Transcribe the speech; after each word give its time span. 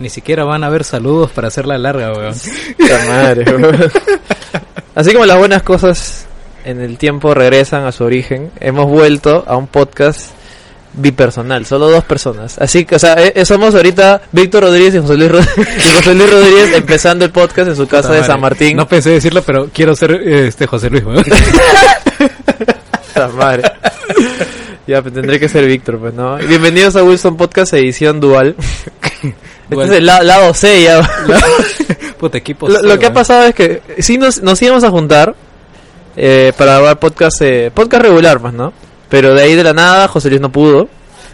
Ni 0.00 0.08
siquiera 0.08 0.44
van 0.44 0.64
a 0.64 0.68
haber 0.68 0.82
saludos 0.84 1.30
para 1.30 1.48
hacerla 1.48 1.76
larga, 1.78 2.12
weón. 2.12 2.34
Puta 2.78 3.04
madre, 3.06 3.54
weón. 3.54 3.90
Así 4.94 5.12
como 5.12 5.26
las 5.26 5.38
buenas 5.38 5.62
cosas 5.62 6.26
en 6.64 6.80
el 6.80 6.96
tiempo 6.98 7.34
regresan 7.34 7.84
a 7.84 7.92
su 7.92 8.04
origen, 8.04 8.50
hemos 8.60 8.86
vuelto 8.86 9.44
a 9.46 9.56
un 9.56 9.66
podcast 9.66 10.30
bipersonal, 10.94 11.66
solo 11.66 11.90
dos 11.90 12.02
personas. 12.04 12.58
Así 12.58 12.84
que, 12.84 12.96
o 12.96 12.98
sea, 12.98 13.14
eh, 13.14 13.32
eh, 13.36 13.44
somos 13.44 13.74
ahorita 13.74 14.22
Víctor 14.32 14.64
Rodríguez 14.64 14.94
y 14.94 14.98
José 14.98 15.16
Luis, 15.16 15.30
Rod- 15.32 15.48
y 15.58 15.96
José 15.96 16.14
Luis 16.14 16.30
Rodríguez 16.32 16.72
empezando 16.74 17.24
el 17.26 17.30
podcast 17.30 17.68
en 17.68 17.76
su 17.76 17.86
casa 17.86 18.08
Puta 18.08 18.12
de 18.14 18.20
madre. 18.20 18.32
San 18.32 18.40
Martín. 18.40 18.76
No 18.76 18.88
pensé 18.88 19.10
decirlo, 19.10 19.42
pero 19.42 19.68
quiero 19.72 19.94
ser 19.94 20.12
eh, 20.12 20.48
este 20.48 20.66
José 20.66 20.88
Luis, 20.90 21.04
weón. 21.04 21.22
Puta 23.12 23.28
madre. 23.28 23.70
ya, 24.86 25.02
pues 25.02 25.12
tendré 25.14 25.38
que 25.38 25.48
ser 25.48 25.66
Víctor, 25.66 25.98
pues, 25.98 26.14
¿no? 26.14 26.36
Bienvenidos 26.38 26.96
a 26.96 27.04
Wilson 27.04 27.36
Podcast 27.36 27.74
edición 27.74 28.18
dual. 28.18 28.56
Este 29.22 29.84
es 29.84 29.90
el 29.90 30.06
la- 30.06 30.22
lado 30.22 30.52
C 30.54 30.82
ya. 30.82 31.00
Puta 32.18 32.38
equipo. 32.38 32.68
lo, 32.68 32.76
C, 32.78 32.86
lo 32.86 32.98
que 32.98 33.06
ha 33.06 33.08
weón. 33.08 33.14
pasado 33.14 33.44
es 33.44 33.54
que 33.54 33.82
sí 33.98 34.18
nos, 34.18 34.42
nos 34.42 34.60
íbamos 34.62 34.84
a 34.84 34.90
juntar 34.90 35.34
eh, 36.16 36.52
para 36.56 36.72
grabar 36.74 36.98
podcast, 36.98 37.40
eh, 37.42 37.70
podcast 37.72 38.02
regular 38.02 38.40
más, 38.40 38.52
¿no? 38.52 38.72
Pero 39.08 39.34
de 39.34 39.42
ahí 39.42 39.54
de 39.54 39.64
la 39.64 39.72
nada 39.72 40.08
José 40.08 40.28
Luis 40.28 40.40
no 40.40 40.50
pudo. 40.52 40.88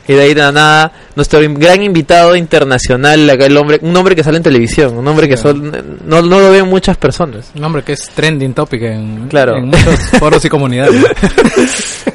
Y 0.09 0.13
de 0.13 0.23
ahí 0.23 0.35
de 0.35 0.41
la 0.43 0.53
nada 0.53 0.93
nuestro 1.17 1.41
gran 1.55 1.83
invitado 1.83 2.37
internacional, 2.37 3.29
acá 3.29 3.47
el 3.47 3.57
hombre, 3.57 3.81
un 3.83 3.97
hombre 3.97 4.15
que 4.15 4.23
sale 4.23 4.37
en 4.37 4.43
televisión, 4.45 4.97
un 4.97 5.09
hombre 5.09 5.29
que 5.29 5.37
sol- 5.37 5.61
no, 6.05 6.23
no 6.23 6.39
lo 6.39 6.53
ven 6.53 6.69
muchas 6.69 6.97
personas. 6.97 7.51
Un 7.57 7.65
hombre 7.65 7.83
que 7.83 7.95
es 7.95 8.09
trending 8.11 8.55
topic 8.55 8.83
en, 8.83 9.27
Claro. 9.29 9.57
en 9.57 9.65
muchos 9.67 9.99
foros 10.21 10.45
y 10.45 10.49
comunidades. 10.49 10.95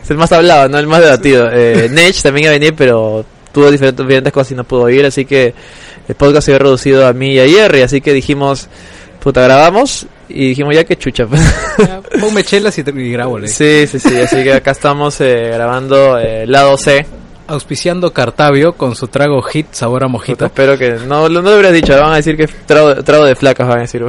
Es 0.01 0.09
el 0.09 0.15
más 0.17 0.31
hablado, 0.31 0.69
¿no? 0.69 0.77
El 0.79 0.87
más 0.87 1.01
debatido. 1.01 1.49
Eh, 1.51 1.89
Nech 1.91 2.21
también 2.21 2.45
iba 2.45 2.51
a 2.51 2.59
venir, 2.59 2.73
pero 2.77 3.25
tuvo 3.51 3.69
diferentes, 3.71 4.05
diferentes 4.05 4.33
cosas 4.33 4.51
y 4.51 4.55
no 4.55 4.63
pudo 4.63 4.89
ir, 4.89 5.05
así 5.05 5.25
que 5.25 5.53
el 6.07 6.15
podcast 6.15 6.45
se 6.45 6.51
había 6.51 6.63
reducido 6.63 7.07
a 7.07 7.13
mí 7.13 7.33
y 7.33 7.39
a 7.39 7.47
Jerry, 7.47 7.81
así 7.81 8.01
que 8.01 8.13
dijimos, 8.13 8.67
puta, 9.19 9.41
grabamos 9.43 10.07
y 10.29 10.49
dijimos 10.49 10.73
ya 10.75 10.83
que 10.83 10.97
chucha. 10.97 11.25
Ponme 12.19 12.43
chelas 12.43 12.77
y, 12.77 12.81
y 12.81 13.11
grabo, 13.11 13.39
le. 13.39 13.47
sí, 13.47 13.85
sí, 13.87 13.99
sí, 13.99 14.17
así 14.19 14.43
que 14.43 14.53
acá 14.53 14.71
estamos 14.71 15.19
eh, 15.21 15.49
grabando 15.53 16.17
eh, 16.17 16.45
lado 16.47 16.77
C. 16.77 17.05
Auspiciando 17.47 18.13
Cartavio 18.13 18.73
con 18.73 18.95
su 18.95 19.09
trago 19.09 19.41
hit 19.41 19.67
sabor 19.71 20.03
a 20.03 20.07
Puta, 20.07 20.11
mojito. 20.11 20.45
espero 20.45 20.77
que 20.77 20.91
no, 21.05 21.27
no 21.27 21.41
lo 21.41 21.53
hubieras 21.53 21.73
dicho, 21.73 21.91
van 21.99 22.13
a 22.13 22.15
decir 22.15 22.37
que 22.37 22.43
es 22.43 22.51
trago, 22.65 22.95
trago 23.03 23.25
de 23.25 23.35
flacas, 23.35 23.67
van 23.67 23.79
a 23.79 23.81
decir. 23.81 24.05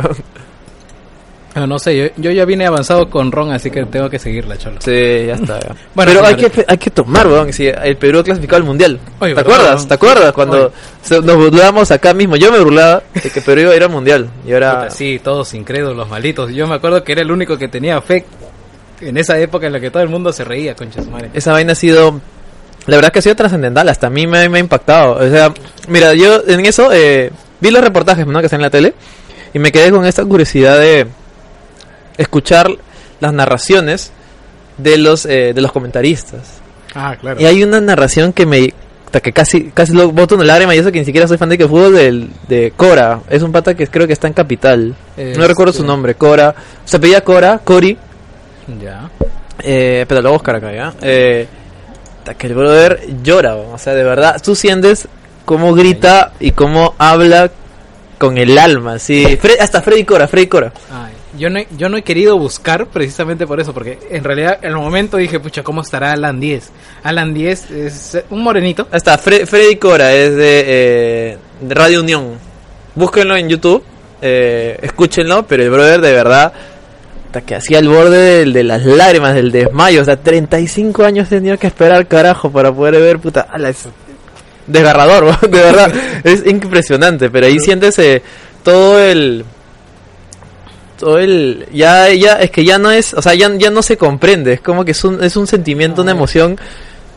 Ah, 1.55 1.67
no 1.67 1.78
sé, 1.78 1.95
yo, 1.97 2.05
yo 2.17 2.31
ya 2.31 2.47
vine 2.47 2.64
avanzado 2.67 3.11
con 3.11 3.31
ron, 3.31 3.53
así 3.53 3.70
que 3.70 3.84
tengo 3.84 4.08
que 4.08 4.19
seguirla, 4.19 4.56
cholo. 4.56 4.77
Sí, 4.81 5.27
ya 5.27 5.34
está. 5.34 5.61
ya. 5.61 5.75
Bueno, 5.94 6.12
Pero 6.14 6.25
hay 6.27 6.34
que, 6.36 6.64
hay 6.67 6.78
que 6.78 6.91
tomar, 6.91 7.27
weón. 7.27 7.53
Si 7.53 7.67
el 7.67 7.97
Perú 7.98 8.20
ha 8.20 8.25
clasificado 8.25 8.56
al 8.56 8.64
mundial. 8.64 8.98
Oye, 9.19 9.34
¿Te 9.34 9.42
¿verdad, 9.42 9.55
acuerdas? 9.61 9.89
¿Te 9.89 9.94
acuerdas? 9.94 10.33
Cuando 10.33 10.72
se- 11.03 11.20
nos 11.20 11.36
burlábamos 11.36 11.91
acá 11.91 12.14
mismo. 12.14 12.36
Yo 12.36 12.50
me 12.50 12.59
burlaba 12.59 13.03
de 13.12 13.28
que 13.28 13.41
Perú 13.42 13.61
iba 13.62 13.72
a 13.72 13.77
ir 13.77 13.83
al 13.83 13.91
mundial. 13.91 14.31
Y 14.47 14.53
ahora. 14.55 14.84
Puta, 14.84 14.91
sí, 14.91 15.20
todos 15.22 15.53
incrédulos, 15.53 16.09
malditos. 16.09 16.50
Yo 16.53 16.67
me 16.67 16.75
acuerdo 16.77 17.05
que 17.05 17.12
era 17.12 17.20
el 17.20 17.31
único 17.31 17.59
que 17.59 17.69
tenía 17.69 18.00
fe 18.00 18.25
en 19.03 19.19
esa 19.19 19.39
época 19.39 19.66
en 19.66 19.75
la 19.75 19.81
que 19.81 19.91
todo 19.91 20.03
el 20.03 20.09
mundo 20.09 20.33
se 20.33 20.44
reía, 20.44 20.75
concha 20.75 21.03
su 21.03 21.11
madre. 21.11 21.31
Esa 21.34 21.53
vaina 21.53 21.72
ha 21.72 21.75
sido. 21.77 22.19
La 22.87 22.97
verdad 22.97 23.12
que 23.12 23.19
ha 23.19 23.22
sido 23.22 23.37
trascendental. 23.37 23.87
Hasta 23.91 24.06
a 24.06 24.11
mí 24.11 24.27
me, 24.27 24.48
me 24.48 24.56
ha 24.56 24.61
impactado. 24.61 25.16
O 25.16 25.28
sea, 25.31 25.53
mira, 25.89 26.14
yo 26.14 26.42
en 26.48 26.64
eso 26.64 26.91
eh, 26.94 27.31
vi 27.61 27.70
los 27.70 27.84
reportajes 27.84 28.27
¿no? 28.27 28.39
que 28.41 28.47
están 28.47 28.61
en 28.61 28.64
la 28.64 28.70
tele. 28.70 28.94
Y 29.53 29.59
me 29.59 29.70
quedé 29.70 29.91
con 29.91 30.06
esta 30.06 30.25
curiosidad 30.25 30.78
de 30.81 31.06
escuchar 32.19 32.69
las 33.21 33.33
narraciones 33.33 34.13
de 34.79 34.99
los, 34.99 35.27
eh, 35.27 35.53
de 35.55 35.61
los 35.61 35.73
comentaristas. 35.73 36.61
Ah, 36.95 37.17
claro. 37.21 37.41
Y 37.41 37.47
hay 37.47 37.63
una 37.63 37.81
narración 37.81 38.33
que 38.33 38.47
me 38.47 38.73
que 39.23 39.31
casi 39.33 39.65
casi 39.73 39.93
lo 39.93 40.11
boto 40.11 40.37
una 40.37 40.45
lágrima 40.45 40.75
y 40.75 40.79
eso 40.79 40.91
que 40.91 40.99
ni 40.99 41.05
siquiera 41.05 41.29
soy 41.29 41.37
fan 41.37 41.51
de 41.51 41.59
que 41.59 41.69
fútbol 41.69 41.93
del, 41.95 42.31
de 42.49 42.73
Cora. 42.75 43.21
Es 43.29 43.43
un 43.43 43.53
pata 43.53 43.75
que 43.75 43.87
creo 43.87 44.07
que 44.07 44.15
está 44.15 44.27
en 44.27 44.33
Capital. 44.33 44.95
Este- 45.17 45.39
No 45.39 45.47
recuerdo 45.47 45.73
su 45.75 45.85
nombre, 45.85 46.15
Cora. 46.15 46.55
Se 46.87 46.99
pedía 46.99 47.23
Cora, 47.23 47.61
Cori, 47.63 47.97
Ya. 48.83 49.11
eh, 49.63 50.06
pero 50.09 50.22
lo 50.22 50.33
buscar 50.33 50.56
acá, 50.56 50.72
¿ya? 50.72 50.95
Eh, 51.03 51.47
que 52.39 52.47
el 52.47 52.55
brother 52.55 53.01
llora, 53.22 53.56
o 53.56 53.77
sea, 53.77 53.93
de 53.95 54.03
verdad, 54.03 54.41
tú 54.43 54.55
sientes 54.55 55.06
cómo 55.45 55.75
grita 55.75 56.33
y 56.41 56.53
cómo 56.53 56.95
habla 56.97 57.51
con 58.17 58.39
el 58.39 58.56
alma, 58.56 58.99
sí. 58.99 59.25
Fre- 59.43 59.59
hasta 59.61 59.83
Freddy 59.83 60.05
Cora, 60.05 60.27
Freddy 60.27 60.47
Cora. 60.47 60.72
Ay, 60.91 61.12
yo, 61.42 61.50
no 61.50 61.58
he, 61.58 61.66
yo 61.76 61.88
no 61.88 61.97
he 61.97 62.03
querido 62.03 62.38
buscar 62.38 62.86
precisamente 62.86 63.47
por 63.47 63.60
eso, 63.60 63.75
porque 63.75 63.98
en 64.10 64.22
realidad 64.25 64.58
en 64.62 64.70
el 64.70 64.76
momento 64.76 65.16
dije, 65.16 65.41
pucha, 65.41 65.62
¿cómo 65.62 65.82
estará 65.82 66.12
Alan 66.12 66.38
10? 66.41 66.70
Alan 67.03 67.34
10 67.34 67.70
es 67.70 68.22
un 68.30 68.42
morenito. 68.42 68.86
Ahí 68.91 68.98
está, 68.98 69.19
Fre- 69.19 69.47
Freddy 69.47 69.76
Cora 69.76 70.12
es 70.14 70.34
de, 70.36 70.64
eh, 70.66 71.38
de 71.60 71.75
Radio 71.75 72.00
Unión. 72.00 72.38
Búsquenlo 72.94 73.36
en 73.36 73.48
YouTube, 73.48 73.82
eh, 74.20 74.78
escúchenlo, 74.82 75.44
pero 75.47 75.62
el 75.62 75.70
brother 75.70 76.00
de 76.00 76.12
verdad, 76.12 76.53
hasta 77.26 77.41
que 77.41 77.54
hacía 77.56 77.78
el 77.78 77.88
borde 77.88 78.19
del- 78.38 78.53
de, 78.53 78.62
las 78.64 78.84
lágrimas, 78.84 79.34
del 79.34 79.50
desmayo. 79.50 80.03
O 80.03 80.04
sea, 80.04 80.16
35 80.16 81.04
años 81.04 81.26
he 81.32 81.36
tenido 81.36 81.59
que 81.59 81.66
esperar, 81.66 82.06
carajo, 82.06 82.50
para 82.53 82.72
poder 82.72 83.00
ver, 83.00 83.19
puta, 83.19 83.48
ala, 83.50 83.70
es 83.70 83.88
desgarrador, 84.66 85.41
de 85.48 85.48
verdad, 85.60 85.92
es 86.24 86.47
impresionante. 86.47 87.30
Pero 87.30 87.47
ahí 87.47 87.59
sientes 87.59 87.98
eh, 87.98 88.22
todo 88.62 89.00
el 89.00 89.44
todo 91.03 91.19
el 91.19 91.67
ya 91.73 92.11
ya 92.13 92.35
es 92.35 92.53
que 92.53 92.65
ya 92.65 92.79
no 92.79 92.93
es 92.93 93.13
o 93.13 93.21
sea 93.21 93.35
ya, 93.35 93.51
ya 93.57 93.71
no 93.71 93.83
se 93.83 93.97
comprende 93.97 94.53
es 94.53 94.61
como 94.61 94.85
que 94.85 94.93
es 94.93 95.03
un 95.03 95.21
es 95.25 95.35
un 95.35 95.49
sentimiento 95.49 96.03
una 96.03 96.13
emoción 96.13 96.57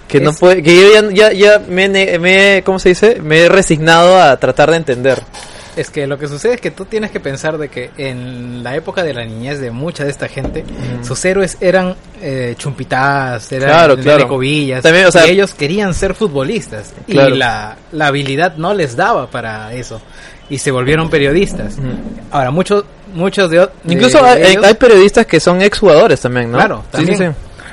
que 0.08 0.20
no 0.20 0.34
puede 0.34 0.64
que 0.64 0.76
yo 0.76 0.92
ya 0.92 1.12
ya, 1.12 1.32
ya 1.34 1.60
me, 1.70 1.88
me 2.18 2.64
cómo 2.66 2.80
se 2.80 2.90
dice 2.90 3.20
me 3.22 3.42
he 3.42 3.50
resignado 3.50 4.20
a 4.20 4.36
tratar 4.38 4.72
de 4.72 4.78
entender. 4.78 5.22
Es 5.76 5.90
que 5.90 6.08
lo 6.08 6.18
que 6.18 6.30
sucede 6.30 6.54
es 6.54 6.62
que 6.62 6.72
tú 6.72 6.86
tienes 6.86 7.12
que 7.12 7.20
pensar 7.20 7.58
de 7.58 7.68
que 7.68 7.90
en 7.98 8.64
la 8.64 8.78
época 8.78 9.04
de 9.04 9.14
la 9.14 9.26
niñez 9.26 9.60
de 9.60 9.72
mucha 9.72 10.06
de 10.06 10.10
esta 10.10 10.30
gente, 10.30 10.64
sus 11.04 11.26
héroes 11.26 11.58
eran 11.60 11.98
eh, 12.22 12.56
chumpitas, 12.58 13.52
eran 13.52 13.98
Claro. 13.98 14.28
Cobillas, 14.30 14.84
También, 14.84 15.06
o 15.08 15.12
sea- 15.12 15.28
y 15.28 15.32
ellos 15.32 15.54
querían 15.54 15.94
ser 15.94 16.14
futbolistas 16.16 16.94
Claro. 17.10 17.36
y 17.36 17.38
la, 17.38 17.76
la 17.92 18.08
habilidad 18.08 18.56
no 18.56 18.74
les 18.74 18.96
daba 18.96 19.30
para 19.30 19.74
eso 19.74 20.00
y 20.50 20.58
se 20.58 20.72
volvieron 20.72 21.10
periodistas. 21.10 21.78
Ahora, 22.32 22.52
muchos 22.52 22.86
muchos 23.14 23.50
de, 23.50 23.60
de 23.60 23.70
incluso 23.94 24.24
hay, 24.24 24.42
hay- 24.44 24.52
ellos- 24.54 24.66
hay 24.66 24.74
periodistas 24.74 25.26
que 25.26 25.40
son 25.40 25.62
exjugadores 25.62 26.20
también 26.20 26.52
no 26.52 26.58
Claro, 26.58 26.84
sí, 26.86 27.06
también. 27.06 27.18
sí. 27.18 27.26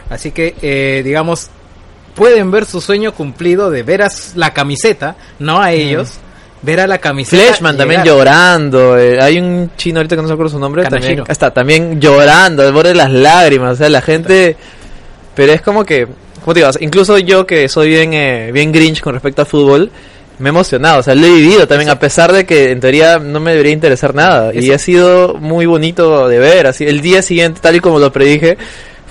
Así 0.08 0.30
que, 0.30 0.54
eh, 0.62 1.02
digamos, 1.04 1.48
pueden 2.14 2.50
ver 2.50 2.64
su 2.66 2.80
sueño 2.80 3.12
cumplido 3.12 3.70
de 3.70 3.82
ver 3.82 4.02
a 4.02 4.08
la 4.36 4.52
camiseta, 4.52 5.16
no 5.38 5.60
a 5.60 5.72
ellos, 5.72 6.12
ver 6.62 6.78
a 6.80 6.86
la 6.86 6.98
camiseta. 6.98 7.42
Fleshman 7.42 7.76
también 7.76 8.04
llorando 8.04 8.96
eh, 8.98 9.20
hay 9.20 9.38
un 9.40 9.70
chino 9.76 9.98
ahorita 9.98 10.14
que 10.16 10.22
no 10.22 10.28
se 10.28 10.34
acuerdo 10.34 10.50
su 10.52 10.58
nombre 10.60 10.84
también 10.84 11.24
está 11.28 11.50
también 11.52 12.00
llorando 12.00 12.62
al 12.62 12.72
borde 12.72 12.90
de 12.90 12.94
las 12.94 13.10
lágrimas 13.10 13.72
o 13.72 13.76
sea 13.76 13.88
la 13.88 14.00
gente 14.00 14.56
pero 15.34 15.52
es 15.52 15.60
como 15.62 15.84
que 15.84 16.06
como 16.44 16.54
te 16.54 16.60
sea, 16.60 16.70
incluso 16.80 17.18
yo 17.18 17.46
que 17.48 17.68
soy 17.68 17.88
bien 17.88 18.12
eh, 18.14 18.50
bien 18.52 18.70
grinch 18.70 19.00
con 19.00 19.14
respecto 19.14 19.42
al 19.42 19.48
fútbol 19.48 19.90
me 20.42 20.48
he 20.48 20.50
emocionado, 20.50 20.98
o 21.00 21.02
sea, 21.02 21.14
lo 21.14 21.24
he 21.26 21.30
vivido 21.30 21.66
también, 21.68 21.88
a 21.90 21.98
pesar 21.98 22.32
de 22.32 22.44
que 22.44 22.72
en 22.72 22.80
teoría 22.80 23.18
no 23.18 23.38
me 23.40 23.52
debería 23.52 23.72
interesar 23.72 24.14
nada. 24.14 24.52
Y 24.52 24.72
ha 24.72 24.78
sido 24.78 25.34
muy 25.34 25.66
bonito 25.66 26.26
de 26.28 26.38
ver, 26.38 26.66
así, 26.66 26.84
el 26.84 27.00
día 27.00 27.22
siguiente, 27.22 27.60
tal 27.62 27.76
y 27.76 27.80
como 27.80 27.98
lo 28.00 28.12
predije, 28.12 28.58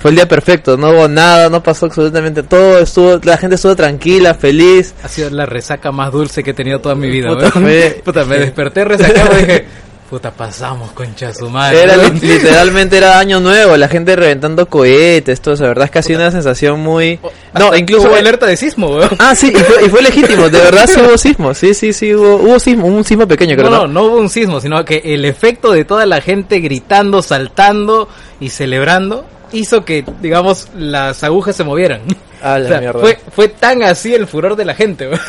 fue 0.02 0.09
el 0.12 0.16
día 0.16 0.28
perfecto, 0.28 0.78
no 0.78 0.90
hubo 0.90 1.08
nada, 1.08 1.50
no 1.50 1.64
pasó 1.64 1.86
absolutamente 1.86 2.44
todo, 2.44 2.80
estuvo, 2.80 3.20
la 3.24 3.38
gente 3.38 3.56
estuvo 3.56 3.75
tranquila, 3.75 4.34
feliz. 4.34 4.94
Ha 5.03 5.08
sido 5.08 5.30
la 5.30 5.46
resaca 5.46 5.91
más 5.91 6.12
dulce 6.12 6.44
que 6.44 6.52
he 6.52 6.53
tenido 6.53 6.80
toda 6.80 6.96
mi 6.96 7.09
vida. 7.09 7.30
Puta, 7.30 7.52
fue- 7.52 8.02
Puta, 8.06 8.25
me 8.25 8.38
desperté 8.40 8.84
resacado 8.84 9.38
y 9.38 9.41
dije, 9.41 9.66
puta, 10.12 10.30
pasamos, 10.30 10.92
concha 10.92 11.34
su 11.34 11.50
madre. 11.50 11.84
Era 11.84 11.96
literalmente 11.96 12.98
era 12.98 13.18
año 13.18 13.40
nuevo, 13.40 13.78
la 13.78 13.88
gente 13.88 14.14
reventando 14.18 14.66
cohetes, 14.68 15.40
todo 15.40 15.54
eso, 15.54 15.64
la 15.64 15.70
verdad 15.70 15.86
es 15.86 15.92
que 15.92 16.00
ha 16.00 16.04
sido 16.04 16.20
una 16.20 16.30
sensación 16.32 16.82
muy... 16.82 17.18
No, 17.58 17.74
incluso... 17.74 18.10
hubo 18.10 18.16
alerta 18.18 18.46
de 18.46 18.58
sismo, 18.58 18.90
weón. 18.98 19.10
Ah, 19.20 19.34
sí, 19.34 19.54
y 19.56 19.56
fue, 19.58 19.86
y 19.86 19.90
fue 19.90 20.02
legítimo, 20.02 20.50
de 20.50 20.60
verdad 20.60 20.86
sí 20.86 21.00
hubo 21.00 21.18
sismo, 21.18 21.54
sí, 21.54 21.74
sí, 21.74 21.94
sí, 21.94 22.14
hubo, 22.14 22.36
hubo 22.36 22.60
sismo, 22.60 22.88
un 22.88 23.06
sismo 23.06 23.26
pequeño 23.26 23.56
creo, 23.56 23.70
No, 23.70 23.88
¿no? 23.88 23.88
no, 23.88 24.03
hubo 24.03 24.18
un 24.18 24.30
sismo, 24.30 24.59
sino 24.59 24.84
que 24.84 25.02
el 25.03 25.24
efecto 25.24 25.72
de 25.72 25.85
toda 25.85 26.06
la 26.06 26.20
gente 26.20 26.59
gritando, 26.59 27.22
saltando 27.22 28.09
y 28.41 28.50
celebrando 28.50 29.26
hizo 29.53 29.85
que, 29.85 30.03
digamos, 30.22 30.68
las 30.78 31.24
agujas 31.24 31.56
se 31.56 31.64
movieran. 31.64 32.02
Ah, 32.44 32.59
la 32.59 32.66
O 32.66 32.68
sea, 32.68 32.80
mierda. 32.82 33.00
fue, 33.00 33.18
fue 33.34 33.47
tan 33.47 33.82
así 33.84 34.14
el 34.14 34.28
furor 34.28 34.58
de 34.58 34.66
la 34.66 34.76
gente, 34.76 35.08
weón. 35.08 35.22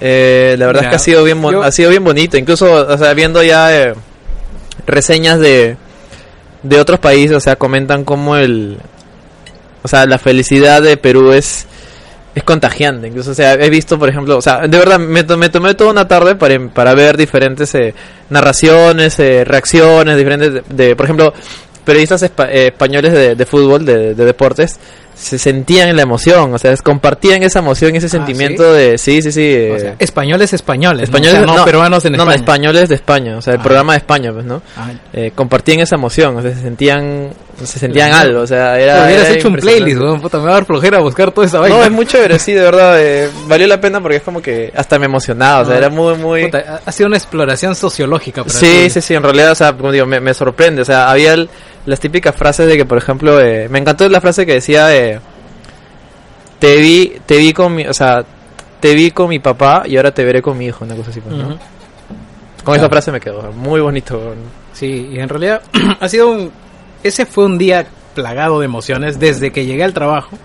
Eh, 0.00 0.56
la 0.58 0.66
verdad 0.66 0.84
es 0.84 0.90
que 0.90 0.96
ha 0.96 0.98
sido 0.98 1.24
bien, 1.24 1.40
Yo- 1.42 1.62
ha 1.62 1.72
sido 1.72 1.90
bien 1.90 2.04
bonito. 2.04 2.36
Incluso, 2.36 2.86
o 2.86 2.98
sea, 2.98 3.14
viendo 3.14 3.42
ya 3.42 3.74
eh, 3.74 3.94
reseñas 4.86 5.38
de, 5.40 5.76
de 6.62 6.80
otros 6.80 6.98
países, 7.00 7.36
o 7.36 7.40
sea, 7.40 7.56
comentan 7.56 8.04
cómo 8.04 8.36
el, 8.36 8.78
o 9.82 9.88
sea, 9.88 10.06
la 10.06 10.18
felicidad 10.18 10.82
de 10.82 10.96
Perú 10.96 11.32
es, 11.32 11.66
es 12.34 12.42
contagiante. 12.42 13.08
Incluso, 13.08 13.30
o 13.30 13.34
sea, 13.34 13.54
he 13.54 13.70
visto, 13.70 13.98
por 13.98 14.08
ejemplo, 14.08 14.36
o 14.36 14.42
sea, 14.42 14.66
de 14.66 14.78
verdad, 14.78 14.98
me, 14.98 15.24
to- 15.24 15.36
me 15.36 15.48
tomé 15.48 15.74
toda 15.74 15.90
una 15.90 16.06
tarde 16.08 16.34
para, 16.34 16.58
para 16.68 16.94
ver 16.94 17.16
diferentes 17.16 17.74
eh, 17.74 17.94
narraciones, 18.30 19.18
eh, 19.20 19.44
reacciones, 19.44 20.16
diferentes, 20.16 20.62
de, 20.68 20.96
por 20.96 21.06
ejemplo, 21.06 21.32
periodistas 21.84 22.22
eh, 22.24 22.30
españoles 22.66 23.12
de, 23.12 23.34
de 23.36 23.46
fútbol, 23.46 23.84
de, 23.84 24.14
de 24.14 24.24
deportes, 24.24 24.78
se 25.18 25.38
sentían 25.38 25.96
la 25.96 26.02
emoción, 26.02 26.52
o 26.52 26.58
sea, 26.58 26.76
compartían 26.76 27.42
esa 27.42 27.60
emoción, 27.60 27.96
ese 27.96 28.08
sentimiento 28.08 28.72
de, 28.74 28.98
sí, 28.98 29.22
sí, 29.22 29.32
sí. 29.32 29.40
O 29.70 29.76
eh, 29.76 29.80
sea, 29.80 29.94
españoles 29.98 30.52
españoles. 30.52 31.04
españoles, 31.04 31.40
¿no? 31.40 31.44
O 31.44 31.48
sea, 31.48 31.56
no 31.60 31.64
peruanos 31.64 32.04
en 32.04 32.12
no, 32.12 32.18
no, 32.18 32.22
España. 32.24 32.36
españoles 32.36 32.88
de 32.90 32.94
España, 32.96 33.36
o 33.38 33.40
sea, 33.42 33.54
el 33.54 33.60
Ah. 33.60 33.62
programa 33.62 33.92
de 33.94 33.98
España, 33.98 34.30
pues, 34.32 34.44
¿no? 34.44 34.60
Ah, 34.76 34.90
Eh, 35.14 35.32
compartían 35.34 35.80
esa 35.80 35.96
emoción, 35.96 36.36
o 36.36 36.42
sea, 36.42 36.52
se 36.52 36.60
sentían, 36.60 37.30
se 37.64 37.78
sentían 37.78 38.12
algo, 38.12 38.40
o 38.42 38.46
sea, 38.46 38.78
era. 38.78 39.06
hubieras 39.06 39.26
era 39.28 39.38
hecho 39.38 39.48
un 39.48 39.56
playlist, 39.56 40.00
weón, 40.02 40.20
puta, 40.20 40.36
me 40.38 40.44
va 40.44 40.50
a 40.50 40.54
dar 40.54 40.66
flojera 40.66 40.98
buscar 40.98 41.32
toda 41.32 41.46
esa 41.46 41.60
vaina. 41.60 41.76
No, 41.78 41.84
es 41.84 41.90
muy 41.90 42.04
chévere, 42.04 42.38
sí, 42.38 42.52
de 42.52 42.60
verdad, 42.60 43.02
eh, 43.02 43.30
valió 43.48 43.66
la 43.66 43.80
pena 43.80 44.02
porque 44.02 44.16
es 44.18 44.22
como 44.22 44.42
que 44.42 44.70
hasta 44.76 44.98
me 44.98 45.06
emocionaba, 45.06 45.62
o 45.62 45.64
sea, 45.64 45.74
Ah. 45.76 45.78
era 45.78 45.88
muy, 45.88 46.14
muy... 46.16 46.44
Puta, 46.44 46.82
ha 46.84 46.92
sido 46.92 47.06
una 47.06 47.16
exploración 47.16 47.74
sociológica. 47.74 48.44
para 48.44 48.54
Sí, 48.54 48.90
sí, 48.90 49.00
sí, 49.00 49.14
en 49.14 49.22
realidad, 49.22 49.52
o 49.52 49.54
sea, 49.54 49.72
como 49.72 49.90
digo, 49.92 50.04
me, 50.04 50.20
me 50.20 50.34
sorprende, 50.34 50.82
o 50.82 50.84
sea, 50.84 51.10
había 51.10 51.32
el- 51.32 51.48
las 51.86 52.00
típicas 52.00 52.34
frases 52.34 52.66
de 52.66 52.76
que, 52.76 52.84
por 52.84 52.98
ejemplo, 52.98 53.40
eh, 53.40 53.68
me 53.68 53.78
encantó 53.78 54.08
la 54.08 54.20
frase 54.20 54.44
que 54.44 54.54
decía, 54.54 54.94
eh, 54.94 55.20
te 56.58 56.76
vi, 56.76 57.14
te 57.24 57.38
vi 57.38 57.52
con 57.52 57.74
mi, 57.74 57.86
o 57.86 57.94
sea, 57.94 58.24
te 58.80 58.94
vi 58.94 59.12
con 59.12 59.28
mi 59.28 59.38
papá 59.38 59.84
y 59.86 59.96
ahora 59.96 60.12
te 60.12 60.24
veré 60.24 60.42
con 60.42 60.58
mi 60.58 60.66
hijo, 60.66 60.84
una 60.84 60.96
cosa 60.96 61.10
así, 61.10 61.20
pues. 61.20 61.36
Con 62.64 62.76
esa 62.76 62.88
frase 62.88 63.12
me 63.12 63.20
quedó, 63.20 63.52
muy 63.52 63.80
bonito. 63.80 64.34
Sí, 64.72 65.10
y 65.12 65.18
en 65.20 65.28
realidad 65.28 65.62
ha 66.00 66.08
sido 66.08 66.30
un... 66.30 66.50
Ese 67.02 67.24
fue 67.24 67.44
un 67.44 67.56
día 67.56 67.86
plagado 68.14 68.58
de 68.58 68.64
emociones 68.64 69.20
desde 69.20 69.52
que 69.52 69.64
llegué 69.64 69.84
al 69.84 69.92
trabajo. 69.92 70.36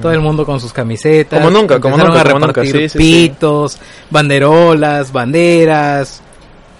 Todo 0.00 0.12
el 0.12 0.20
mundo 0.20 0.46
con 0.46 0.60
sus 0.60 0.72
camisetas. 0.72 1.40
Como 1.40 1.50
nunca, 1.50 1.78
como 1.78 1.98
nunca, 1.98 2.20
a 2.20 2.24
como 2.24 2.38
nunca, 2.38 2.62
repartir 2.62 2.72
sí, 2.72 2.88
sí, 2.88 2.88
sí. 2.88 2.98
pitos, 2.98 3.78
banderolas, 4.08 5.12
banderas, 5.12 6.22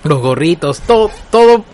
los 0.04 0.20
gorritos, 0.20 0.80
todo, 0.80 1.10
todo 1.30 1.64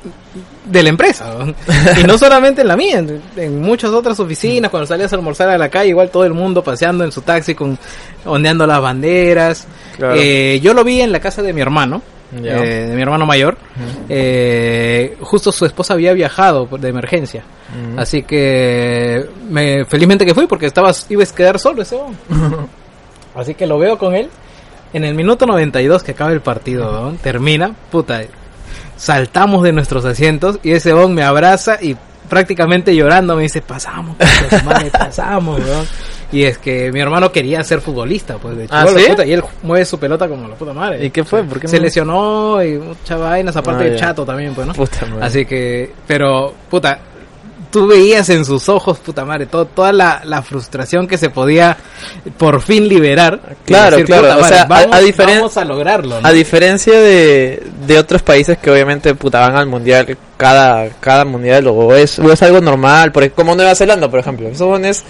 de 0.64 0.82
la 0.82 0.88
empresa. 0.88 1.34
¿no? 1.38 1.54
y 2.00 2.04
no 2.04 2.18
solamente 2.18 2.62
en 2.62 2.68
la 2.68 2.76
mía, 2.76 2.98
en, 2.98 3.20
en 3.36 3.60
muchas 3.60 3.90
otras 3.90 4.18
oficinas, 4.20 4.70
cuando 4.70 4.86
salías 4.86 5.12
a 5.12 5.16
almorzar 5.16 5.48
a 5.48 5.58
la 5.58 5.68
calle, 5.68 5.90
igual 5.90 6.10
todo 6.10 6.24
el 6.24 6.34
mundo 6.34 6.62
paseando 6.62 7.04
en 7.04 7.12
su 7.12 7.22
taxi 7.22 7.54
con 7.54 7.78
ondeando 8.24 8.66
las 8.66 8.80
banderas. 8.80 9.66
Claro. 9.96 10.14
Eh, 10.16 10.60
yo 10.62 10.74
lo 10.74 10.84
vi 10.84 11.00
en 11.00 11.12
la 11.12 11.20
casa 11.20 11.42
de 11.42 11.52
mi 11.52 11.60
hermano, 11.60 12.02
eh, 12.36 12.86
de 12.88 12.94
mi 12.94 13.02
hermano 13.02 13.26
mayor. 13.26 13.56
Eh, 14.08 15.16
justo 15.20 15.50
su 15.52 15.64
esposa 15.66 15.94
había 15.94 16.12
viajado 16.12 16.66
de 16.66 16.88
emergencia. 16.88 17.42
Así 17.96 18.22
que 18.22 19.26
me, 19.48 19.84
felizmente 19.84 20.26
que 20.26 20.34
fui 20.34 20.46
porque 20.46 20.66
estabas, 20.66 21.06
ibas 21.08 21.32
a 21.32 21.34
quedar 21.36 21.58
solo 21.58 21.82
ese. 21.82 21.98
Así 23.34 23.54
que 23.54 23.66
lo 23.66 23.78
veo 23.78 23.96
con 23.98 24.14
él. 24.14 24.28
En 24.92 25.04
el 25.04 25.14
minuto 25.14 25.46
92 25.46 26.02
que 26.02 26.10
acaba 26.10 26.32
el 26.32 26.40
partido, 26.40 26.90
¿no? 26.90 27.16
termina, 27.18 27.72
puta, 27.92 28.22
saltamos 29.00 29.62
de 29.62 29.73
nuestros 29.73 30.05
asientos 30.05 30.58
y 30.62 30.73
ese 30.73 30.93
hombre 30.93 31.14
me 31.14 31.23
abraza 31.23 31.79
y 31.81 31.97
prácticamente 32.29 32.94
llorando 32.94 33.35
me 33.35 33.43
dice, 33.43 33.62
pasamos, 33.62 34.17
su 34.50 34.64
madre, 34.64 34.91
pasamos, 34.91 35.58
weón". 35.58 35.87
Y 36.32 36.44
es 36.44 36.58
que 36.58 36.93
mi 36.93 37.00
hermano 37.00 37.32
quería 37.32 37.64
ser 37.64 37.81
futbolista, 37.81 38.37
pues 38.37 38.56
de 38.56 38.69
¿Ah, 38.70 38.87
sí? 38.87 39.05
puta, 39.08 39.26
y 39.26 39.32
él 39.32 39.43
mueve 39.62 39.85
su 39.85 39.99
pelota 39.99 40.29
como 40.29 40.47
la 40.47 40.55
puta 40.55 40.73
madre. 40.73 41.05
¿Y 41.05 41.11
qué 41.11 41.25
fue? 41.25 41.43
¿Por 41.43 41.58
qué 41.58 41.67
Se 41.67 41.81
lesionó 41.81 42.62
y 42.62 42.79
muchas 42.79 43.19
vainas, 43.19 43.56
aparte 43.56 43.85
Ah, 43.85 43.87
de 43.88 43.97
chato 43.97 44.25
también, 44.25 44.55
pues, 44.55 44.67
¿no? 44.67 44.75
Puta 44.75 45.06
madre. 45.06 45.25
Así 45.25 45.44
que, 45.44 45.93
pero, 46.06 46.55
puta, 46.70 47.00
tú 47.70 47.87
veías 47.87 48.28
en 48.31 48.44
sus 48.44 48.69
ojos, 48.69 48.99
puta 48.99 49.25
madre, 49.25 49.46
todo, 49.46 49.64
toda 49.67 49.93
la, 49.93 50.22
la 50.25 50.43
frustración 50.43 51.06
que 51.06 51.17
se 51.19 51.31
podía 51.31 51.76
por 52.37 52.61
fin 52.61 52.88
liberar. 52.88 53.40
Claro, 53.64 53.96
claro, 54.05 54.40
o 54.40 54.44
sea, 54.44 54.64
vamos, 54.64 54.88
a 54.96 55.00
diferen- 55.00 55.37
vamos 55.38 55.56
a 55.56 55.64
lograrlo. 55.64 56.20
¿no? 56.20 56.26
A 56.26 56.32
diferencia 56.32 56.99
de, 57.00 57.62
de 57.87 57.99
otros 57.99 58.22
países 58.22 58.58
que 58.58 58.70
obviamente 58.70 59.14
puta, 59.14 59.40
van 59.40 59.56
al 59.56 59.67
mundial 59.67 60.17
cada, 60.37 60.88
cada 61.00 61.25
mundial 61.25 61.67
o 61.69 61.94
es, 61.94 62.19
o 62.19 62.32
es 62.32 62.43
algo 62.43 62.61
normal, 62.61 63.12
por, 63.12 63.22
ej- 63.25 63.32
como 63.34 63.55
Nueva 63.55 63.75
Zelanda, 63.75 64.08
por 64.11 64.20
ejemplo. 64.20 64.49
Esos 64.49 64.67
jóvenes 64.67 65.05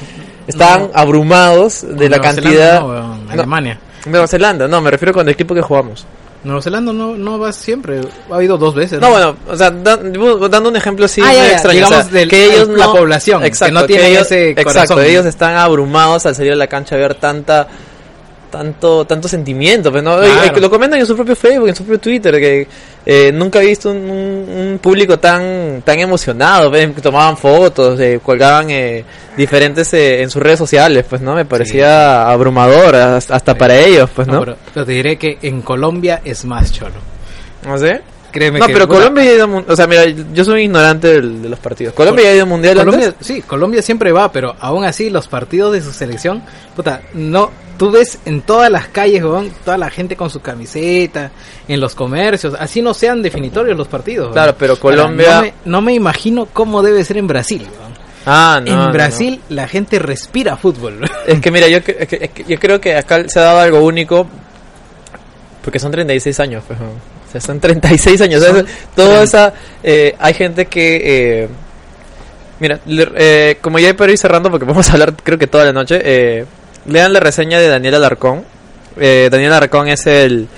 estaban 0.46 0.82
No. 0.82 0.90
abrumados 0.94 1.82
de 1.82 2.08
la 2.08 2.18
Nueva 2.18 2.22
cantidad. 2.34 2.52
Zelanda 2.52 2.80
no, 2.80 2.86
weón, 2.88 3.26
No. 3.26 3.32
Alemania. 3.32 3.80
Nueva 4.06 4.26
Zelanda, 4.26 4.66
no, 4.68 4.80
me 4.80 4.90
refiero 4.90 5.12
con 5.12 5.26
el 5.28 5.32
equipo 5.34 5.54
que 5.54 5.60
jugamos. 5.62 6.06
Nueva 6.42 6.62
Zelanda 6.62 6.92
no, 6.92 7.14
no 7.16 7.38
va 7.38 7.52
siempre, 7.52 8.00
ha 8.30 8.34
habido 8.34 8.56
dos 8.56 8.74
veces. 8.74 8.98
No, 9.00 9.10
bueno, 9.10 9.36
o 9.46 9.56
sea, 9.56 9.70
da- 9.70 9.96
dando 9.98 10.70
un 10.70 10.76
ejemplo 10.76 11.04
así 11.04 11.20
Ah, 11.20 11.26
ya, 11.26 11.32
medio 11.32 11.44
ya, 11.48 11.52
extraño, 11.52 11.74
digamos 11.76 11.98
o 11.98 12.02
sea, 12.02 12.12
del- 12.12 12.28
que 12.30 12.44
ellos 12.46 12.68
la 12.68 12.86
no- 12.86 12.92
población, 12.94 13.40
que 13.42 13.48
exacto, 13.48 13.74
no 13.74 13.84
tienen 13.86 14.06
ellos, 14.06 14.22
ese 14.22 14.50
exacto, 14.50 14.72
corazón. 14.94 15.04
ellos 15.04 15.26
están 15.26 15.54
abrumados 15.56 16.24
al 16.24 16.34
salir 16.34 16.52
a 16.52 16.56
la 16.56 16.66
cancha 16.66 16.94
a 16.94 16.98
ver 16.98 17.14
tanta 17.16 17.68
tanto 18.50 19.04
tanto 19.06 19.28
sentimiento, 19.28 19.90
pues 19.90 20.02
no, 20.02 20.18
Claro. 20.18 20.58
lo 20.60 20.68
comentan 20.70 20.98
en 21.00 21.06
su 21.06 21.14
propio 21.16 21.36
Facebook, 21.36 21.68
en 21.68 21.74
su 21.76 21.84
propio 21.84 22.00
Twitter, 22.00 22.38
que 22.38 22.66
eh, 23.06 23.30
nunca 23.32 23.62
he 23.62 23.66
visto 23.66 23.90
un, 23.90 23.96
un- 23.98 24.78
público 24.82 25.18
tan 25.18 25.82
tan 25.84 25.98
emocionado, 25.98 26.70
ven, 26.70 26.92
que 26.94 27.00
tomaban 27.00 27.36
fotos, 27.36 27.98
eh, 28.00 28.20
colgaban 28.22 28.68
eh, 28.70 29.04
diferentes 29.36 29.92
eh, 29.94 30.22
en 30.22 30.28
sus 30.30 30.42
redes 30.42 30.58
sociales, 30.58 31.04
pues 31.08 31.22
no, 31.22 31.34
me 31.34 31.44
parecía 31.44 32.28
abrumador 32.30 32.94
hasta, 32.96 33.36
hasta 33.36 33.54
para 33.56 33.78
ellos, 33.78 34.10
pues 34.14 34.26
No, 34.28 34.34
no, 34.34 34.40
pero, 34.40 34.56
pero 34.74 34.86
te 34.86 34.92
diré 34.92 35.16
que 35.16 35.38
en 35.42 35.62
Colombia 35.62 36.20
es 36.24 36.44
más 36.44 36.72
cholo. 36.72 36.94
¿no 37.66 37.76
sé? 37.78 38.00
Créeme 38.32 38.60
No, 38.60 38.66
que, 38.68 38.72
pero 38.72 38.86
Colombia 38.86 39.24
ya 39.24 39.30
ha 39.30 39.34
ido, 39.34 39.64
o 39.66 39.74
sea, 39.76 39.86
mira, 39.88 40.04
yo 40.06 40.44
soy 40.44 40.62
ignorante 40.62 41.08
del- 41.08 41.42
de 41.42 41.48
los 41.48 41.58
partidos. 41.58 41.94
Colombia 41.94 42.24
ya 42.26 42.30
ha 42.30 42.34
ido 42.34 42.42
al 42.44 42.48
mundial 42.48 42.76
Colombia, 42.76 43.06
antes? 43.08 43.26
sí, 43.26 43.42
Colombia 43.42 43.82
siempre 43.82 44.12
va, 44.12 44.30
pero 44.30 44.54
aún 44.60 44.84
así 44.84 45.10
los 45.10 45.26
partidos 45.26 45.72
de 45.72 45.80
su 45.82 45.90
selección, 45.92 46.42
puta, 46.76 47.02
no, 47.14 47.50
tú 47.80 47.90
ves 47.90 48.18
en 48.26 48.42
todas 48.42 48.70
las 48.70 48.88
calles, 48.88 49.22
weón, 49.24 49.50
toda 49.64 49.78
la 49.78 49.88
gente 49.88 50.14
con 50.14 50.28
su 50.28 50.40
camiseta, 50.40 51.30
en 51.66 51.80
los 51.80 51.94
comercios, 51.94 52.54
así 52.60 52.82
no 52.82 52.92
sean 52.92 53.22
definitorios 53.22 53.74
los 53.74 53.88
partidos. 53.88 54.24
weón. 54.24 54.34
Claro, 54.34 54.54
pero 54.58 54.72
Ahora, 54.74 54.82
Colombia- 54.82 55.34
no, 55.36 55.40
me, 55.40 55.54
no 55.64 55.80
me 55.80 55.94
imagino 55.94 56.44
cómo 56.52 56.82
debe 56.82 57.02
ser 57.04 57.16
en 57.16 57.26
Brasil. 57.26 57.62
weón. 57.62 57.90
Ah, 58.26 58.60
no. 58.62 58.70
en 58.70 58.76
no. 58.76 58.92
Brasil 58.92 59.40
la 59.48 59.66
gente 59.66 59.98
respira 59.98 60.58
fútbol. 60.58 61.00
Es 61.26 61.40
que 61.40 61.50
mira, 61.50 61.68
yo, 61.68 61.78
es 61.84 61.84
que- 61.84 62.18
es 62.20 62.30
que 62.30 62.44
yo 62.46 62.58
creo 62.60 62.78
que 62.78 62.94
acá 62.94 63.26
se 63.26 63.38
ha 63.38 63.44
dado 63.44 63.60
algo 63.60 63.80
único. 63.80 64.26
Porque 65.64 65.78
son 65.78 65.90
36 65.90 66.38
años, 66.40 66.62
pues. 66.66 66.78
O 66.80 67.32
sea, 67.32 67.40
son 67.40 67.60
36 67.60 68.20
años. 68.20 68.42
Son. 68.44 68.66
Toda 68.94 69.08
treinta. 69.08 69.22
esa. 69.22 69.54
eh, 69.82 70.14
hay 70.18 70.34
gente 70.34 70.66
que. 70.66 71.00
eh, 71.44 71.48
mira, 72.58 72.78
eh, 72.86 73.56
como 73.62 73.78
ya 73.78 73.94
para 73.96 74.12
ir 74.12 74.18
cerrando, 74.18 74.50
porque 74.50 74.64
vamos 74.68 74.86
a 74.90 74.92
hablar, 74.92 75.14
creo 75.22 75.38
que 75.38 75.46
toda 75.46 75.64
la 75.64 75.72
noche. 75.72 75.98
Eh, 76.04 76.44
lean 76.86 77.12
la 77.12 77.20
reseña 77.20 77.58
de 77.58 77.68
Daniel 77.68 77.96
Alarcón. 77.96 78.44
Eh, 78.98 79.28
Daniel 79.30 79.52
Alarcón 79.52 79.88
es 79.88 80.06
el, 80.06 80.48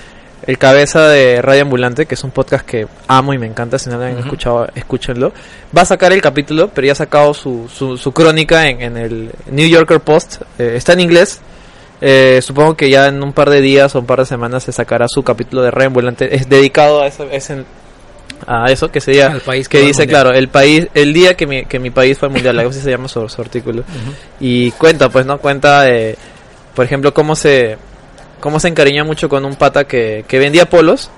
el 0.45 0.57
cabeza 0.57 1.07
de 1.07 1.41
Radio 1.41 1.61
Ambulante, 1.63 2.05
que 2.05 2.15
es 2.15 2.23
un 2.23 2.31
podcast 2.31 2.65
que 2.65 2.87
amo 3.07 3.33
y 3.33 3.37
me 3.37 3.47
encanta. 3.47 3.77
Si 3.79 3.89
no 3.89 3.97
lo 3.97 4.05
han 4.05 4.17
escuchado, 4.19 4.67
escúchenlo. 4.75 5.31
Va 5.75 5.81
a 5.81 5.85
sacar 5.85 6.11
el 6.13 6.21
capítulo, 6.21 6.69
pero 6.73 6.87
ya 6.87 6.93
ha 6.93 6.95
sacado 6.95 7.33
su, 7.33 7.69
su, 7.73 7.97
su 7.97 8.11
crónica 8.11 8.67
en, 8.67 8.81
en 8.81 8.97
el 8.97 9.31
New 9.51 9.67
Yorker 9.67 9.99
Post. 9.99 10.41
Eh, 10.59 10.73
está 10.75 10.93
en 10.93 11.01
inglés. 11.01 11.41
Eh, 12.01 12.41
supongo 12.41 12.75
que 12.75 12.89
ya 12.89 13.07
en 13.07 13.23
un 13.23 13.31
par 13.31 13.49
de 13.49 13.61
días 13.61 13.95
o 13.95 13.99
un 13.99 14.05
par 14.05 14.19
de 14.19 14.25
semanas 14.25 14.63
se 14.63 14.73
sacará 14.73 15.07
su 15.07 15.23
capítulo 15.23 15.61
de 15.61 15.71
Radio 15.71 15.87
Ambulante. 15.87 16.35
Es 16.35 16.49
dedicado 16.49 17.01
a 17.01 17.07
eso, 17.07 17.25
es 17.31 17.49
en- 17.49 17.65
a 18.47 18.65
eso 18.71 18.89
que 18.91 18.99
sería 19.01 19.27
Al 19.27 19.41
país 19.41 19.67
que 19.69 19.79
dice 19.81 20.07
claro 20.07 20.31
el 20.31 20.47
país 20.47 20.87
el 20.93 21.13
día 21.13 21.35
que 21.35 21.45
mi, 21.47 21.65
que 21.65 21.79
mi 21.79 21.89
país 21.89 22.17
fue 22.17 22.27
al 22.27 22.33
mundial 22.33 22.57
algo 22.59 22.71
así 22.71 22.81
se 22.81 22.89
llama 22.91 23.07
su, 23.07 23.27
su 23.29 23.41
artículo. 23.41 23.83
Y 24.39 24.71
cuenta 24.71 25.09
pues 25.09 25.25
no 25.25 25.37
cuenta 25.39 25.89
eh, 25.89 26.15
por 26.75 26.85
ejemplo 26.85 27.13
cómo 27.13 27.35
se 27.35 27.77
cómo 28.39 28.59
se 28.59 28.67
encariñó 28.67 29.05
mucho 29.05 29.29
con 29.29 29.45
un 29.45 29.55
pata 29.55 29.85
que, 29.85 30.25
que 30.27 30.39
vendía 30.39 30.69
polos 30.69 31.09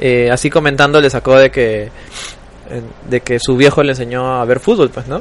eh, 0.00 0.30
así 0.30 0.50
comentando 0.50 1.00
le 1.00 1.10
sacó 1.10 1.36
de 1.36 1.50
que 1.50 1.90
de 3.08 3.20
que 3.20 3.38
su 3.38 3.56
viejo 3.56 3.82
le 3.82 3.90
enseñó 3.92 4.40
a 4.40 4.44
ver 4.44 4.58
fútbol 4.60 4.90
pues 4.90 5.06
no 5.06 5.20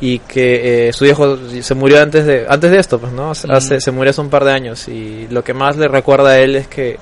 y 0.00 0.18
que 0.20 0.88
eh, 0.88 0.92
su 0.92 1.04
viejo 1.04 1.38
se 1.60 1.74
murió 1.74 2.02
antes 2.02 2.26
de 2.26 2.46
antes 2.48 2.70
de 2.70 2.78
esto 2.78 2.98
pues 2.98 3.12
no 3.12 3.30
hace, 3.30 3.46
Mm. 3.76 3.80
se 3.80 3.90
murió 3.92 4.10
hace 4.10 4.20
un 4.20 4.30
par 4.30 4.44
de 4.44 4.52
años 4.52 4.88
y 4.88 5.26
lo 5.30 5.42
que 5.42 5.54
más 5.54 5.76
le 5.76 5.88
recuerda 5.88 6.30
a 6.30 6.38
él 6.38 6.56
es 6.56 6.68
que 6.68 6.98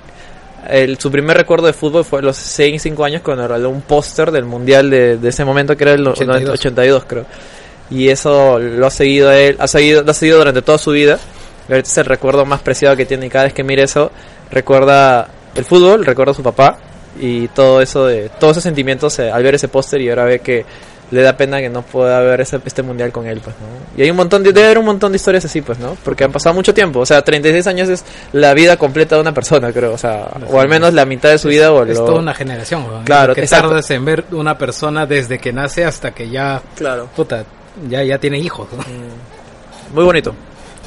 el, 0.68 0.98
su 0.98 1.10
primer 1.10 1.36
recuerdo 1.36 1.66
de 1.66 1.72
fútbol 1.72 2.04
fue 2.04 2.20
a 2.20 2.22
los 2.22 2.36
6, 2.36 2.82
5 2.82 3.04
años 3.04 3.22
cuando 3.22 3.46
regaló 3.46 3.70
un 3.70 3.82
póster 3.82 4.30
del 4.30 4.44
mundial 4.44 4.90
de, 4.90 5.18
de 5.18 5.28
ese 5.28 5.44
momento 5.44 5.76
que 5.76 5.84
era 5.84 5.92
el 5.92 6.06
82. 6.06 6.58
82. 6.58 6.60
82 6.60 7.04
creo 7.06 7.26
y 7.90 8.08
eso 8.08 8.58
lo 8.58 8.86
ha 8.86 8.90
seguido 8.90 9.30
él 9.30 9.56
ha 9.58 9.68
seguido 9.68 10.02
lo 10.02 10.10
ha 10.10 10.14
seguido 10.14 10.38
durante 10.38 10.62
toda 10.62 10.78
su 10.78 10.90
vida 10.90 11.18
es 11.68 11.98
el 11.98 12.04
recuerdo 12.06 12.44
más 12.44 12.60
preciado 12.60 12.96
que 12.96 13.06
tiene 13.06 13.26
y 13.26 13.30
cada 13.30 13.44
vez 13.44 13.52
que 13.52 13.64
mire 13.64 13.82
eso 13.82 14.10
recuerda 14.50 15.28
el 15.54 15.64
fútbol 15.64 16.04
recuerda 16.04 16.32
a 16.32 16.34
su 16.34 16.42
papá 16.42 16.78
y 17.20 17.48
todo 17.48 17.80
eso 17.80 18.06
de 18.06 18.30
todos 18.40 18.52
esos 18.52 18.64
sentimientos 18.64 19.18
eh, 19.18 19.30
al 19.30 19.42
ver 19.42 19.54
ese 19.54 19.68
póster 19.68 20.00
y 20.00 20.08
ahora 20.08 20.24
ve 20.24 20.40
que 20.40 20.64
le 21.14 21.22
da 21.22 21.36
pena 21.36 21.60
que 21.60 21.68
no 21.70 21.82
pueda 21.82 22.20
ver 22.20 22.40
ese, 22.40 22.60
este 22.64 22.82
mundial 22.82 23.12
con 23.12 23.26
él 23.26 23.40
pues 23.42 23.54
no 23.56 23.96
y 23.98 24.02
hay 24.02 24.10
un 24.10 24.16
montón 24.16 24.42
de 24.42 24.52
debe 24.52 24.66
haber 24.66 24.78
un 24.78 24.84
montón 24.86 25.12
de 25.12 25.16
historias 25.16 25.44
así 25.44 25.60
pues 25.62 25.78
no 25.78 25.96
porque 26.04 26.24
han 26.24 26.32
pasado 26.32 26.54
mucho 26.54 26.74
tiempo 26.74 27.00
o 27.00 27.06
sea 27.06 27.22
36 27.22 27.66
años 27.66 27.88
es 27.88 28.04
la 28.32 28.52
vida 28.54 28.76
completa 28.76 29.14
de 29.14 29.20
una 29.22 29.32
persona 29.32 29.72
creo 29.72 29.92
o 29.94 29.98
sea 29.98 30.28
o 30.50 30.60
al 30.60 30.68
menos 30.68 30.92
la 30.92 31.04
mitad 31.04 31.30
de 31.30 31.38
su 31.38 31.48
vida 31.48 31.72
o 31.72 31.84
es 31.84 31.96
lo- 31.98 32.04
toda 32.04 32.18
una 32.18 32.34
generación, 32.34 32.84
weón. 32.86 33.04
Claro, 33.04 33.34
que 33.34 33.42
exacto. 33.42 33.68
tardas 33.68 33.90
en 33.90 34.04
ver 34.04 34.24
una 34.32 34.58
persona 34.58 35.06
desde 35.06 35.38
que 35.38 35.52
nace 35.52 35.84
hasta 35.84 36.10
que 36.12 36.28
ya, 36.28 36.60
claro 36.76 37.08
puta, 37.14 37.44
ya, 37.88 38.02
ya 38.02 38.18
tiene 38.18 38.38
hijos. 38.38 38.66
¿no? 38.76 38.82
muy 39.94 40.04
bonito 40.04 40.34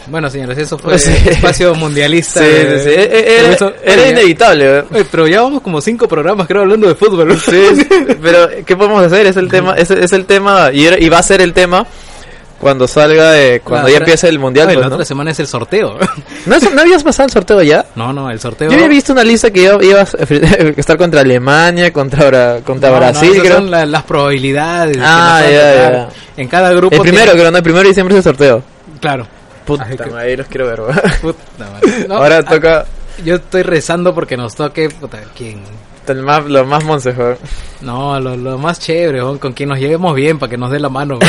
Bueno, 0.09 0.29
señores, 0.29 0.57
eso 0.57 0.77
fue 0.77 0.97
Sí. 0.99 1.11
espacio 1.29 1.75
mundialista. 1.75 2.39
sí, 2.39 2.45
de- 2.45 2.79
sí, 2.79 2.89
sí. 2.89 2.95
E- 2.95 3.39
Era, 3.39 3.53
Eso- 3.53 3.73
era 3.83 4.01
Oye, 4.01 4.11
inevitable 4.11 4.79
¿eh? 4.79 4.83
oye, 4.91 5.05
pero 5.11 5.27
ya 5.27 5.41
vamos 5.41 5.61
como 5.61 5.81
cinco 5.81 6.07
programas, 6.07 6.47
creo, 6.47 6.61
hablando 6.61 6.87
de 6.87 6.95
fútbol. 6.95 7.37
Pero 8.21 8.49
¿qué 8.65 8.75
podemos 8.75 9.05
hacer? 9.05 9.25
Es 9.27 9.37
el 9.37 9.49
tema, 9.49 9.73
es, 9.75 9.91
es 9.91 10.13
el 10.13 10.25
tema 10.25 10.71
y, 10.71 10.85
era- 10.85 10.99
y 10.99 11.09
va 11.09 11.19
a 11.19 11.23
ser 11.23 11.41
el 11.41 11.53
tema 11.53 11.85
Cuando 12.59 12.87
salga, 12.87 13.39
eh, 13.39 13.61
cuando 13.63 13.87
ya 13.87 13.97
empiece 13.97 14.27
el 14.27 14.39
mundial. 14.39 14.67
Ay, 14.69 14.75
pues, 14.75 14.83
la 14.85 14.89
¿no? 14.89 14.95
otra 14.95 15.05
semana 15.05 15.29
es 15.29 15.39
el 15.39 15.45
sorteo. 15.47 15.95
¿No, 16.47 16.55
es- 16.55 16.73
¿No 16.73 16.81
habías 16.81 17.03
pasado 17.03 17.27
el 17.27 17.31
sorteo 17.33 17.61
ya? 17.61 17.85
no, 17.95 18.11
no, 18.13 18.31
el 18.31 18.39
sorteo. 18.39 18.69
Yo 18.69 18.75
había 18.75 18.87
visto 18.87 19.13
una 19.13 19.23
lista 19.23 19.51
que 19.51 19.61
iba, 19.63 19.83
iba 19.83 20.01
a 20.01 20.07
estar 20.77 20.97
contra 20.97 21.21
Alemania, 21.21 21.93
contra, 21.93 22.61
contra 22.61 22.89
No, 22.89 22.95
Brasil, 22.97 23.29
esas 23.33 23.43
creo. 23.43 23.55
son 23.57 23.69
la- 23.69 23.85
las 23.85 24.01
probabilidades. 24.03 24.93
de 24.93 24.99
que 24.99 25.05
Ah, 25.07 25.41
ya, 25.51 25.73
tocar. 25.85 26.09
En 26.37 26.47
cada 26.47 26.71
grupo. 26.73 26.95
El 26.95 27.01
primero, 27.01 27.25
tiene- 27.25 27.39
creo, 27.39 27.51
no, 27.51 27.57
el 27.57 27.63
primero 27.63 27.83
de 27.83 27.89
diciembre 27.89 28.13
es 28.17 28.25
el 28.25 28.31
sorteo. 28.31 28.63
Claro. 29.01 29.27
Puta 29.67 29.83
Así 29.83 29.97
que- 29.97 30.09
madre, 30.09 30.37
los 30.37 30.47
quiero 30.47 30.65
ver. 30.67 30.81
Puta 31.21 31.43
madre. 31.59 32.05
No, 32.07 32.15
Ahora 32.15 32.37
ah, 32.37 32.43
toca 32.43 32.85
Yo 33.23 33.35
estoy 33.35 33.61
rezando 33.63 34.15
porque 34.15 34.35
nos 34.37 34.55
toque. 34.55 34.89
Puta, 34.89 35.19
¿quién? 35.35 35.61
el 36.07 36.23
más, 36.23 36.45
los 36.45 36.65
más 36.65 36.83
monces. 36.85 37.13
No, 37.81 38.17
lo, 38.19 38.37
lo 38.37 38.57
más 38.57 38.79
chévere, 38.79 39.19
con 39.39 39.51
quien 39.51 39.67
nos 39.69 39.77
llevemos 39.77 40.15
bien 40.15 40.39
para 40.39 40.49
que 40.49 40.57
nos 40.57 40.71
dé 40.71 40.79
la 40.79 40.87
mano. 40.87 41.19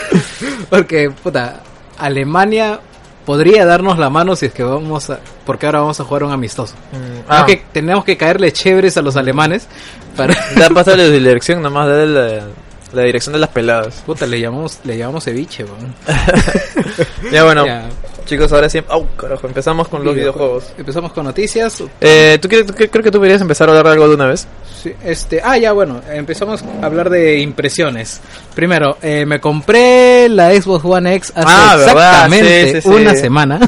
porque, 0.70 1.10
puta, 1.10 1.60
Alemania 1.98 2.80
podría 3.26 3.66
darnos 3.66 3.98
la 3.98 4.08
mano 4.08 4.34
si 4.36 4.46
es 4.46 4.52
que 4.52 4.62
vamos 4.62 5.10
a. 5.10 5.20
Porque 5.44 5.66
ahora 5.66 5.80
vamos 5.80 6.00
a 6.00 6.04
jugar 6.04 6.24
un 6.24 6.32
amistoso. 6.32 6.74
Ah, 7.28 7.44
Tenemos, 7.44 7.46
que, 7.46 7.64
tenemos 7.72 8.04
que 8.04 8.16
caerle 8.16 8.52
chéveres 8.52 8.96
a 8.96 9.02
los 9.02 9.16
alemanes 9.16 9.68
para. 10.16 10.34
ya 10.56 10.70
pasa 10.70 10.96
la 10.96 11.04
dirección, 11.10 11.60
nomás 11.62 11.88
de 11.88 12.06
la, 12.06 12.46
la 12.92 13.02
dirección 13.02 13.32
de 13.34 13.38
las 13.40 13.50
peladas. 13.50 14.02
Puta, 14.06 14.26
le 14.26 14.40
llamamos, 14.40 14.78
le 14.84 14.96
llamamos 14.98 15.24
ceviche, 15.24 15.64
weón. 15.64 15.94
Ya 17.32 17.44
bueno, 17.44 17.66
Ya. 17.66 17.88
chicos, 18.26 18.52
ahora 18.52 18.68
sí. 18.68 18.80
¡Au, 18.88 19.06
carajo! 19.16 19.46
Empezamos 19.46 19.88
con 19.88 20.04
los 20.04 20.14
videojuegos. 20.14 20.72
Empezamos 20.78 21.12
con 21.12 21.24
noticias. 21.24 21.82
Eh, 22.00 22.38
¿tú, 22.40 22.48
tú 22.48 22.74
qué- 22.74 22.88
creo 22.90 23.02
que 23.04 23.10
tú 23.10 23.18
deberías 23.18 23.40
empezar 23.40 23.68
a 23.68 23.72
hablar 23.72 23.86
de 23.86 23.92
algo 23.92 24.08
de 24.08 24.14
una 24.14 24.26
vez? 24.26 24.46
Sí, 24.82 24.92
este, 25.04 25.40
ah, 25.42 25.58
ya, 25.58 25.72
bueno, 25.72 26.00
empezamos 26.10 26.62
a 26.80 26.86
hablar 26.86 27.10
de 27.10 27.38
impresiones. 27.40 28.20
Primero, 28.54 28.96
eh, 29.02 29.26
me 29.26 29.40
compré 29.40 30.28
la 30.28 30.50
Xbox 30.52 30.84
One 30.84 31.14
X 31.16 31.32
hace 31.34 31.46
Ah, 31.48 31.76
exactamente 31.78 32.66
Sí, 32.66 32.72
sí, 32.74 32.80
sí. 32.82 32.88
una 32.88 33.14
semana. 33.14 33.58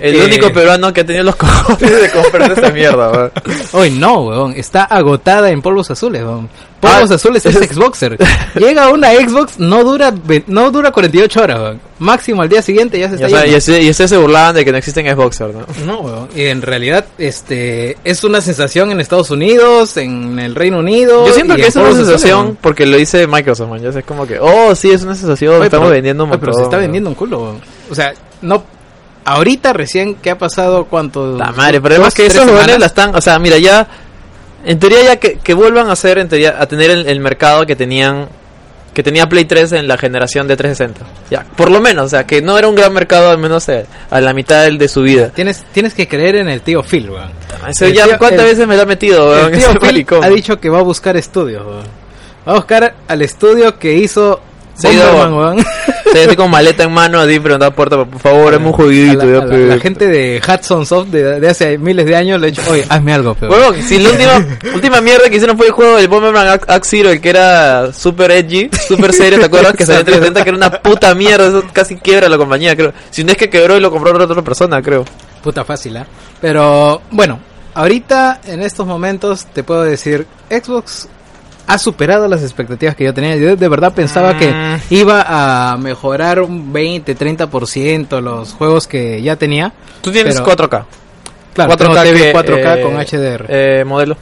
El 0.00 0.16
Eh. 0.16 0.24
único 0.24 0.52
peruano 0.52 0.92
que 0.92 1.02
ha 1.02 1.06
tenido 1.06 1.24
los 1.24 1.36
cojones 1.36 1.78
de 2.02 2.10
comprarse 2.10 2.60
esa 2.60 2.70
mierda, 2.72 3.10
weón. 3.10 3.30
Hoy 3.72 3.90
no, 3.90 4.22
weón, 4.22 4.52
está 4.56 4.84
agotada 4.84 5.50
en 5.50 5.60
polvos 5.62 5.90
azules, 5.90 6.22
weón. 6.22 6.48
Polvos 6.80 7.10
Ah, 7.10 7.14
azules 7.16 7.44
es 7.44 7.54
Xboxer. 7.54 8.16
Llega 8.54 8.88
una 8.88 9.10
Xbox, 9.12 9.58
no 9.58 9.84
dura 9.84 10.14
no 10.46 10.70
dura 10.70 10.90
48 10.90 11.42
horas, 11.42 11.60
weón. 11.60 11.80
Máximo 11.98 12.40
al 12.40 12.48
día 12.48 12.62
siguiente 12.62 12.98
ya 12.98 13.10
se 13.10 13.18
Ya 13.18 13.26
está 13.26 13.36
sabe, 13.38 13.48
y, 13.48 13.50
yendo. 13.50 13.58
ese- 13.58 13.82
y 13.82 13.90
ustedes 13.90 14.08
se 14.10 14.16
burlaban 14.16 14.54
de 14.54 14.64
que 14.64 14.72
no 14.72 14.78
existen 14.78 15.06
Xboxer, 15.06 15.52
¿no? 15.54 15.66
No, 15.84 16.00
weón. 16.00 16.28
Y 16.34 16.44
en 16.46 16.62
realidad, 16.62 17.04
este, 17.18 17.98
es 18.02 18.24
una 18.24 18.40
sensación 18.40 18.90
en 18.90 19.00
Estados 19.00 19.30
Unidos, 19.30 19.98
en 19.98 20.38
el 20.38 20.54
Reino 20.54 20.78
Unido. 20.78 21.26
Yo 21.26 21.34
siento 21.34 21.54
que 21.56 21.66
es 21.66 21.76
una 21.76 21.88
azules, 21.88 22.06
sensación 22.06 22.56
porque 22.62 22.86
lo 22.86 22.96
dice 22.96 23.26
Microsoft, 23.26 23.68
man. 23.68 23.82
Ya 23.82 23.92
sé, 23.92 23.98
es 23.98 24.04
como 24.06 24.26
que, 24.26 24.38
oh, 24.40 24.74
sí, 24.74 24.90
es 24.90 25.02
una 25.02 25.14
sensación, 25.14 25.56
Oye, 25.56 25.64
estamos 25.66 25.84
pero- 25.88 25.94
vendiendo 25.96 26.24
un 26.24 26.30
oye, 26.30 26.38
montón. 26.38 26.54
Pero 26.54 26.58
se 26.58 26.62
está 26.64 26.76
vendiendo 26.78 27.10
un 27.10 27.14
culo, 27.16 27.42
weón. 27.42 27.60
O 27.90 27.94
sea, 27.94 28.14
no. 28.40 28.64
Ahorita 29.34 29.72
recién 29.72 30.14
que 30.16 30.30
ha 30.30 30.38
pasado 30.38 30.84
cuánto. 30.86 31.36
La 31.36 31.52
madre, 31.52 31.80
pero 31.80 31.94
además 31.94 32.14
que 32.14 32.26
esos 32.26 32.48
jóvenes 32.48 32.78
la 32.78 32.86
están, 32.86 33.14
o 33.14 33.20
sea, 33.20 33.38
mira, 33.38 33.58
ya, 33.58 33.86
en 34.64 34.78
teoría 34.78 35.02
ya 35.04 35.16
que, 35.16 35.38
que 35.38 35.54
vuelvan 35.54 35.88
a 35.88 35.92
hacer, 35.92 36.18
en 36.18 36.28
teoría, 36.28 36.56
a 36.58 36.66
tener 36.66 36.90
el, 36.90 37.06
el 37.06 37.20
mercado 37.20 37.64
que 37.66 37.76
tenían, 37.76 38.28
que 38.92 39.02
tenía 39.02 39.28
Play 39.28 39.44
3 39.44 39.72
en 39.72 39.88
la 39.88 39.96
generación 39.96 40.48
de 40.48 40.56
360. 40.56 41.06
Ya, 41.30 41.44
por 41.56 41.70
lo 41.70 41.80
menos, 41.80 42.06
o 42.06 42.08
sea, 42.08 42.26
que 42.26 42.42
no 42.42 42.58
era 42.58 42.66
un 42.68 42.74
gran 42.74 42.92
mercado, 42.92 43.30
al 43.30 43.38
menos 43.38 43.68
eh, 43.68 43.86
a 44.10 44.20
la 44.20 44.32
mitad 44.34 44.68
de 44.70 44.88
su 44.88 45.02
vida. 45.02 45.28
Tienes, 45.30 45.64
tienes 45.72 45.94
que 45.94 46.08
creer 46.08 46.36
en 46.36 46.48
el 46.48 46.60
tío 46.62 46.82
Phil, 46.82 47.08
weón. 47.10 47.30
El 47.80 47.92
ya, 47.94 48.04
tío- 48.06 48.18
¿cuántas 48.18 48.40
el- 48.40 48.46
veces 48.46 48.66
me 48.66 48.76
lo 48.76 48.82
ha 48.82 48.86
metido, 48.86 49.32
El 49.34 49.40
weón? 49.46 49.52
tío 49.58 49.70
Ese 49.70 49.78
Phil 49.78 50.06
ha 50.22 50.28
dicho 50.28 50.58
que 50.60 50.68
va 50.68 50.80
a 50.80 50.82
buscar 50.82 51.16
estudios, 51.16 51.64
weón. 51.64 51.84
Va 52.48 52.52
a 52.52 52.56
buscar 52.56 52.94
al 53.06 53.22
estudio 53.22 53.78
que 53.78 53.92
hizo 53.94 54.40
Se 54.80 54.88
ha 54.88 54.92
ido-. 54.92 55.56
Se 56.12 56.24
así 56.24 56.34
con 56.34 56.50
maleta 56.50 56.82
en 56.82 56.92
mano, 56.92 57.20
así, 57.20 57.38
da 57.38 57.70
puerta, 57.70 58.04
por 58.04 58.18
favor, 58.20 58.52
hemos 58.52 58.74
A 58.74 58.76
jodidito. 58.78 59.24
la, 59.24 59.44
la- 59.46 59.78
gente 59.78 60.08
de 60.08 60.42
Hudson 60.44 60.84
Soft 60.84 61.08
de, 61.10 61.38
de 61.38 61.48
hace 61.48 61.78
miles 61.78 62.04
de 62.04 62.16
años 62.16 62.40
le 62.40 62.48
ha 62.48 62.50
dicho, 62.50 62.62
oye, 62.68 62.84
hazme 62.88 63.12
algo, 63.12 63.36
pero. 63.38 63.52
Huevón, 63.52 63.80
si 63.82 63.98
la 64.00 64.10
última, 64.10 64.46
última 64.74 65.00
mierda 65.00 65.28
que 65.30 65.36
hicieron 65.36 65.56
fue 65.56 65.66
el 65.68 65.72
juego 65.72 65.96
del 65.98 66.08
Bomberman 66.08 66.58
Axe 66.66 66.80
Zero, 66.96 67.10
el 67.10 67.20
que 67.20 67.30
era 67.30 67.92
super 67.92 68.30
edgy, 68.32 68.68
super 68.88 69.12
serio, 69.12 69.38
¿te 69.38 69.44
acuerdas? 69.44 69.74
Que 69.74 69.86
salió 69.86 70.00
en 70.00 70.06
360, 70.06 70.42
que 70.42 70.48
era 70.48 70.56
una 70.56 70.70
puta 70.82 71.14
mierda, 71.14 71.46
eso 71.46 71.64
casi 71.72 71.94
quiebra 71.96 72.28
la 72.28 72.38
compañía, 72.38 72.74
creo. 72.74 72.92
Si 73.10 73.22
no 73.22 73.30
es 73.30 73.38
que 73.38 73.48
quebró 73.48 73.76
y 73.76 73.80
lo 73.80 73.92
compró 73.92 74.10
otra 74.12 74.24
otra 74.24 74.42
persona, 74.42 74.82
creo. 74.82 75.04
Puta 75.44 75.64
fácil, 75.64 75.96
¿ah? 75.96 76.06
Pero 76.40 77.02
bueno, 77.12 77.38
ahorita 77.74 78.40
en 78.46 78.62
estos 78.62 78.84
momentos 78.84 79.46
te 79.52 79.62
puedo 79.62 79.82
decir, 79.84 80.26
Xbox 80.50 81.06
ha 81.72 81.78
superado 81.78 82.26
las 82.28 82.42
expectativas 82.42 82.94
que 82.96 83.04
yo 83.04 83.14
tenía. 83.14 83.36
Yo 83.36 83.56
de 83.56 83.68
verdad 83.68 83.92
pensaba 83.94 84.36
que 84.36 84.50
Mm. 84.52 84.76
iba 84.90 85.24
a 85.72 85.76
mejorar 85.76 86.40
un 86.40 86.72
20, 86.72 87.14
30% 87.14 88.20
los 88.20 88.52
juegos 88.52 88.86
que 88.86 89.20
ya 89.22 89.36
tenía. 89.36 89.72
Tú 90.00 90.10
tienes 90.10 90.34
Pero- 90.34 90.46
4K. 90.46 90.86
Claro, 91.54 91.70
4K, 91.72 91.94
4K, 91.94 92.02
TV 92.02 92.18
que, 92.20 92.32
4K 92.32 92.78
eh, 92.78 92.82
con 92.82 92.96
HDR. 92.96 93.46
Eh, 93.48 93.84
modelo. 93.84 94.16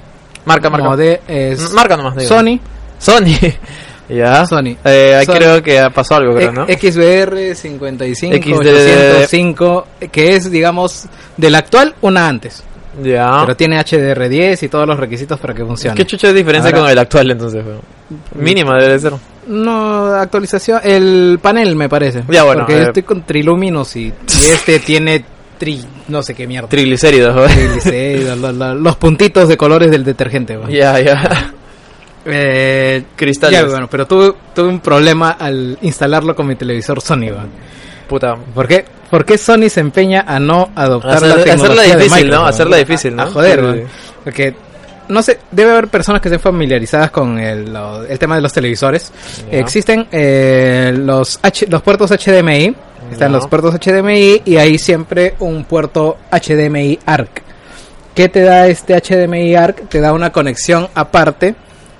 Marca, 0.45 0.71
marca. 0.71 0.89
Mode- 0.89 1.21
es 1.29 1.73
Marca 1.73 1.97
nomás, 1.97 2.17
digo. 2.17 2.29
Sony, 2.29 2.59
Sony. 2.99 3.37
ya. 4.09 4.47
Sony. 4.47 4.77
Eh, 4.85 5.23
Sony. 5.27 5.35
creo 5.35 5.63
que 5.63 5.91
pasó 5.95 6.15
algo, 6.17 6.35
creo, 6.35 6.53
¿no? 6.53 6.67
XBR 6.67 7.55
55 7.55 8.35
XDD. 8.37 9.19
805, 9.21 9.87
que 10.11 10.37
es, 10.37 10.51
digamos, 10.51 11.05
del 11.37 11.55
actual 11.55 11.95
una 12.01 12.29
antes. 12.29 12.63
Ya. 13.03 13.39
Pero 13.43 13.57
tiene 13.57 13.79
HDR10 13.81 14.63
y 14.63 14.69
todos 14.69 14.87
los 14.87 14.99
requisitos 14.99 15.39
para 15.41 15.55
que 15.55 15.65
funcione. 15.65 15.97
¿Qué 15.97 16.05
chucha 16.07 16.29
de 16.29 16.35
diferencia 16.35 16.71
Ahora- 16.71 16.81
con 16.83 16.91
el 16.91 16.99
actual 16.99 17.31
entonces? 17.31 17.65
Mínima 18.35 18.77
debe 18.79 18.99
ser. 18.99 19.13
No, 19.49 20.07
actualización. 20.15 20.81
El 20.85 21.39
panel 21.43 21.75
me 21.77 21.89
parece. 21.89 22.23
Ya, 22.29 22.45
bueno, 22.45 22.61
Porque 22.63 22.75
yo 22.77 22.83
estoy 22.85 23.03
con 23.03 23.23
Triluminos 23.23 23.97
y, 23.97 24.07
y 24.07 24.13
este 24.53 24.79
tiene 24.87 25.25
tri. 25.59 25.85
No 26.09 26.23
sé 26.23 26.35
qué 26.35 26.47
mierda. 26.47 26.69
Triglicéridos. 26.69 27.51
Triglicéridos, 27.53 28.39
lo- 28.39 28.53
lo- 28.53 28.75
los 28.75 28.97
puntitos 28.97 29.49
de 29.49 29.57
colores 29.57 29.91
del 29.91 30.05
detergente. 30.05 30.59
Ya, 30.69 30.99
ya. 31.01 31.53
Eh, 32.25 33.05
Cristales. 33.17 33.61
ya, 33.61 33.67
bueno, 33.67 33.89
pero 33.91 34.07
tuve, 34.07 34.35
tuve 34.55 34.69
un 34.69 34.81
problema 34.81 35.31
al 35.33 35.79
instalarlo 35.83 36.35
con 36.37 36.47
mi 36.47 36.57
televisor 36.57 37.01
Sony. 37.01 37.31
weón. 37.31 37.49
Puta. 38.07 38.37
¿Por 38.55 38.67
qué? 38.69 38.85
¿Por 39.11 39.25
qué 39.25 39.39
Sony 39.39 39.69
se 39.71 39.81
empeña 39.81 40.25
a 40.27 40.39
no 40.39 40.69
adoptar 40.75 41.17
Hacer- 41.17 41.29
la 41.29 41.35
hacerla 41.35 41.45
tecnología 41.57 41.97
de 41.97 42.03
difícil, 42.05 42.25
Microsoft, 42.25 42.43
¿no? 42.43 42.47
Hacerla 42.49 42.77
difícil, 42.77 43.17
¿no? 43.17 43.23
A, 43.23 43.27
a 43.27 43.31
joder, 43.31 43.59
Sí, 43.61 43.65
weón. 43.65 43.77
sí. 43.79 43.83
Porque, 44.25 44.55
no 45.09 45.23
sé, 45.23 45.39
debe 45.51 45.71
haber 45.71 45.89
personas 45.89 46.21
que 46.21 46.29
estén 46.29 46.41
familiarizadas 46.41 47.11
con 47.11 47.39
el, 47.39 47.73
lo- 47.73 48.05
el 48.05 48.19
tema 48.19 48.37
de 48.37 48.43
los 48.43 48.53
televisores. 48.53 49.11
Existen 49.51 50.07
eh, 50.13 50.93
los, 50.97 51.39
H, 51.43 51.67
los 51.69 51.81
puertos 51.83 52.11
HDMI, 52.11 52.75
están 53.11 53.33
los 53.33 53.47
puertos 53.47 53.75
HDMI 53.75 54.43
y 54.45 54.57
hay 54.57 54.77
siempre 54.79 55.35
un 55.39 55.65
puerto 55.65 56.19
HDMI 56.31 56.99
ARC. 57.07 57.43
¿Qué 58.15 58.29
te 58.29 58.43
da 58.43 58.67
este 58.67 59.01
HDMI 59.01 59.55
ARC? 59.55 59.89
Te 59.89 60.01
da 60.01 60.13
una 60.13 60.31
conexión 60.33 60.89
aparte 60.95 61.55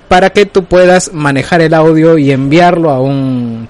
para 0.07 0.29
que 0.31 0.45
tú 0.45 0.65
puedas 0.65 1.13
manejar 1.13 1.61
el 1.61 1.73
audio 1.73 2.17
y 2.17 2.31
enviarlo 2.31 2.89
a 2.91 2.99
un, 2.99 3.67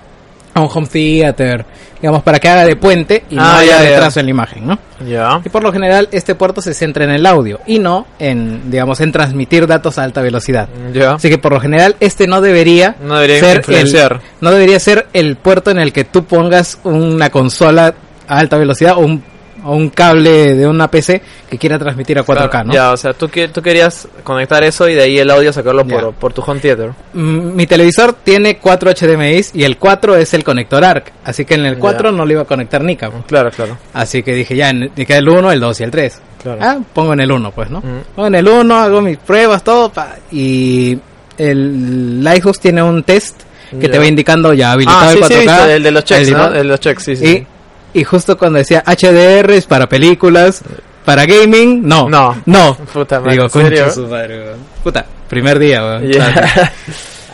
a 0.59 0.63
un 0.65 0.69
home 0.73 0.87
theater, 0.87 1.65
digamos, 2.01 2.23
para 2.23 2.39
que 2.39 2.47
haga 2.49 2.65
de 2.65 2.75
puente 2.75 3.23
y 3.29 3.35
no 3.35 3.43
Ah, 3.43 3.59
haya 3.59 3.77
ya, 3.77 3.83
ya. 3.83 3.89
retraso 3.91 4.19
en 4.19 4.25
la 4.27 4.29
imagen, 4.31 4.67
¿no? 4.67 4.79
Ya. 5.07 5.41
Y 5.43 5.49
por 5.49 5.63
lo 5.63 5.71
general 5.71 6.07
este 6.11 6.35
puerto 6.35 6.61
se 6.61 6.73
centra 6.73 7.03
en 7.05 7.11
el 7.11 7.25
audio 7.25 7.59
y 7.65 7.79
no 7.79 8.05
en, 8.19 8.69
digamos, 8.71 8.99
en 9.01 9.11
transmitir 9.11 9.65
datos 9.67 9.97
a 9.97 10.03
alta 10.03 10.21
velocidad. 10.21 10.67
Ya. 10.93 11.13
Así 11.13 11.29
que 11.29 11.37
por 11.37 11.51
lo 11.53 11.59
general 11.59 11.95
este 11.99 12.27
no 12.27 12.41
debería 12.41 12.95
No 13.01 13.15
debería 13.19 13.39
ser 13.61 13.63
el, 13.67 14.19
no 14.41 14.51
debería 14.51 14.79
ser 14.79 15.07
el 15.13 15.35
puerto 15.37 15.71
en 15.71 15.79
el 15.79 15.91
que 15.93 16.03
tú 16.03 16.25
pongas 16.25 16.79
una 16.83 17.29
consola 17.29 17.93
a 18.27 18.37
alta 18.39 18.57
velocidad 18.57 18.93
o 18.97 18.99
un, 18.99 19.23
o 19.63 19.75
un 19.75 19.89
cable 19.89 20.55
de 20.55 20.67
una 20.67 20.89
PC 20.89 21.21
que 21.49 21.57
quiera 21.57 21.77
transmitir 21.79 22.17
a 22.19 22.23
4K, 22.23 22.49
Claro, 22.49 22.67
¿no? 22.67 22.73
Ya, 22.73 22.91
o 22.91 22.97
sea, 22.97 23.13
tú, 23.13 23.27
tú 23.27 23.61
querías 23.61 24.07
conectar 24.23 24.63
eso 24.63 24.87
y 24.87 24.93
de 24.95 25.03
ahí 25.03 25.19
el 25.19 25.29
audio 25.29 25.51
sacarlo 25.53 25.85
Ya. 25.85 25.99
por, 25.99 26.13
por 26.13 26.33
tu 26.33 26.41
home 26.41 26.59
theater. 26.59 26.91
Mm, 27.13 27.55
Mi 27.55 27.67
televisor 27.67 28.13
tiene 28.13 28.57
4 28.57 28.91
HDMIs 28.91 29.51
y 29.55 29.63
el 29.63 29.77
4 29.77 30.15
es 30.17 30.33
el 30.33 30.43
conector 30.43 30.83
ARC, 30.83 31.11
así 31.23 31.45
que 31.45 31.55
en 31.55 31.65
el 31.65 31.77
4 31.77 32.11
Ya. 32.11 32.17
no 32.17 32.25
le 32.25 32.33
iba 32.33 32.41
a 32.43 32.45
conectar 32.45 32.83
Nika. 32.83 33.09
pues. 33.11 33.23
Claro, 33.25 33.51
claro. 33.51 33.77
Así 33.93 34.23
que 34.23 34.33
dije, 34.33 34.55
ya, 34.55 34.71
me 34.73 34.89
queda 35.05 35.17
el 35.17 35.29
1, 35.29 35.51
el 35.51 35.59
2 35.59 35.79
y 35.79 35.83
el 35.83 35.91
3. 35.91 36.21
Claro. 36.43 36.59
Ah, 36.61 36.77
pongo 36.93 37.13
en 37.13 37.19
el 37.19 37.31
1, 37.31 37.51
pues, 37.51 37.69
¿no? 37.69 37.81
Pongo 38.15 38.27
en 38.27 38.35
el 38.35 38.47
1, 38.47 38.75
hago 38.75 39.01
mis 39.01 39.17
pruebas, 39.17 39.63
todo, 39.63 39.89
pa, 39.91 40.15
y 40.31 40.97
el 41.37 42.27
Xbox 42.41 42.59
tiene 42.59 42.81
un 42.83 43.03
test 43.03 43.41
que 43.71 43.85
Ya. 43.85 43.91
te 43.91 43.99
va 43.99 44.05
indicando 44.07 44.53
ya 44.53 44.71
habilitado 44.71 44.99
Ah, 45.01 45.11
el 45.11 45.17
sí, 45.23 45.33
4K. 45.33 45.65
sí, 45.65 45.71
el 45.71 45.83
de 45.83 45.91
los 45.91 46.03
checks, 46.03 46.31
¿no? 46.31 46.45
El 46.47 46.53
de 46.53 46.63
los 46.63 46.79
checks, 46.79 47.03
sí, 47.03 47.15
sí. 47.15 47.25
y, 47.27 47.47
y 47.93 48.03
justo 48.03 48.37
cuando 48.37 48.59
decía 48.59 48.83
HDR 48.85 49.51
es 49.51 49.65
para 49.65 49.87
películas, 49.89 50.61
para 51.05 51.25
gaming, 51.25 51.81
no. 51.87 52.09
No. 52.09 52.41
No. 52.45 52.75
Puta 52.93 53.19
madre, 53.19 53.31
Digo, 53.33 53.43
¿en 53.45 53.49
serio? 53.49 53.91
su 53.91 54.07
madre. 54.07 54.43
Puta, 54.83 55.05
primer 55.27 55.57
día, 55.59 55.81
weón. 55.83 56.11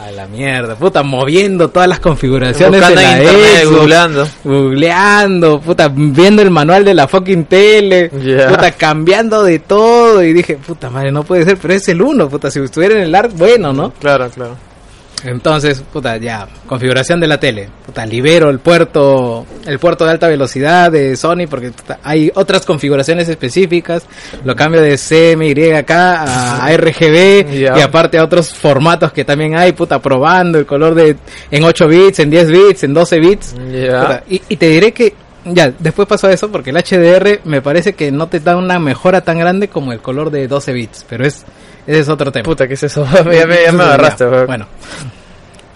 A 0.05 0.11
la 0.11 0.27
mierda, 0.27 0.75
puta, 0.75 1.01
moviendo 1.01 1.69
todas 1.69 1.89
las 1.89 1.99
configuraciones 1.99 2.79
Buscando 2.79 3.01
de 3.01 3.07
la 3.07 3.17
internet, 3.17 3.63
Xbox, 3.63 3.75
googleando. 3.79 4.27
googleando, 4.43 5.59
puta, 5.61 5.87
viendo 5.91 6.41
el 6.43 6.51
manual 6.51 6.85
de 6.85 6.93
la 6.93 7.07
fucking 7.07 7.45
tele, 7.45 8.09
puta, 8.09 8.71
cambiando 8.73 9.43
de 9.43 9.59
todo 9.59 10.23
y 10.23 10.31
dije, 10.31 10.57
puta 10.57 10.91
madre, 10.91 11.11
no 11.11 11.23
puede 11.23 11.43
ser, 11.43 11.57
pero 11.57 11.73
es 11.73 11.87
el 11.89 12.01
uno, 12.03 12.29
puta, 12.29 12.51
si 12.51 12.59
estuviera 12.59 12.95
en 12.95 13.01
el 13.01 13.15
ARC, 13.15 13.31
bueno, 13.33 13.73
¿no? 13.73 13.91
Claro, 13.99 14.29
claro. 14.29 14.55
Entonces, 15.25 15.83
puta, 15.91 16.17
ya, 16.17 16.47
configuración 16.67 17.19
de 17.19 17.27
la 17.27 17.39
tele. 17.39 17.69
Puta, 17.85 18.05
libero 18.05 18.49
el 18.49 18.59
puerto, 18.59 19.45
el 19.65 19.79
puerto 19.79 20.05
de 20.05 20.11
alta 20.11 20.27
velocidad 20.27 20.91
de 20.91 21.15
Sony 21.15 21.47
porque 21.49 21.71
puta, 21.71 21.99
hay 22.03 22.31
otras 22.35 22.65
configuraciones 22.65 23.27
específicas. 23.27 24.05
Lo 24.43 24.55
cambio 24.55 24.81
de 24.81 24.97
CMYK 24.97 25.91
a, 25.91 26.65
a 26.65 26.77
RGB 26.77 27.53
y 27.53 27.65
aparte 27.81 28.17
a 28.17 28.23
otros 28.23 28.53
formatos 28.53 29.11
que 29.11 29.25
también 29.25 29.57
hay, 29.57 29.73
puta, 29.73 29.99
probando 29.99 30.59
el 30.59 30.65
color 30.65 30.93
de 30.95 31.17
en 31.49 31.63
8 31.63 31.87
bits, 31.87 32.19
en 32.19 32.29
10 32.29 32.51
bits, 32.51 32.83
en 32.83 32.93
12 32.93 33.19
bits. 33.19 33.53
Puta, 33.53 34.23
y, 34.29 34.41
y 34.49 34.57
te 34.57 34.69
diré 34.69 34.91
que 34.91 35.13
ya, 35.45 35.71
después 35.77 36.07
pasó 36.07 36.27
eso 36.29 36.51
porque 36.51 36.71
el 36.71 36.77
HDR 36.77 37.41
me 37.43 37.61
parece 37.61 37.93
que 37.93 38.11
no 38.11 38.27
te 38.27 38.39
da 38.39 38.57
una 38.57 38.79
mejora 38.79 39.21
tan 39.21 39.37
grande 39.37 39.67
como 39.67 39.91
el 39.91 39.99
color 39.99 40.31
de 40.31 40.47
12 40.47 40.73
bits, 40.73 41.05
pero 41.07 41.25
es 41.25 41.45
ese 41.87 41.99
es 41.99 42.09
otro 42.09 42.31
tema. 42.31 42.43
Puta, 42.43 42.67
¿qué 42.67 42.73
es 42.73 42.83
eso? 42.83 43.05
ya 43.13 43.23
me, 43.45 43.63
ya 43.63 43.71
me 43.71 43.83
agarraste, 43.83 44.25
weón. 44.25 44.47
Bueno. 44.47 44.67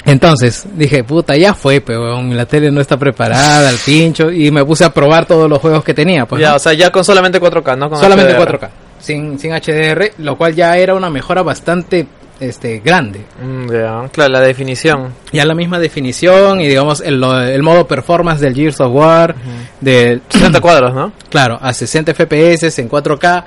Entonces 0.06 0.66
dije, 0.74 1.04
puta, 1.04 1.36
ya 1.36 1.54
fue, 1.54 1.82
pero 1.82 2.22
la 2.22 2.46
tele 2.46 2.72
no 2.72 2.82
está 2.82 2.98
preparada, 2.98 3.70
al 3.70 3.76
pincho, 3.76 4.32
y 4.32 4.50
me 4.50 4.66
puse 4.66 4.86
a 4.86 4.94
probar 4.94 5.26
todos 5.26 5.50
los 5.50 5.60
juegos 5.60 5.84
que 5.84 5.94
tenía. 5.94 6.26
Pues, 6.26 6.42
ya, 6.42 6.52
¿no? 6.52 6.56
o 6.56 6.60
sea, 6.60 6.74
ya 6.74 6.90
con 6.90 7.04
solamente 7.04 7.40
4K, 7.40 7.78
¿no? 7.78 7.90
Con 7.90 8.00
Solamente 8.00 8.34
HDR. 8.34 8.60
4K, 8.60 8.70
sin, 9.00 9.38
sin 9.38 9.52
HDR, 9.52 10.14
lo 10.20 10.38
cual 10.38 10.56
ya 10.56 10.78
era 10.78 10.96
una 10.96 11.10
mejora 11.10 11.44
bastante 11.44 12.08
este 12.40 12.80
grande. 12.80 13.22
Mm, 13.42 13.72
ya, 13.72 14.10
claro, 14.12 14.32
la 14.34 14.42
definición. 14.42 15.14
Ya 15.32 15.46
la 15.46 15.54
misma 15.56 15.80
definición 15.80 16.62
y 16.62 16.68
digamos 16.68 17.02
el, 17.02 17.24
el 17.24 17.64
modo 17.64 17.86
performance 17.88 18.40
del 18.42 18.56
Gears 18.56 18.80
of 18.82 18.94
War, 18.94 19.36
del 19.82 20.22
60 20.30 20.62
cuadros, 20.62 20.94
¿no? 20.94 21.12
Claro, 21.30 21.58
a 21.62 21.74
60 21.74 22.14
FPS 22.14 22.80
en 22.80 22.90
4K 22.90 23.44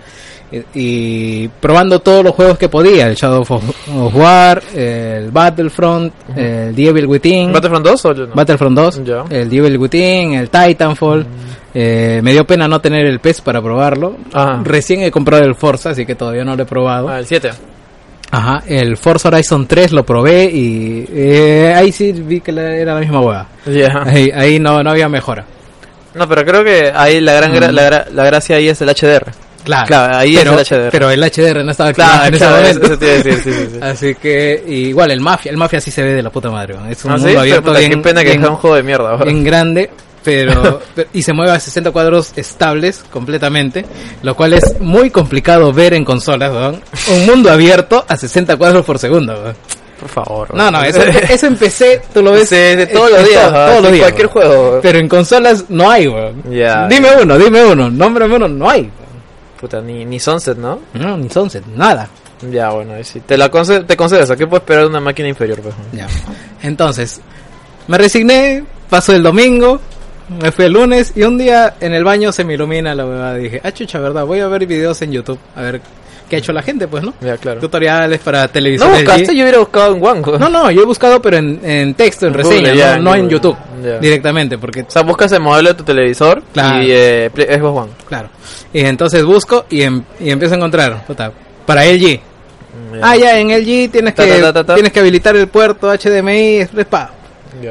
y, 0.53 0.63
y 0.75 1.49
probando 1.49 2.01
todos 2.01 2.23
los 2.23 2.35
juegos 2.35 2.59
que 2.59 2.69
podía, 2.69 3.07
el 3.07 3.15
Shadow 3.15 3.41
of, 3.49 4.15
War, 4.15 4.63
el 4.75 5.31
Battlefront, 5.31 6.13
el 6.37 6.75
The 6.75 6.89
Evil 6.89 7.07
Within, 7.07 7.53
¿Battlefront 7.53 7.87
2 7.87 8.05
o 8.05 8.15
no? 8.15 8.27
Battlefront 8.35 8.77
2, 8.77 9.05
Ya. 9.05 9.25
el 9.31 9.49
The 9.49 9.57
Evil 9.57 9.79
Within, 9.79 10.35
el 10.35 10.51
Titanfall. 10.51 11.27
Eh, 11.75 12.21
me 12.23 12.33
dio 12.33 12.47
pena 12.47 12.69
no 12.69 12.83
tener 12.83 13.07
el 13.07 13.19
PES 13.19 13.41
para 13.41 13.63
probarlo. 13.63 14.15
Ah. 14.35 14.61
Recién 14.63 15.01
he 15.01 15.11
comprado 15.11 15.43
el 15.45 15.55
Forza, 15.55 15.89
así 15.91 16.05
que 16.05 16.15
todavía 16.15 16.45
no 16.45 16.55
lo 16.55 16.65
he 16.65 16.67
probado. 16.67 17.09
Ah, 17.09 17.19
el 17.19 17.25
7. 17.25 17.51
Ajá, 18.33 18.63
el 18.67 18.97
Forza 18.97 19.29
Horizon 19.29 19.67
3 19.67 19.93
lo 19.93 20.05
probé 20.05 20.45
y 20.45 21.07
eh, 21.13 21.73
ahí 21.77 21.93
sí 21.93 22.13
vi 22.13 22.41
que 22.41 22.51
era 22.51 22.95
la 22.95 23.01
misma 23.01 23.21
hueá. 23.21 23.47
Ahí, 24.07 24.31
ahí 24.35 24.59
no, 24.59 24.83
no 24.83 24.91
había 24.91 25.09
mejora. 25.09 25.45
No, 26.15 26.27
pero 26.29 26.45
creo 26.45 26.65
que 26.65 26.91
ahí 26.95 27.21
la 27.21 27.35
gran 27.35 27.55
gra- 27.55 27.71
Mm. 27.71 27.75
la, 27.75 27.91
gra- 27.91 28.09
la 28.11 28.25
gracia 28.25 28.57
ahí 28.57 28.69
es 28.69 28.81
el 28.81 28.89
HDR. 28.89 29.31
Claro, 29.65 29.87
Claro, 29.87 30.17
ahí 30.17 30.35
pero, 30.37 30.59
es 30.59 30.73
el 30.73 30.79
HDR. 30.79 30.91
Pero 30.91 31.11
el 31.11 31.23
HDR 31.23 31.63
no 31.65 31.71
estaba 31.71 31.93
Claro, 31.93 32.25
en 32.27 32.35
ese 32.35 32.45
claro, 32.45 32.57
momento. 32.63 32.87
eso 32.95 33.23
sí, 33.23 33.41
sí, 33.43 33.53
sí. 33.53 33.79
Así 33.83 34.15
que 34.17 34.65
igual 34.67 35.11
el 35.11 35.21
Mafia, 35.21 35.51
el 35.53 35.57
Mafia 35.57 35.81
sí 35.81 35.91
se 35.91 36.03
ve 36.03 36.15
de 36.15 36.23
la 36.23 36.31
puta 36.31 36.51
madre. 36.51 36.75
Es 36.91 37.05
un 37.05 37.13
¿Ah, 37.13 37.15
mundo 37.15 37.29
Pero, 37.29 37.41
abierto 37.41 37.63
puta, 37.67 37.79
bien, 37.79 37.91
qué 37.93 37.97
pena 37.99 38.23
que 38.25 38.31
bien- 38.31 38.45
un 38.47 38.57
juego 38.57 38.77
de 38.77 38.83
mierda. 38.83 39.15
weón. 39.15 39.25
bien 39.25 39.45
grande, 39.45 39.91
pero, 40.25 40.81
y 41.13 41.23
se 41.23 41.33
mueve 41.33 41.53
a 41.53 41.61
60 41.61 41.91
cuadros 41.91 42.33
estables 42.37 43.05
completamente, 43.11 43.85
lo 44.23 44.35
cual 44.37 44.55
es 44.55 44.81
muy 44.81 45.11
complicado 45.11 45.73
ver 45.73 45.95
en 45.95 46.05
consolas. 46.05 46.53
Un 47.11 47.27
mundo 47.27 47.51
abierto 47.51 48.05
a 48.09 48.17
60 48.17 48.57
cuadros 48.57 48.85
por 48.85 48.99
segundo. 48.99 49.53
Por 50.01 50.09
favor. 50.09 50.55
No, 50.55 50.71
no, 50.71 50.83
eso, 50.83 51.01
eso 51.31 51.47
en 51.47 51.57
PC 51.57 52.03
tú 52.13 52.23
lo 52.23 52.33
ves 52.33 52.51
de 52.51 52.87
todos 52.89 53.11
los 53.11 53.29
días. 53.29 53.45
to- 53.47 53.53
todos 53.53 53.83
los 53.83 53.93
días. 53.93 54.05
Cualquier 54.07 54.27
juego. 54.29 54.79
Pero 54.83 54.99
en 54.99 55.09
consolas 55.09 55.65
no 55.69 55.89
hay, 55.91 56.09
weón. 56.09 56.43
Dime 56.89 57.09
uno, 57.23 57.39
dime 57.39 57.65
uno, 57.65 57.89
nómbrame 57.91 58.35
uno, 58.37 58.49
no 58.49 58.69
hay. 58.69 58.91
Puta, 59.61 59.81
ni, 59.81 60.05
ni 60.05 60.19
Sunset, 60.19 60.57
¿no? 60.59 60.81
No, 60.95 61.17
ni 61.17 61.31
Sunset, 61.31 61.65
nada. 61.67 62.09
Ya, 62.51 62.71
bueno, 62.71 62.95
sí. 63.05 63.21
Te 63.21 63.39
la 63.39 63.49
concedo, 63.49 63.85
te 63.87 63.97
concedo 63.97 64.21
eso. 64.23 64.37
¿Qué 64.37 64.45
puedo 64.49 64.59
esperar 64.63 64.83
de 64.83 64.89
una 64.91 64.99
máquina 65.01 65.29
inferior, 65.29 65.61
pues? 65.61 65.73
Ya. 65.93 66.09
Entonces, 66.63 67.21
me 67.87 67.97
resigné, 67.97 68.65
pasó 68.91 69.13
el 69.15 69.23
domingo, 69.23 69.81
me 70.29 70.53
fui 70.53 70.65
el 70.67 70.73
lunes 70.73 71.13
y 71.17 71.23
un 71.23 71.39
día 71.39 71.75
en 71.81 71.93
el 71.95 72.05
baño 72.05 72.33
se 72.33 72.45
me 72.45 72.55
ilumina 72.55 72.95
la 72.95 73.05
huevada. 73.07 73.35
Dije, 73.37 73.61
ah, 73.63 73.73
chucha, 73.73 73.99
verdad, 73.99 74.25
voy 74.25 74.41
a 74.41 74.49
ver 74.49 74.67
videos 74.67 75.01
en 75.03 75.13
YouTube, 75.13 75.39
a 75.57 75.63
ver 75.63 75.81
qué 76.29 76.37
ha 76.37 76.39
hecho 76.39 76.53
la 76.53 76.63
gente, 76.63 76.89
pues, 76.89 77.03
¿no? 77.03 77.13
Ya, 77.21 77.37
claro. 77.37 77.61
Tutoriales 77.61 78.19
para 78.21 78.43
¿No 78.43 78.49
televisión. 78.49 78.91
buscaste? 78.91 79.37
Yo 79.37 79.43
hubiera 79.43 79.59
buscado 79.59 79.95
en 79.97 80.03
One. 80.05 80.23
No, 80.39 80.49
no, 80.49 80.71
yo 80.71 80.83
he 80.83 80.87
buscado, 80.87 81.21
pero 81.21 81.37
en, 81.37 81.61
en 81.63 81.95
texto, 81.95 82.27
en 82.27 82.33
reseña, 82.35 82.71
Google, 82.71 82.77
ya, 82.77 82.99
no, 82.99 83.15
en 83.15 83.25
no. 83.25 83.31
YouTube 83.31 83.57
Ya. 83.85 83.99
directamente, 83.99 84.57
porque, 84.57 84.83
O 84.83 84.91
sea, 84.91 85.03
buscas 85.03 85.31
el 85.33 85.41
modelo 85.41 85.69
de 85.71 85.75
tu 85.75 85.85
televisor 85.85 86.43
Claro. 86.55 86.83
y 86.83 86.91
eh, 86.91 87.31
Xbox 87.35 87.79
One. 87.83 87.93
claro. 88.09 88.29
Y 88.73 88.81
entonces 88.81 89.23
busco 89.25 89.67
y, 89.69 89.83
em- 89.83 90.03
y 90.21 90.31
empiezo 90.31 90.55
a 90.55 90.57
encontrar, 90.57 91.05
puta, 91.07 91.31
para 91.67 91.85
LG. 91.85 92.21
Ah, 93.03 93.17
ya, 93.17 93.39
en 93.39 93.51
LG 93.51 93.91
tienes 93.91 94.15
Ta, 94.15 94.25
que, 94.25 94.31
ta, 94.33 94.41
ta, 94.41 94.53
ta, 94.55 94.65
ta. 94.65 94.75
tienes 94.75 94.93
que 94.93 95.01
habilitar 95.01 95.37
el 95.37 95.49
puerto 95.49 95.91
HDMI 95.93 96.67
Pa. 96.89 97.11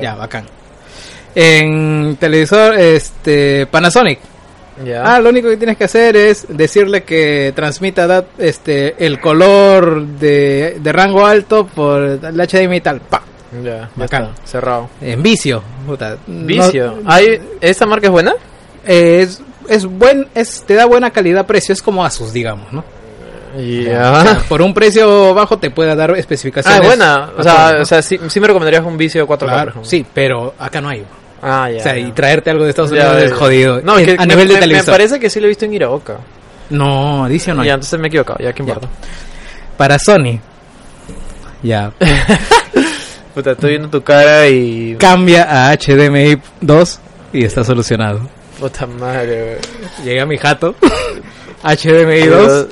Ya, 0.02 0.14
bacán. 0.16 0.46
En 1.36 2.17
televisor, 2.17 2.76
este, 2.80 3.65
Panasonic. 3.67 4.20
Ah, 5.04 5.20
lo 5.20 5.30
único 5.30 5.48
que 5.50 5.58
tienes 5.58 5.78
que 5.78 5.84
hacer 5.84 6.15
es 6.15 6.46
decirle 6.50 7.04
que 7.04 7.54
transmita 7.56 8.08
dat- 8.08 8.26
este, 8.39 8.96
el 9.06 9.20
color 9.22 10.04
de, 10.06 10.78
de 10.82 10.91
rango 10.91 11.26
alto 11.26 11.67
por 11.67 12.02
el 12.02 12.20
HDMI 12.41 12.78
y 12.78 12.82
tal. 12.82 13.00
Pa. 13.02 13.22
ya, 13.63 13.70
ya 13.82 13.89
bacán. 13.96 14.24
está, 14.34 14.48
cerrado. 14.48 14.89
En 15.02 15.22
vicio. 15.22 15.62
puta. 15.86 16.17
No- 16.26 16.46
Vicio. 16.48 16.98
¿Hay, 17.06 17.39
¿Esa 17.62 17.86
marca 17.86 18.08
es 18.08 18.12
buena? 18.12 18.34
eh, 18.86 19.22
es, 19.22 19.41
es 19.70 19.86
buen, 19.86 20.28
es, 20.34 20.63
te 20.65 20.74
da 20.74 20.86
buena 20.86 21.12
calidad-precio. 21.12 21.74
Es 21.74 21.82
como 21.84 22.04
Asus, 22.04 22.34
digamos, 22.34 22.74
¿no? 22.74 22.84
O 23.54 23.60
sea, 23.60 24.24
Ya. 24.24 24.39
por 24.50 24.62
un 24.63 24.74
precio 24.74 25.34
bajo 25.36 25.60
te 25.60 25.70
puede 25.70 25.94
dar 25.96 26.12
Ah, 26.12 26.17
especificaciones. 26.17 26.82
es 26.82 26.88
buena. 26.88 27.30
O 27.38 27.44
sea, 27.44 27.78
o 27.82 27.86
sea 27.86 28.02
sí, 28.02 28.17
sí 28.30 28.39
me 28.39 28.48
recomendarías 28.48 28.84
un 28.84 28.98
vicio 28.98 29.28
4K. 29.28 29.28
por 29.28 29.48
Claro, 29.50 29.70
ejemplo. 29.72 29.89
sí, 29.89 30.06
pero 30.12 30.56
acá 30.58 30.82
no 30.82 30.89
hay. 30.89 31.06
Ah, 31.42 31.70
ya. 31.72 31.78
o 31.80 31.84
sea, 31.84 31.94
ya. 31.98 32.00
y 32.08 32.12
traerte 32.12 32.50
algo 32.52 32.64
de 32.66 32.70
Estados 32.70 32.92
Unidos 32.92 33.14
ya, 33.18 33.24
es 33.26 33.34
jodido. 33.34 33.82
No, 33.82 33.98
es 33.98 34.08
En- 34.08 34.16
que 34.18 34.24
a 34.24 34.26
me, 34.26 34.36
nivel 34.36 34.48
de 34.48 34.68
me- 34.68 34.74
me 34.74 34.84
parece 34.84 35.20
que 35.20 35.30
sí 35.30 35.40
lo 35.40 35.46
he 35.48 35.50
visto 35.50 35.66
en 35.66 35.74
Iraoka. 35.74 36.18
No, 36.70 37.28
dice 37.28 37.52
o 37.52 37.56
no. 37.56 37.64
Ya, 37.66 37.74
entonces 37.74 38.00
me 38.00 38.08
he 38.08 38.10
equivocado. 38.10 38.40
Ya, 38.40 38.54
¿qué 38.54 38.64
Ya. 38.64 38.74
importa? 38.74 38.88
Para 39.78 39.98
Sony. 40.00 40.40
Ya. 41.64 41.92
Puta, 43.34 43.52
estoy 43.52 43.72
viendo 43.72 43.90
tu 43.90 44.02
cara 44.04 44.48
y... 44.48 44.96
Cambia 45.00 45.70
a 45.70 45.74
HDMI 45.78 46.38
2 46.62 47.00
y 47.34 47.46
está 47.46 47.64
solucionado. 47.64 48.20
Puta 48.60 48.86
madre, 48.86 49.58
güey. 49.60 50.06
Llegué 50.06 50.22
a 50.22 50.26
mi 50.26 50.38
jato. 50.38 50.76
HDMI 51.64 52.28
2. 52.28 52.66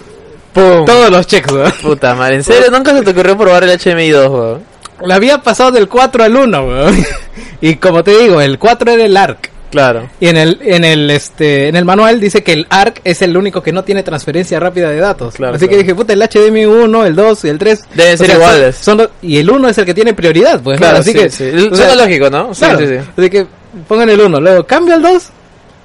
¡Pum! 0.53 0.85
Todos 0.85 1.11
los 1.11 1.27
checks, 1.27 1.51
weón. 1.51 1.71
Puta 1.81 2.13
madre, 2.15 2.35
¿en 2.35 2.43
serio 2.43 2.69
nunca 2.71 2.91
se 2.93 3.01
te 3.03 3.11
ocurrió 3.11 3.37
probar 3.37 3.63
el 3.63 3.79
HMI 3.79 4.09
2, 4.09 4.29
weón? 4.29 4.63
La 5.05 5.15
había 5.15 5.39
pasado 5.39 5.71
del 5.71 5.87
4 5.87 6.23
al 6.23 6.35
1, 6.35 6.63
weón. 6.65 7.05
Y 7.61 7.75
como 7.75 8.03
te 8.03 8.17
digo, 8.17 8.39
el 8.39 8.57
4 8.57 8.91
era 8.91 9.03
el 9.05 9.17
ARC. 9.17 9.49
Claro. 9.69 10.09
Y 10.19 10.27
en 10.29 10.37
el, 10.37 10.59
en 10.63 10.83
el, 10.83 11.11
este, 11.11 11.67
en 11.67 11.75
el 11.75 11.85
manual 11.85 12.19
dice 12.19 12.41
que 12.41 12.53
el 12.53 12.65
ARC 12.69 13.01
es 13.03 13.21
el 13.21 13.37
único 13.37 13.61
que 13.61 13.71
no 13.71 13.83
tiene 13.83 14.01
transferencia 14.01 14.59
rápida 14.59 14.89
de 14.89 14.97
datos. 14.99 15.35
Claro, 15.35 15.55
Así 15.55 15.65
que 15.65 15.71
claro. 15.75 15.81
dije, 15.83 15.95
puta, 15.95 16.13
el 16.13 16.21
HDMI 16.23 16.65
1, 16.65 17.05
el 17.05 17.15
2 17.15 17.45
y 17.45 17.49
el 17.49 17.59
3. 17.59 17.81
Deben 17.93 18.17
ser 18.17 18.27
sea, 18.27 18.35
son- 18.35 18.43
iguales. 18.43 18.75
son 18.77 18.97
los- 18.97 19.09
y 19.21 19.37
el 19.37 19.49
1 19.49 19.69
es 19.69 19.77
el 19.77 19.85
que 19.85 19.93
tiene 19.93 20.13
prioridad, 20.13 20.59
pues. 20.61 20.79
¿no? 20.79 20.85
Claro, 20.85 20.99
Así 20.99 21.11
sí, 21.11 21.17
que, 21.19 21.29
sí. 21.29 21.69
o 21.71 21.75
sea, 21.75 21.93
lógico, 21.95 22.29
¿no? 22.31 22.53
Sí, 22.53 22.61
Claro. 22.61 22.79
sí, 22.79 22.87
sí. 22.87 22.95
Así 23.17 23.29
que 23.29 23.45
pongan 23.87 24.09
el 24.09 24.19
1, 24.21 24.39
luego 24.39 24.63
cambio 24.65 24.95
el 24.95 25.01
2 25.03 25.29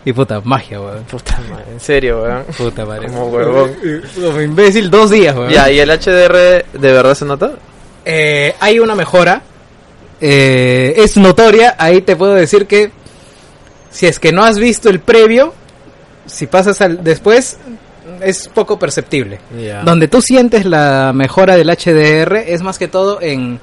y 0.06 0.12
puta, 0.14 0.40
magia, 0.44 0.80
weón. 0.80 1.04
Puta 1.04 1.38
madre, 1.50 1.64
en 1.72 1.80
serio, 1.80 2.22
weón. 2.22 2.44
Puta 2.56 2.86
madre. 2.86 3.08
Como 3.08 3.26
huevón. 3.26 3.72
Como 4.14 4.40
imbécil, 4.40 4.88
dos 4.90 5.10
días, 5.10 5.36
weón. 5.36 5.50
Ya, 5.50 5.70
¿y 5.70 5.78
el 5.80 5.90
HDR 5.90 6.64
de 6.72 6.92
verdad 6.92 7.14
se 7.14 7.24
nota? 7.26 7.50
Eh, 8.04 8.54
hay 8.60 8.78
una 8.78 8.94
mejora. 8.94 9.42
Eh, 10.20 10.94
es 10.96 11.16
notoria. 11.16 11.76
Ahí 11.78 12.02
te 12.02 12.16
puedo 12.16 12.34
decir 12.34 12.66
que 12.66 12.90
si 13.90 14.06
es 14.06 14.18
que 14.18 14.32
no 14.32 14.44
has 14.44 14.58
visto 14.58 14.88
el 14.88 15.00
previo, 15.00 15.54
si 16.26 16.46
pasas 16.46 16.80
al 16.80 17.02
después, 17.04 17.58
es 18.20 18.48
poco 18.48 18.78
perceptible. 18.78 19.38
Donde 19.84 20.08
tú 20.08 20.20
sientes 20.20 20.64
la 20.64 21.12
mejora 21.14 21.56
del 21.56 21.68
HDR 21.68 22.36
es 22.36 22.62
más 22.62 22.78
que 22.78 22.88
todo 22.88 23.20
en, 23.20 23.60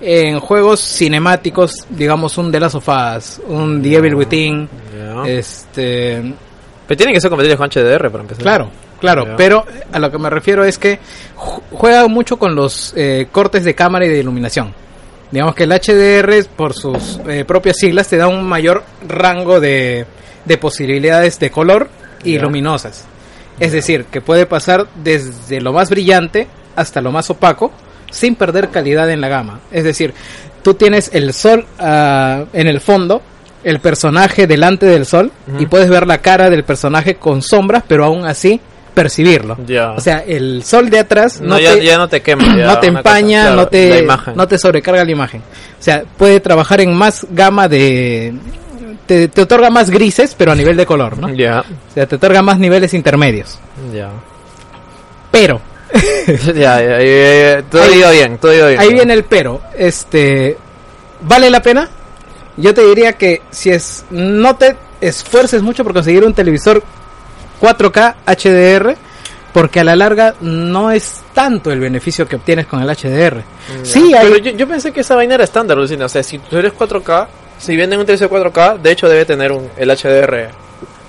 en 0.00 0.40
juegos 0.40 0.80
cinemáticos, 0.80 1.86
digamos 1.90 2.38
un 2.38 2.50
The 2.50 2.60
Last 2.60 2.76
of 2.76 2.88
Us, 2.88 3.40
un 3.46 3.82
The 3.82 3.96
Evil 3.96 4.14
Within, 4.14 4.68
este, 5.26 6.34
Pero 6.86 6.96
tiene 6.96 7.12
que 7.12 7.20
ser 7.20 7.30
compatible 7.30 7.56
con 7.56 7.68
HDR 7.68 8.10
para 8.10 8.22
empezar. 8.22 8.42
Claro, 8.42 8.70
claro, 9.00 9.24
pero 9.36 9.64
a 9.92 9.98
lo 9.98 10.10
que 10.10 10.18
me 10.18 10.30
refiero 10.30 10.64
es 10.64 10.78
que 10.78 10.98
ju- 11.36 11.62
juega 11.72 12.06
mucho 12.08 12.38
con 12.38 12.54
los 12.54 12.92
eh, 12.96 13.28
cortes 13.32 13.64
de 13.64 13.74
cámara 13.74 14.06
y 14.06 14.08
de 14.08 14.18
iluminación. 14.20 14.72
Digamos 15.30 15.54
que 15.54 15.64
el 15.64 15.72
HDR, 15.72 16.46
por 16.56 16.72
sus 16.74 17.20
eh, 17.28 17.44
propias 17.46 17.76
siglas, 17.76 18.08
te 18.08 18.16
da 18.16 18.28
un 18.28 18.46
mayor 18.48 18.82
rango 19.06 19.60
de, 19.60 20.06
de 20.44 20.56
posibilidades 20.58 21.38
de 21.38 21.50
color 21.50 21.88
y 22.24 22.38
luminosas. 22.38 23.04
Es 23.60 23.72
decir, 23.72 24.04
que 24.06 24.20
puede 24.20 24.46
pasar 24.46 24.86
desde 25.02 25.60
lo 25.60 25.72
más 25.72 25.90
brillante 25.90 26.46
hasta 26.76 27.00
lo 27.00 27.12
más 27.12 27.28
opaco 27.30 27.72
sin 28.10 28.36
perder 28.36 28.68
calidad 28.70 29.10
en 29.10 29.20
la 29.20 29.28
gama. 29.28 29.60
Es 29.70 29.84
decir, 29.84 30.14
tú 30.62 30.74
tienes 30.74 31.10
el 31.12 31.34
sol 31.34 31.66
ah, 31.78 32.44
en 32.54 32.66
el 32.68 32.80
fondo, 32.80 33.20
el 33.64 33.80
personaje 33.80 34.46
delante 34.46 34.86
del 34.86 35.04
sol 35.04 35.30
y 35.58 35.66
puedes 35.66 35.90
ver 35.90 36.06
la 36.06 36.18
cara 36.18 36.48
del 36.48 36.64
personaje 36.64 37.16
con 37.16 37.42
sombras, 37.42 37.82
pero 37.86 38.04
aún 38.04 38.24
así 38.24 38.60
percibirlo. 39.02 39.56
Ya. 39.66 39.92
O 39.92 40.00
sea, 40.00 40.18
el 40.26 40.64
sol 40.64 40.90
de 40.90 40.98
atrás 40.98 41.40
no, 41.40 41.50
no, 41.50 41.58
ya, 41.60 41.74
te, 41.74 41.84
ya 41.84 41.98
no 41.98 42.08
te 42.08 42.20
quema. 42.20 42.44
ya, 42.58 42.66
no 42.66 42.78
te 42.80 42.86
empaña, 42.88 43.38
cosa, 43.42 43.52
claro, 43.52 43.56
no 43.56 43.68
te 43.68 44.32
no 44.34 44.48
te 44.48 44.58
sobrecarga 44.58 45.04
la 45.04 45.10
imagen. 45.12 45.40
O 45.40 45.82
sea, 45.82 46.02
puede 46.16 46.40
trabajar 46.40 46.80
en 46.80 46.92
más 46.94 47.26
gama 47.30 47.68
de 47.68 48.34
te, 49.06 49.28
te 49.28 49.42
otorga 49.42 49.70
más 49.70 49.88
grises, 49.90 50.34
pero 50.36 50.50
a 50.52 50.54
nivel 50.56 50.76
de 50.76 50.84
color, 50.84 51.16
¿no? 51.16 51.28
Ya, 51.32 51.60
O 51.60 51.94
sea, 51.94 52.06
te 52.06 52.16
otorga 52.16 52.42
más 52.42 52.58
niveles 52.58 52.92
intermedios. 52.94 53.58
ya. 53.94 54.10
Pero 55.30 55.60
ya, 56.54 56.80
ya, 56.82 57.00
ya, 57.00 57.00
ya, 57.00 57.62
todo 57.70 57.82
Ahí- 57.82 57.98
iba 57.98 58.10
bien, 58.10 58.38
todo 58.38 58.52
iba 58.54 58.66
bien. 58.68 58.80
Ahí 58.80 58.92
viene 58.92 59.14
el 59.14 59.24
pero. 59.24 59.60
Este, 59.76 60.56
¿vale 61.22 61.50
la 61.50 61.62
pena? 61.62 61.88
Yo 62.56 62.74
te 62.74 62.84
diría 62.84 63.12
que 63.12 63.42
si 63.50 63.70
es 63.70 64.04
no 64.10 64.56
te 64.56 64.74
esfuerces 65.00 65.62
mucho 65.62 65.84
por 65.84 65.92
conseguir 65.92 66.24
un 66.24 66.34
televisor 66.34 66.82
4K 67.60 68.14
HDR, 68.26 68.96
porque 69.52 69.80
a 69.80 69.84
la 69.84 69.96
larga 69.96 70.34
no 70.40 70.90
es 70.90 71.22
tanto 71.34 71.70
el 71.72 71.80
beneficio 71.80 72.26
que 72.28 72.36
obtienes 72.36 72.66
con 72.66 72.80
el 72.82 72.88
HDR. 72.88 73.38
Ya. 73.38 73.84
Sí, 73.84 74.14
hay- 74.14 74.26
Pero 74.26 74.38
yo, 74.38 74.50
yo 74.52 74.68
pensé 74.68 74.92
que 74.92 75.00
esa 75.00 75.16
vaina 75.16 75.34
era 75.34 75.44
estándar, 75.44 75.76
Lucina. 75.76 76.04
O 76.06 76.08
sea, 76.08 76.22
si 76.22 76.38
tú 76.38 76.56
eres 76.58 76.72
4K, 76.72 77.26
si 77.58 77.76
venden 77.76 77.98
un 78.00 78.06
televisor 78.06 78.28
4K, 78.30 78.78
de 78.78 78.92
hecho 78.92 79.08
debe 79.08 79.24
tener 79.24 79.50
un, 79.52 79.68
el 79.76 79.90
HDR 79.90 80.50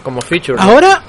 como 0.03 0.21
feature. 0.21 0.55
¿no? 0.57 0.62
Ahora, 0.63 1.03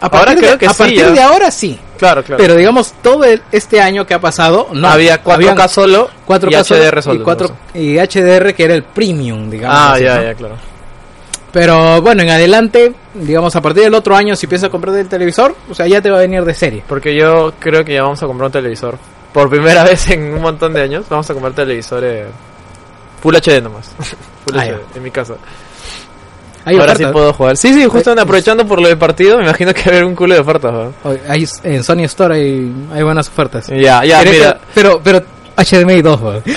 a 0.00 0.06
Ahora 0.06 0.18
partir, 0.26 0.38
creo 0.38 0.52
de, 0.52 0.58
que 0.58 0.66
a 0.66 0.70
sí, 0.72 0.78
partir 0.78 0.98
ya. 0.98 1.10
de 1.10 1.22
ahora 1.22 1.50
sí. 1.50 1.78
Claro, 1.98 2.22
claro. 2.22 2.42
Pero 2.42 2.54
digamos, 2.56 2.92
todo 3.02 3.24
el- 3.24 3.42
este 3.50 3.80
año 3.80 4.06
que 4.06 4.12
ha 4.14 4.20
pasado, 4.20 4.68
no. 4.72 4.88
había 4.88 5.22
4K 5.22 5.34
habían 5.34 5.68
solo 5.68 6.10
4K 6.26 6.50
y 6.50 6.54
HDR 6.54 7.02
solo 7.02 7.02
solo. 7.02 7.20
y, 7.20 7.24
4 7.24 7.56
y 7.74 7.98
HDR 7.98 8.54
que 8.54 8.64
era 8.64 8.74
el 8.74 8.82
premium, 8.84 9.48
digamos. 9.50 9.76
Ah, 9.78 9.92
así, 9.94 10.04
ya, 10.04 10.16
¿no? 10.16 10.22
ya, 10.22 10.34
claro. 10.34 10.56
Pero 11.54 12.02
bueno, 12.02 12.22
en 12.22 12.30
adelante, 12.30 12.92
digamos, 13.14 13.54
a 13.56 13.62
partir 13.62 13.84
del 13.84 13.94
otro 13.94 14.14
año, 14.16 14.34
si 14.36 14.46
piensas 14.48 14.68
comprar 14.70 14.94
el 14.96 15.08
televisor, 15.08 15.54
o 15.70 15.74
sea, 15.74 15.86
ya 15.86 16.02
te 16.02 16.10
va 16.10 16.18
a 16.18 16.20
venir 16.20 16.44
de 16.44 16.52
serie. 16.52 16.82
Porque 16.86 17.14
yo 17.16 17.52
creo 17.60 17.82
que 17.84 17.94
ya 17.94 18.02
vamos 18.02 18.22
a 18.22 18.26
comprar 18.26 18.46
un 18.46 18.52
televisor. 18.52 18.98
Por 19.32 19.48
primera 19.48 19.84
vez 19.88 20.10
en 20.10 20.34
un 20.34 20.42
montón 20.42 20.72
de 20.74 20.82
años, 20.82 21.06
vamos 21.08 21.30
a 21.30 21.32
comprar 21.32 21.54
televisores 21.54 22.26
Full 23.22 23.36
HD 23.36 23.62
nomás. 23.62 23.88
Full 24.46 24.58
Ah, 24.58 24.64
HD, 24.66 24.96
en 24.96 25.02
mi 25.02 25.10
casa. 25.10 25.34
Ahora 26.66 26.76
ofertas. 26.84 26.98
sí 26.98 27.12
puedo 27.12 27.32
jugar. 27.34 27.56
Sí, 27.58 27.74
sí, 27.74 27.84
justo 27.84 28.10
aprovechando 28.18 28.66
por 28.66 28.80
lo 28.80 28.88
del 28.88 28.96
partido, 28.98 29.36
me 29.36 29.44
imagino 29.44 29.72
que 29.74 29.82
va 29.82 29.86
a 29.86 29.90
haber 29.90 30.04
un 30.06 30.14
culo 30.14 30.34
de 30.34 30.40
ofertas. 30.40 30.72
¿no? 30.72 30.92
Hay- 31.28 31.46
en 31.62 31.84
Sony 31.84 32.04
Store 32.04 32.34
hay, 32.36 32.72
hay 32.92 33.02
buenas 33.02 33.28
ofertas. 33.28 33.66
Ya, 33.68 34.02
ya, 34.04 34.22
mira. 34.24 34.58
Pero, 34.74 35.00
pero 35.04 35.22
HDMI 35.56 36.02
2, 36.02 36.20
weón. 36.20 36.42
Sí, 36.46 36.52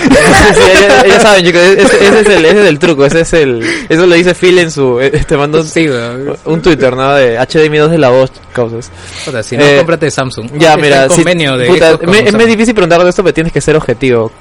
ya, 0.82 1.06
ya 1.06 1.20
saben, 1.20 1.46
chicos, 1.46 1.62
ese, 1.62 1.82
ese 2.08 2.20
es 2.22 2.28
el, 2.28 2.46
ese 2.46 2.62
es 2.62 2.68
el 2.68 2.80
truco, 2.80 3.06
ese 3.06 3.22
es 3.22 3.34
el, 3.34 3.62
eso 3.90 4.06
lo 4.08 4.16
dice 4.16 4.34
Phil 4.34 4.58
en 4.60 4.72
su, 4.72 5.00
eh, 5.00 5.12
te 5.28 5.36
mandó 5.38 5.60
un, 5.62 5.68
Sí, 5.68 5.88
weón. 5.88 6.36
un 6.46 6.62
Twitter, 6.62 6.96
¿no? 6.96 7.14
De 7.14 7.38
HDMI 7.38 7.78
2 7.78 7.92
de 7.92 7.98
la 7.98 8.10
voz, 8.10 8.32
causas. 8.54 8.90
O 9.28 9.32
sea, 9.32 9.44
si 9.44 9.58
no, 9.58 9.64
Eh, 9.66 9.78
cómprate 9.78 10.10
Samsung. 10.10 10.50
Ya, 10.58 10.78
mira, 10.78 11.10
si- 11.10 11.24
de 11.24 11.66
puta, 11.68 11.98
me- 12.08 12.20
es 12.28 12.34
muy 12.34 12.46
difícil 12.46 12.74
preguntarle 12.74 13.10
esto, 13.10 13.24
pero 13.24 13.34
tienes 13.34 13.52
que 13.54 13.62
ser 13.62 13.76
objetivo. 13.76 14.32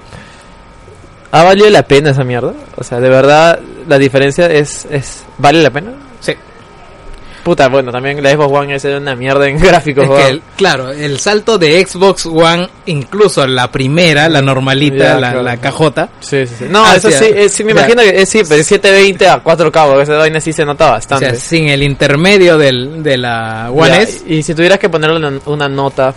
¿Ha 1.32 1.42
valido 1.42 1.68
la 1.70 1.82
pena 1.82 2.10
esa 2.10 2.24
mierda? 2.24 2.54
O 2.76 2.84
sea, 2.84 3.00
de 3.00 3.08
verdad, 3.10 3.58
la 3.88 3.98
diferencia 3.98 4.46
es, 4.50 4.86
es 4.90 5.24
¿vale 5.38 5.60
la 5.62 5.70
pena? 5.70 5.92
Puta, 7.46 7.68
bueno, 7.68 7.92
también 7.92 8.20
la 8.20 8.32
Xbox 8.32 8.52
One 8.52 8.74
es 8.74 8.84
una 8.86 9.14
mierda 9.14 9.46
en 9.46 9.56
gráficos, 9.60 10.04
Es 10.04 10.10
que 10.24 10.30
el- 10.30 10.42
claro, 10.56 10.90
el 10.90 11.20
salto 11.20 11.58
de 11.58 11.86
Xbox 11.86 12.26
One, 12.26 12.68
incluso 12.86 13.46
la 13.46 13.70
primera, 13.70 14.28
la 14.28 14.42
normalita, 14.42 15.12
la, 15.14 15.18
claro. 15.30 15.42
la 15.44 15.56
cajota, 15.58 16.08
Sí, 16.18 16.44
sí, 16.44 16.54
sí. 16.58 16.64
No, 16.68 16.84
Hacia- 16.84 17.08
eso 17.10 17.24
sí, 17.24 17.30
eh, 17.32 17.48
sí 17.48 17.62
me 17.62 17.70
imagino 17.70 18.02
que 18.02 18.20
es 18.20 18.28
sí, 18.28 18.42
pero 18.48 18.64
720 18.64 19.28
a 19.28 19.44
4K, 19.44 19.86
porque 19.86 20.02
esa 20.02 20.16
vaina 20.16 20.40
sí 20.40 20.52
se 20.52 20.64
nota 20.64 20.88
o 20.88 20.90
bastante. 20.94 21.26
sea, 21.26 21.34
sin 21.36 21.68
el 21.68 21.84
intermedio 21.84 22.58
del, 22.58 23.00
de 23.04 23.16
la 23.16 23.70
One 23.70 24.02
S, 24.02 24.24
Y 24.26 24.42
si 24.42 24.52
tuvieras 24.52 24.80
que 24.80 24.88
ponerle 24.88 25.18
una, 25.18 25.38
una 25.46 25.68
nota. 25.68 26.12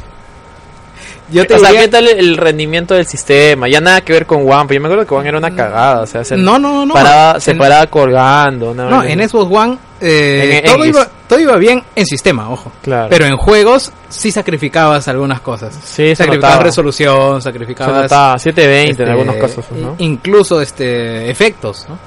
Yo 1.31 1.45
te 1.45 1.53
o 1.55 1.59
sea, 1.59 1.71
¿qué 1.71 1.87
tal 1.87 2.07
el 2.07 2.37
rendimiento 2.37 2.93
del 2.93 3.05
sistema? 3.05 3.67
Ya 3.67 3.81
nada 3.81 4.01
que 4.01 4.13
ver 4.13 4.25
con 4.25 4.41
One, 4.41 4.65
pero 4.67 4.75
yo 4.75 4.81
me 4.81 4.87
acuerdo 4.87 5.05
que 5.05 5.13
One 5.15 5.29
era 5.29 5.37
una 5.37 5.55
cagada. 5.55 6.01
O 6.01 6.05
sea, 6.05 6.23
se, 6.23 6.35
no, 6.37 6.57
no, 6.59 6.85
no. 6.85 6.93
paraba, 6.93 7.39
se 7.39 7.51
En- 7.51 7.57
paraba 7.57 7.87
colgando. 7.87 8.73
No, 8.73 9.03
en 9.03 9.27
Xbox 9.27 9.51
One 9.55 9.77
eh, 10.01 10.61
En 10.63 10.71
todo, 10.73 10.85
iba, 10.85 11.07
todo 11.27 11.39
iba 11.39 11.57
bien 11.57 11.83
en 11.95 12.05
sistema, 12.05 12.49
ojo. 12.49 12.71
Claro. 12.81 13.07
Pero 13.09 13.25
en 13.25 13.35
juegos 13.35 13.91
sí 14.07 14.31
sacrificabas 14.31 15.07
algunas 15.07 15.41
cosas. 15.41 15.73
Sí, 15.83 16.09
se 16.09 16.15
sacrificabas 16.15 16.55
notaba. 16.55 16.63
resolución, 16.63 17.41
Se 17.41 17.49
sacrificabas 17.49 18.01
notaba 18.03 18.39
720 18.39 18.91
este, 18.91 19.03
en 19.03 19.09
algunos 19.09 19.35
casos, 19.35 19.65
incluso 19.97 20.61
este 20.61 21.29
efectos, 21.29 21.85
¿no? 21.89 21.97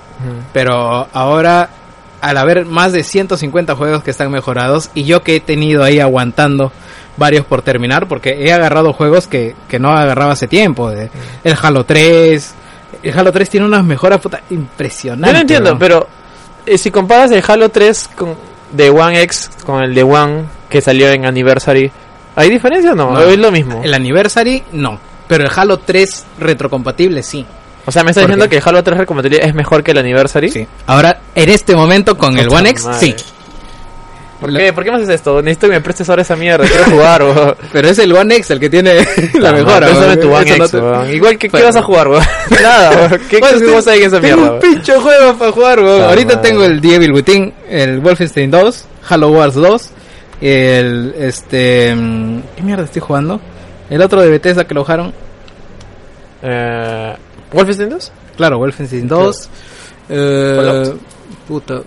Pero 0.53 1.09
ahora 1.13 1.69
al 2.21 2.37
haber 2.37 2.65
más 2.65 2.93
de 2.93 3.03
150 3.03 3.75
juegos 3.75 4.05
que 4.05 4.13
están 4.13 4.31
mejorados 4.31 4.91
y 4.95 5.03
yo 5.05 5.23
que 5.23 5.37
he 5.37 5.41
tenido 5.41 5.83
ahí 5.83 5.99
aguantando 5.99 6.71
varios 7.17 7.45
por 7.45 7.63
terminar 7.63 8.09
porque 8.09 8.45
he 8.47 8.53
agarrado 8.53 8.93
juegos 8.93 9.27
que, 9.27 9.55
que 9.69 9.79
no 9.79 9.91
agarraba 9.91 10.33
hace 10.33 10.49
tiempo, 10.49 10.91
de, 10.91 11.11
el 11.45 11.57
Halo 11.61 11.85
3, 11.85 12.55
el 13.03 13.19
Halo 13.19 13.33
3 13.33 13.51
tiene 13.51 13.67
unas 13.67 13.85
mejoras 13.85 14.21
puta, 14.21 14.41
impresionantes. 14.51 15.29
Yo 15.29 15.33
no 15.33 15.41
entiendo, 15.41 15.79
pero 15.79 16.07
eh, 16.67 16.79
si 16.79 16.91
comparas 16.91 17.31
el 17.31 17.43
Halo 17.47 17.69
3 17.69 18.11
con, 18.17 18.35
de 18.73 18.91
One 18.91 19.21
X 19.23 19.51
con 19.65 19.83
el 19.83 19.95
de 19.95 20.03
One 20.03 20.45
que 20.69 20.81
salió 20.81 21.09
en 21.09 21.27
Anniversary, 21.27 21.91
¿hay 22.37 22.49
diferencia 22.51 22.93
o 22.93 22.95
no? 22.95 23.11
No. 23.11 23.19
¿O 23.21 23.23
es 23.23 23.39
lo 23.39 23.51
mismo? 23.53 23.83
El 23.85 23.93
Anniversary 23.95 24.63
no, 24.73 24.99
pero 25.29 25.45
el 25.45 25.51
Halo 25.55 25.79
3 25.79 26.25
retrocompatible 26.41 27.23
sí. 27.23 27.45
O 27.85 27.91
sea, 27.91 28.05
me 28.05 28.11
estás 28.11 28.23
¿Por 28.23 28.29
diciendo 28.31 28.45
qué? 28.45 28.51
que 28.51 28.57
el 28.59 28.63
Halo 28.65 28.83
3 28.83 28.97
retrocompatible 28.99 29.45
es 29.45 29.55
mejor 29.55 29.83
que 29.83 29.91
el 29.91 29.99
Anniversary. 29.99 30.51
Sí. 30.51 30.67
Ahora 30.87 31.21
en 31.35 31.49
este 31.51 31.75
momento 31.75 32.17
con 32.17 32.39
el 32.39 32.49
One 32.49 32.71
X 32.71 32.85
madre. 32.85 32.99
sí. 33.01 33.15
¿Por 34.43 34.55
qué? 34.57 34.73
¿Por 34.73 34.85
qué 34.85 34.91
me 34.91 34.97
haces 34.99 35.09
esto? 35.09 35.41
Necesito 35.41 35.69
que 35.69 35.73
me 35.75 35.81
prestes 35.81 36.09
ahora 36.11 36.21
esa 36.23 36.37
mierda. 36.37 36.67
Quiero 36.67 36.85
jugar, 36.85 37.23
weón. 37.23 37.55
Pero 37.73 37.89
es 37.89 37.99
el 37.99 38.13
One 38.13 38.35
X 38.37 38.51
el 38.51 38.61
que 38.61 38.69
tiene 38.69 38.95
la 39.41 39.53
mejora. 39.53 39.87
Tu 40.21 40.31
One 40.31 40.59
no 40.59 40.69
te-. 40.69 41.15
Igual 41.17 41.39
que, 41.39 41.49
¿qué 41.49 41.53
Bueno. 41.53 41.67
vas 41.67 41.77
a 41.77 41.83
jugar, 41.83 42.09
weón? 42.09 42.23
Nada, 42.63 42.91
weón. 42.91 43.21
¿Qué 43.31 43.39
Bueno, 43.39 43.57
exclusivos 43.57 43.87
hay 43.87 44.01
en 44.03 44.07
esa 44.09 44.21
tengo 44.21 44.37
mierda, 44.37 44.43
un 44.55 44.59
weón? 44.59 44.61
pincho 44.75 45.01
juego 45.01 45.35
para 45.39 45.53
jugar, 45.53 45.81
weón. 45.81 46.03
Ah, 46.03 46.09
Ahorita 46.11 46.41
tengo 46.43 46.65
el 46.65 46.81
The 46.81 46.95
Evil 46.97 47.13
Within, 47.13 47.55
el 47.71 48.01
Wolfenstein 48.01 48.51
2, 48.51 48.85
Halo 49.09 49.29
Wars 49.31 49.55
2, 49.55 49.91
el 50.43 51.15
este 51.19 51.95
mm, 51.95 52.41
¿qué 52.57 52.63
mierda 52.63 52.85
estoy 52.85 53.01
jugando? 53.01 53.41
El 53.89 54.03
otro 54.03 54.21
de 54.23 54.29
Bethesda 54.29 54.65
que 54.67 54.75
lo 54.75 54.81
bajaron, 54.83 55.13
Eh, 56.43 57.15
¿Wolfenstein 57.53 57.91
2? 57.91 58.13
claro, 58.37 58.59
Wolfenstein 58.59 59.07
2. 59.07 59.49
Eh, 60.09 60.93
puta. 61.47 61.81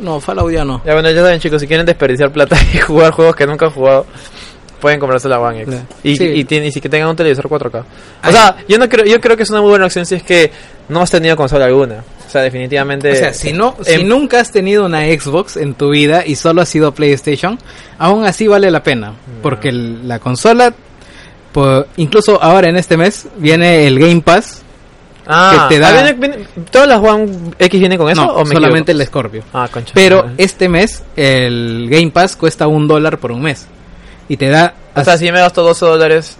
No, 0.00 0.20
Fallout 0.20 0.50
ya 0.52 0.64
no. 0.64 0.82
Ya 0.84 0.94
bueno, 0.94 1.10
ya 1.10 1.22
saben 1.22 1.40
chicos, 1.40 1.60
si 1.60 1.66
quieren 1.66 1.86
desperdiciar 1.86 2.32
plata 2.32 2.56
y 2.74 2.78
jugar 2.78 3.12
juegos 3.12 3.36
que 3.36 3.46
nunca 3.46 3.66
han 3.66 3.72
jugado, 3.72 4.06
pueden 4.80 4.98
comprarse 4.98 5.28
la 5.28 5.38
One 5.40 5.62
X. 5.62 5.74
Y, 6.02 6.16
Sí. 6.16 6.24
y, 6.24 6.44
tiene- 6.44 6.68
y 6.68 6.72
si 6.72 6.80
que 6.80 6.88
tengan 6.88 7.08
un 7.10 7.16
televisor 7.16 7.48
4K. 7.48 7.80
O 7.80 7.84
Ay. 8.22 8.32
sea, 8.32 8.56
yo 8.68 8.78
no 8.78 8.88
creo, 8.88 9.04
yo 9.04 9.20
creo 9.20 9.36
que 9.36 9.42
es 9.42 9.50
una 9.50 9.60
muy 9.60 9.70
buena 9.70 9.84
opción 9.86 10.06
si 10.06 10.14
es 10.14 10.22
que 10.22 10.50
no 10.88 11.02
has 11.02 11.10
tenido 11.10 11.36
consola 11.36 11.66
alguna. 11.66 12.02
O 12.26 12.30
sea, 12.32 12.42
definitivamente. 12.42 13.10
O 13.10 13.14
sea, 13.14 13.34
si 13.34 13.52
no, 13.52 13.76
si 13.82 14.04
nunca 14.04 14.40
has 14.40 14.50
tenido 14.52 14.86
una 14.86 15.00
Xbox 15.02 15.56
en 15.56 15.74
tu 15.74 15.90
vida 15.90 16.24
y 16.24 16.36
solo 16.36 16.62
has 16.62 16.68
sido 16.68 16.92
PlayStation, 16.92 17.58
aún 17.98 18.24
así 18.24 18.46
vale 18.46 18.70
la 18.70 18.82
pena, 18.82 19.14
porque 19.42 19.68
el- 19.70 20.06
la 20.08 20.18
consola, 20.20 20.72
pues, 21.52 21.84
incluso 21.96 22.40
ahora 22.42 22.68
en 22.68 22.76
este 22.76 22.96
mes 22.96 23.26
viene 23.36 23.86
el 23.86 23.98
Game 23.98 24.20
Pass, 24.22 24.59
Ah, 25.32 25.66
que 25.68 25.74
te 25.76 25.80
da- 25.80 25.88
ah, 25.88 25.92
viene- 25.92 26.12
viene- 26.14 26.46
¿Todas 26.70 26.88
las 26.88 26.98
One 27.00 27.28
X 27.58 27.80
vienen 27.80 27.98
con 27.98 28.10
eso 28.10 28.24
no, 28.24 28.32
o 28.34 28.44
me 28.44 28.54
solamente 28.54 28.92
equivoco? 28.92 29.02
el 29.02 29.06
Scorpio. 29.06 29.42
Ah, 29.52 29.68
concha. 29.72 29.92
Pero 29.94 30.22
Madre. 30.24 30.34
este 30.38 30.68
mes 30.68 31.02
el 31.16 31.86
Game 31.90 32.10
Pass 32.10 32.36
cuesta 32.36 32.66
un 32.66 32.86
dólar 32.88 33.18
por 33.18 33.32
un 33.32 33.42
mes 33.42 33.66
y 34.28 34.36
te 34.36 34.48
da. 34.48 34.74
O 34.94 35.04
sea, 35.04 35.16
si 35.16 35.30
me 35.30 35.38
gasto 35.40 35.62
12 35.62 35.84
dólares, 35.86 36.36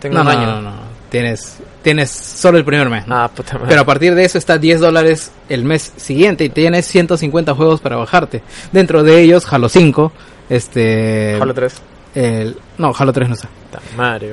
tengo 0.00 0.14
no, 0.16 0.20
un 0.20 0.26
no, 0.26 0.32
año. 0.32 0.46
no, 0.46 0.60
no, 0.62 0.72
tienes 1.10 1.58
tienes 1.82 2.10
solo 2.10 2.58
el 2.58 2.64
primer 2.64 2.88
mes. 2.90 3.06
¿no? 3.06 3.16
Ah, 3.16 3.28
puta 3.28 3.54
madre. 3.54 3.68
Pero 3.68 3.80
a 3.82 3.84
partir 3.84 4.14
de 4.16 4.24
eso 4.24 4.38
está 4.38 4.58
10 4.58 4.80
dólares 4.80 5.30
el 5.48 5.64
mes 5.64 5.92
siguiente 5.96 6.44
y 6.44 6.48
tienes 6.48 6.84
150 6.86 7.54
juegos 7.54 7.80
para 7.80 7.94
bajarte. 7.96 8.42
Dentro 8.72 9.04
de 9.04 9.20
ellos, 9.22 9.46
Halo 9.52 9.68
5, 9.68 10.10
este... 10.50 11.38
Halo 11.40 11.54
3. 11.54 11.74
El- 12.16 12.56
no, 12.78 12.92
Halo 12.98 13.12
3 13.12 13.28
no 13.28 13.34
está. 13.34 13.48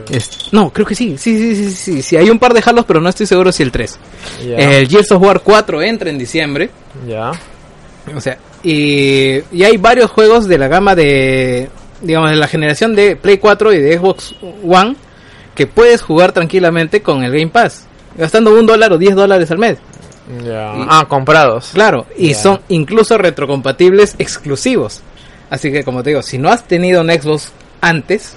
Es- 0.09 0.51
no, 0.51 0.71
creo 0.71 0.85
que 0.87 0.95
sí. 0.95 1.17
Sí, 1.17 1.37
sí, 1.37 1.55
sí, 1.55 1.71
sí, 1.71 2.01
sí. 2.01 2.17
Hay 2.17 2.29
un 2.29 2.39
par 2.39 2.53
de 2.53 2.63
Halos, 2.65 2.85
pero 2.85 2.99
no 3.01 3.09
estoy 3.09 3.25
seguro 3.27 3.51
si 3.51 3.61
el 3.63 3.71
3. 3.71 3.99
Ya. 4.47 4.55
El 4.57 4.87
Gears 4.87 5.11
of 5.11 5.21
War 5.21 5.41
4 5.41 5.81
entra 5.81 6.09
en 6.09 6.17
diciembre. 6.17 6.69
ya. 7.07 7.31
O 8.15 8.19
sea, 8.19 8.37
y, 8.63 9.39
y 9.51 9.63
hay 9.63 9.77
varios 9.77 10.11
juegos 10.11 10.45
de 10.47 10.57
la 10.57 10.67
gama 10.67 10.93
de, 10.93 11.69
digamos, 12.01 12.31
de 12.31 12.35
la 12.35 12.47
generación 12.49 12.95
de 12.95 13.15
Play 13.15 13.37
4 13.37 13.71
y 13.73 13.79
de 13.79 13.97
Xbox 13.97 14.35
One 14.67 14.97
que 15.55 15.67
puedes 15.67 16.01
jugar 16.01 16.33
tranquilamente 16.33 17.01
con 17.01 17.23
el 17.23 17.31
Game 17.31 17.47
Pass, 17.47 17.85
gastando 18.17 18.53
un 18.59 18.65
dólar 18.65 18.91
o 18.91 18.97
10 18.97 19.15
dólares 19.15 19.49
al 19.51 19.57
mes. 19.59 19.77
Ya. 20.43 20.73
Y- 20.75 20.85
Ah, 20.89 21.05
comprados. 21.07 21.69
Claro, 21.73 22.05
y 22.17 22.33
son 22.33 22.59
incluso 22.69 23.17
retrocompatibles 23.17 24.15
exclusivos. 24.19 25.01
Así 25.49 25.71
que, 25.71 25.83
como 25.85 26.03
te 26.03 26.09
digo, 26.09 26.21
si 26.23 26.37
no 26.37 26.49
has 26.49 26.67
tenido 26.67 27.01
un 27.01 27.09
Xbox 27.09 27.51
antes, 27.83 28.35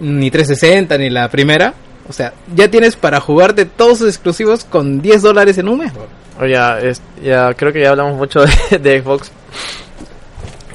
ni 0.00 0.30
360 0.30 0.98
ni 0.98 1.10
la 1.10 1.28
primera, 1.30 1.74
o 2.08 2.12
sea, 2.12 2.32
ya 2.54 2.68
tienes 2.68 2.96
para 2.96 3.20
jugarte 3.20 3.64
todos 3.64 3.98
sus 3.98 4.08
exclusivos 4.08 4.64
con 4.64 5.00
10 5.00 5.22
dólares 5.22 5.58
en 5.58 5.68
un 5.68 5.78
mes. 5.78 5.92
Oye, 6.40 6.52
ya, 6.52 6.78
es- 6.80 7.02
ya 7.22 7.52
creo 7.54 7.72
que 7.72 7.82
ya 7.82 7.90
hablamos 7.90 8.16
mucho 8.16 8.40
de, 8.70 8.78
de 8.78 9.00
Xbox. 9.02 9.30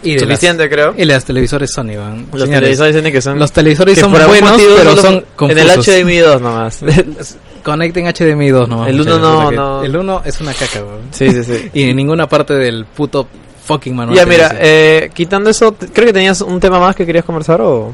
Y 0.04 0.14
de 0.14 0.20
suficiente, 0.20 0.70
creo. 0.70 0.94
Y 0.96 1.04
las 1.06 1.26
televisores 1.26 1.72
Sony, 1.74 1.98
weón. 1.98 2.28
Los 2.32 2.44
Señores, 2.44 2.60
televisores 2.62 2.96
Sony 2.96 3.12
que 3.12 3.22
son... 3.22 3.40
los 3.40 3.52
televisores 3.52 3.96
que 3.96 4.02
son 4.02 4.12
buenos, 4.12 4.52
motivo 4.52 4.76
pero 4.78 4.96
son 4.98 5.14
En 5.50 5.58
el 5.58 5.68
confusos. 5.68 5.88
HDMI 5.88 6.18
2 6.18 6.42
nomás. 6.42 6.80
Conecten 7.64 8.06
HDMI 8.14 8.50
2 8.50 8.70
nomás. 8.70 8.90
El 8.90 9.02
uno 9.02 9.04
muchachos, 9.18 9.22
no- 9.34 9.42
porque 9.42 9.56
no. 9.56 9.84
El 9.84 9.98
1 9.98 10.22
es 10.26 10.42
una 10.42 10.54
caca, 10.54 10.84
weón. 10.84 11.02
sí, 11.12 11.32
sí, 11.32 11.44
sí. 11.44 11.70
Y 11.74 11.90
en 11.90 11.96
ninguna 11.96 12.30
parte 12.30 12.54
del 12.54 12.86
puto 12.86 13.28
fucking 13.66 13.96
manual. 13.96 14.16
Ya, 14.18 14.26
mira, 14.26 14.56
eh, 14.60 15.10
quitando 15.14 15.50
eso, 15.50 15.76
creo 15.76 16.08
que 16.08 16.14
tenías 16.14 16.40
un 16.42 16.60
tema 16.60 16.80
más 16.80 16.96
que 16.96 17.06
querías 17.06 17.26
conversar 17.26 17.60
o... 17.62 17.94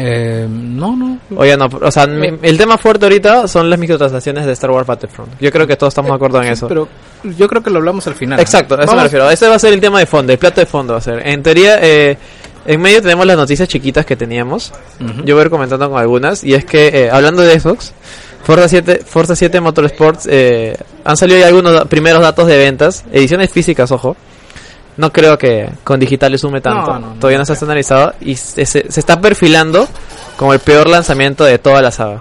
Eh, 0.00 0.46
no, 0.48 0.94
no. 0.94 1.18
O 1.36 1.44
ya 1.44 1.56
no, 1.56 1.66
o 1.82 1.90
sea, 1.90 2.06
mi- 2.06 2.38
el 2.42 2.56
tema 2.56 2.78
fuerte 2.78 3.06
ahorita 3.06 3.48
son 3.48 3.68
las 3.68 3.78
microtransacciones 3.80 4.46
de 4.46 4.52
Star 4.52 4.70
Wars 4.70 4.86
Battlefront. 4.86 5.32
Yo 5.40 5.50
creo 5.50 5.66
que 5.66 5.74
todos 5.76 5.90
estamos 5.90 6.10
de 6.12 6.14
acuerdo 6.14 6.38
en 6.38 6.44
Sí, 6.44 6.52
eso. 6.52 6.68
Pero 6.68 6.88
yo 7.36 7.48
creo 7.48 7.62
que 7.64 7.70
lo 7.70 7.78
hablamos 7.78 8.06
al 8.06 8.14
final. 8.14 8.38
Exacto, 8.38 8.76
a 8.78 8.84
eso 8.84 8.94
me 8.94 9.02
refiero. 9.02 9.28
Ese 9.28 9.48
va 9.48 9.56
a 9.56 9.58
ser 9.58 9.72
el 9.72 9.80
tema 9.80 9.98
de 9.98 10.06
fondo, 10.06 10.32
el 10.32 10.38
plato 10.38 10.60
de 10.60 10.66
fondo 10.66 10.92
va 10.92 11.00
a 11.00 11.02
ser. 11.02 11.26
En 11.26 11.42
teoría, 11.42 11.78
eh, 11.82 12.16
en 12.64 12.80
medio 12.80 13.02
tenemos 13.02 13.26
las 13.26 13.36
noticias 13.36 13.68
chiquitas 13.68 14.06
que 14.06 14.14
teníamos. 14.14 14.72
Yo 15.24 15.34
voy 15.34 15.42
a 15.42 15.44
ir 15.46 15.50
comentando 15.50 15.90
con 15.90 15.98
algunas. 15.98 16.44
Y 16.44 16.54
es 16.54 16.64
que, 16.64 16.86
eh, 17.06 17.10
hablando 17.10 17.42
de 17.42 17.58
Xbox, 17.58 17.92
Forza 18.44 18.68
7, 18.68 19.02
Forza 19.04 19.34
7 19.34 19.60
Motorsports, 19.60 20.28
eh, 20.30 20.76
han 21.04 21.16
salido 21.16 21.40
ya 21.40 21.48
algunos 21.48 21.88
primeros 21.88 22.22
datos 22.22 22.46
de 22.46 22.56
ventas. 22.56 23.04
Ediciones 23.10 23.50
físicas, 23.50 23.90
ojo. 23.90 24.16
No 24.98 25.10
creo 25.12 25.38
que 25.38 25.70
con 25.84 25.98
digital 25.98 26.32
le 26.32 26.38
sume 26.38 26.60
tanto. 26.60 26.92
No, 26.92 26.98
no, 26.98 27.06
no. 27.14 27.14
Todavía 27.20 27.38
no 27.38 27.44
se 27.46 27.52
ha 27.52 27.54
estandarizado. 27.54 28.12
Y 28.20 28.36
se, 28.36 28.66
se- 28.66 28.90
se 28.92 29.00
está 29.00 29.18
perfilando 29.20 29.88
como 30.36 30.52
el 30.52 30.58
peor 30.60 30.88
lanzamiento 30.88 31.44
de 31.44 31.58
toda 31.58 31.80
la 31.80 31.90
saga. 31.90 32.20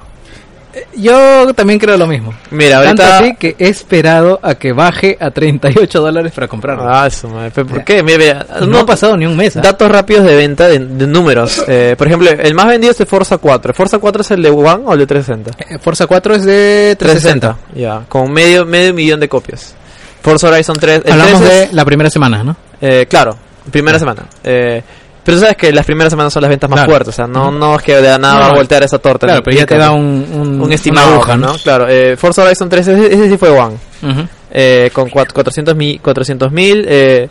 Yo 0.96 1.54
también 1.56 1.80
creo 1.80 1.98
lo 1.98 2.06
mismo. 2.06 2.36
Mira, 2.52 2.84
Tanto 2.84 3.02
ahorita... 3.02 3.18
así 3.18 3.36
que 3.40 3.56
he 3.58 3.68
esperado 3.68 4.40
a 4.44 4.54
que 4.56 4.74
baje 4.74 5.18
a 5.20 5.32
38 5.32 6.00
dólares 6.02 6.32
para 6.36 6.48
comprarlo. 6.48 6.88
Ah, 6.88 7.10
su 7.10 7.28
madre. 7.28 7.52
¿Pero 7.54 7.66
¿Por 7.68 7.84
qué? 7.84 8.04
Mira, 8.04 8.18
mira, 8.20 8.46
no, 8.68 8.80
ha 8.80 8.86
pasado 8.86 9.18
ni 9.18 9.26
un 9.26 9.36
mes. 9.36 9.58
¿ah? 9.58 9.62
Datos 9.62 9.90
rápidos 9.92 10.24
de 10.26 10.36
venta 10.36 10.68
de, 10.68 10.78
de 10.78 11.08
números. 11.08 11.64
Eh, 11.68 11.96
por 11.98 12.06
ejemplo, 12.06 12.30
el 12.30 12.54
más 12.54 12.68
vendido 12.68 12.92
es 12.92 13.00
el 13.00 13.08
Forza 13.08 13.40
4. 13.40 13.72
¿El 13.72 13.76
Forza 13.76 13.98
4 13.98 14.22
es 14.22 14.32
el 14.32 14.44
de 14.44 14.50
One 14.52 14.84
o 14.86 14.94
el 14.94 15.00
de 15.00 15.08
360? 15.08 15.64
Eh, 15.76 15.80
Forza 15.80 16.06
4 16.06 16.36
es 16.36 16.46
de 16.46 16.96
360. 17.00 17.58
Ya, 17.74 18.02
con 18.08 18.32
medio, 18.32 18.64
medio 18.64 18.94
millón 18.94 19.20
de 19.20 19.28
copias. 19.28 19.74
Forza 20.22 20.48
Horizon 20.50 20.76
3. 20.80 21.02
el 21.06 21.12
Hablamos 21.14 21.40
3 21.42 21.50
de 21.50 21.64
es- 21.64 21.74
la 21.74 21.86
primera 21.86 22.10
semana, 22.12 22.44
¿no? 22.44 22.56
Eh, 22.82 23.06
claro, 23.10 23.36
primera 23.72 23.98
semana. 24.00 24.24
Eh, 24.44 24.82
pero 25.24 25.38
tú 25.38 25.42
sabes 25.42 25.58
que 25.58 25.74
las 25.74 25.86
primeras 25.86 26.12
semanas 26.12 26.32
son 26.32 26.42
las 26.42 26.50
ventas 26.50 26.70
más 26.70 26.78
Claro. 26.80 26.90
fuertes. 26.92 27.10
O 27.10 27.16
sea, 27.16 27.28
no, 27.28 27.52
no 27.52 27.76
es 27.76 27.82
que 27.84 27.96
de 27.96 28.02
la 28.10 28.18
nada 28.18 28.34
No, 28.36 28.40
va 28.40 28.46
a 28.46 28.50
no. 28.50 28.56
voltear 28.56 28.84
esa 28.84 28.98
torta. 29.00 29.28
Claro, 29.28 29.44
pero 29.44 29.58
ya 29.58 29.66
te 29.66 29.78
da 29.78 29.92
un, 29.92 30.26
un, 30.34 30.62
un 30.62 30.72
estimado, 30.72 31.16
aguja, 31.16 31.36
¿no? 31.36 31.54
Claro, 31.58 31.88
eh, 31.90 32.16
Forza 32.16 32.44
Horizon 32.44 32.70
3, 32.70 32.88
ese, 32.88 33.14
ese 33.14 33.30
sí 33.30 33.38
fue 33.38 33.50
One. 33.50 33.76
Ujú. 34.04 34.28
eh, 34.52 34.90
con 34.94 35.10
400 35.10 35.76
mil 35.76 36.00
400 36.02 36.52
mil 36.52 36.86
eh, 36.88 37.28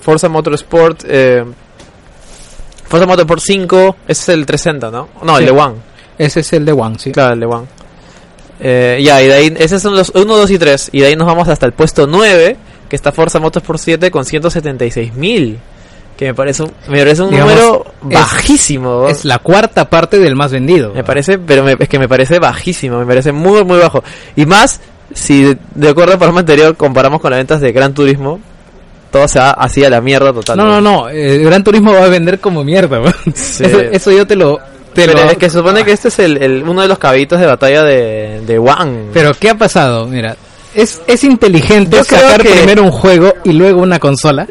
Forza 0.00 0.28
Motorsport 0.28 1.02
eh, 1.08 1.42
Forza 2.88 3.06
Motorsport 3.06 3.40
5 3.42 3.96
ese 4.06 4.22
es 4.22 4.28
el 4.28 4.46
360 4.46 4.90
¿no? 4.90 5.08
no 5.24 5.38
el 5.38 5.44
Sí. 5.46 5.52
de 5.52 5.58
One 5.60 5.74
Ese 6.18 6.40
es 6.40 6.52
el 6.52 6.64
de 6.64 6.72
One, 6.72 6.98
sí. 6.98 7.10
claro 7.12 7.32
el 7.34 7.40
de 7.40 7.46
One 7.46 7.66
eh, 8.60 9.00
ya 9.02 9.20
y 9.22 9.26
de 9.26 9.34
ahí 9.34 9.54
esos 9.58 9.82
son 9.82 9.96
los 9.96 10.10
1 10.14 10.24
2 10.36 10.50
y 10.50 10.58
3 10.58 10.90
y 10.92 11.00
de 11.00 11.06
ahí 11.08 11.16
nos 11.16 11.26
vamos 11.26 11.48
hasta 11.48 11.66
el 11.66 11.72
puesto 11.72 12.06
9 12.06 12.56
que 12.96 13.08
está 13.08 13.12
Forza 13.12 13.38
Motorsport 13.38 13.78
7 13.78 14.10
con 14.10 14.24
176 14.24 15.14
mil 15.14 15.58
que 16.16 16.24
me 16.28 16.34
parece 16.34 16.62
un, 16.62 16.72
me 16.88 16.98
parece 16.98 17.22
un 17.22 17.30
Digamos, 17.30 17.52
número 17.54 17.84
es- 18.08 18.14
bajísimo 18.18 19.06
Es 19.08 19.24
la 19.26 19.38
cuarta 19.38 19.90
parte 19.90 20.18
del 20.18 20.34
más 20.34 20.50
vendido. 20.50 20.94
me 20.94 21.04
parece, 21.04 21.38
pero 21.38 21.62
me- 21.62 21.76
es 21.78 21.88
que 21.90 21.98
me 21.98 22.08
parece 22.08 22.38
bajísimo, 22.38 22.98
me 22.98 23.04
parece 23.06 23.32
muy, 23.32 23.62
muy 23.64 23.78
bajo. 23.78 24.02
Y 24.34 24.46
más, 24.46 24.80
si 25.12 25.42
de, 25.42 25.58
de 25.74 25.88
acuerdo 25.90 26.12
al 26.12 26.18
programa 26.18 26.40
anterior 26.40 26.74
comparamos 26.74 27.20
con 27.20 27.30
las 27.32 27.38
ventas 27.40 27.60
de 27.60 27.70
Gran 27.70 27.92
Turismo, 27.92 28.40
todo 29.10 29.28
se 29.28 29.38
va 29.38 29.50
así 29.50 29.84
a 29.84 29.90
la 29.90 30.00
mierda 30.00 30.32
total. 30.32 30.56
No, 30.56 30.64
no, 30.64 30.80
no. 30.80 31.08
eh, 31.10 31.36
Gran 31.38 31.62
Turismo 31.62 31.92
va 31.92 32.04
a 32.04 32.08
vender 32.08 32.40
como 32.40 32.64
mierda. 32.64 32.98
Sí. 33.34 33.64
Eso, 33.64 33.80
eso 33.80 34.10
yo 34.10 34.26
te 34.26 34.36
lo... 34.36 34.56
Te 34.94 35.04
Pero 35.04 35.12
lo- 35.12 35.30
es 35.30 35.36
que 35.36 35.50
se 35.50 35.58
supone 35.58 35.84
que 35.84 35.92
este 35.92 36.08
es 36.08 36.18
el, 36.20 36.42
el- 36.42 36.62
uno 36.66 36.80
de 36.80 36.88
los 36.88 36.98
caballitos 36.98 37.38
de 37.38 37.44
batalla 37.46 37.82
de, 37.82 38.40
de 38.46 38.58
One. 38.58 39.10
Pero 39.12 39.32
¿qué 39.38 39.50
ha 39.50 39.54
pasado? 39.54 40.06
Mira, 40.06 40.34
es, 40.76 41.00
es 41.06 41.24
inteligente 41.24 41.96
Yo 41.96 42.04
sacar 42.04 42.42
que- 42.42 42.50
primero 42.50 42.82
un 42.84 42.92
juego 42.92 43.32
y 43.44 43.52
luego 43.52 43.80
una 43.82 43.98
consola. 43.98 44.46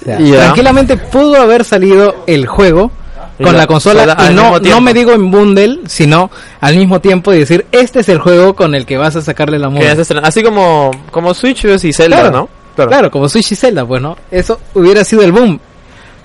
O 0.00 0.04
sea, 0.04 0.18
Ya. 0.18 0.36
Tranquilamente 0.36 0.96
pudo 0.96 1.36
haber 1.40 1.64
salido 1.64 2.24
el 2.26 2.46
juego 2.46 2.90
con 3.36 3.52
la 3.52 3.58
la 3.58 3.66
consola 3.68 4.16
y 4.28 4.34
no, 4.34 4.58
no 4.58 4.80
me 4.80 4.92
digo 4.92 5.12
en 5.12 5.30
bundle, 5.30 5.80
sino 5.86 6.28
al 6.60 6.74
mismo 6.76 7.00
tiempo 7.00 7.32
y 7.32 7.38
decir, 7.38 7.66
este 7.70 8.00
es 8.00 8.08
el 8.08 8.18
juego 8.18 8.56
con 8.56 8.74
el 8.74 8.84
que 8.84 8.96
vas 8.96 9.14
a 9.14 9.22
sacarle 9.22 9.58
la 9.60 9.68
estrena- 10.02 10.26
así 10.26 10.42
como, 10.42 10.90
como 11.12 11.34
Switch 11.34 11.64
y 11.84 11.92
Zelda, 11.92 12.20
Claro. 12.20 12.48
¿no? 12.76 12.86
Claro. 12.88 13.10
como 13.12 13.28
Switch 13.28 13.52
y 13.52 13.56
Zelda, 13.56 13.84
pues 13.86 14.00
no, 14.02 14.16
eso 14.30 14.58
hubiera 14.74 15.04
sido 15.04 15.22
el 15.22 15.30
boom. 15.32 15.60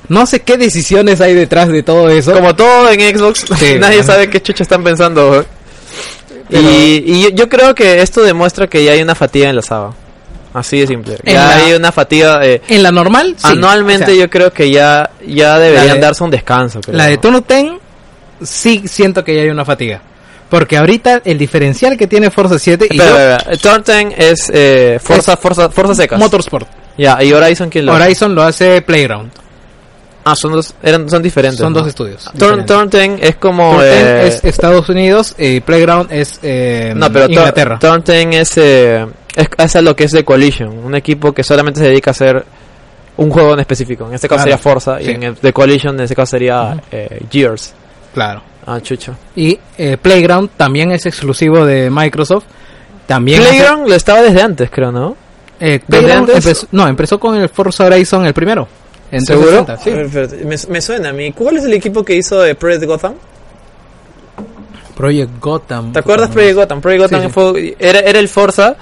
No 0.09 0.25
sé 0.25 0.41
qué 0.41 0.57
decisiones 0.57 1.21
hay 1.21 1.33
detrás 1.33 1.67
de 1.69 1.81
todo 1.83 2.09
eso. 2.09 2.33
Como 2.33 2.55
todo 2.55 2.89
en 2.89 3.15
Xbox, 3.17 3.45
Sí. 3.59 3.75
nadie 3.79 4.03
sabe 4.03 4.29
qué 4.29 4.41
chucha 4.41 4.63
están 4.63 4.83
pensando. 4.83 5.45
Pero- 6.53 6.69
Y, 6.69 7.03
y 7.05 7.23
yo, 7.23 7.29
yo 7.29 7.49
creo 7.49 7.73
que 7.75 8.01
esto 8.01 8.21
demuestra 8.21 8.67
que 8.67 8.83
ya 8.83 8.91
hay 8.93 9.01
una 9.01 9.15
fatiga 9.15 9.49
en 9.49 9.55
la 9.55 9.61
saga. 9.61 9.91
Así 10.53 10.79
de 10.79 10.87
simple. 10.87 11.17
En 11.23 11.33
Ya 11.33 11.47
la- 11.47 11.55
hay 11.55 11.73
una 11.73 11.91
fatiga. 11.91 12.39
eh, 12.45 12.61
En 12.69 12.83
la 12.83 12.91
normal, 12.91 13.33
sí. 13.37 13.47
Anualmente 13.47 14.03
O 14.03 14.07
sea, 14.07 14.15
yo 14.15 14.29
creo 14.29 14.53
que 14.53 14.69
ya, 14.69 15.09
ya 15.25 15.57
deberían 15.57 15.95
de- 15.95 16.01
darse 16.01 16.23
un 16.23 16.29
descanso. 16.29 16.79
creo. 16.79 16.95
La 16.95 17.07
de 17.07 17.17
Turno 17.17 17.41
Ten, 17.41 17.79
sí 18.41 18.83
siento 18.85 19.23
que 19.23 19.35
ya 19.35 19.41
hay 19.41 19.49
una 19.49 19.65
fatiga. 19.65 20.01
Porque 20.49 20.77
ahorita 20.77 21.21
el 21.25 21.39
diferencial 21.39 21.97
que 21.97 22.05
tiene 22.05 22.29
Forza 22.29 22.59
7 22.59 22.85
y 22.89 22.93
Espera, 22.97 23.09
yo- 23.09 23.17
espera, 23.17 23.51
espera. 23.53 23.57
Turn 23.83 23.83
10 23.83 24.13
es 24.19 24.51
eh, 24.53 24.99
Forza, 25.01 25.35
Forza, 25.37 25.69
Forza 25.69 25.95
secas. 25.95 26.19
Motorsport. 26.19 26.67
Ya, 26.99 27.23
y 27.23 27.33
Horizon 27.33 27.71
quién 27.71 27.87
lo 27.87 27.93
Horizon 27.93 28.35
lo 28.35 28.43
hace 28.43 28.83
Playground. 28.83 29.31
Ah, 30.25 30.35
son 30.35 30.53
dos, 30.53 30.73
eran, 30.81 31.09
son 31.09 31.21
diferentes. 31.21 31.59
Son 31.59 31.73
¿no? 31.73 31.79
dos 31.79 31.87
estudios. 31.89 32.29
Turn. 32.37 32.65
Turn 32.65 32.89
10 32.89 33.19
es 33.21 33.35
como... 33.35 33.71
Turn 33.73 33.81
10 33.83 33.91
eh, 33.93 34.27
es 34.27 34.43
Estados 34.45 34.87
Unidos 34.87 35.35
y 35.37 35.59
Playground 35.59 36.11
es 36.11 36.39
eh, 36.41 36.93
no, 36.95 37.11
pero 37.11 37.25
Turn- 37.25 37.31
Inglaterra. 37.31 37.79
Turn 37.79 38.03
10 38.05 38.27
es, 38.39 38.57
eh, 38.57 39.05
es, 39.35 39.47
es 39.57 39.75
a 39.75 39.81
lo 39.81 39.95
que 39.95 40.05
es 40.05 40.11
de 40.11 40.23
Collision. 40.23 40.69
Un 40.69 40.95
equipo 40.95 41.33
que 41.33 41.43
solamente 41.43 41.81
se 41.81 41.87
dedica 41.87 42.11
a 42.11 42.13
hacer 42.13 42.45
un 43.17 43.29
juego 43.29 43.53
en 43.53 43.59
específico. 43.59 44.07
En 44.07 44.13
este 44.13 44.27
caso 44.29 44.43
Claro. 44.43 44.57
sería 44.57 44.57
Forza. 44.57 45.01
Y 45.01 45.05
Sí. 45.05 45.11
en 45.11 45.23
el 45.23 45.35
de 45.35 45.51
Collision 45.53 45.95
en 45.95 46.01
este 46.03 46.15
caso 46.15 46.31
sería 46.31 46.81
eh, 46.89 47.19
Gears. 47.29 47.73
Claro. 48.13 48.41
Ah, 48.65 48.79
chucho. 48.81 49.13
Y 49.35 49.59
eh, 49.77 49.97
Playground 50.01 50.51
también 50.55 50.91
es 50.91 51.05
exclusivo 51.05 51.65
de 51.65 51.89
Microsoft. 51.89 52.45
También 53.07 53.41
hace- 53.41 53.49
Playground 53.49 53.89
lo 53.89 53.95
estaba 53.95 54.21
desde 54.21 54.41
antes, 54.41 54.69
creo, 54.71 54.89
¿no? 54.91 55.17
eh, 55.59 55.81
Playground 55.85 56.29
antes? 56.29 56.45
empezó, 56.45 56.67
no, 56.71 56.87
empezó 56.87 57.19
con 57.19 57.35
el 57.35 57.49
Forza 57.49 57.83
Horizon 57.85 58.25
el 58.25 58.33
primero. 58.33 58.67
En 59.13 59.21
¿Seguro? 59.21 59.63
360, 59.65 59.77
sí. 59.83 59.89
A 59.89 59.95
ver, 59.95 60.05
espérate, 60.05 60.37
Me, 60.45 60.73
me 60.73 60.81
suena 60.81 61.09
a 61.09 61.13
mí. 61.13 61.31
¿Cuál 61.31 61.57
es 61.57 61.63
el 61.65 61.73
equipo 61.73 62.03
que 62.03 62.15
hizo 62.15 62.41
de 62.41 62.55
Project 62.55 62.83
Gotham? 62.85 63.13
Project 64.95 65.39
Gotham. 65.39 65.91
¿Te 65.93 65.99
acuerdas 65.99 66.27
Puta, 66.29 66.33
Project 66.39 66.55
Gotham? 66.57 66.81
Project 66.81 67.01
Gotham 67.03 67.21
sí. 67.23 67.29
fue- 67.29 67.75
era, 67.79 67.99
era 67.99 68.19
el 68.19 68.27
Forza 68.29 68.75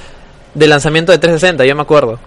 de 0.54 0.68
lanzamiento 0.68 1.12
de 1.12 1.18
360, 1.18 1.66
yo 1.66 1.76
me 1.76 1.82
acuerdo. 1.84 2.20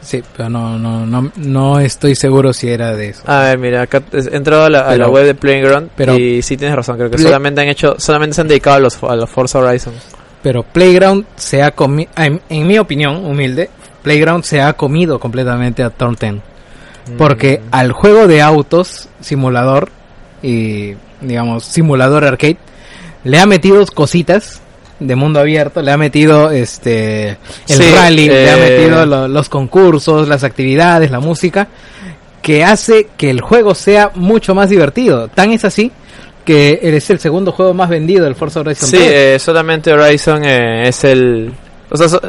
Sí, 0.00 0.22
pero 0.36 0.48
no, 0.48 0.78
no, 0.78 1.06
no, 1.06 1.30
no 1.36 1.78
estoy 1.78 2.14
seguro 2.16 2.52
si 2.52 2.68
era 2.68 2.94
de 2.96 3.10
eso. 3.10 3.22
A 3.26 3.40
ver, 3.42 3.58
mira, 3.58 3.82
acá 3.82 4.02
entrado 4.12 4.64
a 4.64 4.70
la, 4.70 4.80
a 4.80 4.84
la 4.96 5.04
Pero- 5.04 5.10
web 5.10 5.26
de 5.26 5.34
Playground 5.36 5.90
pero- 5.96 6.16
y 6.18 6.42
sí 6.42 6.56
tienes 6.56 6.74
razón, 6.76 6.96
creo 6.96 7.08
que 7.10 7.16
Play- 7.16 7.26
solamente 7.28 7.60
han 7.60 7.68
hecho, 7.68 7.94
solamente 7.98 8.34
se 8.34 8.40
han 8.40 8.48
dedicado 8.48 8.76
a 8.76 8.80
los, 8.80 9.00
a 9.02 9.14
los 9.14 9.30
Forza 9.30 9.60
Horizon. 9.60 9.94
Pero 10.42 10.64
Playground 10.64 11.24
se 11.36 11.62
ha 11.62 11.70
comido, 11.70 12.10
en, 12.16 12.40
en 12.48 12.66
mi 12.66 12.78
opinión 12.78 13.24
humilde, 13.24 13.70
Playground 14.02 14.42
se 14.42 14.60
ha 14.60 14.72
comido 14.72 15.20
completamente 15.20 15.84
a 15.84 15.90
Turn 15.90 16.16
10. 16.20 16.34
Porque 17.18 17.60
Mm. 17.62 17.68
al 17.74 17.92
juego 17.92 18.26
de 18.26 18.42
autos, 18.42 19.08
simulador 19.20 19.90
y, 20.42 20.94
digamos, 21.20 21.64
simulador 21.64 22.24
arcade, 22.24 22.56
le 23.24 23.38
ha 23.38 23.46
metido 23.46 23.84
cositas 23.86 24.60
de 25.00 25.16
mundo 25.16 25.40
abierto, 25.40 25.82
le 25.82 25.90
ha 25.90 25.96
metido 25.96 26.50
este 26.50 27.30
el 27.30 27.38
Sí, 27.66 27.90
rally, 27.94 28.28
le 28.28 28.50
ha 28.50 28.56
eh, 28.56 28.70
metido 28.78 29.04
lo- 29.06 29.26
los 29.28 29.48
concursos, 29.48 30.28
las 30.28 30.44
actividades, 30.44 31.10
la 31.10 31.18
música, 31.20 31.66
que 32.40 32.64
hace 32.64 33.08
que 33.16 33.30
el 33.30 33.40
juego 33.40 33.74
sea 33.74 34.10
mucho 34.14 34.54
más 34.54 34.70
divertido. 34.70 35.28
Tan 35.28 35.50
es 35.52 35.64
así 35.64 35.90
que 36.44 36.80
es 36.82 37.10
el 37.10 37.18
segundo 37.20 37.52
juego 37.52 37.72
más 37.74 37.88
vendido 37.88 38.24
del 38.24 38.34
Forza 38.34 38.60
Horizon 38.60 38.88
Sí, 38.88 38.96
3. 38.96 39.10
eh, 39.12 39.38
solamente 39.38 39.92
Horizon 39.92 40.44
eh, 40.44 40.88
es 40.88 41.04
el... 41.04 41.52
O 41.90 41.96
sea, 41.96 42.08
so- 42.08 42.20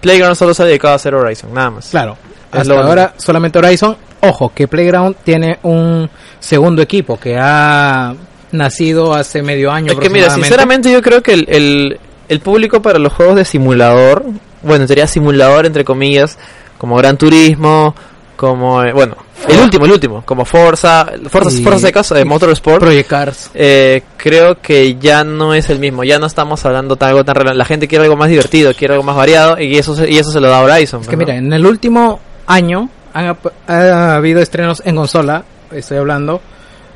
Playground 0.00 0.36
solo 0.36 0.52
se 0.54 0.62
ha 0.62 0.66
dedicado 0.66 0.92
a 0.92 0.96
hacer 0.96 1.14
Horizon, 1.14 1.52
nada 1.54 1.70
más. 1.70 1.88
Claro. 1.88 2.16
Es 2.52 2.60
Hasta 2.60 2.68
lo 2.68 2.74
único. 2.76 2.88
ahora 2.88 3.14
solamente 3.16 3.58
Horizon. 3.58 3.96
Ojo, 4.20 4.50
que 4.54 4.66
Playground 4.68 5.16
tiene 5.24 5.58
un 5.62 6.08
segundo 6.40 6.82
equipo 6.82 7.18
que 7.18 7.36
ha 7.38 8.14
nacido 8.52 9.14
hace 9.14 9.42
medio 9.42 9.70
año. 9.70 9.92
Es 9.92 9.98
que 9.98 10.08
mira, 10.10 10.26
sinceramente 10.42 10.90
yo 10.90 11.02
creo 11.02 11.22
que 11.22 11.32
el, 11.34 11.46
el, 11.48 12.00
el 12.28 12.40
público 12.40 12.80
para 12.82 12.98
los 12.98 13.12
juegos 13.12 13.36
de 13.36 13.44
simulador, 13.44 14.24
bueno, 14.62 14.86
sería 14.86 15.06
simulador 15.06 15.66
entre 15.66 15.84
comillas, 15.84 16.38
como 16.78 16.96
Gran 16.96 17.16
Turismo, 17.18 17.94
como, 18.36 18.82
eh, 18.82 18.92
bueno, 18.92 19.16
el 19.48 19.58
último, 19.60 19.84
el 19.86 19.92
último, 19.92 20.22
como 20.24 20.44
Forza, 20.44 21.06
Forza, 21.28 21.50
Forza 21.62 21.78
secas, 21.78 22.12
eh, 22.12 22.20
y 22.20 22.24
Motorsport, 22.24 22.80
Project 22.80 23.08
Cars. 23.08 23.50
eh, 23.54 24.02
creo 24.16 24.60
que 24.60 24.96
ya 24.96 25.24
no 25.24 25.54
es 25.54 25.70
el 25.70 25.78
mismo, 25.78 26.04
ya 26.04 26.18
no 26.18 26.26
estamos 26.26 26.64
hablando 26.66 26.96
de 26.96 27.06
algo 27.06 27.24
tan 27.24 27.56
la 27.56 27.64
gente 27.64 27.88
quiere 27.88 28.04
algo 28.04 28.16
más 28.16 28.28
divertido, 28.28 28.72
quiere 28.74 28.94
algo 28.94 29.04
más 29.04 29.16
variado 29.16 29.58
y 29.60 29.76
eso 29.78 29.94
se- 29.94 30.10
y 30.10 30.18
eso 30.18 30.30
se 30.30 30.40
lo 30.40 30.48
da 30.48 30.60
Horizon. 30.60 31.00
Es 31.02 31.08
que 31.08 31.16
mira, 31.16 31.34
en 31.36 31.52
el 31.52 31.64
último 31.66 32.20
año 32.46 32.88
han 33.18 33.36
ha 33.68 34.16
habido 34.16 34.40
estrenos 34.40 34.82
en 34.84 34.96
consola, 34.96 35.44
estoy 35.72 35.98
hablando, 35.98 36.40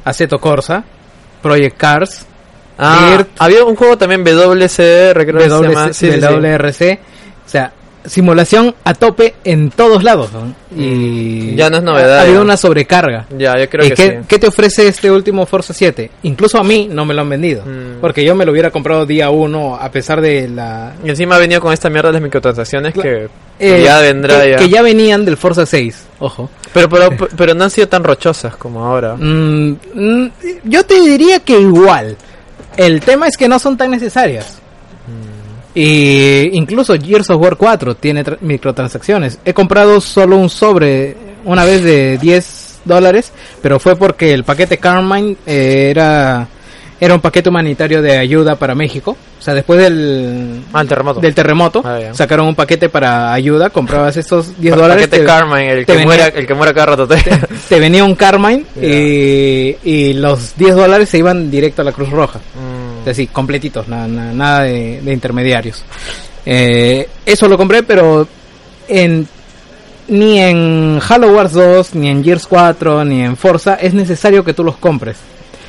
Aceto 0.04 0.38
Corsa, 0.38 0.84
Project 1.42 1.76
Cars, 1.76 2.26
Ah, 2.82 3.10
Dirt. 3.16 3.28
había 3.38 3.64
un 3.64 3.76
juego 3.76 3.98
también 3.98 4.24
WCR, 4.34 5.26
creo 5.26 5.36
que 5.38 5.42
se 5.42 5.48
llama. 5.50 5.84
WC, 5.86 5.92
Sí, 5.94 6.10
sí, 6.12 6.98
o 7.46 7.48
sea, 7.48 7.72
simulación 8.04 8.74
a 8.84 8.94
tope 8.94 9.34
en 9.44 9.70
todos 9.70 10.02
lados. 10.02 10.30
¿no? 10.32 10.54
Y 10.76 11.54
Ya 11.54 11.70
no 11.70 11.78
es 11.78 11.82
novedad, 11.82 12.18
Ha, 12.18 12.22
habido 12.22 12.42
una 12.42 12.56
sobrecarga. 12.56 13.26
Ya, 13.36 13.58
yo 13.58 13.68
creo 13.68 13.86
¿Y 13.86 13.90
que 13.90 13.94
qué, 13.94 14.08
sí. 14.10 14.26
qué 14.28 14.38
te 14.38 14.46
ofrece 14.46 14.88
este 14.88 15.10
último 15.10 15.46
Forza 15.46 15.72
7? 15.72 16.10
Incluso 16.22 16.58
a 16.58 16.64
mí 16.64 16.88
no 16.90 17.04
me 17.04 17.14
lo 17.14 17.22
han 17.22 17.28
vendido. 17.28 17.62
Mm. 17.64 18.00
Porque 18.00 18.24
yo 18.24 18.34
me 18.34 18.44
lo 18.44 18.52
hubiera 18.52 18.70
comprado 18.70 19.06
día 19.06 19.30
uno 19.30 19.76
a 19.76 19.90
pesar 19.90 20.20
de 20.20 20.48
la... 20.48 20.94
Y 21.04 21.10
encima 21.10 21.36
ha 21.36 21.38
venido 21.38 21.60
con 21.60 21.72
esta 21.72 21.90
mierda 21.90 22.08
de 22.08 22.14
las 22.14 22.22
microtransacciones 22.22 22.94
que 22.94 23.28
eh, 23.58 23.82
ya 23.84 24.00
vendrá 24.00 24.40
que, 24.42 24.50
ya. 24.50 24.56
que 24.56 24.68
ya 24.68 24.82
venían 24.82 25.24
del 25.24 25.36
Forza 25.36 25.66
6, 25.66 26.06
ojo. 26.20 26.48
Pero, 26.72 26.88
pero, 26.88 27.10
pero 27.36 27.54
no 27.54 27.64
han 27.64 27.70
sido 27.70 27.88
tan 27.88 28.02
rochosas 28.04 28.56
como 28.56 28.84
ahora. 28.84 29.16
Mm, 29.16 29.76
mm, 29.94 30.30
yo 30.64 30.84
te 30.84 31.00
diría 31.00 31.40
que 31.40 31.60
igual. 31.60 32.16
El 32.76 33.00
tema 33.00 33.28
es 33.28 33.36
que 33.36 33.48
no 33.48 33.58
son 33.58 33.76
tan 33.76 33.90
necesarias. 33.90 34.59
Y 35.74 36.50
incluso 36.56 36.94
Gears 37.00 37.30
of 37.30 37.40
War 37.40 37.56
4 37.56 37.94
tiene 37.96 38.24
tra- 38.24 38.38
microtransacciones. 38.40 39.38
He 39.44 39.54
comprado 39.54 40.00
solo 40.00 40.36
un 40.36 40.50
sobre 40.50 41.16
una 41.44 41.64
vez 41.64 41.82
de 41.84 42.18
10 42.18 42.80
dólares, 42.84 43.32
pero 43.62 43.78
fue 43.78 43.94
porque 43.96 44.32
el 44.32 44.44
paquete 44.44 44.78
Carmine 44.78 45.36
eh, 45.46 45.88
era 45.90 46.48
era 47.02 47.14
un 47.14 47.20
paquete 47.22 47.48
humanitario 47.48 48.02
de 48.02 48.18
ayuda 48.18 48.56
para 48.56 48.74
México. 48.74 49.16
O 49.38 49.42
sea, 49.42 49.54
después 49.54 49.80
del 49.80 50.60
Ah, 50.70 50.84
terremoto. 50.84 51.18
del 51.20 51.34
terremoto 51.34 51.80
Ah, 51.82 51.98
sacaron 52.12 52.46
un 52.48 52.54
paquete 52.54 52.90
para 52.90 53.32
ayuda, 53.32 53.70
comprabas 53.70 54.18
estos 54.18 54.60
10 54.60 54.74
Pa- 54.74 54.82
dólares. 54.82 55.06
paquete 55.06 55.20
te- 55.20 55.26
Carmine, 55.26 55.72
el 55.72 55.78
te 55.86 55.92
que, 55.92 55.92
venía- 55.92 56.06
muera, 56.06 56.26
el 56.26 56.46
que 56.46 56.54
muera 56.54 56.74
cada 56.74 56.86
rato. 56.96 57.08
te 57.70 57.80
venía 57.80 58.04
un 58.04 58.14
Carmine 58.16 58.64
y 59.82 60.12
los 60.14 60.54
10 60.56 60.74
dólares 60.74 61.08
se 61.08 61.16
iban 61.18 61.50
directo 61.50 61.80
a 61.80 61.86
la 61.86 61.92
Cruz 61.92 62.10
Roja. 62.10 62.38
Mm. 62.38 62.69
Así, 63.06 63.26
completitos, 63.28 63.88
nada, 63.88 64.06
nada, 64.06 64.32
nada 64.32 64.62
de, 64.62 65.00
de 65.02 65.12
intermediarios. 65.12 65.84
Eh, 66.44 67.08
eso 67.26 67.48
lo 67.48 67.56
compré, 67.56 67.82
pero 67.82 68.26
en 68.88 69.26
ni 70.08 70.40
en 70.40 71.00
Halo 71.08 71.32
Wars 71.32 71.52
2, 71.52 71.94
ni 71.94 72.08
en 72.08 72.24
Gears 72.24 72.46
4, 72.46 73.04
ni 73.04 73.22
en 73.22 73.36
Forza 73.36 73.74
es 73.74 73.94
necesario 73.94 74.44
que 74.44 74.54
tú 74.54 74.64
los 74.64 74.76
compres. 74.76 75.16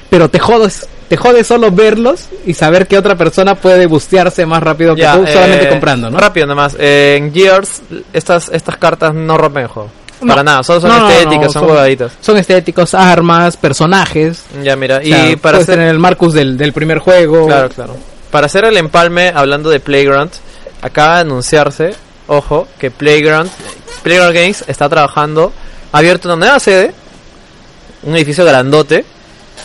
Pero 0.09 0.29
te 0.29 0.39
jodes, 0.39 0.87
te 1.07 1.15
jodes 1.15 1.47
solo 1.47 1.71
verlos 1.71 2.27
y 2.45 2.53
saber 2.53 2.87
que 2.87 2.97
otra 2.97 3.15
persona 3.15 3.55
puede 3.55 3.85
bustearse 3.85 4.45
más 4.45 4.61
rápido 4.61 4.95
que 4.95 5.01
Ya, 5.03 5.15
tú 5.15 5.25
solamente 5.25 5.67
eh, 5.67 5.69
comprando, 5.69 6.09
¿no? 6.09 6.17
Rápido 6.17 6.47
nomás. 6.47 6.75
eh, 6.79 7.15
en 7.17 7.33
Gears, 7.33 7.81
estas, 8.11 8.49
estas 8.49 8.77
cartas 8.77 9.13
no 9.13 9.37
rompen 9.37 9.63
el 9.63 9.69
juego. 9.69 9.89
Para 10.27 10.43
nada, 10.43 10.63
solo 10.63 10.81
son 10.81 10.89
no, 10.89 11.09
son 11.43 11.51
son- 11.51 11.65
huevaditas. 11.65 12.11
Son 12.21 12.37
estéticos, 12.37 12.93
armas, 12.93 13.57
personajes. 13.57 14.43
Ya, 14.63 14.75
mira, 14.75 14.97
O 14.97 15.01
sea, 15.01 15.29
y 15.29 15.35
para 15.35 15.57
hacer... 15.57 15.75
tener 15.75 15.89
el 15.89 15.99
Marcus 15.99 16.33
del, 16.33 16.57
del 16.57 16.73
primer 16.73 16.99
juego. 16.99 17.47
Claro, 17.47 17.69
claro. 17.69 17.95
Para 18.29 18.45
hacer 18.45 18.63
el 18.65 18.77
empalme, 18.77 19.31
hablando 19.35 19.69
de 19.69 19.79
Playground, 19.79 20.31
acaba 20.81 21.15
de 21.15 21.21
anunciarse, 21.21 21.93
ojo, 22.27 22.67
que 22.79 22.91
Playground, 22.91 23.49
Playground 24.03 24.33
Games 24.35 24.63
está 24.67 24.87
trabajando, 24.87 25.51
ha 25.91 25.97
abierto 25.97 26.27
una 26.29 26.37
nueva 26.37 26.59
sede, 26.59 26.93
un 28.03 28.15
edificio 28.15 28.45
grandote, 28.45 29.05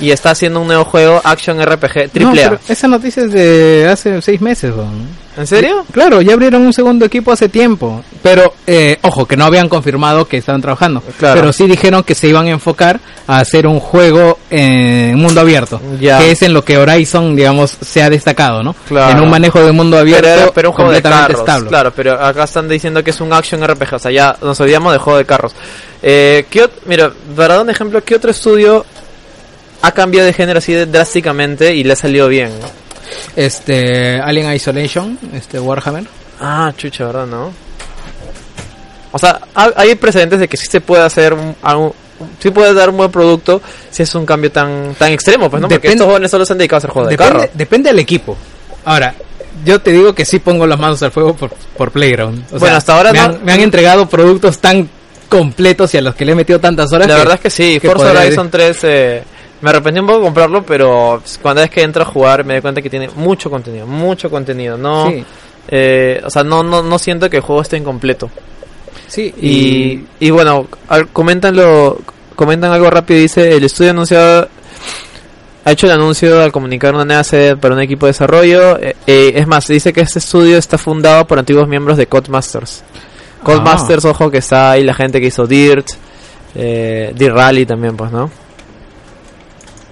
y 0.01 0.11
está 0.11 0.31
haciendo 0.31 0.61
un 0.61 0.67
nuevo 0.67 0.85
juego, 0.85 1.21
Action 1.25 1.61
RPG, 1.61 1.97
No, 2.05 2.09
triple 2.11 2.45
A. 2.45 2.51
pero 2.51 2.61
esa 2.69 2.89
noticia 2.89 3.25
es 3.25 3.33
de 3.33 3.89
hace 3.91 4.21
seis 4.23 4.41
meses, 4.41 4.73
weón. 4.75 5.27
¿En 5.37 5.47
serio? 5.47 5.85
Claro, 5.93 6.23
ya 6.23 6.33
abrieron 6.33 6.63
un 6.63 6.73
segundo 6.73 7.05
equipo 7.05 7.31
hace 7.31 7.51
tiempo. 7.51 8.03
Pero, 8.23 8.55
eh, 8.67 8.97
ojo, 9.03 9.27
que 9.27 9.37
no 9.37 9.45
habían 9.45 9.69
confirmado 9.69 10.27
que 10.27 10.39
estaban 10.39 10.63
trabajando. 10.63 11.03
Claro. 11.19 11.39
Pero 11.39 11.53
sí 11.53 11.67
dijeron 11.67 12.03
que 12.05 12.15
se 12.15 12.27
iban 12.29 12.47
a 12.47 12.51
enfocar 12.51 13.01
a 13.27 13.41
hacer 13.41 13.67
un 13.67 13.79
juego 13.79 14.39
en 14.49 15.15
mundo 15.19 15.43
abierto. 15.43 15.79
Ya. 16.01 16.17
Que 16.19 16.31
es 16.31 16.41
en 16.41 16.55
lo 16.55 16.65
que 16.65 16.79
Horizon, 16.79 17.37
digamos, 17.37 17.77
se 17.83 18.03
ha 18.03 18.09
destacado, 18.09 18.63
¿no? 18.63 18.75
Claro. 18.89 19.13
En 19.13 19.21
un 19.23 19.29
manejo 19.29 19.63
de 19.63 19.73
mundo 19.73 19.99
abierto 19.99 20.53
Pero, 20.55 20.71
un 20.71 20.75
juego 20.75 20.91
de 20.91 21.03
carros, 21.03 21.41
estable. 21.41 21.69
claro, 21.69 21.93
pero 21.95 22.15
acá 22.15 22.45
están 22.45 22.67
diciendo 22.67 23.05
que 23.05 23.11
es 23.11 23.21
un 23.21 23.31
action 23.35 23.63
RPG, 23.63 23.95
o 23.95 23.99
sea, 23.99 24.11
ya 24.11 24.37
nos 24.41 24.59
olvidamos 24.61 24.95
de 24.95 24.99
juego 24.99 25.19
de 25.19 25.27
carros. 25.27 25.53
Eh, 26.03 26.47
¿qué 26.49 26.67
mira, 26.87 27.13
para 27.37 27.55
dar 27.57 27.63
un 27.65 27.69
ejemplo, 27.71 28.03
¿qué 28.03 28.15
otro 28.15 28.31
estudio 28.31 28.87
ha 29.87 29.93
cambiado 29.93 30.27
de 30.27 30.33
género 30.33 30.59
así 30.59 30.73
de 30.73 30.87
drásticamente 30.87 31.75
y 31.75 31.85
le 31.85 31.93
ha 31.93 31.97
salido 31.97 32.29
bien? 32.29 32.51
Este, 33.35 34.19
Alien 34.21 34.53
Isolation, 34.53 35.19
este 35.35 35.59
Warhammer. 35.61 36.05
Ah, 36.41 36.73
chucha, 36.77 37.07
¿verdad, 37.07 37.27
no? 37.27 37.53
O 39.13 39.19
sea, 39.19 39.41
ha- 39.55 39.73
hay 39.77 39.95
precedentes 39.95 40.39
de 40.41 40.49
que 40.49 40.57
sí 40.57 40.67
se 40.67 40.81
puede 40.81 41.03
hacer 41.03 41.33
un, 41.33 41.55
sí 42.39 42.51
puede 42.51 42.75
dar 42.75 42.91
un 42.91 42.97
buen 42.99 43.11
producto 43.11 43.63
si 43.91 44.03
es 44.03 44.15
un 44.15 44.27
cambio 44.27 44.51
tan 44.53 44.95
tan 44.99 45.13
extremo, 45.13 45.49
pues 45.51 45.61
no, 45.63 45.69
porque 45.69 45.89
Depende- 45.89 45.95
estos 45.95 46.07
jóvenes 46.09 46.31
solo 46.31 46.45
se 46.45 46.53
han 46.53 46.59
dedicado 46.59 46.77
a 46.77 46.79
hacer 46.79 46.91
juegos 46.91 47.11
de 47.11 47.17
Depende, 47.17 47.41
carro. 47.47 47.53
depende 47.55 47.91
del 47.91 47.99
equipo. 47.99 48.37
Ahora, 48.85 49.15
yo 49.65 49.81
te 49.81 49.93
digo 49.93 50.15
que 50.15 50.25
sí 50.25 50.39
pongo 50.39 50.67
las 50.67 50.79
manos 50.79 51.03
al 51.03 51.11
fuego 51.13 51.35
por, 51.35 51.51
por 51.77 51.91
Playground. 51.93 52.45
O 52.53 52.59
Bueno, 52.59 52.77
hasta 52.77 52.95
ahora 52.97 53.13
me, 53.13 53.19
no- 53.19 53.25
han, 53.25 53.45
me 53.45 53.53
han 53.53 53.61
entregado 53.61 54.07
productos 54.07 54.59
tan 54.59 54.89
completos 55.29 55.93
y 55.95 55.99
a 55.99 56.03
los 56.03 56.15
que 56.15 56.25
le 56.25 56.33
he 56.33 56.35
metido 56.35 56.61
tantas 56.61 56.93
horas. 56.93 57.09
La 57.09 57.15
que- 57.15 57.19
verdad 57.21 57.35
es 57.37 57.41
que 57.41 57.51
sí, 57.51 57.81
que 57.81 57.89
Forza 57.89 58.11
Horizon 58.13 58.51
3 58.51 58.79
eh, 58.83 59.23
me 59.61 59.71
arrepentí 59.71 60.01
un 60.01 60.07
poco 60.07 60.19
de 60.19 60.25
comprarlo, 60.25 60.63
pero 60.65 61.23
cuando 61.43 61.63
es 61.63 61.71
que 61.71 61.83
entro 61.83 62.03
a 62.03 62.07
jugar 62.07 62.45
me 62.45 62.55
doy 62.55 62.61
cuenta 62.63 62.83
que 62.83 62.91
tiene 62.91 63.09
mucho 63.17 63.51
contenido, 63.51 63.87
mucho 63.87 64.31
contenido. 64.31 64.77
No, 64.77 65.09
Sí, 65.11 65.25
eh, 65.69 66.21
o 66.25 66.31
sea, 66.31 66.45
no, 66.45 66.63
no, 66.63 66.83
no 66.83 66.99
siento 66.99 67.29
que 67.31 67.39
el 67.39 67.43
juego 67.43 67.63
esté 67.63 67.77
incompleto. 67.77 68.31
sí, 69.09 69.35
Y, 69.41 70.05
y 70.21 70.31
bueno, 70.31 70.67
al- 70.89 71.09
comentanlo, 71.09 71.99
comentan 72.35 72.71
algo 72.73 72.89
rápido. 72.91 73.21
Dice: 73.21 73.57
el 73.57 73.65
estudio 73.65 73.91
anunciado 73.93 74.49
ha 75.65 75.73
hecho 75.73 75.87
el 75.87 75.93
anuncio 75.93 76.41
al 76.43 76.53
comunicar 76.53 76.95
una 76.95 77.05
nueva 77.05 77.25
sede 77.25 77.57
para 77.57 77.75
un 77.75 77.81
equipo 77.81 78.07
de 78.07 78.11
desarrollo. 78.11 78.79
eh, 78.79 78.95
eh, 79.07 79.33
es 79.35 79.47
más, 79.49 79.67
dice 79.67 79.93
que 79.93 80.03
este 80.03 80.21
estudio 80.21 80.57
está 80.59 80.79
fundado 80.79 81.27
por 81.27 81.39
antiguos 81.41 81.67
miembros 81.67 81.97
de 81.97 82.07
Codemasters. 82.07 82.85
Codemasters, 83.43 84.05
ojo, 84.05 84.31
que 84.31 84.39
está 84.39 84.73
ahí 84.73 84.85
la 84.85 84.95
gente 84.95 85.21
que 85.21 85.27
hizo 85.29 85.47
Dirt, 85.47 85.87
eh, 86.55 87.13
Dirt 87.17 87.35
Rally 87.35 87.67
también, 87.67 87.97
pues, 87.97 88.11
¿no? 88.13 88.31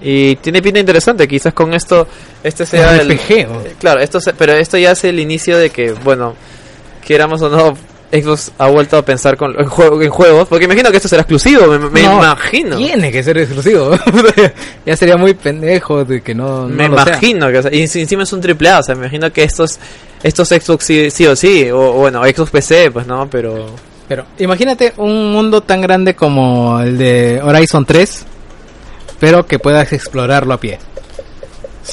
Y 0.01 0.35
tiene 0.37 0.61
pinta 0.61 0.79
interesante, 0.79 1.27
quizás 1.27 1.53
con 1.53 1.73
esto, 1.73 2.07
este 2.43 2.65
sea 2.65 2.95
el, 2.97 3.09
RPG, 3.17 3.47
¿no? 3.49 3.61
eh, 3.61 3.75
Claro, 3.79 4.01
esto 4.01 4.19
se- 4.19 4.33
pero 4.33 4.53
esto 4.53 4.77
ya 4.77 4.91
es 4.91 5.03
el 5.05 5.19
inicio 5.19 5.57
de 5.57 5.69
que, 5.69 5.91
bueno, 5.93 6.35
quieramos 7.05 7.41
o 7.41 7.49
no, 7.49 7.73
Xbox 8.11 8.51
ha 8.57 8.67
vuelto 8.67 8.97
a 8.97 9.03
pensar 9.05 9.35
con, 9.37 9.59
en, 9.59 9.67
juego- 9.67 10.01
en 10.01 10.09
juegos, 10.09 10.47
porque 10.47 10.65
imagino 10.65 10.91
que 10.91 10.97
esto 10.97 11.09
será 11.09 11.21
exclusivo, 11.21 11.65
me, 11.67 11.79
me 11.89 12.03
No, 12.03 12.17
imagino. 12.17 12.77
Tiene 12.77 13.11
que 13.11 13.23
ser 13.23 13.37
exclusivo. 13.37 13.91
ya 14.85 14.95
sería 14.95 15.17
muy 15.17 15.33
pendejo 15.33 16.03
de 16.05 16.21
que 16.21 16.35
no, 16.35 16.67
Me 16.67 16.87
no 16.87 16.95
lo 16.95 17.03
sea. 17.03 17.13
imagino 17.13 17.49
que, 17.51 17.57
o 17.57 17.61
sea, 17.63 17.73
y 17.73 17.81
encima 17.81 18.23
es 18.23 18.33
un 18.33 18.41
triple 18.41 18.69
A, 18.69 18.79
o 18.79 18.83
sea, 18.83 18.95
me 18.95 19.01
imagino 19.01 19.31
que 19.33 19.43
estos, 19.43 19.79
estos 20.23 20.49
Xbox 20.49 20.85
sí, 20.85 21.09
sí 21.09 21.25
o 21.25 21.35
sí, 21.35 21.69
o, 21.71 21.79
o 21.79 21.93
bueno, 21.93 22.21
Xbox 22.23 22.51
PC, 22.51 22.91
pues 22.91 23.07
no, 23.07 23.27
pero... 23.29 23.65
Pero 24.07 24.23
imagínate 24.37 24.93
un 24.97 25.31
mundo 25.31 25.61
tan 25.61 25.81
grande 25.81 26.13
como 26.13 26.79
el 26.79 26.97
de 26.97 27.41
Horizon 27.43 27.85
3, 27.85 28.25
pero 29.19 29.45
que 29.45 29.59
puedas 29.59 29.91
explorarlo 29.93 30.53
a 30.53 30.59
pie. 30.59 30.79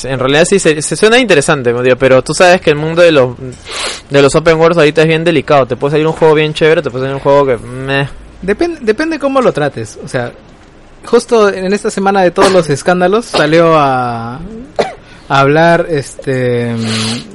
En 0.04 0.18
realidad 0.18 0.46
sí 0.48 0.58
se, 0.58 0.80
se 0.80 0.96
suena 0.96 1.18
interesante, 1.18 1.74
pero 1.98 2.22
tú 2.22 2.32
sabes 2.32 2.60
que 2.62 2.70
el 2.70 2.76
mundo 2.76 3.02
de 3.02 3.12
los 3.12 3.36
de 4.08 4.22
los 4.22 4.34
open 4.34 4.56
worlds 4.58 4.78
ahorita 4.78 5.02
es 5.02 5.08
bien 5.08 5.22
delicado. 5.24 5.66
Te 5.66 5.76
puede 5.76 5.92
salir 5.92 6.06
un 6.06 6.14
juego 6.14 6.34
bien 6.34 6.54
chévere, 6.54 6.80
te 6.82 6.90
puede 6.90 7.04
salir 7.04 7.14
un 7.16 7.20
juego 7.20 7.46
que 7.46 7.56
meh. 7.58 8.08
Depende, 8.40 8.78
depende 8.82 9.18
cómo 9.18 9.40
lo 9.42 9.52
trates. 9.52 9.98
O 10.02 10.08
sea, 10.08 10.32
justo 11.04 11.48
en 11.52 11.72
esta 11.74 11.90
semana 11.90 12.22
de 12.22 12.30
todos 12.30 12.50
los 12.52 12.70
escándalos 12.70 13.26
salió 13.26 13.74
a, 13.76 14.36
a 14.36 14.40
hablar 15.40 15.86
este 15.90 16.74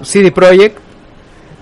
CD 0.03 0.31
Projekt 0.31 0.79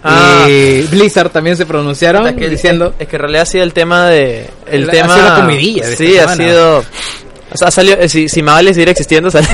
Ah. 0.08 0.46
y 0.48 0.84
Blizzard 0.84 1.32
también 1.32 1.58
se 1.58 1.66
pronunciaron 1.66 2.28
Es 2.28 2.36
que, 2.36 2.48
diciendo 2.48 2.94
es 3.00 3.08
que 3.08 3.16
en 3.16 3.22
realidad 3.24 3.42
ha 3.42 3.46
sido 3.48 3.64
el 3.64 3.74
tema 3.74 4.06
de 4.08 4.48
el 4.68 4.86
La- 4.86 4.92
tema 4.94 5.14
ha 5.16 5.18
sido 5.18 5.30
la 5.30 5.36
comidilla 5.42 5.88
de 5.88 5.96
sí 5.96 6.16
ha 6.20 6.28
semana. 6.30 6.36
sido 6.36 6.84
o 7.52 7.58
sea, 7.58 7.70
salió, 7.72 7.94
eh, 8.00 8.10
si, 8.10 8.28
si 8.28 8.42
Magali 8.42 8.70
siguiera 8.74 8.92
existiendo, 8.92 9.30
salió, 9.32 9.50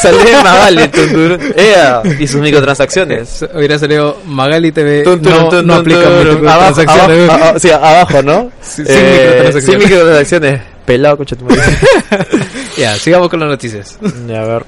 salió 0.00 0.42
Magali 0.42 0.88
tun, 0.88 1.08
turun, 1.10 1.40
ea, 1.56 2.02
y 2.18 2.26
sus 2.26 2.40
microtransacciones. 2.40 3.44
hubiera 3.54 3.78
salido 3.78 4.18
Magali 4.26 4.72
TV 4.72 5.02
Tun, 5.04 5.22
turun, 5.22 5.38
no, 5.38 5.48
tun, 5.48 5.66
no 5.66 5.72
tun, 5.74 5.80
aplica. 5.80 6.54
Abajo, 6.54 6.80
abajo, 6.80 7.12
abajo, 7.32 7.58
sí, 7.58 7.70
abajo, 7.70 8.22
¿no? 8.22 8.50
Sí, 8.60 8.82
Eh, 8.86 8.86
sin 8.88 9.04
microtransacciones. 9.04 9.64
Sin 9.64 9.78
microtransacciones. 9.78 10.60
Pelado, 10.86 11.16
coche 11.16 11.34
tu 11.36 11.46
ya, 12.76 12.94
sigamos 12.96 13.28
con 13.28 13.40
las 13.40 13.48
noticias. 13.48 13.98
Ya, 14.28 14.42
a 14.42 14.46
ver. 14.46 14.62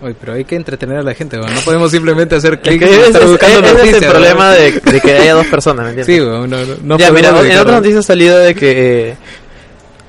Oye, 0.00 0.14
pero 0.20 0.34
hay 0.34 0.44
que 0.44 0.54
entretener 0.54 0.98
a 0.98 1.02
la 1.02 1.12
gente, 1.12 1.36
weón. 1.40 1.52
no 1.52 1.60
podemos 1.62 1.90
simplemente 1.90 2.36
hacer 2.36 2.54
Es 2.54 2.60
clic 2.60 2.78
que 2.78 2.86
y 2.88 2.94
estar 3.00 3.20
es- 3.22 3.30
buscando 3.30 3.58
ese 3.58 3.66
es 3.66 3.72
el 3.72 3.78
noticias, 3.90 4.10
problema 4.12 4.52
de, 4.52 4.72
de 4.72 5.00
que 5.00 5.12
haya 5.18 5.34
dos 5.34 5.46
personas, 5.48 5.86
¿me 5.86 5.90
entiendes? 5.90 6.14
Sí, 6.14 6.20
weón, 6.22 6.48
no, 6.48 6.56
no, 6.84 6.98
ya, 6.98 7.10
mira, 7.10 7.30
en 7.30 7.58
otra 7.58 7.72
noticia 7.76 7.98
ha 7.98 8.02
salido 8.02 8.38
de 8.38 8.54
que 8.54 9.08
eh, 9.10 9.16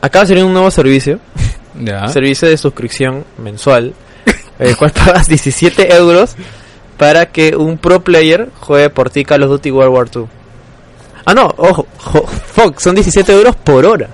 acaba 0.02 0.24
de 0.24 0.30
salir 0.30 0.44
un 0.44 0.54
nuevo 0.54 0.72
servicio. 0.72 1.20
Ya. 1.82 2.10
servicio 2.10 2.50
de 2.50 2.58
suscripción 2.58 3.24
mensual, 3.38 3.94
el 4.60 4.76
cual 4.76 4.92
pagas 4.92 5.28
17 5.30 5.96
euros 5.96 6.36
para 6.98 7.28
que 7.28 7.56
un 7.56 7.78
pro 7.78 8.02
player 8.02 8.50
juegue 8.60 8.90
por 8.90 9.10
ti 9.12 9.24
Call 9.24 9.44
of 9.44 9.50
Duty 9.52 9.72
World 9.72 9.94
War 9.96 10.10
2. 10.12 10.28
Ah, 11.26 11.34
no, 11.34 11.54
ojo, 11.56 11.86
fuck, 12.54 12.80
son 12.80 12.96
17 12.96 13.32
euros 13.32 13.56
por 13.56 13.86
hora. 13.86 14.10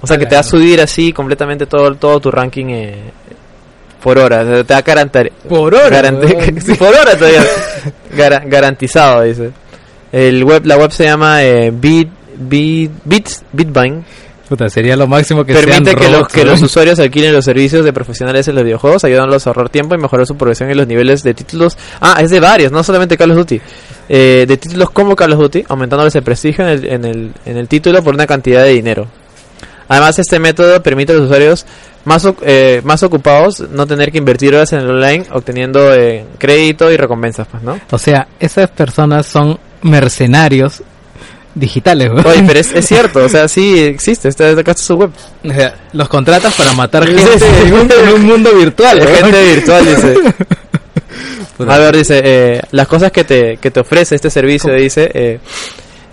O 0.00 0.06
sea 0.06 0.16
que 0.16 0.24
te 0.24 0.36
va 0.36 0.40
a 0.40 0.44
subir 0.44 0.80
así 0.80 1.12
completamente 1.12 1.66
todo, 1.66 1.94
todo 1.96 2.18
tu 2.20 2.30
ranking 2.30 2.66
eh, 2.70 3.10
por 4.02 4.16
hora. 4.18 4.42
Te 4.64 4.72
va 4.72 4.78
a 4.78 4.82
garantir. 4.82 5.32
Por 5.46 5.74
hora, 5.74 6.14
sí, 6.64 6.74
por 6.76 6.88
hora 6.94 7.14
todavía. 7.18 7.44
Gara- 8.16 8.42
garantizado, 8.46 9.22
dice. 9.22 9.50
El 10.12 10.42
web, 10.44 10.64
la 10.64 10.78
web 10.78 10.92
se 10.92 11.04
llama 11.04 11.42
eh, 11.42 11.70
Bit, 11.74 12.08
Bit, 12.38 12.92
Bits, 13.04 13.42
Bitbine. 13.52 14.02
Puta, 14.50 14.68
sería 14.68 14.96
lo 14.96 15.06
máximo 15.06 15.44
que 15.44 15.54
Permite 15.54 15.92
sean 15.92 15.96
que, 15.96 16.10
los, 16.10 16.26
que 16.26 16.44
los 16.44 16.60
usuarios 16.60 16.98
adquieren 16.98 17.32
los 17.32 17.44
servicios 17.44 17.84
de 17.84 17.92
profesionales 17.92 18.48
en 18.48 18.56
los 18.56 18.64
videojuegos, 18.64 19.04
ayudándolos 19.04 19.46
a 19.46 19.50
ahorrar 19.50 19.68
tiempo 19.68 19.94
y 19.94 19.98
mejorar 19.98 20.26
su 20.26 20.36
progresión 20.36 20.68
en 20.68 20.76
los 20.76 20.88
niveles 20.88 21.22
de 21.22 21.34
títulos. 21.34 21.78
Ah, 22.00 22.18
es 22.20 22.30
de 22.30 22.40
varios, 22.40 22.72
no 22.72 22.82
solamente 22.82 23.16
Call 23.16 23.30
of 23.30 23.36
Duty. 23.36 23.60
Eh, 24.08 24.46
de 24.48 24.56
títulos 24.56 24.90
como 24.90 25.14
Call 25.14 25.34
of 25.34 25.38
Duty, 25.38 25.66
aumentándoles 25.68 26.16
el 26.16 26.24
prestigio 26.24 26.66
en 26.66 26.70
el, 26.72 26.84
en, 26.84 27.04
el, 27.04 27.32
en 27.46 27.56
el 27.58 27.68
título 27.68 28.02
por 28.02 28.12
una 28.12 28.26
cantidad 28.26 28.64
de 28.64 28.70
dinero. 28.70 29.06
Además, 29.86 30.18
este 30.18 30.40
método 30.40 30.82
permite 30.82 31.12
a 31.12 31.14
los 31.14 31.26
usuarios 31.26 31.64
más, 32.04 32.26
eh, 32.42 32.80
más 32.82 33.04
ocupados 33.04 33.60
no 33.70 33.86
tener 33.86 34.10
que 34.10 34.18
invertir 34.18 34.52
horas 34.56 34.72
en 34.72 34.80
el 34.80 34.90
online, 34.90 35.26
obteniendo 35.30 35.94
eh, 35.94 36.24
crédito 36.38 36.90
y 36.90 36.96
recompensas, 36.96 37.46
pues, 37.48 37.62
¿no? 37.62 37.78
O 37.88 37.98
sea, 37.98 38.26
esas 38.40 38.68
personas 38.70 39.26
son 39.26 39.60
mercenarios 39.82 40.82
digitales, 41.54 42.10
weón. 42.10 42.26
Oye, 42.26 42.42
pero 42.46 42.60
es, 42.60 42.72
es 42.72 42.86
cierto, 42.88 43.24
o 43.24 43.28
sea, 43.28 43.48
sí 43.48 43.78
existe, 43.78 44.28
está, 44.28 44.50
acá 44.50 44.70
está 44.72 44.82
su 44.82 44.94
web. 44.96 45.10
O 45.44 45.52
sea, 45.52 45.74
los 45.92 46.08
contratas 46.08 46.54
para 46.54 46.72
matar 46.74 47.06
gente 47.06 47.22
en, 47.66 47.72
un, 47.74 47.90
en 47.90 48.14
un 48.14 48.22
mundo 48.24 48.50
virtual, 48.54 49.00
gente 49.06 49.44
virtual, 49.54 49.84
dice. 49.86 50.14
A 51.68 51.78
ver, 51.78 51.94
dice, 51.96 52.20
eh, 52.24 52.60
las 52.70 52.86
cosas 52.88 53.12
que 53.12 53.24
te, 53.24 53.58
que 53.58 53.70
te 53.70 53.80
ofrece 53.80 54.14
este 54.14 54.30
servicio, 54.30 54.72
dice, 54.72 55.10
eh, 55.12 55.40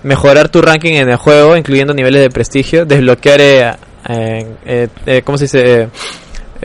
mejorar 0.04 0.50
tu 0.50 0.62
ranking 0.62 0.94
en 0.94 1.10
el 1.10 1.16
juego, 1.16 1.56
incluyendo 1.56 1.94
niveles 1.94 2.22
de 2.22 2.30
prestigio, 2.30 2.86
desbloquear, 2.86 3.40
eh, 3.40 3.72
eh, 4.10 4.48
eh, 4.66 4.88
eh, 5.06 5.22
¿cómo 5.24 5.38
se 5.38 5.46
dice? 5.46 5.90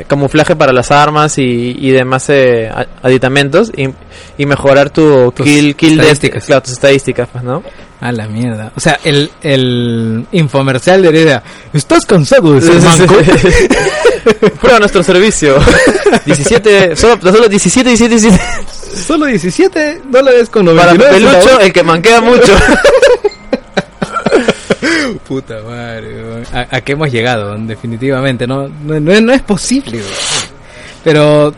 Camuflaje 0.08 0.56
para 0.56 0.72
las 0.72 0.90
armas 0.90 1.36
y, 1.38 1.76
y 1.78 1.90
demás 1.90 2.24
eh, 2.30 2.68
aditamentos 3.02 3.70
y, 3.76 3.88
y 4.38 4.46
mejorar 4.46 4.88
tu 4.90 5.30
Tus 5.32 5.44
kill, 5.46 5.76
kill 5.76 5.90
de- 5.98 6.02
estadísticas. 6.04 6.44
claro, 6.46 6.62
tus 6.62 6.72
estadísticas, 6.72 7.28
pues, 7.30 7.44
¿no? 7.44 7.62
A 8.02 8.10
la 8.10 8.26
mierda. 8.26 8.72
O 8.76 8.80
sea, 8.80 8.98
el, 9.04 9.30
el 9.42 10.26
infomercial 10.32 11.02
de 11.02 11.20
idea. 11.20 11.40
¿Estás 11.72 12.04
cansado 12.04 12.52
de 12.54 12.60
ser 12.60 12.80
manco? 12.82 13.14
Prueba 14.60 14.80
nuestro 14.80 15.04
servicio. 15.04 15.56
17, 16.26 16.96
solo, 16.96 17.16
solo 17.22 17.48
17, 17.48 17.88
17, 17.90 18.20
17. 18.20 18.44
Solo 19.06 19.26
17 19.26 20.02
dólares 20.10 20.48
con 20.50 20.66
Para 20.66 20.94
99 20.94 21.14
Pelucho, 21.14 21.40
centavos. 21.40 21.64
el 21.64 21.72
que 21.72 21.82
manquea 21.84 22.20
mucho. 22.20 22.52
Puta 25.28 25.62
madre. 25.62 26.42
¿A, 26.52 26.76
a 26.76 26.80
qué 26.80 26.92
hemos 26.92 27.10
llegado? 27.10 27.56
Definitivamente, 27.56 28.46
no, 28.48 28.68
no, 28.68 28.98
no, 29.00 29.32
es 29.32 29.42
posible. 29.42 29.98
weón. 29.98 30.10
Pero, 31.04 31.52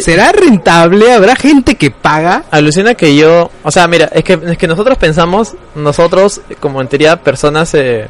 ¿será 0.00 0.32
rentable? 0.32 1.12
¿Habrá 1.12 1.36
gente 1.36 1.76
que 1.76 1.90
paga? 1.90 2.44
Alucina 2.50 2.94
que 2.94 3.14
yo, 3.14 3.50
o 3.62 3.70
sea, 3.70 3.86
mira, 3.86 4.10
es 4.12 4.24
que, 4.24 4.38
es 4.46 4.58
que 4.58 4.66
nosotros 4.66 4.98
pensamos, 4.98 5.54
nosotros 5.76 6.40
como 6.60 6.80
en 6.80 6.88
teoría 6.88 7.16
personas, 7.16 7.72
eh, 7.74 8.06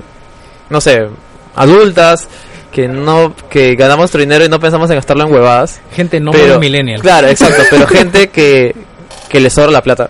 no 0.71 0.81
sé, 0.81 1.07
adultas, 1.55 2.29
que 2.73 2.89
no, 2.89 3.35
que 3.51 3.75
ganamos 3.75 4.01
nuestro 4.05 4.21
dinero 4.21 4.45
y 4.45 4.49
no 4.49 4.61
pensamos 4.61 4.89
en 4.91 4.97
gastarlo 4.97 5.25
en 5.27 5.33
huevadas. 5.33 5.81
Gente 5.95 6.21
no 6.21 6.31
pero, 6.33 6.59
muy 6.59 6.71
millennial. 6.71 7.01
Claro, 7.01 7.27
exacto, 7.31 7.63
pero 7.71 7.87
gente 7.87 8.29
que, 8.29 8.75
que 9.29 9.41
le 9.41 9.51
sobra 9.51 9.71
la 9.71 9.83
plata. 9.83 10.09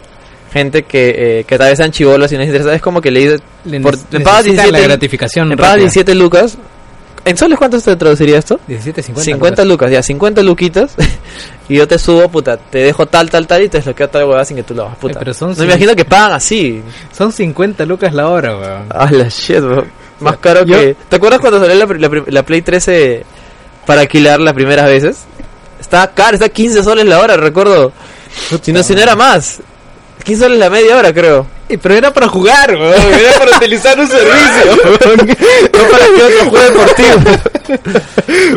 Gente 0.53 0.85
que, 0.85 1.41
eh, 1.41 1.45
que 1.45 1.59
tal 1.59 1.68
vez 1.68 1.76
sean 1.76 1.91
chivolos 1.93 2.31
y 2.33 2.35
no 2.37 2.41
les 2.41 2.49
interesa, 2.49 2.74
es 2.74 2.81
como 2.81 3.01
que 3.01 3.11
le 3.11 3.20
dice, 3.20 3.37
Le 3.64 3.81
por- 3.81 3.97
me 4.11 4.20
pagas 4.20 4.45
necesitan 4.45 4.64
17, 4.66 4.72
la 4.72 4.81
gratificación 4.81 5.49
me 5.49 5.57
pagas 5.57 5.72
rápida. 5.72 5.85
17 5.85 6.14
lucas. 6.14 6.57
¿En 7.24 7.36
soles 7.36 7.58
cuánto 7.58 7.80
te 7.80 7.96
traduciría 7.96 8.38
esto? 8.38 8.60
17, 8.66 9.02
50. 9.02 9.24
50 9.24 9.64
lucas, 9.64 9.90
ya, 9.90 10.02
50 10.02 10.42
luquitas. 10.42 10.94
y 11.68 11.76
yo 11.76 11.86
te 11.88 11.98
subo, 11.98 12.28
puta, 12.28 12.56
te 12.56 12.78
dejo 12.78 13.06
tal, 13.06 13.28
tal, 13.30 13.46
tal 13.46 13.62
y 13.62 13.68
te 13.68 13.78
desbloqueo 13.78 14.08
tal 14.08 14.24
huevada 14.24 14.44
sin 14.44 14.56
que 14.56 14.62
tú 14.62 14.74
lo 14.74 14.84
hagas, 14.84 14.98
puta. 14.98 15.14
Eh, 15.14 15.18
pero 15.20 15.34
son 15.34 15.50
no 15.50 15.56
me 15.58 15.64
imagino 15.64 15.94
que 15.94 16.04
pagan 16.04 16.32
así. 16.32 16.82
Son 17.16 17.32
50 17.32 17.84
lucas 17.86 18.14
la 18.14 18.28
hora, 18.28 18.56
weón. 18.56 18.86
Ah, 18.90 19.08
la 19.10 19.28
shit, 19.28 19.60
bro. 19.60 19.84
Más 20.20 20.36
caro 20.38 20.64
yo- 20.64 20.76
que. 20.78 20.96
¿Te 21.08 21.16
acuerdas 21.16 21.40
cuando 21.40 21.60
salió 21.60 21.74
la, 21.86 22.08
la, 22.08 22.22
la 22.26 22.42
Play 22.42 22.62
13 22.62 23.24
para 23.86 24.00
alquilar 24.02 24.40
las 24.40 24.54
primeras 24.54 24.86
veces? 24.86 25.24
Estaba 25.80 26.08
caro, 26.08 26.34
está 26.34 26.48
15 26.48 26.82
soles 26.82 27.06
la 27.06 27.20
hora, 27.20 27.36
recuerdo. 27.36 27.92
Si 28.62 28.72
no, 28.72 28.82
si 28.82 28.94
no 28.94 29.00
era 29.00 29.14
más. 29.16 29.60
15 30.29 30.45
soles 30.45 30.59
la 30.59 30.68
media 30.68 30.95
hora, 30.97 31.12
creo. 31.14 31.47
Eh, 31.70 31.79
Pero 31.81 31.95
era 31.95 32.12
para 32.12 32.29
jugar, 32.29 32.70
weón. 32.74 32.95
Era 33.14 33.33
para 33.39 33.57
utilizar 33.57 33.99
un 33.99 34.07
servicio, 34.07 34.99
weón. 35.07 35.18
No 35.72 35.85
para 35.91 36.05
que 36.07 36.22
otro 36.22 36.51
juegue 36.51 36.66
deportivo. 36.70 38.01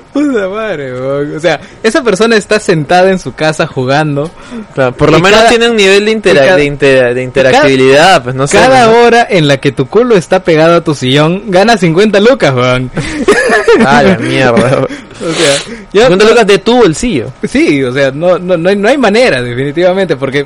Puta 0.14 0.48
madre, 0.50 0.94
weón. 0.94 1.36
O 1.36 1.40
sea, 1.40 1.60
esa 1.84 2.04
persona 2.04 2.36
está 2.36 2.60
sentada 2.60 3.10
en 3.12 3.20
su 3.20 3.34
casa 3.34 3.68
jugando. 3.68 4.30
Claro, 4.74 4.92
por 4.94 5.12
lo 5.12 5.18
Y 5.18 5.22
menos 5.22 5.38
cada- 5.40 5.50
tiene 5.50 5.70
un 5.70 5.76
nivel 5.78 6.06
de, 6.06 6.12
intera- 6.12 6.44
y 6.44 6.48
cada- 6.48 6.56
de, 6.58 6.66
intera- 6.66 7.14
de 7.14 7.24
interactibilidad, 7.24 8.24
pues 8.24 8.36
no 8.36 8.48
sé. 8.48 8.58
Cada 8.58 8.88
¿no? 8.88 9.02
hora 9.04 9.28
en 9.30 9.48
la 9.48 9.58
que 9.58 9.72
tu 9.72 9.88
culo 9.88 10.16
está 10.16 10.44
pegado 10.44 10.76
a 10.78 10.82
tu 10.82 10.94
sillón, 10.94 11.44
gana 11.48 11.78
50 11.78 12.20
lucas, 12.20 12.54
weón. 12.54 12.92
Ah, 13.86 14.04
la 14.04 14.18
mierda. 14.18 14.86
O 14.86 15.34
sea, 15.34 15.76
yo- 15.94 16.02
50 16.04 16.26
lucas 16.26 16.48
de 16.48 16.58
tu 16.60 16.78
bolsillo. 16.78 17.32
Sí, 17.48 17.82
o 17.84 17.92
sea, 17.94 18.12
no, 18.12 18.38
no, 18.40 18.58
no, 18.58 18.70
hay, 18.70 18.76
no 18.76 18.88
hay 18.90 18.98
manera, 18.98 19.42
definitivamente, 19.42 20.16
porque 20.18 20.46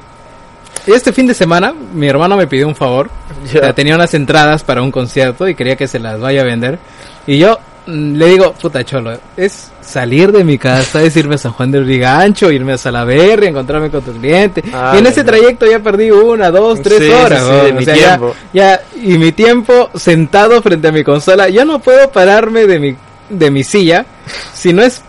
este 0.88 1.12
fin 1.14 1.28
de 1.28 1.34
semana 1.34 1.74
mi 1.94 2.08
hermano 2.08 2.36
me 2.38 2.48
pidió 2.48 2.68
un 2.68 2.76
favor. 2.76 3.10
Ya. 3.52 3.60
O 3.60 3.64
sea, 3.64 3.74
tenía 3.74 3.96
unas 3.96 4.14
entradas 4.14 4.64
para 4.64 4.82
un 4.82 4.92
concierto 4.92 5.48
y 5.48 5.56
quería 5.56 5.76
que 5.76 5.88
se 5.88 6.00
las 6.00 6.20
vaya 6.20 6.42
a 6.42 6.44
vender. 6.46 6.80
Y 7.28 7.38
yo 7.40 7.58
mm, 7.88 8.16
le 8.16 8.26
digo, 8.28 8.54
puta 8.54 8.84
cholo, 8.84 9.18
es 9.38 9.72
salir 9.82 10.32
de 10.32 10.44
mi 10.44 10.58
casa, 10.58 11.02
es 11.04 11.16
irme 11.16 11.36
a 11.36 11.38
San 11.38 11.52
Juan 11.54 11.72
del 11.72 11.86
Rigancho, 11.86 12.52
irme 12.52 12.74
a 12.74 12.78
Salaverry, 12.78 13.48
encontrarme 13.48 13.90
con 13.90 14.02
tu 14.04 14.12
cliente. 14.14 14.64
Ah, 14.74 14.94
y 14.96 14.98
en 15.00 15.04
ya, 15.06 15.10
ese 15.12 15.22
ya. 15.22 15.26
trayecto 15.26 15.66
ya 15.66 15.80
perdí 15.80 16.12
una, 16.12 16.50
dos, 16.52 16.82
tres 16.82 17.00
Sí, 17.00 17.06
sí, 17.06 17.12
horas. 17.12 17.44
sí, 17.44 17.50
weón. 17.50 17.66
de 17.66 17.72
O 17.72 17.76
mi 17.76 17.86
sea, 17.86 17.96
ya- 17.96 18.18
tiempo. 18.18 18.36
ya, 18.54 18.82
y 19.02 19.18
mi 19.18 19.32
tiempo 19.32 19.90
sentado 19.96 20.62
frente 20.62 20.88
a 20.88 20.92
mi 20.92 21.04
consola, 21.04 21.50
ya 21.50 21.66
no 21.66 21.80
puedo 21.80 22.12
pararme 22.12 22.66
de 22.68 22.80
mi, 22.80 22.96
de 23.30 23.52
mi 23.52 23.64
silla 23.64 24.06
si 24.54 24.72
no 24.74 24.82
es 24.84 25.04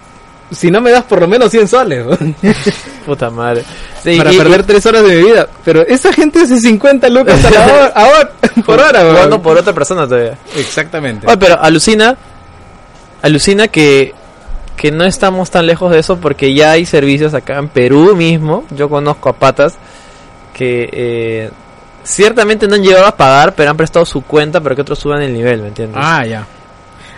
si 0.50 0.70
no 0.70 0.80
me 0.80 0.90
das 0.90 1.04
por 1.04 1.20
lo 1.20 1.26
menos 1.28 1.50
100 1.50 1.68
soles 1.68 2.06
Puta 3.06 3.30
madre. 3.30 3.64
Sí, 4.02 4.16
para 4.16 4.32
y- 4.32 4.38
perder 4.38 4.62
3 4.64 4.86
horas 4.86 5.02
de 5.04 5.16
mi 5.16 5.22
vida. 5.30 5.48
Pero 5.64 5.82
esa 5.82 6.12
gente 6.12 6.40
hace 6.40 6.60
50 6.60 7.08
lucas 7.08 7.44
a 7.44 7.50
la 7.50 7.66
hora, 7.66 7.86
a 7.94 8.04
hora- 8.06 8.30
por 8.64 8.78
hora, 8.80 9.00
weón. 9.00 9.14
Jugando 9.14 9.42
por 9.42 9.56
otra 9.58 9.72
persona 9.72 10.06
todavía. 10.06 10.38
Exactamente. 10.56 11.26
Oye, 11.26 11.36
pero 11.36 11.60
alucina, 11.60 12.16
alucina 13.22 13.68
que, 13.68 14.14
que 14.76 14.90
no 14.90 15.04
estamos 15.04 15.50
tan 15.50 15.66
lejos 15.66 15.90
de 15.92 15.98
eso 16.00 16.16
porque 16.18 16.54
ya 16.54 16.72
hay 16.72 16.86
servicios 16.86 17.34
acá 17.34 17.58
en 17.58 17.68
Perú 17.68 18.14
mismo. 18.16 18.64
Yo 18.70 18.88
conozco 18.88 19.28
a 19.28 19.32
patas 19.34 19.74
que 20.54 20.88
eh, 20.92 21.50
ciertamente 22.02 22.66
no 22.68 22.76
han 22.76 22.82
llegado 22.82 23.06
a 23.06 23.16
pagar, 23.16 23.54
pero 23.54 23.70
han 23.70 23.76
prestado 23.76 24.06
su 24.06 24.22
cuenta 24.22 24.60
para 24.60 24.74
que 24.74 24.80
otros 24.82 24.98
suban 24.98 25.22
el 25.22 25.32
nivel, 25.32 25.60
¿me 25.62 25.68
entiendes? 25.68 25.98
Ah, 26.02 26.24
ya. 26.24 26.46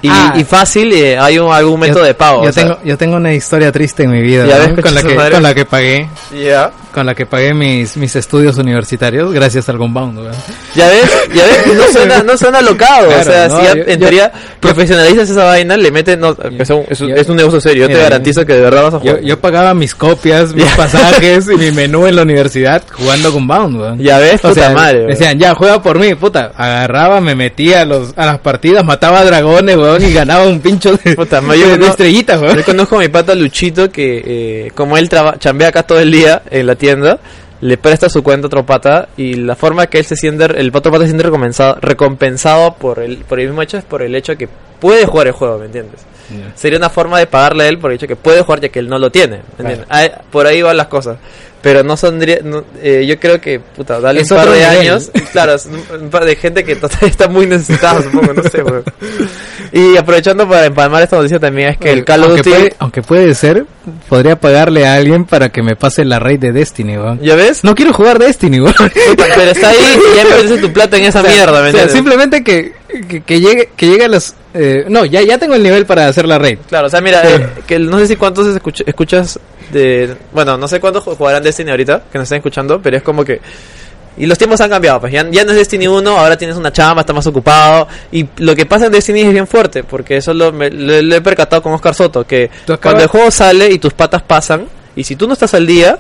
Y, 0.03 0.09
ah. 0.11 0.35
y 0.37 0.45
fácil, 0.45 0.93
eh, 0.93 1.19
hay 1.19 1.39
un, 1.39 1.53
algún 1.53 1.81
método 1.81 2.05
de 2.05 2.15
pago. 2.15 2.45
Yo 2.45 2.53
sea, 2.53 2.65
tengo, 2.65 2.79
yo 2.85 2.99
tengo 2.99 3.17
una 3.17 3.33
historia 3.33 3.73
triste 3.73 4.05
en 4.05 4.11
mi 4.11 4.23
vida, 4.23 4.47
Ya 4.47 4.59
¿no? 4.67 4.75
ves, 4.75 4.85
con 4.85 4.95
la 4.95 5.03
que 5.03 5.31
con 5.33 5.43
la 5.43 5.55
que 5.55 5.65
pagué, 5.65 6.09
ya. 6.33 6.71
Con 6.99 7.07
la 7.07 7.15
que 7.15 7.27
pagué 7.27 7.55
mis 7.55 7.97
mis 7.97 8.15
estudios 8.17 8.59
universitarios 8.59 9.33
gracias 9.33 9.69
al 9.69 9.79
Gunbound, 9.79 10.19
weón. 10.19 10.33
Ya 10.75 10.89
ves, 10.89 11.11
ya 11.35 11.45
ves, 11.45 11.75
no 11.77 11.83
suena, 11.93 12.23
no 12.23 12.37
suena 12.37 12.61
locado. 12.61 13.07
o 13.07 13.11
Claro, 13.11 13.25
sea, 13.25 13.49
no, 13.49 13.57
si 13.59 13.65
ya 13.65 13.75
yo- 13.75 13.83
en 13.83 13.89
yo- 13.89 13.99
teoría 13.99 14.33
profesionalizas 14.61 15.31
esa 15.31 15.45
vaina, 15.45 15.77
le 15.77 15.91
meten. 15.91 16.21
No, 16.21 16.37
es, 16.59 16.71
un, 16.71 16.85
es 16.89 17.01
un- 17.01 17.09
yo- 17.09 17.15
es 17.17 17.29
un 17.29 17.37
negocio 17.37 17.61
serio. 17.61 17.89
Yo 17.89 17.95
te 17.97 18.03
garantizo 18.03 18.45
que 18.45 18.55
de 18.55 18.61
verdad 18.61 18.83
vas 18.85 18.95
a 18.95 18.97
Yo, 18.99 19.13
jugar. 19.13 19.21
yo 19.25 19.41
pagaba 19.41 19.75
mis 19.75 19.95
copias, 19.95 20.55
mis 20.55 20.65
pasajes 20.73 21.47
y 21.49 21.57
mi 21.57 21.71
menú 21.71 22.07
en 22.07 22.17
la 22.17 22.23
universidad 22.23 22.83
jugando 22.93 23.33
Gunbound, 23.33 23.77
weón. 23.81 23.99
ya 23.99 24.19
ves, 24.19 24.45
O 24.45 24.49
puta 24.49 24.55
sea, 24.55 24.71
madre. 24.71 24.99
weón. 24.99 25.11
decían, 25.11 25.39
ya, 25.39 25.55
juega 25.55 25.83
por 25.83 25.99
mí, 25.99 26.15
puta. 26.15 26.53
Agarraba, 26.57 27.21
me 27.21 27.35
metía 27.35 27.83
a, 27.83 27.85
los, 27.85 28.13
a 28.17 28.27
las 28.27 28.39
partidas, 28.41 28.85
mataba 28.85 29.25
dragones, 29.25 29.77
weón, 29.77 30.03
y 30.05 30.13
ganaba 30.13 30.45
un 30.47 30.61
pincho 30.61 30.97
de, 30.97 31.15
Puta, 31.15 31.41
de, 31.41 31.59
yo 31.59 31.77
de 31.79 31.87
estrellitas, 31.87 32.41
weón. 32.41 32.57
Yo 32.57 32.65
conozco 32.65 32.97
a 32.97 33.01
mi 33.01 33.09
pata 33.09 33.35
Luchito 33.35 33.91
que, 33.91 34.23
eh, 34.67 34.71
como 34.75 34.97
él 34.97 35.09
traba, 35.09 35.37
chambea 35.39 35.69
acá 35.69 35.83
todo 35.83 36.01
el 36.01 36.11
día 36.11 36.43
en 36.51 36.67
la 36.67 36.75
tienda, 36.75 36.88
le 37.61 37.77
presta 37.77 38.09
su 38.09 38.23
cuenta 38.23 38.47
a 38.47 38.49
otro 38.49 38.65
pata 38.65 39.09
y 39.17 39.35
la 39.35 39.57
forma 39.57 39.87
que 39.89 39.99
él 39.99 40.05
se 40.05 40.15
siente, 40.17 40.45
el 40.45 40.69
otro 40.75 40.93
pata 40.93 41.05
se 41.05 41.09
siente 41.09 41.25
recompensado, 41.25 41.77
recompensado 41.81 42.75
por 42.75 43.01
el, 43.01 43.19
por 43.19 43.41
el 43.41 43.49
mismo 43.49 43.63
hecho 43.63 43.79
es 43.79 43.85
por 43.85 44.03
el 44.03 44.15
hecho 44.15 44.37
que 44.37 44.49
puede 44.81 45.07
jugar 45.07 45.27
el 45.27 45.33
juego, 45.33 45.59
¿me 45.59 45.67
entiendes? 45.67 46.01
Sería 46.55 46.79
una 46.79 46.91
forma 46.91 47.19
de 47.19 47.27
pagarle 47.27 47.65
a 47.65 47.69
él 47.69 47.79
por 47.79 47.91
el 47.91 47.97
hecho 47.97 48.07
que 48.07 48.15
puede 48.15 48.43
jugar 48.43 48.61
ya 48.61 48.69
que 48.69 48.79
él 48.79 48.89
no 48.89 48.99
lo 48.99 49.11
tiene, 49.11 49.39
¿me 49.59 49.63
entiendes? 49.65 49.87
Ahí- 49.91 50.11
por 50.31 50.47
ahí 50.47 50.61
van 50.63 50.77
las 50.77 50.87
cosas. 50.89 51.17
Pero 51.61 51.83
no 51.83 51.97
son, 51.97 52.19
no, 52.45 52.65
eh, 52.81 53.05
yo 53.05 53.19
creo 53.19 53.41
que, 53.41 53.59
puta, 53.59 53.99
dale 53.99 54.21
Es 54.21 54.31
un 54.31 54.37
par 54.37 54.49
de 54.49 54.61
nivel. 54.61 54.79
años, 54.79 55.11
claro, 55.33 55.57
un, 56.01 56.09
par 56.11 56.25
de 56.25 56.37
gente 56.37 56.63
que 56.63 56.79
está 57.03 57.29
muy 57.29 57.47
necesitada, 57.47 58.01
supongo, 58.03 58.33
no 58.35 58.43
sé, 58.45 58.63
weón. 58.63 58.85
Y, 59.79 59.97
aprovechando 59.97 60.49
para 60.49 60.67
empalmar 60.67 61.03
esta 61.03 61.17
noticia 61.17 61.39
también 61.39 61.69
es 61.71 61.79
que 61.79 61.91
el 61.93 62.05
Call 62.05 62.25
of 62.25 62.31
aunque 62.31 62.43
Duty... 62.43 62.51
puede, 62.57 62.75
aunque 62.79 63.03
puede 63.03 63.35
ser, 63.35 63.65
podría 64.09 64.37
pagarle 64.41 64.87
a 64.87 64.95
alguien 64.95 65.25
para 65.25 65.51
que 65.51 65.63
me 65.63 65.77
pase 65.77 66.05
la 66.05 66.19
raid 66.19 66.41
de 66.41 66.53
Destiny, 66.53 66.97
weón. 66.97 67.21
¿Ya 67.21 67.35
ves? 67.37 67.65
No 67.65 67.75
quiero 67.75 67.93
jugar 67.93 68.19
Destiny, 68.19 68.61
weón. 68.61 68.75
Pero 69.17 69.51
está 69.51 69.69
ahí 69.71 69.77
y 70.13 70.17
ya 70.17 70.23
invertiste 70.23 70.59
tu 70.59 70.73
plata 70.73 70.97
en 70.97 71.05
esa 71.05 71.21
O 71.21 71.25
sea, 71.25 71.33
mierda, 71.33 71.63
¿me 71.63 71.69
o 71.69 71.73
sea, 71.73 71.89
simplemente 71.89 72.43
que, 72.43 72.73
que, 73.09 73.21
que 73.23 73.41
llegue, 73.41 73.71
que 73.77 73.87
llegue 73.89 74.05
a 74.05 74.09
los... 74.09 74.35
eh, 74.55 74.85
no, 74.89 75.05
ya, 75.05 75.23
ya 75.23 75.39
tengo 75.39 75.55
el 75.55 75.63
nivel 75.63 75.87
para 75.87 76.09
hacer 76.09 76.27
la 76.27 76.39
raid. 76.39 76.59
Claro, 76.69 76.87
o 76.89 76.91
sea, 76.91 77.01
mira, 77.01 77.23
Sí. 77.23 77.29
eh, 77.35 77.47
que 77.67 77.79
no 77.79 77.99
sé 77.99 78.07
si 78.09 78.17
cuántos 78.17 78.47
escuch- 78.49 78.85
escuchas 78.87 79.39
de... 79.73 80.15
Bueno, 80.33 80.57
no 80.57 80.67
sé 80.67 80.81
cuántos 80.81 81.05
jugarán 81.05 81.43
Destiny 81.43 81.71
ahorita, 81.71 82.05
que 82.11 82.19
nos 82.19 82.25
están 82.25 82.39
escuchando, 82.39 82.81
pero 82.83 82.97
es 82.97 83.03
como 83.03 83.25
que... 83.25 83.41
Y 84.19 84.27
los 84.27 84.37
tiempos 84.37 84.61
han 84.61 84.69
cambiado, 84.71 85.01
pues 85.01 85.13
ya, 85.13 85.27
ya 85.31 85.45
no 85.45 85.53
es 85.53 85.57
Destiny 85.59 85.87
1, 85.87 86.19
ahora 86.19 86.37
tienes 86.37 86.57
una 86.57 86.73
chamba, 86.73 87.03
estás 87.03 87.15
más 87.17 87.27
ocupado. 87.27 87.87
Y 88.13 88.27
lo 88.39 88.55
que 88.57 88.67
pasa 88.67 88.87
en 88.87 88.93
Destiny 88.93 89.21
es 89.21 89.33
bien 89.33 89.47
fuerte, 89.47 89.85
porque 89.85 90.17
eso 90.17 90.35
lo, 90.35 90.53
me- 90.53 90.71
lo- 90.71 91.01
lo 91.03 91.15
he 91.17 91.21
percatado 91.21 91.63
con 91.63 91.73
Oscar 91.73 91.95
Soto, 91.95 92.27
que 92.27 92.51
cuando 92.91 93.03
el 93.05 93.09
juego 93.09 93.31
sale 93.31 93.71
y 93.71 93.79
tus 93.79 93.95
patas 93.95 94.23
pasan, 94.23 94.67
y 94.97 95.05
si 95.05 95.15
tú 95.17 95.27
no 95.29 95.35
estás 95.35 95.55
al 95.55 95.67
día, 95.67 95.99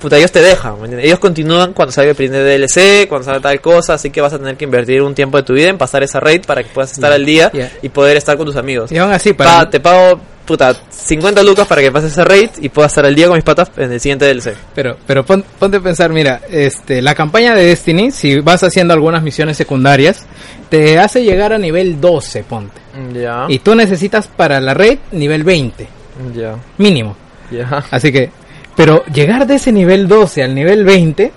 puta, 0.00 0.16
ellos 0.18 0.30
te 0.30 0.40
dejan. 0.42 0.74
Ellos 1.00 1.18
continúan 1.18 1.72
cuando 1.72 1.90
salga 1.92 2.10
el 2.10 2.16
primer 2.16 2.44
DLC, 2.44 3.08
cuando 3.08 3.24
salga 3.24 3.40
tal 3.40 3.60
cosa, 3.60 3.94
así 3.94 4.10
que 4.10 4.20
vas 4.20 4.32
a 4.32 4.38
tener 4.38 4.56
que 4.56 4.64
invertir 4.64 5.02
un 5.02 5.14
tiempo 5.14 5.38
de 5.38 5.42
tu 5.42 5.54
vida 5.54 5.68
en 5.70 5.78
pasar 5.78 6.02
esa 6.02 6.20
raid 6.20 6.42
para 6.46 6.62
que 6.62 6.68
puedas 6.68 6.92
estar 6.92 7.10
al 7.12 7.24
día 7.24 7.50
y 7.82 7.88
poder 7.88 8.16
estar 8.16 8.36
con 8.36 8.46
tus 8.46 8.56
amigos. 8.56 8.92
Y 8.92 8.98
aún 8.98 9.10
así, 9.12 9.32
Pa- 9.32 9.70
te 9.70 9.80
pago, 9.80 10.20
puta, 10.48 10.74
50 10.90 11.42
lucas 11.44 11.66
para 11.68 11.80
que 11.82 11.92
pases 11.92 12.10
esa 12.12 12.24
raid 12.24 12.50
y 12.60 12.68
pueda 12.70 12.88
estar 12.88 13.04
al 13.06 13.14
día 13.14 13.26
con 13.28 13.36
mis 13.36 13.44
patas 13.44 13.70
en 13.76 13.92
el 13.92 14.00
siguiente 14.00 14.24
DLC. 14.24 14.54
Pero, 14.74 14.96
pero 15.06 15.24
pon- 15.24 15.44
ponte 15.58 15.76
a 15.76 15.80
pensar, 15.80 16.10
mira, 16.10 16.40
este, 16.50 17.00
la 17.02 17.14
campaña 17.14 17.54
de 17.54 17.64
Destiny, 17.66 18.10
si 18.10 18.40
vas 18.40 18.62
haciendo 18.64 18.94
algunas 18.94 19.22
misiones 19.22 19.56
secundarias, 19.56 20.26
te 20.70 20.98
hace 20.98 21.22
llegar 21.22 21.52
a 21.52 21.58
nivel 21.58 22.00
12, 22.00 22.42
ponte. 22.44 22.80
Ya. 23.12 23.44
Y 23.48 23.60
tú 23.60 23.74
necesitas 23.76 24.26
para 24.26 24.60
la 24.60 24.74
raid 24.74 24.98
nivel 25.12 25.44
20, 25.44 25.86
Ya. 26.34 26.56
mínimo. 26.78 27.14
Ya. 27.50 27.84
Así 27.90 28.10
que, 28.10 28.30
pero 28.74 29.04
llegar 29.06 29.46
de 29.46 29.54
ese 29.56 29.70
nivel 29.70 30.08
12 30.08 30.42
al 30.42 30.54
nivel 30.54 30.84
20 30.84 31.30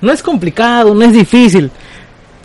no 0.00 0.12
es 0.12 0.22
complicado, 0.22 0.94
no 0.94 1.04
es 1.04 1.12
difícil. 1.12 1.70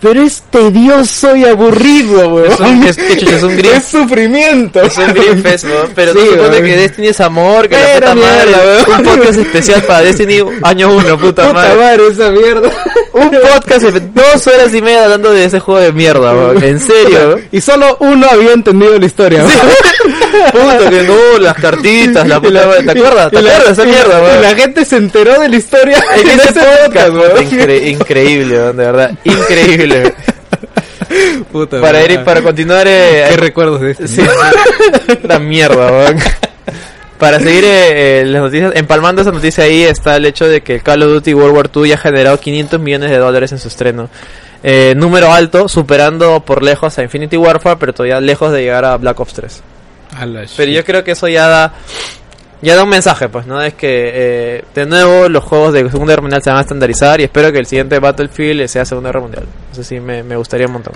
Pero 0.02 0.22
es 0.22 0.44
tedioso 0.50 1.36
y 1.36 1.44
aburrido, 1.46 2.30
weón. 2.30 2.52
Es 2.52 2.60
un- 2.60 2.84
es- 2.88 2.98
es 2.98 3.44
un 3.44 3.52
Es 3.66 3.86
sufrimiento. 3.86 4.82
Es 4.82 4.98
un 4.98 5.14
Fest, 5.42 5.66
weón, 5.66 5.90
Pero 5.96 6.14
Sí, 6.14 6.20
weón. 6.38 6.52
que 6.52 6.78
Destiny 6.78 7.08
es 7.08 7.20
amor, 7.20 7.68
que 7.68 7.76
la 7.76 7.84
Pero 7.86 8.00
puta 8.14 8.16
madre. 8.16 8.52
weón. 8.52 9.00
Un 9.00 9.04
podcast 9.06 9.38
especial 9.40 9.82
para 9.84 10.02
Destiny 10.02 10.42
año 10.64 10.94
1, 10.96 11.18
puta, 11.18 11.48
Puta 11.48 11.54
madre. 11.54 11.76
madre, 11.76 12.08
esa 12.12 12.30
mierda. 12.32 12.70
Un 13.14 13.30
podcast 13.54 13.82
de 13.88 14.00
dos 14.00 14.48
horas 14.48 14.74
y 14.74 14.82
media 14.82 15.04
hablando 15.04 15.32
de 15.34 15.44
ese 15.46 15.60
juego 15.60 15.82
de 15.82 15.92
mierda, 15.92 16.34
weón. 16.34 16.64
En 16.64 16.80
serio, 16.80 17.20
weón. 17.20 17.42
Y 17.52 17.60
solo 17.60 17.98
uno 18.00 18.26
había 18.32 18.54
entendido 18.54 18.98
la 18.98 19.06
historia. 19.06 19.40
weón. 19.44 19.52
Puta, 20.52 20.90
que 20.90 21.02
no, 21.04 21.40
las 21.40 21.56
cartitas, 21.56 22.26
la 22.28 22.38
Y 22.38 22.40
puta 22.40 22.66
madre. 22.68 22.84
¿Te 22.84 22.92
acuerdas? 22.92 23.32
¿Te 23.32 23.40
y 23.40 23.42
la- 23.42 23.50
acuerdas 23.52 23.78
esa 23.78 23.84
y- 23.84 23.92
mierda, 23.92 24.20
Y 24.20 24.24
weón? 24.24 24.42
la 24.42 24.56
gente 24.56 24.86
se 24.86 24.96
enteró 24.96 25.40
de 25.42 25.50
la 25.50 25.56
historia 25.58 26.04
En 26.16 26.28
ese 26.40 26.54
podcast, 26.54 27.10
weón. 27.10 27.30
puta, 27.32 27.44
incre- 27.44 27.88
increíble, 27.92 28.56
weón, 28.56 28.78
de 28.78 28.86
verdad. 28.86 29.12
Increíble. 29.26 29.89
Puta 31.52 31.82
Para 31.82 32.04
ir, 32.04 32.24
para 32.24 32.42
continuar, 32.42 32.88
eh, 32.88 33.26
¿Qué 33.30 33.38
recuerdos 33.38 33.82
de 33.82 33.92
este? 33.92 34.08
Sí, 34.08 34.22
la 35.24 35.40
mierda, 35.40 35.92
weón. 35.92 36.18
Para 37.20 37.38
seguir 37.42 37.66
eh, 37.66 38.22
eh, 38.22 38.26
las 38.26 38.44
noticias, 38.44 38.72
empalmando 38.76 39.22
esa 39.22 39.32
noticia 39.34 39.66
ahí 39.66 39.84
está 39.84 40.16
el 40.16 40.26
hecho 40.26 40.48
de 40.48 40.62
que 40.62 40.80
Call 40.80 41.04
of 41.04 41.12
Duty 41.12 41.34
World 41.34 41.56
War 41.56 41.70
II 41.76 41.90
ya 41.90 41.96
ha 41.96 41.98
generado 41.98 42.40
500 42.40 42.80
millones 42.80 43.12
de 43.12 43.18
dólares 43.18 43.52
en 43.52 43.60
su 43.60 43.68
estreno. 43.68 44.10
Eh, 44.64 44.94
número 44.96 45.34
alto, 45.34 45.68
superando 45.68 46.40
por 46.40 46.64
lejos 46.64 46.98
a 46.98 47.04
Infinity 47.04 47.36
Warfare, 47.36 47.76
pero 47.78 47.94
todavía 47.94 48.22
lejos 48.22 48.54
de 48.54 48.62
llegar 48.62 48.86
a 48.86 48.96
Black 48.96 49.20
Ops 49.20 49.34
3. 49.34 49.64
A 50.16 50.26
la 50.26 50.46
Pero 50.56 50.72
yo 50.72 50.86
creo 50.86 51.04
que 51.04 51.12
eso 51.12 51.28
ya 51.28 51.48
da 51.48 51.74
ya 52.62 52.76
da 52.76 52.84
un 52.84 52.90
mensaje, 52.90 53.30
pues, 53.30 53.46
¿no? 53.48 53.62
Es 53.62 53.74
que 53.74 53.88
eh, 54.58 54.64
de 54.76 54.86
nuevo 54.86 55.30
los 55.30 55.44
juegos 55.44 55.74
de 55.74 55.90
Segunda 55.90 56.12
Guerra 56.14 56.22
Mundial 56.24 56.44
se 56.44 56.50
van 56.50 56.60
a 56.60 56.62
estandarizar 56.62 57.20
y 57.22 57.24
espero 57.24 57.52
que 57.52 57.60
el 57.60 57.66
siguiente 57.66 58.00
Battlefield 58.00 58.68
sea 58.68 58.86
Segunda 58.86 59.10
Guerra 59.10 59.22
Mundial. 59.22 59.46
Eso 59.72 59.84
sí 59.84 60.00
me, 60.00 60.24
me 60.24 60.36
gustaría 60.36 60.68
un 60.68 60.74
montón. 60.74 60.94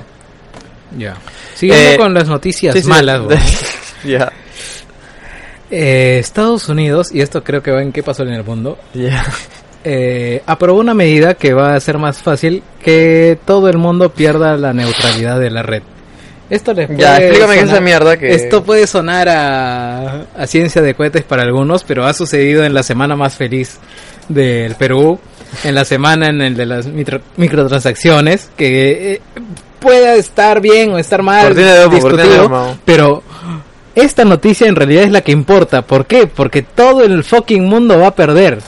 Ya. 0.98 1.16
Siguiendo 1.56 1.92
Eh, 1.92 1.98
con 1.98 2.14
las 2.14 2.28
noticias 2.28 2.74
Sí, 2.76 2.82
sí, 2.82 2.88
malas, 2.88 3.22
weón. 3.22 3.40
Ya, 4.06 4.32
Eh, 5.72 6.18
Estados 6.20 6.68
Unidos, 6.70 7.10
y 7.14 7.22
esto 7.22 7.44
creo 7.44 7.64
que 7.64 7.72
va 7.72 7.82
en 7.82 7.92
qué 7.92 8.04
pasó 8.04 8.24
en 8.24 8.34
el 8.34 8.44
mundo, 8.44 8.78
ya. 8.94 9.24
eh, 9.84 10.44
aprobó 10.46 10.80
una 10.80 10.94
medida 10.94 11.34
que 11.36 11.54
va 11.54 11.72
a 11.72 11.76
hacer 11.78 11.98
más 11.98 12.22
fácil 12.22 12.62
que 12.84 13.40
todo 13.46 13.70
el 13.70 13.78
mundo 13.78 14.10
pierda 14.14 14.56
la 14.58 14.74
neutralidad 14.74 15.40
de 15.40 15.50
la 15.50 15.64
red. 15.64 15.82
Esto 16.50 16.74
les 16.74 16.90
Ya, 16.90 17.16
puede 17.16 17.28
explícame 17.28 17.54
qué 17.54 17.60
es 17.60 17.66
sonar- 17.66 17.74
esa 17.76 17.82
mierda 17.82 18.18
que... 18.18 18.32
Esto 18.36 18.64
puede 18.64 18.86
sonar 18.88 19.30
a, 19.30 20.26
a 20.38 20.48
ciencia 20.48 20.82
de 20.82 20.94
cohetes 20.94 21.24
para 21.24 21.44
algunos, 21.44 21.84
pero 21.84 22.06
ha 22.06 22.14
sucedido 22.14 22.64
en 22.64 22.74
la 22.74 22.84
semana 22.84 23.16
más 23.16 23.36
feliz 23.36 23.78
del 24.30 24.76
Perú, 24.76 25.20
en 25.64 25.74
la 25.76 25.86
semana 25.86 26.28
en 26.28 26.42
el 26.42 26.56
de 26.56 26.66
las 26.66 26.88
micro- 26.88 27.22
microtransacciones, 27.38 28.50
que 28.58 29.14
eh, 29.14 29.22
pueda 29.80 30.16
estar 30.16 30.62
bien 30.62 30.92
o 30.92 30.98
estar 30.98 31.22
mal, 31.24 31.56
discutido, 31.90 32.78
pero 32.86 33.24
esta 33.96 34.26
noticia 34.26 34.68
en 34.68 34.76
realidad 34.76 35.04
es 35.04 35.12
la 35.12 35.22
que 35.22 35.32
importa. 35.32 35.82
¿Por 35.84 36.06
qué? 36.06 36.28
Porque 36.28 36.62
todo 36.62 37.04
el 37.04 37.24
fucking 37.24 37.64
mundo 37.66 38.00
va 38.00 38.08
a 38.08 38.16
perder. 38.16 38.60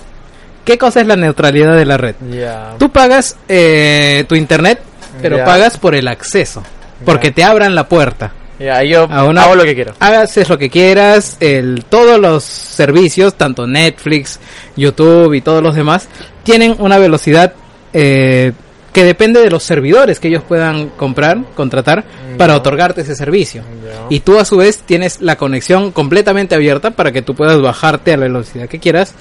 ¿Qué 0.64 0.78
cosa 0.78 1.02
es 1.02 1.08
la 1.08 1.16
neutralidad 1.16 1.76
de 1.76 1.86
la 1.86 1.98
red? 1.98 2.16
Ya. 2.32 2.74
Tú 2.80 2.90
pagas 2.90 3.38
eh, 3.48 4.26
tu 4.28 4.36
internet, 4.36 4.80
pero 5.22 5.38
Ya. 5.38 5.46
pagas 5.46 5.78
por 5.78 5.94
el 5.96 6.08
acceso, 6.08 6.64
porque 7.04 7.32
te 7.32 7.44
abran 7.44 7.76
la 7.76 7.88
puerta. 7.88 8.32
Ya, 8.60 8.82
yo 8.84 9.06
una- 9.06 9.44
hago 9.44 9.56
lo 9.56 9.64
que 9.64 9.76
quiero. 9.76 9.94
Hagas 10.00 10.50
lo 10.50 10.58
que 10.58 10.70
quieras, 10.70 11.38
el, 11.42 11.84
todos 11.90 12.20
los 12.20 12.44
servicios, 12.44 13.36
tanto 13.36 13.68
Netflix, 13.68 14.40
YouTube 14.78 15.34
y 15.34 15.42
todos 15.42 15.62
los 15.62 15.76
demás, 15.76 16.08
tienen 16.44 16.76
una 16.80 16.98
velocidad 16.98 17.54
eh, 17.92 18.54
que 18.94 19.04
depende 19.04 19.42
de 19.42 19.50
los 19.50 19.62
servidores 19.62 20.22
que 20.22 20.30
ellos 20.30 20.44
puedan 20.48 20.88
comprar, 20.90 21.38
contratar, 21.54 22.06
para 22.38 22.56
otorgarte 22.56 23.02
ese 23.02 23.16
servicio. 23.16 23.62
Y 24.10 24.22
tú 24.22 24.40
a 24.40 24.46
su 24.46 24.56
vez 24.56 24.84
tienes 24.86 25.20
la 25.22 25.36
conexión 25.36 25.92
completamente 25.92 26.56
abierta 26.56 26.92
para 26.92 27.12
que 27.12 27.22
tú 27.22 27.36
puedas 27.36 27.60
bajarte 27.62 28.14
a 28.14 28.18
la 28.18 28.24
velocidad 28.24 28.70
que 28.70 28.80
quieras 28.80 29.14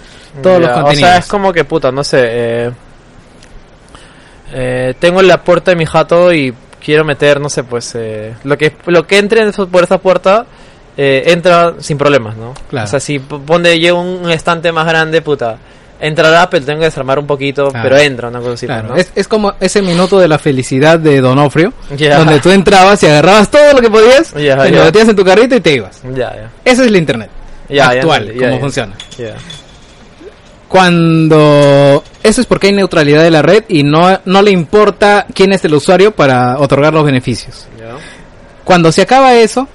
todos 0.42 0.60
los 0.60 0.70
contenidos. 0.70 1.08
O 1.08 1.12
sea, 1.12 1.18
es 1.18 1.26
como 1.26 1.52
que 1.52 1.64
puta, 1.64 1.90
no 1.90 2.04
sé. 2.04 2.18
Eh, 2.22 2.70
eh, 4.52 4.94
tengo 5.00 5.22
la 5.22 5.42
puerta 5.42 5.72
de 5.72 5.76
mi 5.76 5.86
jato 5.86 6.32
y 6.32 6.54
quiero 6.85 7.05
meter, 7.05 7.41
no 7.41 7.49
sé, 7.49 7.64
pues 7.64 7.93
eh, 7.95 8.35
lo 8.45 8.59
que 8.59 8.74
lo 8.87 9.07
que 9.07 9.18
entre 9.18 9.51
por 9.53 9.85
esa 9.85 9.99
puerta 9.99 10.47
eh, 10.97 11.24
entra 11.26 11.74
sin 11.78 11.99
problemas, 11.99 12.37
¿no? 12.37 12.55
Claro. 12.68 12.85
O 12.87 12.89
sea, 12.89 13.01
si 13.01 13.18
pone 13.18 13.80
yo 13.80 13.99
un, 13.99 14.30
estante 14.30 14.70
más 14.70 14.87
grande, 14.87 15.22
puta, 15.22 15.57
entrará, 16.01 16.49
pero 16.51 16.64
tengo 16.64 16.80
que 16.80 16.85
desarmar 16.87 17.18
un 17.18 17.26
poquito, 17.26 17.68
Claro. 17.70 17.89
pero 17.89 18.01
entra 18.01 18.28
una 18.28 18.39
cosa 18.41 18.53
así, 18.53 18.66
Claro, 18.66 18.89
¿no? 18.89 18.97
es, 18.97 19.11
es 19.14 19.26
como 19.26 19.55
ese 19.61 19.82
minuto 19.82 20.18
de 20.20 20.28
la 20.28 20.39
felicidad 20.39 20.99
de 20.99 21.20
Donofrio, 21.20 21.72
Ya. 21.97 22.18
donde 22.18 22.39
tú 22.41 22.51
entrabas 22.51 23.03
y 23.03 23.07
agarrabas 23.07 23.51
todo 23.51 23.72
lo 23.72 23.80
que 23.80 23.91
podías, 23.91 24.32
Ya, 24.35 24.68
y 24.68 24.70
lo 24.70 24.78
ya. 24.78 24.85
metías 24.85 25.09
en 25.09 25.16
tu 25.16 25.24
carrito 25.24 25.57
y 25.57 25.61
te 25.61 25.72
ibas. 25.74 26.03
Ya, 26.14 26.35
ya. 26.37 26.51
Ese 26.64 26.82
es 26.82 26.89
el 26.89 26.97
internet 26.97 27.30
actual, 27.80 28.32
cómo 28.39 28.61
funciona. 28.61 28.95
Cuando 30.74 32.02
eso 32.24 32.40
es 32.40 32.48
porque 32.48 32.66
hay 32.66 32.72
neutralidad 32.72 33.22
de 33.22 33.30
la 33.30 33.42
red 33.42 33.62
y 33.68 33.84
no, 33.84 34.18
no 34.24 34.42
le 34.42 34.50
importa 34.50 35.24
quién 35.32 35.52
es 35.52 35.64
el 35.64 35.74
usuario 35.74 36.10
para 36.16 36.58
otorgar 36.58 36.92
los 36.92 37.04
beneficios. 37.04 37.68
Cuando 38.64 38.90
se 38.90 39.02
acaba 39.02 39.36
eso, 39.36 39.68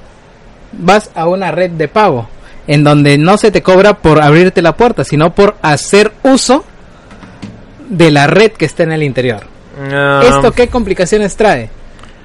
vas 0.74 1.10
a 1.16 1.26
una 1.30 1.52
red 1.52 1.72
de 1.72 1.88
pago, 1.88 2.28
en 2.68 2.84
donde 2.84 3.18
no 3.18 3.38
se 3.38 3.50
te 3.50 3.64
cobra 3.64 4.00
por 4.00 4.22
abrirte 4.22 4.62
la 4.62 4.76
puerta, 4.76 5.06
sino 5.06 5.34
por 5.34 5.56
hacer 5.62 6.12
uso 6.24 6.66
de 7.88 8.12
la 8.12 8.28
red 8.28 8.52
que 8.52 8.66
está 8.66 8.84
en 8.84 8.92
el 8.92 9.04
interior. 9.04 9.48
¿Esto 10.22 10.52
qué 10.52 10.68
complicaciones 10.68 11.38
trae? 11.38 11.70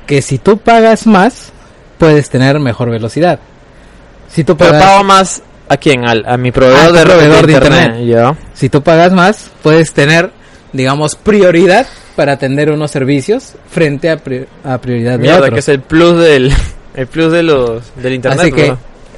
Que 0.05 0.21
si 0.21 0.39
tú 0.39 0.59
pagas 0.59 1.07
más, 1.07 1.53
puedes 1.97 2.29
tener 2.29 2.59
mejor 2.59 2.91
velocidad. 2.91 3.39
Si 4.29 4.43
tú 4.43 4.57
pero 4.57 4.73
pagas, 4.73 4.85
pago 4.85 5.05
más 5.05 5.43
a 5.69 5.77
quién? 5.77 6.07
Al, 6.09 6.25
a 6.27 6.37
mi 6.37 6.53
proveedor, 6.53 6.81
A 6.81 6.89
tu 6.89 6.95
de, 6.95 7.03
proveedor 7.05 7.47
de 7.47 7.53
internet. 7.53 8.37
Si 8.55 8.69
tú 8.69 8.83
pagas 8.83 9.13
más, 9.13 9.51
puedes 9.63 9.93
tener, 9.93 10.31
digamos, 10.73 11.17
prioridad 11.17 11.87
para 12.17 12.33
atender 12.33 12.71
unos 12.71 12.91
servicios 12.91 13.55
frente 13.71 14.11
a, 14.11 14.17
pri- 14.19 14.47
a 14.65 14.79
prioridad 14.79 15.13
de 15.13 15.19
Mierda, 15.19 15.39
otros. 15.39 15.55
que 15.55 15.61
es 15.61 15.69
el 15.69 15.81
plus 15.81 16.23
del 16.23 16.53
el 16.95 17.07
plus 17.07 17.33
de 17.33 17.43
los 17.43 17.83
del 17.97 18.15
internet. 18.15 18.41
Así 18.41 18.53
que. 18.53 18.75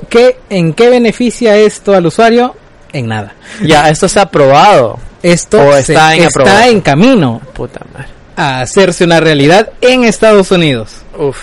¿qué, 0.09 0.38
¿en 0.51 0.72
qué 0.72 0.88
beneficia 0.90 1.57
esto 1.57 1.94
al 1.94 2.07
usuario? 2.07 2.55
En 2.92 3.09
nada. 3.09 3.34
ya 3.62 3.88
esto 3.90 4.09
se 4.09 4.18
ha 4.18 4.22
aprobado. 4.22 4.99
Esto 5.22 5.61
O 5.66 5.72
se- 5.72 5.80
está 5.92 6.14
en 6.14 6.22
está 6.24 6.40
aprobación. 6.40 6.74
en 6.74 6.80
camino 6.80 7.40
Puta 7.53 7.80
madre. 7.92 8.09
a 8.36 8.61
hacerse 8.61 9.05
una 9.05 9.18
realidad 9.20 9.70
en 9.80 10.05
Estados 10.05 10.51
Unidos. 10.53 10.92
Uf. 11.18 11.36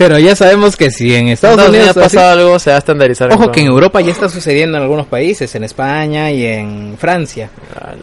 Pero 0.00 0.18
ya 0.18 0.34
sabemos 0.34 0.76
que 0.76 0.90
si 0.90 1.14
en 1.14 1.28
Estados 1.28 1.56
Estados 1.58 1.68
Unidos 1.70 1.94
Unidos 1.94 2.06
así- 2.06 2.16
pasa 2.16 2.32
algo, 2.32 2.58
se 2.58 2.70
va 2.70 2.76
a 2.76 2.78
estandarizar. 2.78 3.30
Ojo 3.34 3.52
que 3.52 3.60
en 3.60 3.66
Europa 3.66 4.00
ya 4.00 4.12
está 4.12 4.30
sucediendo 4.30 4.78
en 4.78 4.82
algunos 4.82 5.06
países, 5.06 5.54
en 5.54 5.62
España 5.64 6.30
y 6.30 6.46
en 6.46 6.96
Francia, 6.98 7.50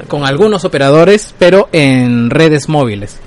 con 0.07 0.23
algunos 0.23 0.63
operadores, 0.63 1.33
pero 1.39 1.69
en 1.71 2.29
redes 2.29 2.69
móviles. 2.69 3.17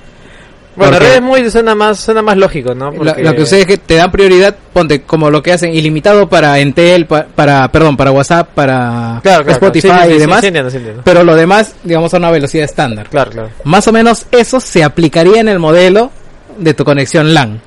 Bueno, 0.77 0.93
Porque- 0.93 1.07
Red 1.09 1.14
es 1.16 1.23
muy, 1.23 1.51
suena 1.51 1.75
más, 1.75 1.99
suena 1.99 2.23
más 2.23 2.37
lógico, 2.37 2.73
¿no? 2.77 2.93
Lo, 2.93 3.03
lo 3.03 3.35
que 3.35 3.41
sucede 3.41 3.62
es 3.62 3.66
que 3.66 3.77
te 3.79 3.97
dan 3.97 4.12
prioridad, 4.12 4.55
ponte 4.73 5.03
como 5.03 5.29
lo 5.29 5.43
que 5.43 5.53
hacen 5.53 5.75
ilimitado 5.75 6.29
para 6.29 6.61
Entel, 6.61 7.07
pa- 7.07 7.27
para, 7.27 7.66
perdón, 7.73 7.97
para 7.97 8.12
WhatsApp, 8.12 8.51
para 8.55 9.18
Claro, 9.21 9.43
claro, 9.45 9.51
Spotify 9.51 9.89
claro. 9.89 10.03
Sí, 10.05 10.09
sí, 10.09 10.12
y 10.12 10.14
sí, 10.14 10.21
demás, 10.21 10.41
sí, 10.43 10.47
entiendo, 10.47 10.71
sí 10.71 10.77
entiendo. 10.77 11.03
pero 11.05 11.25
lo 11.25 11.35
demás, 11.35 11.75
digamos, 11.83 12.14
a 12.14 12.18
una 12.18 12.31
velocidad 12.31 12.64
estándar. 12.66 13.09
Claro, 13.11 13.33
claro. 13.33 13.51
Más 13.64 13.89
o 13.89 13.93
menos 13.93 14.27
eso 14.31 14.61
se 14.61 14.85
aplicaría 14.85 15.41
en 15.41 15.49
el 15.49 15.59
modelo 15.59 16.12
de 16.57 16.73
tu 16.73 16.85
conexión 16.85 17.35
LAN. 17.35 17.61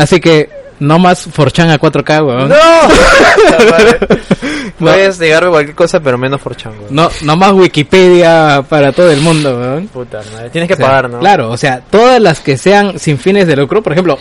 Así 0.00 0.18
que 0.18 0.48
no 0.78 0.98
más 0.98 1.28
Forchan 1.30 1.68
a 1.68 1.78
4K, 1.78 2.26
weón. 2.26 2.48
¡No! 2.48 2.56
Puedes 4.78 5.18
negarme 5.18 5.50
cualquier 5.50 5.76
cosa, 5.76 6.00
pero 6.00 6.16
menos 6.16 6.40
Forchango. 6.40 6.86
No, 6.88 7.10
no 7.22 7.36
más 7.36 7.52
Wikipedia 7.52 8.64
para 8.66 8.90
todo 8.92 9.10
el 9.10 9.20
mundo, 9.20 9.58
weón. 9.58 9.88
Puta 9.88 10.22
madre. 10.32 10.48
Tienes 10.48 10.68
que 10.68 10.74
O 10.74 10.76
sea, 10.78 10.86
pagar, 10.86 11.10
¿no? 11.10 11.18
Claro, 11.18 11.50
o 11.50 11.56
sea, 11.58 11.82
todas 11.90 12.18
las 12.18 12.40
que 12.40 12.56
sean 12.56 12.98
sin 12.98 13.18
fines 13.18 13.46
de 13.46 13.56
lucro, 13.56 13.82
por 13.82 13.92
ejemplo, 13.92 14.18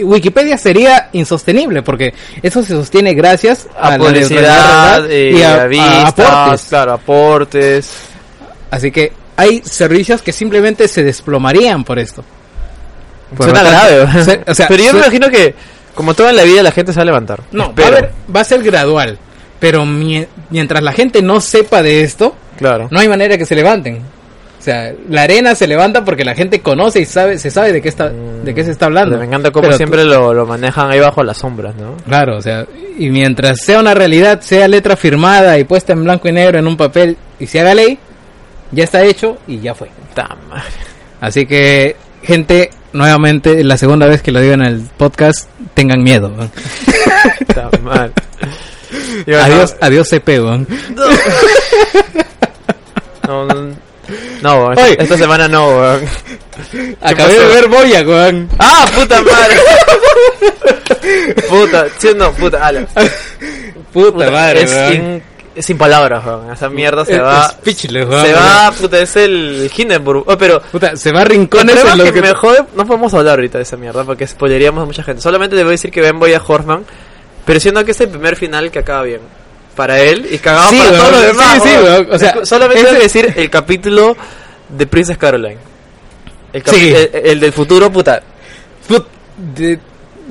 Wikipedia 0.00 0.58
sería 0.58 1.10
insostenible 1.12 1.82
porque 1.82 2.12
eso 2.42 2.60
se 2.64 2.70
sostiene 2.74 3.14
gracias 3.14 3.68
a, 3.78 3.86
A 3.86 3.90
la 3.92 3.98
publicidad 3.98 5.02
neutralidad 5.02 5.10
y 5.10 5.38
y 5.38 5.42
a, 5.42 5.54
a, 5.54 5.62
a 5.62 5.66
vistas, 5.68 6.18
aportes. 6.18 6.66
claro, 6.68 6.92
aportes. 6.94 7.92
Así 8.72 8.90
que 8.90 9.12
hay 9.36 9.62
servicios 9.64 10.22
que 10.22 10.32
simplemente 10.32 10.88
se 10.88 11.04
desplomarían 11.04 11.84
por 11.84 12.00
esto. 12.00 12.24
Por 13.36 13.46
Suena 13.46 13.62
tanto, 13.62 13.96
grave. 14.06 14.24
se- 14.24 14.40
o 14.50 14.54
sea, 14.54 14.68
pero 14.68 14.82
yo 14.82 14.92
me 14.92 14.98
imagino 15.00 15.28
que, 15.30 15.54
como 15.94 16.14
todo 16.14 16.28
en 16.30 16.36
la 16.36 16.44
vida, 16.44 16.62
la 16.62 16.72
gente 16.72 16.92
se 16.92 16.98
va 16.98 17.02
a 17.02 17.06
levantar. 17.06 17.40
No, 17.52 17.74
va 17.74 17.86
a, 17.98 18.32
va 18.34 18.44
ser 18.44 18.62
gradual, 18.62 19.18
pero 19.58 19.84
mie- 19.84 20.26
mientras 20.50 20.82
la 20.82 20.92
gente 20.92 21.22
no 21.22 21.40
sepa 21.40 21.82
de 21.82 22.02
esto, 22.02 22.34
Claro. 22.58 22.88
no 22.90 22.98
hay 23.00 23.08
manera 23.08 23.38
que 23.38 23.46
se 23.46 23.54
levanten. 23.54 23.98
O 24.58 24.62
sea, 24.62 24.92
la 25.08 25.22
arena 25.22 25.54
se 25.54 25.66
levanta 25.66 26.04
porque 26.04 26.22
la 26.22 26.34
gente 26.34 26.60
conoce 26.60 27.00
y 27.00 27.06
sabe, 27.06 27.38
se 27.38 27.50
sabe 27.50 27.72
de 27.72 27.80
qué 27.80 27.88
está, 27.88 28.10
de 28.10 28.54
qué 28.54 28.62
se 28.62 28.72
está 28.72 28.86
hablando. 28.86 29.16
Me 29.16 29.24
encanta 29.24 29.50
como 29.52 29.62
Pero 29.62 29.72
tú- 29.72 29.76
siempre 29.78 30.04
lo, 30.04 30.34
lo 30.34 30.44
manejan 30.44 30.90
ahí 30.90 31.00
bajo 31.00 31.22
las 31.22 31.38
sombras, 31.38 31.74
¿no? 31.76 31.96
Claro, 32.06 32.36
o 32.36 32.42
sea, 32.42 32.66
y 32.98 33.08
mientras 33.08 33.62
sea 33.64 33.80
una 33.80 33.94
realidad, 33.94 34.40
sea 34.42 34.68
letra 34.68 34.96
firmada 34.96 35.58
y 35.58 35.64
puesta 35.64 35.94
en 35.94 36.04
blanco 36.04 36.28
y 36.28 36.32
negro 36.32 36.58
en 36.58 36.66
un 36.66 36.76
papel 36.76 37.16
y 37.38 37.46
se 37.46 37.60
haga 37.60 37.74
ley, 37.74 37.98
ya 38.70 38.84
está 38.84 39.02
hecho 39.02 39.38
y 39.46 39.60
ya 39.60 39.74
fue. 39.74 39.88
Así 41.20 41.46
que, 41.46 41.96
gente, 42.22 42.70
nuevamente, 42.92 43.62
la 43.64 43.76
segunda 43.76 44.06
vez 44.06 44.22
que 44.22 44.32
lo 44.32 44.40
digo 44.40 44.54
en 44.54 44.62
el 44.62 44.80
podcast, 44.96 45.48
tengan 45.74 46.02
miedo. 46.02 46.32
Adiós, 49.26 49.76
adiós 49.80 50.08
CP, 50.08 50.40
weón. 50.40 50.66
No, 54.42 54.72
esta 54.74 55.16
semana 55.16 55.46
no, 55.48 55.68
weón. 55.68 56.00
Acabé 57.00 57.36
pasó? 57.36 57.48
de 57.48 57.54
ver 57.54 57.68
Boya, 57.68 58.02
weón. 58.02 58.48
¡Ah, 58.58 58.86
puta 58.94 59.22
madre! 59.22 59.56
puta, 61.48 61.86
sí 61.98 62.08
no, 62.16 62.32
puta, 62.32 62.66
ala. 62.66 62.86
Puta, 63.92 64.12
Puta, 64.12 64.30
madre, 64.30 64.62
es, 64.62 64.70
weón. 64.72 65.22
Es 65.54 65.66
sin 65.66 65.76
palabras, 65.78 66.24
weón. 66.24 66.52
Esa 66.52 66.68
mierda 66.68 67.04
se 67.04 67.14
Es- 67.14 67.20
va. 67.22 67.52
es 67.64 67.84
weón. 67.92 68.24
se 68.26 68.32
va, 68.32 68.72
puta, 68.78 68.98
es 69.00 69.16
el 69.16 69.70
Hindenburg. 69.76 70.24
Oh, 70.26 70.38
pero. 70.38 70.60
Puta, 70.62 70.96
se 70.96 71.12
va 71.12 71.22
a 71.22 71.24
rincones 71.24 71.76
en 71.84 71.98
lo 71.98 72.04
que 72.04 72.12
que... 72.12 72.20
me 72.22 72.34
jode, 72.34 72.64
no 72.76 72.86
podemos 72.86 73.12
hablar 73.14 73.38
ahorita 73.38 73.58
de 73.58 73.62
esa 73.62 73.76
mierda 73.76 74.04
porque 74.04 74.26
spoileríamos 74.26 74.82
a 74.82 74.86
mucha 74.86 75.02
gente. 75.02 75.20
Solamente 75.22 75.56
debo 75.56 75.70
decir 75.70 75.90
que 75.90 76.00
ven 76.00 76.18
voy 76.18 76.32
a 76.34 76.42
Horseman, 76.46 76.84
pero 77.44 77.58
siendo 77.60 77.84
que 77.84 77.90
es 77.92 78.00
el 78.00 78.08
primer 78.08 78.36
final 78.36 78.70
que 78.70 78.78
acaba 78.78 79.02
bien. 79.02 79.20
Para 79.76 80.00
él 80.00 80.26
y 80.30 80.38
cagado 80.38 80.68
Sí, 80.70 80.78
para 80.78 80.90
todos 80.90 81.12
los 81.12 81.20
sí, 81.20 81.26
demás. 81.28 81.62
sí, 81.62 81.68
weón, 81.82 82.08
o 82.10 82.18
sea, 82.18 82.44
solamente 82.44 82.80
ese- 82.82 82.90
debo 82.90 83.02
decir 83.02 83.32
el 83.36 83.50
capítulo 83.50 84.16
de 84.68 84.86
Princess 84.86 85.16
Caroline. 85.16 85.58
El, 86.52 86.62
Sí. 86.64 86.92
el, 86.94 87.10
el 87.26 87.40
del 87.40 87.52
futuro, 87.52 87.90
puta. 87.90 88.20
Put- 88.88 89.06
de- 89.54 89.78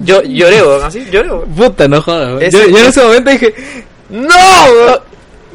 Yo 0.04 0.22
lloré, 0.22 0.62
weón, 0.62 0.84
así, 0.84 1.06
lloré, 1.12 1.30
weón. 1.32 1.50
Puta, 1.56 1.88
no 1.88 2.02
jodas. 2.02 2.28
weón. 2.28 2.42
Ese- 2.44 2.58
Yo, 2.60 2.68
yo 2.70 2.78
en 2.80 2.86
ese 2.86 3.02
momento 3.04 3.30
dije, 3.32 3.54
¡No! 4.10 4.28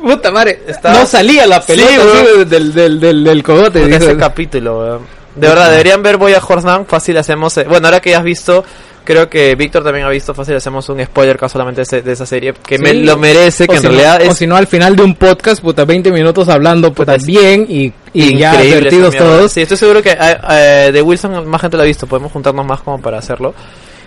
Puta 0.04 0.30
madre, 0.30 0.62
Estaba- 0.66 0.98
no 1.00 1.06
salía 1.06 1.46
la 1.46 1.60
pelota 1.60 1.88
Sí, 1.88 1.96
así 1.96 2.44
del, 2.44 2.72
del, 2.74 3.00
del, 3.00 3.24
del 3.24 3.42
cogote. 3.42 3.80
Puta, 3.80 3.98
dijo. 3.98 4.10
ese 4.10 4.16
capítulo, 4.16 4.78
weón. 4.80 5.00
De 5.34 5.48
verdad, 5.48 5.70
deberían 5.70 6.00
ver 6.02 6.16
Voy 6.16 6.32
a 6.32 6.38
Horseman. 6.46 6.86
Fácil 6.86 7.16
hacemos. 7.18 7.56
eh, 7.58 7.64
bueno, 7.68 7.88
ahora 7.88 7.98
que 8.00 8.10
ya 8.10 8.18
has 8.18 8.24
visto, 8.24 8.64
creo 9.04 9.28
que 9.28 9.56
Víctor 9.56 9.82
también 9.82 10.06
ha 10.06 10.08
visto. 10.10 10.32
Fácil 10.32 10.54
hacemos 10.54 10.88
un 10.88 11.04
spoiler 11.04 11.36
caso 11.36 11.54
solamente 11.54 11.82
de, 11.90 12.02
de 12.02 12.12
esa 12.12 12.24
serie. 12.24 12.54
Que 12.64 12.78
me 12.78 12.90
Sí. 12.92 13.02
lo 13.02 13.16
merece, 13.16 13.64
O 13.64 13.66
que 13.66 13.74
en 13.74 13.80
si 13.82 13.86
no- 13.88 13.92
realidad 13.94 14.20
o 14.20 14.30
es 14.30 14.36
si 14.38 14.46
no, 14.46 14.54
al 14.54 14.68
final 14.68 14.94
de 14.94 15.02
un 15.02 15.16
podcast, 15.16 15.60
puta, 15.60 15.84
20 15.84 16.12
minutos 16.12 16.48
hablando, 16.48 16.92
puta, 16.92 17.14
Puta, 17.14 17.26
bien 17.26 17.66
y, 17.68 17.92
y 18.12 18.38
ya 18.38 18.52
advertidos 18.52 19.16
todos. 19.16 19.50
Sí, 19.50 19.62
estoy 19.62 19.76
seguro 19.76 20.00
que 20.02 20.10
eh, 20.12 20.38
eh, 20.50 20.90
de 20.92 21.02
Wilson 21.02 21.48
más 21.48 21.60
gente 21.60 21.76
lo 21.78 21.82
ha 21.82 21.86
visto. 21.86 22.06
Podemos 22.06 22.30
juntarnos 22.30 22.64
más 22.64 22.80
como 22.82 23.00
para 23.02 23.18
hacerlo. 23.18 23.54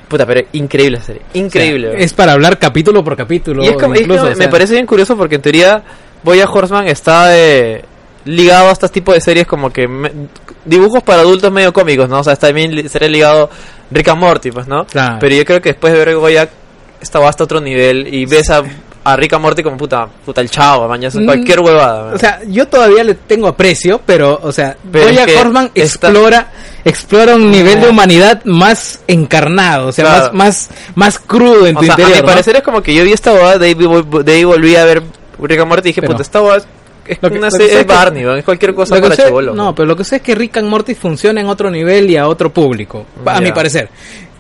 Puta, 0.07 0.25
pero 0.25 0.41
increíble 0.53 1.01
serie. 1.01 1.21
Increíble. 1.33 1.87
O 1.87 1.89
sea, 1.91 1.97
weón. 1.97 2.03
es 2.05 2.13
para 2.13 2.31
hablar 2.33 2.57
capítulo 2.57 3.03
por 3.03 3.17
capítulo. 3.17 3.63
Y 3.63 3.67
es 3.67 3.73
como, 3.73 3.93
es 3.93 4.01
incluso, 4.01 4.23
o 4.27 4.35
me 4.35 4.47
parece 4.47 4.73
bien 4.73 4.85
curioso 4.85 5.17
porque 5.17 5.35
en 5.35 5.41
teoría 5.41 5.83
Boya 6.23 6.45
Horseman 6.49 6.87
está 6.87 7.37
eh, 7.37 7.83
ligado 8.25 8.69
a 8.69 8.71
este 8.71 8.87
tipo 8.89 9.13
de 9.13 9.19
series 9.21 9.45
como 9.47 9.71
que 9.71 9.87
me- 9.87 10.11
dibujos 10.65 11.03
para 11.03 11.21
adultos 11.21 11.51
medio 11.51 11.73
cómicos, 11.73 12.07
¿no? 12.09 12.19
O 12.19 12.23
sea, 12.23 12.33
está 12.33 12.47
también 12.47 12.87
sería 12.89 13.09
ligado 13.09 13.49
Rick 13.91 14.07
and 14.09 14.19
Morty, 14.19 14.51
pues, 14.51 14.67
¿no? 14.67 14.85
Claro. 14.85 15.17
Pero 15.19 15.35
yo 15.35 15.45
creo 15.45 15.61
que 15.61 15.69
después 15.69 15.93
de 15.93 15.99
ver 16.05 16.15
Boya 16.15 16.49
está 17.01 17.25
hasta 17.27 17.43
otro 17.43 17.59
nivel 17.61 18.13
y 18.13 18.25
ves 18.25 18.49
a, 18.49 18.63
a 19.11 19.15
Rick 19.15 19.33
and 19.33 19.41
Morty 19.41 19.63
como 19.63 19.77
puta, 19.77 20.07
puta 20.25 20.41
el 20.41 20.49
chavo, 20.49 20.87
mañana, 20.87 21.13
Mm, 21.19 21.25
cualquier 21.25 21.59
huevada. 21.61 22.05
man. 22.05 22.13
O 22.15 22.17
sea, 22.17 22.39
yo 22.47 22.67
todavía 22.67 23.03
le 23.03 23.13
tengo 23.15 23.47
aprecio, 23.47 24.01
pero, 24.05 24.39
o 24.43 24.51
sea, 24.51 24.75
Pero 24.91 25.05
Boya 25.05 25.23
Horseman 25.23 25.71
explora, 25.75 26.51
explora 26.83 27.35
un 27.35 27.49
nivel 27.49 27.79
de 27.81 27.89
humanidad 27.89 28.43
más 28.45 29.01
encarnado, 29.07 29.87
o 29.87 29.91
sea, 29.91 30.05
Claro. 30.05 30.33
más, 30.33 30.33
más, 30.33 30.69
más 30.95 31.19
crudo 31.19 31.67
en 31.67 31.77
O 31.77 31.79
tu 31.79 31.85
sea, 31.85 31.93
interior. 31.93 32.13
a 32.13 32.21
mi 32.21 32.21
¿no? 32.21 32.27
parecer 32.27 32.55
es 32.57 32.61
como 32.63 32.81
que 32.81 32.93
yo 32.93 33.03
vi 33.03 33.13
esta 33.13 33.31
huevada, 33.33 33.57
de 33.57 33.67
ahí, 33.67 33.73
vol- 33.75 34.23
de 34.23 34.33
ahí 34.33 34.43
volví 34.43 34.75
a 34.75 34.85
ver 34.85 35.03
Rick 35.41 35.59
and 35.59 35.69
Morty 35.69 35.87
y 35.87 35.91
dije, 35.91 36.01
Pero- 36.01 36.13
puta, 36.13 36.23
esta 36.23 36.41
huevada 36.41 36.65
es 37.07 37.19
que- 37.19 37.27
una 37.27 37.49
serie 37.51 37.79
es 37.79 37.85
Barney, 37.87 38.23
es 38.37 38.43
cualquier 38.43 38.73
cosa 38.75 38.99
para 38.99 39.15
sé- 39.15 39.31
no, 39.53 39.73
pero 39.73 39.85
lo 39.87 39.95
que 39.95 40.03
sé 40.03 40.17
es 40.17 40.21
que 40.21 40.35
Rick 40.35 40.57
and 40.57 40.67
Morty 40.67 40.95
funciona 40.95 41.39
en 41.39 41.47
otro 41.47 41.71
nivel 41.71 42.09
y 42.09 42.17
a 42.17 42.27
otro 42.27 42.51
público, 42.51 43.05
a 43.25 43.39
mi 43.39 43.51
parecer. 43.53 43.89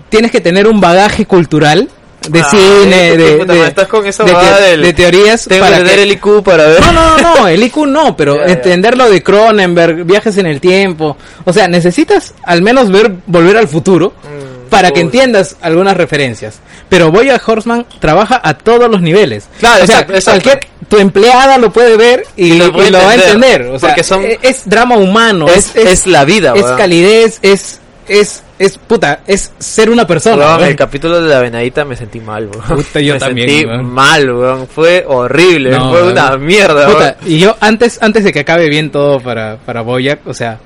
Tienes 0.09 0.31
que 0.31 0.39
tener 0.41 0.67
un 0.67 0.79
bagaje 0.81 1.25
cultural 1.25 1.89
de 2.29 2.39
Ah, 2.41 2.47
cine, 2.49 3.17
de, 3.17 3.67
estás 3.67 3.87
con 3.87 4.05
esa 4.05 4.23
de 4.23 4.33
del- 4.61 4.81
de 4.81 4.93
teorías 4.93 5.45
Tengo 5.45 5.63
para 5.65 5.77
que 5.77 5.83
tener 5.83 5.99
el 5.99 6.11
IQ 6.11 6.43
para 6.43 6.65
ver. 6.67 6.81
No, 6.81 6.91
no, 6.91 7.17
no, 7.17 7.35
no, 7.35 7.47
el 7.47 7.63
IQ 7.63 7.77
no, 7.87 8.15
pero 8.17 8.35
Ya, 8.37 8.47
ya. 8.47 8.53
entender 8.53 8.97
lo 8.97 9.09
de 9.09 9.21
Cronenberg, 9.23 10.03
viajes 10.05 10.37
en 10.37 10.45
el 10.47 10.59
tiempo. 10.61 11.17
O 11.45 11.53
sea, 11.53 11.67
necesitas 11.67 12.33
al 12.43 12.61
menos 12.61 12.91
ver 12.91 13.11
Volver 13.25 13.57
al 13.57 13.67
Futuro 13.67 14.13
Mm, 14.23 14.69
para 14.69 14.91
que 14.91 14.99
entiendas 14.99 15.55
algunas 15.61 15.95
referencias. 15.95 16.59
Pero 16.89 17.11
Boya 17.11 17.41
Horseman 17.45 17.85
trabaja 17.99 18.39
a 18.43 18.53
todos 18.57 18.89
los 18.89 19.01
niveles. 19.01 19.45
Claro, 19.59 19.83
o 19.83 19.87
sea, 19.87 19.95
exacto, 20.01 20.13
exacto. 20.13 20.41
cualquier 20.49 20.67
tu 20.89 20.97
empleada 20.99 21.57
lo 21.57 21.71
puede 21.71 21.97
ver 21.97 22.25
y, 22.37 22.53
Y 22.53 22.57
lo 22.57 22.67
y 22.67 22.71
puede 22.71 22.91
lo 22.91 22.99
va 22.99 23.11
a 23.11 23.15
entender. 23.15 23.61
O 23.63 23.79
sea, 23.79 24.01
son- 24.03 24.23
e- 24.25 24.39
es, 24.41 24.61
drama 24.69 24.95
humano, 24.97 25.47
es, 25.47 25.75
es, 25.75 25.85
es 25.85 26.07
la 26.07 26.23
vida, 26.25 26.53
es 26.55 26.63
calidez, 26.77 27.39
es, 27.41 27.79
es, 28.07 28.43
es 28.57 28.77
puta, 28.77 29.19
es 29.27 29.51
ser 29.59 29.89
una 29.89 30.07
persona. 30.07 30.57
Weón. 30.57 30.63
el 30.69 30.75
capítulo 30.75 31.21
de 31.21 31.29
la 31.29 31.39
venadita 31.39 31.85
me 31.85 31.95
sentí 31.95 32.19
mal. 32.19 32.47
Puta, 32.47 32.99
yo 32.99 33.13
me 33.15 33.19
también, 33.19 33.49
sentí 33.49 33.65
mal, 33.83 34.31
weón. 34.31 34.67
Fue 34.67 35.03
horrible, 35.07 35.71
No, 35.71 35.91
fue 35.91 36.11
una 36.11 36.37
mierda, 36.37 36.87
Puta, 36.87 37.17
y 37.25 37.39
yo 37.39 37.55
antes 37.59 38.01
antes 38.01 38.23
de 38.23 38.31
que 38.31 38.39
acabe 38.39 38.69
bien 38.69 38.91
todo 38.91 39.19
para 39.19 39.57
para 39.57 39.81
Boyac, 39.81 40.25
o 40.25 40.33
sea, 40.33 40.59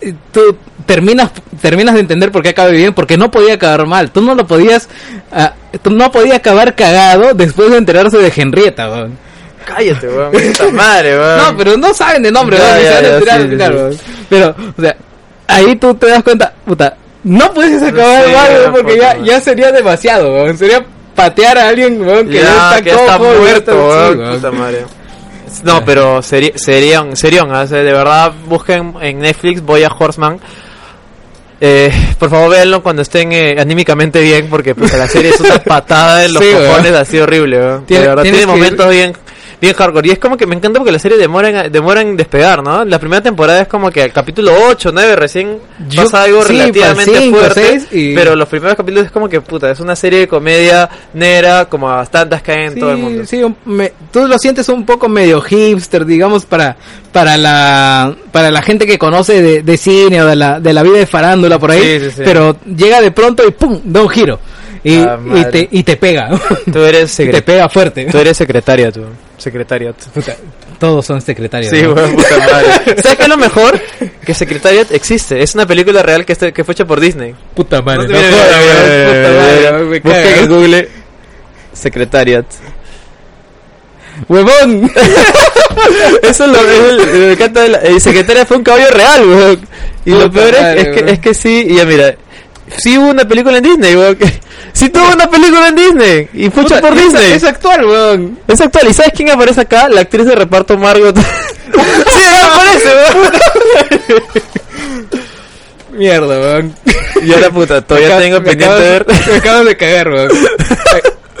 eh, 0.00 0.14
tú 0.32 0.56
terminas 0.86 1.30
terminas 1.60 1.94
de 1.94 2.00
entender 2.00 2.30
por 2.30 2.42
qué 2.42 2.50
acabe 2.50 2.72
bien, 2.72 2.94
porque 2.94 3.16
no 3.16 3.30
podía 3.30 3.54
acabar 3.54 3.86
mal. 3.86 4.10
Tú 4.10 4.20
no 4.20 4.34
lo 4.34 4.46
podías 4.46 4.88
ah, 5.32 5.54
tú 5.82 5.90
no 5.90 6.10
podía 6.12 6.36
acabar 6.36 6.74
cagado 6.74 7.34
después 7.34 7.70
de 7.70 7.78
enterarse 7.78 8.18
de 8.18 8.32
Henrietta, 8.34 8.90
weón. 8.90 9.18
Cállate, 9.66 10.08
weón. 10.08 10.30
Puta 10.30 10.70
madre, 10.70 11.18
weón. 11.18 11.38
No, 11.44 11.56
pero 11.56 11.76
no 11.76 11.94
saben 11.94 12.22
de 12.22 12.30
nombre, 12.30 12.58
Ya, 12.58 12.64
weón, 12.64 12.78
ni 12.78 12.84
ya, 12.84 12.90
se 12.90 12.94
van 12.94 13.04
a 13.04 13.08
ya, 13.08 13.14
enterar, 13.14 13.40
sí, 13.40 13.48
sí, 13.48 13.56
claro, 13.56 13.74
sí. 13.74 13.80
weón. 13.80 13.98
Pero, 14.28 14.56
o 14.76 14.80
sea, 14.80 14.96
ahí 15.46 15.76
tú 15.76 15.94
te 15.94 16.08
das 16.08 16.22
cuenta, 16.22 16.52
puta, 16.64 16.96
no 17.24 17.52
puedes 17.52 17.82
acabar 17.82 18.24
Sí, 18.24 18.32
weón, 18.32 18.72
porque 18.72 18.96
ya, 18.98 19.16
ya 19.18 19.40
sería 19.40 19.72
demasiado, 19.72 20.32
weón. 20.32 20.56
Sería 20.58 20.84
patear 21.14 21.58
a 21.58 21.68
alguien, 21.68 22.00
weón, 22.00 22.28
que 22.28 22.34
ya, 22.34 22.42
ya 22.42 22.68
está 22.70 22.82
que 22.82 22.90
está 22.90 23.18
cojo, 23.18 23.32
muerto, 23.40 23.72
sí, 23.72 23.78
weón. 24.58 24.86
No, 25.62 25.84
pero 25.84 26.20
seri 26.20 26.52
serión, 26.56 27.16
serión, 27.16 27.48
sea, 27.50 27.78
de 27.78 27.92
verdad 27.92 28.32
busquen 28.46 28.94
en 29.00 29.20
Netflix 29.20 29.62
Voy 29.62 29.84
a 29.84 29.88
Horseman. 29.88 30.40
Eh, 31.60 31.90
por 32.18 32.28
favor 32.28 32.50
véanlo 32.50 32.82
cuando 32.82 33.00
estén 33.02 33.32
eh, 33.32 33.56
anímicamente 33.58 34.20
bien 34.20 34.48
porque 34.50 34.74
pues 34.74 34.92
la 34.98 35.06
serie 35.06 35.30
es 35.30 35.40
una 35.40 35.58
patada 35.64 36.24
en 36.24 36.34
los 36.34 36.42
Sí, 36.42 36.50
cojones 36.52 36.92
así 36.92 37.18
horrible. 37.18 37.58
De 37.58 37.78
Tiene- 37.86 38.06
verdad 38.08 38.22
tienes 38.22 38.40
tiene 38.40 38.52
ir- 38.52 38.56
momentos 38.58 38.90
bien 38.90 39.12
bien 39.60 39.74
hardcore. 39.74 40.08
Y 40.08 40.10
es 40.12 40.18
como 40.18 40.36
que 40.36 40.46
me 40.46 40.54
encanta 40.56 40.78
porque 40.78 40.92
la 40.92 40.98
serie 40.98 41.18
demora 41.18 41.66
en, 41.66 41.72
demora 41.72 42.00
en 42.00 42.16
despegar, 42.16 42.62
¿no? 42.62 42.84
La 42.84 42.98
primera 42.98 43.22
temporada 43.22 43.62
es 43.62 43.68
como 43.68 43.90
que 43.90 44.02
al 44.02 44.12
capítulo 44.12 44.52
8, 44.68 44.90
9 44.92 45.16
recién 45.16 45.58
Yo- 45.88 46.02
pasa 46.04 46.22
algo 46.22 46.42
sí, 46.44 46.52
relativamente 46.58 47.18
cinco, 47.18 47.38
fuerte. 47.38 47.80
y- 47.92 48.14
Pero 48.14 48.34
los 48.36 48.48
primeros 48.48 48.76
capítulos 48.76 49.06
es 49.06 49.10
como 49.12 49.28
que, 49.28 49.40
puta, 49.40 49.70
es 49.70 49.80
una 49.80 49.96
serie 49.96 50.20
de 50.20 50.28
comedia 50.28 50.88
negra 51.14 51.66
como 51.66 51.90
a 51.90 52.04
tantas 52.06 52.42
que 52.42 52.52
hay 52.52 52.64
en 52.66 52.74
Sí, 52.74 52.80
todo 52.80 52.90
el 52.92 52.96
mundo. 52.98 53.24
sí, 53.26 53.42
un- 53.42 53.56
me- 53.64 53.92
tú 54.12 54.26
lo 54.26 54.38
sientes 54.38 54.68
un 54.68 54.84
poco 54.84 55.08
medio 55.08 55.40
hipster, 55.40 56.04
digamos, 56.04 56.44
para 56.46 56.76
para 57.12 57.36
la 57.36 58.14
para 58.32 58.50
la 58.50 58.60
gente 58.62 58.86
que 58.86 58.98
conoce 58.98 59.40
de, 59.40 59.62
de 59.62 59.76
cine 59.76 60.20
o 60.22 60.26
de 60.26 60.34
la, 60.34 60.58
de 60.58 60.72
la 60.72 60.82
vida 60.82 60.98
de 60.98 61.06
farándula 61.06 61.58
por 61.60 61.70
ahí, 61.70 61.80
Sí, 62.00 62.06
sí, 62.06 62.10
sí. 62.16 62.22
pero 62.24 62.56
llega 62.64 63.00
de 63.00 63.12
pronto 63.12 63.46
y 63.46 63.52
pum, 63.52 63.80
da 63.84 64.02
un 64.02 64.08
giro 64.08 64.40
y, 64.84 64.96
Ah, 64.98 65.18
y 65.34 65.44
te 65.46 65.68
y 65.72 65.82
te 65.82 65.96
pega, 65.96 66.28
Tú 66.72 66.82
eres, 66.84 67.18
y 67.20 67.28
te 67.30 67.42
pega 67.42 67.68
fuerte. 67.68 68.04
tú 68.06 68.18
eres 68.18 68.36
secretaria, 68.36 68.92
tú. 68.92 69.02
Secretariat. 69.38 69.96
Puta, 70.14 70.36
todos 70.78 71.04
son 71.04 71.20
secretarios. 71.20 71.70
Sí, 71.70 71.82
¿no? 71.82 71.92
weón, 71.94 72.14
puta 72.14 72.38
madre. 72.38 72.66
¿Sabes 73.02 73.16
qué 73.16 73.22
es 73.24 73.28
lo 73.28 73.36
mejor? 73.36 73.80
Que 74.24 74.32
Secretariat 74.34 74.90
existe. 74.92 75.42
Es 75.42 75.54
una 75.54 75.66
película 75.66 76.02
real 76.02 76.24
que, 76.24 76.32
este- 76.34 76.52
que 76.52 76.62
fue 76.64 76.72
hecha 76.72 76.84
por 76.84 77.00
Disney. 77.00 77.34
Puta 77.54 77.82
madre, 77.82 78.06
No 78.08 78.12
no 78.14 78.18
jodas, 78.18 79.82
Busca 79.88 80.00
cagas. 80.02 80.38
en 80.38 80.48
Google 80.48 80.88
Secretariat. 81.72 82.46
Huevón. 84.28 84.90
Eso 86.22 86.44
es 86.44 86.50
lo 86.50 86.56
es 86.58 86.78
el, 86.90 87.18
me 87.18 87.32
encanta 87.32 87.66
el, 87.66 87.74
el 87.74 88.00
secretaria 88.00 88.46
fue 88.46 88.58
un 88.58 88.62
caballo 88.62 88.88
real, 88.90 89.26
weón. 89.28 89.68
Y 90.04 90.10
lo 90.10 90.30
Puta 90.30 90.32
peor 90.40 90.54
es, 90.54 90.60
madre, 90.62 90.80
es 90.80 90.86
que, 90.88 90.94
weón. 90.94 91.08
es 91.08 91.18
que 91.18 91.34
sí, 91.34 91.66
y 91.70 91.76
ya 91.76 91.84
mira, 91.84 92.14
sí 92.76 92.98
hubo 92.98 93.10
una 93.10 93.26
película 93.26 93.58
en 93.58 93.64
Disney, 93.64 93.96
weón. 93.96 94.18
Sí 94.72 94.88
tuvo 94.88 95.08
una 95.12 95.30
película 95.30 95.68
en 95.68 95.76
Disney 95.76 96.28
y 96.32 96.50
fue 96.50 96.64
hecha 96.64 96.80
por 96.80 96.96
Disney. 96.96 97.32
Es 97.32 97.44
actual, 97.44 97.84
weón. 97.86 98.38
Es 98.48 98.60
actual. 98.60 98.88
¿Y 98.88 98.92
sabes 98.92 99.12
quién 99.14 99.30
aparece 99.30 99.60
acá? 99.60 99.88
La 99.88 100.00
actriz 100.00 100.26
de 100.26 100.34
reparto 100.34 100.76
Margot. 100.76 101.16
sí, 101.16 101.22
aparece, 102.42 102.88
weón. 102.88 103.32
Mierda, 105.92 106.40
weón. 106.40 106.74
Y 107.22 107.32
ahora 107.32 107.50
puta, 107.50 107.82
todavía 107.82 108.18
tengo 108.18 108.42
pendiente 108.42 108.80
de 108.80 108.90
ver. 108.90 109.06
Me 109.28 109.36
acabas 109.36 109.64
de 109.64 109.76
cagar, 109.76 110.08
weón. 110.08 110.30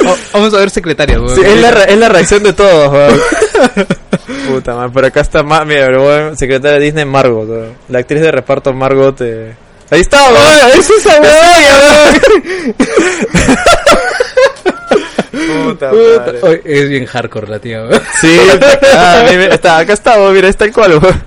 Oh, 0.06 0.16
Vamos 0.34 0.54
a 0.54 0.58
ver 0.58 0.70
secretaria, 0.70 1.20
weón. 1.20 1.34
Sí, 1.34 1.42
es, 1.44 1.60
la, 1.60 1.70
es 1.84 1.98
la 1.98 2.08
reacción 2.08 2.42
de 2.44 2.52
todos, 2.52 2.92
weón. 2.92 3.20
Puta 4.46 4.76
madre, 4.76 4.90
por 4.90 5.04
acá 5.04 5.22
está 5.22 5.42
Ma 5.42 5.64
mira, 5.64 5.88
weón, 5.88 6.36
secretaria 6.36 6.78
de 6.78 6.84
Disney 6.84 7.04
Margot, 7.04 7.48
weón. 7.48 7.72
La 7.88 7.98
actriz 7.98 8.20
de 8.20 8.30
reparto 8.30 8.72
Margot. 8.72 9.20
Eh... 9.22 9.54
Ahí 9.90 10.00
está, 10.00 10.18
weón. 10.30 10.78
es 10.78 10.90
esa 10.90 11.20
Puta 15.64 15.90
Puta, 15.90 15.90
madre. 15.92 16.38
oye, 16.42 16.62
es 16.64 16.88
bien 16.88 17.06
hardcore 17.06 17.48
la 17.48 17.58
tía, 17.58 17.82
weón. 17.82 18.00
Sí, 18.20 18.36
ah, 18.94 19.24
mira, 19.30 19.54
está, 19.54 19.78
acá 19.78 19.92
está, 19.92 20.16
weón, 20.18 20.32
mira, 20.34 20.48
está 20.48 20.64
el 20.64 20.72
cual, 20.72 20.98
weón. 20.98 21.22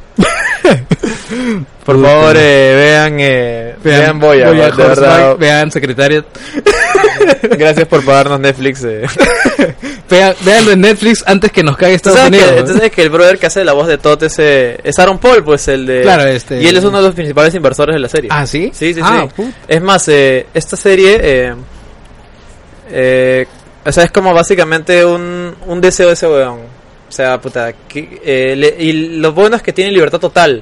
Por 1.85 2.01
favor, 2.01 2.35
eh, 2.37 2.73
vean, 2.75 3.17
eh, 3.19 3.75
vean, 3.83 4.19
Boya, 4.19 4.51
weón, 4.51 4.75
de 4.75 4.83
verdad. 4.83 5.37
Vean 5.37 5.71
secretaria. 5.71 6.23
Gracias 7.57 7.87
por 7.87 8.03
pagarnos 8.03 8.39
Netflix. 8.41 8.83
Eh. 8.83 9.03
Vean, 10.09 10.33
veanlo 10.41 10.71
en 10.71 10.79
Netflix 10.81 11.21
antes 11.27 11.51
que 11.51 11.63
nos 11.63 11.75
caiga 11.75 11.97
¿Tú 11.97 12.09
Estados 12.09 12.19
sabes, 12.19 12.41
Unidos. 12.41 12.55
que, 12.55 12.63
tú 12.67 12.73
sabes 12.77 12.91
que 12.93 13.01
el 13.03 13.09
brother 13.09 13.37
que 13.37 13.45
hace 13.47 13.65
la 13.65 13.73
voz 13.73 13.87
de 13.87 13.97
Todd 13.97 14.23
es, 14.23 14.39
es 14.39 14.99
Aaron 14.99 15.17
Paul, 15.17 15.43
pues 15.43 15.67
el 15.67 15.85
de... 15.85 16.01
Claro, 16.01 16.23
este- 16.25 16.61
Y 16.61 16.67
él 16.67 16.77
es 16.77 16.83
uno 16.85 16.97
de 17.01 17.07
los 17.07 17.13
principales 17.15 17.53
inversores 17.55 17.93
de 17.93 17.99
la 17.99 18.07
serie. 18.07 18.29
Ah, 18.31 18.45
¿sí? 18.47 18.71
Sí, 18.73 18.93
sí, 18.93 19.01
Ah, 19.03 19.27
sí. 19.35 19.53
Es 19.67 19.81
más, 19.81 20.07
eh, 20.07 20.45
esta 20.53 20.77
serie... 20.77 21.19
Eh, 21.21 21.53
eh, 22.89 23.45
o 23.85 23.91
sea, 23.91 24.03
es 24.05 24.11
como 24.11 24.33
básicamente 24.33 25.03
un, 25.03 25.53
un 25.65 25.81
deseo 25.81 26.07
de 26.07 26.13
ese 26.13 26.27
weón. 26.27 26.59
O 27.07 27.11
sea, 27.11 27.39
puta... 27.39 27.71
que- 27.87 28.21
eh, 28.23 28.55
le- 28.55 28.75
y 28.79 29.17
lo 29.19 29.31
bueno 29.33 29.55
es 29.55 29.61
que 29.63 29.73
tiene 29.73 29.91
libertad 29.91 30.19
total. 30.19 30.61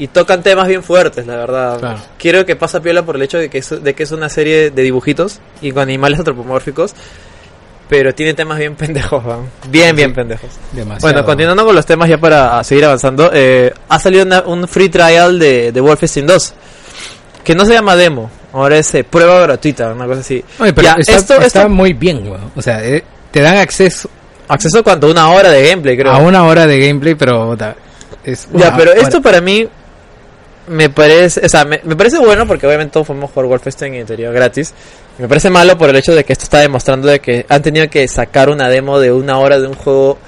Y 0.00 0.06
tocan 0.08 0.42
temas 0.42 0.68
bien 0.68 0.82
fuertes, 0.82 1.26
la 1.26 1.36
verdad. 1.36 1.78
Claro. 1.80 1.98
Quiero 2.18 2.46
que 2.46 2.54
pasa 2.54 2.80
piola 2.80 3.04
por 3.04 3.16
el 3.16 3.22
hecho 3.22 3.38
de 3.38 3.48
que, 3.50 3.58
es, 3.58 3.82
de 3.82 3.94
que 3.94 4.04
es 4.04 4.12
una 4.12 4.28
serie 4.28 4.70
de 4.70 4.82
dibujitos 4.82 5.40
y 5.60 5.72
con 5.72 5.82
animales 5.82 6.20
antropomórficos. 6.20 6.94
Pero 7.88 8.14
tiene 8.14 8.34
temas 8.34 8.58
bien 8.58 8.76
pendejos. 8.76 9.24
Bien, 9.68 9.96
bien 9.96 10.12
pendejos. 10.12 10.50
Demasiado. 10.72 11.00
Bueno, 11.00 11.24
continuando 11.24 11.64
con 11.64 11.74
los 11.74 11.86
temas 11.86 12.08
ya 12.08 12.18
para 12.18 12.62
seguir 12.62 12.84
avanzando, 12.84 13.30
eh, 13.32 13.72
ha 13.88 13.98
salido 13.98 14.24
una- 14.24 14.42
un 14.42 14.68
free 14.68 14.88
trial 14.88 15.38
de, 15.38 15.72
de 15.72 15.80
Wolfenstein 15.80 16.26
2, 16.26 16.54
que 17.42 17.54
no 17.54 17.64
se 17.64 17.72
llama 17.72 17.96
demo, 17.96 18.30
ahora 18.52 18.76
es 18.78 18.94
eh, 18.94 19.04
prueba 19.04 19.40
gratuita, 19.40 19.90
una 19.92 20.06
cosa 20.06 20.20
así. 20.20 20.44
Oye, 20.60 20.72
pero 20.74 20.86
Ya, 20.88 20.94
está, 20.98 21.16
esto, 21.16 21.34
está 21.40 21.60
esto- 21.62 21.68
muy 21.70 21.94
bien, 21.94 22.22
weón. 22.28 22.52
O 22.54 22.60
sea, 22.62 22.84
eh, 22.84 23.02
te 23.30 23.40
dan 23.40 23.56
acceso 23.56 24.08
acceso 24.48 24.82
cuánto, 24.82 25.10
una 25.10 25.30
hora 25.30 25.50
de 25.50 25.68
gameplay 25.68 25.96
creo. 25.96 26.12
a 26.12 26.18
una 26.18 26.44
hora 26.44 26.66
de 26.66 26.78
gameplay, 26.78 27.14
pero 27.14 27.56
es 28.24 28.48
ya, 28.52 28.76
pero 28.76 28.92
hora. 28.92 29.00
esto 29.00 29.22
para 29.22 29.40
mí 29.40 29.68
me 30.68 30.90
parece, 30.90 31.44
o 31.44 31.48
sea, 31.48 31.64
me, 31.64 31.80
me 31.84 31.96
parece 31.96 32.18
bueno 32.18 32.46
porque 32.46 32.66
obviamente 32.66 32.92
todos 32.92 33.06
podemos 33.06 33.30
jugar 33.30 33.46
Wolfenstein 33.46 33.94
en 33.94 34.00
interior 34.00 34.32
gratis. 34.34 34.74
Me 35.18 35.26
parece 35.26 35.50
malo 35.50 35.76
por 35.76 35.90
el 35.90 35.96
hecho 35.96 36.14
de 36.14 36.24
que 36.24 36.32
esto 36.32 36.44
está 36.44 36.58
demostrando 36.58 37.08
de 37.08 37.20
que 37.20 37.44
han 37.48 37.62
tenido 37.62 37.88
que 37.88 38.06
sacar 38.06 38.50
una 38.50 38.68
demo 38.68 39.00
de 39.00 39.12
una 39.12 39.38
hora 39.38 39.58
de 39.58 39.66
un 39.66 39.74
juego 39.74 40.18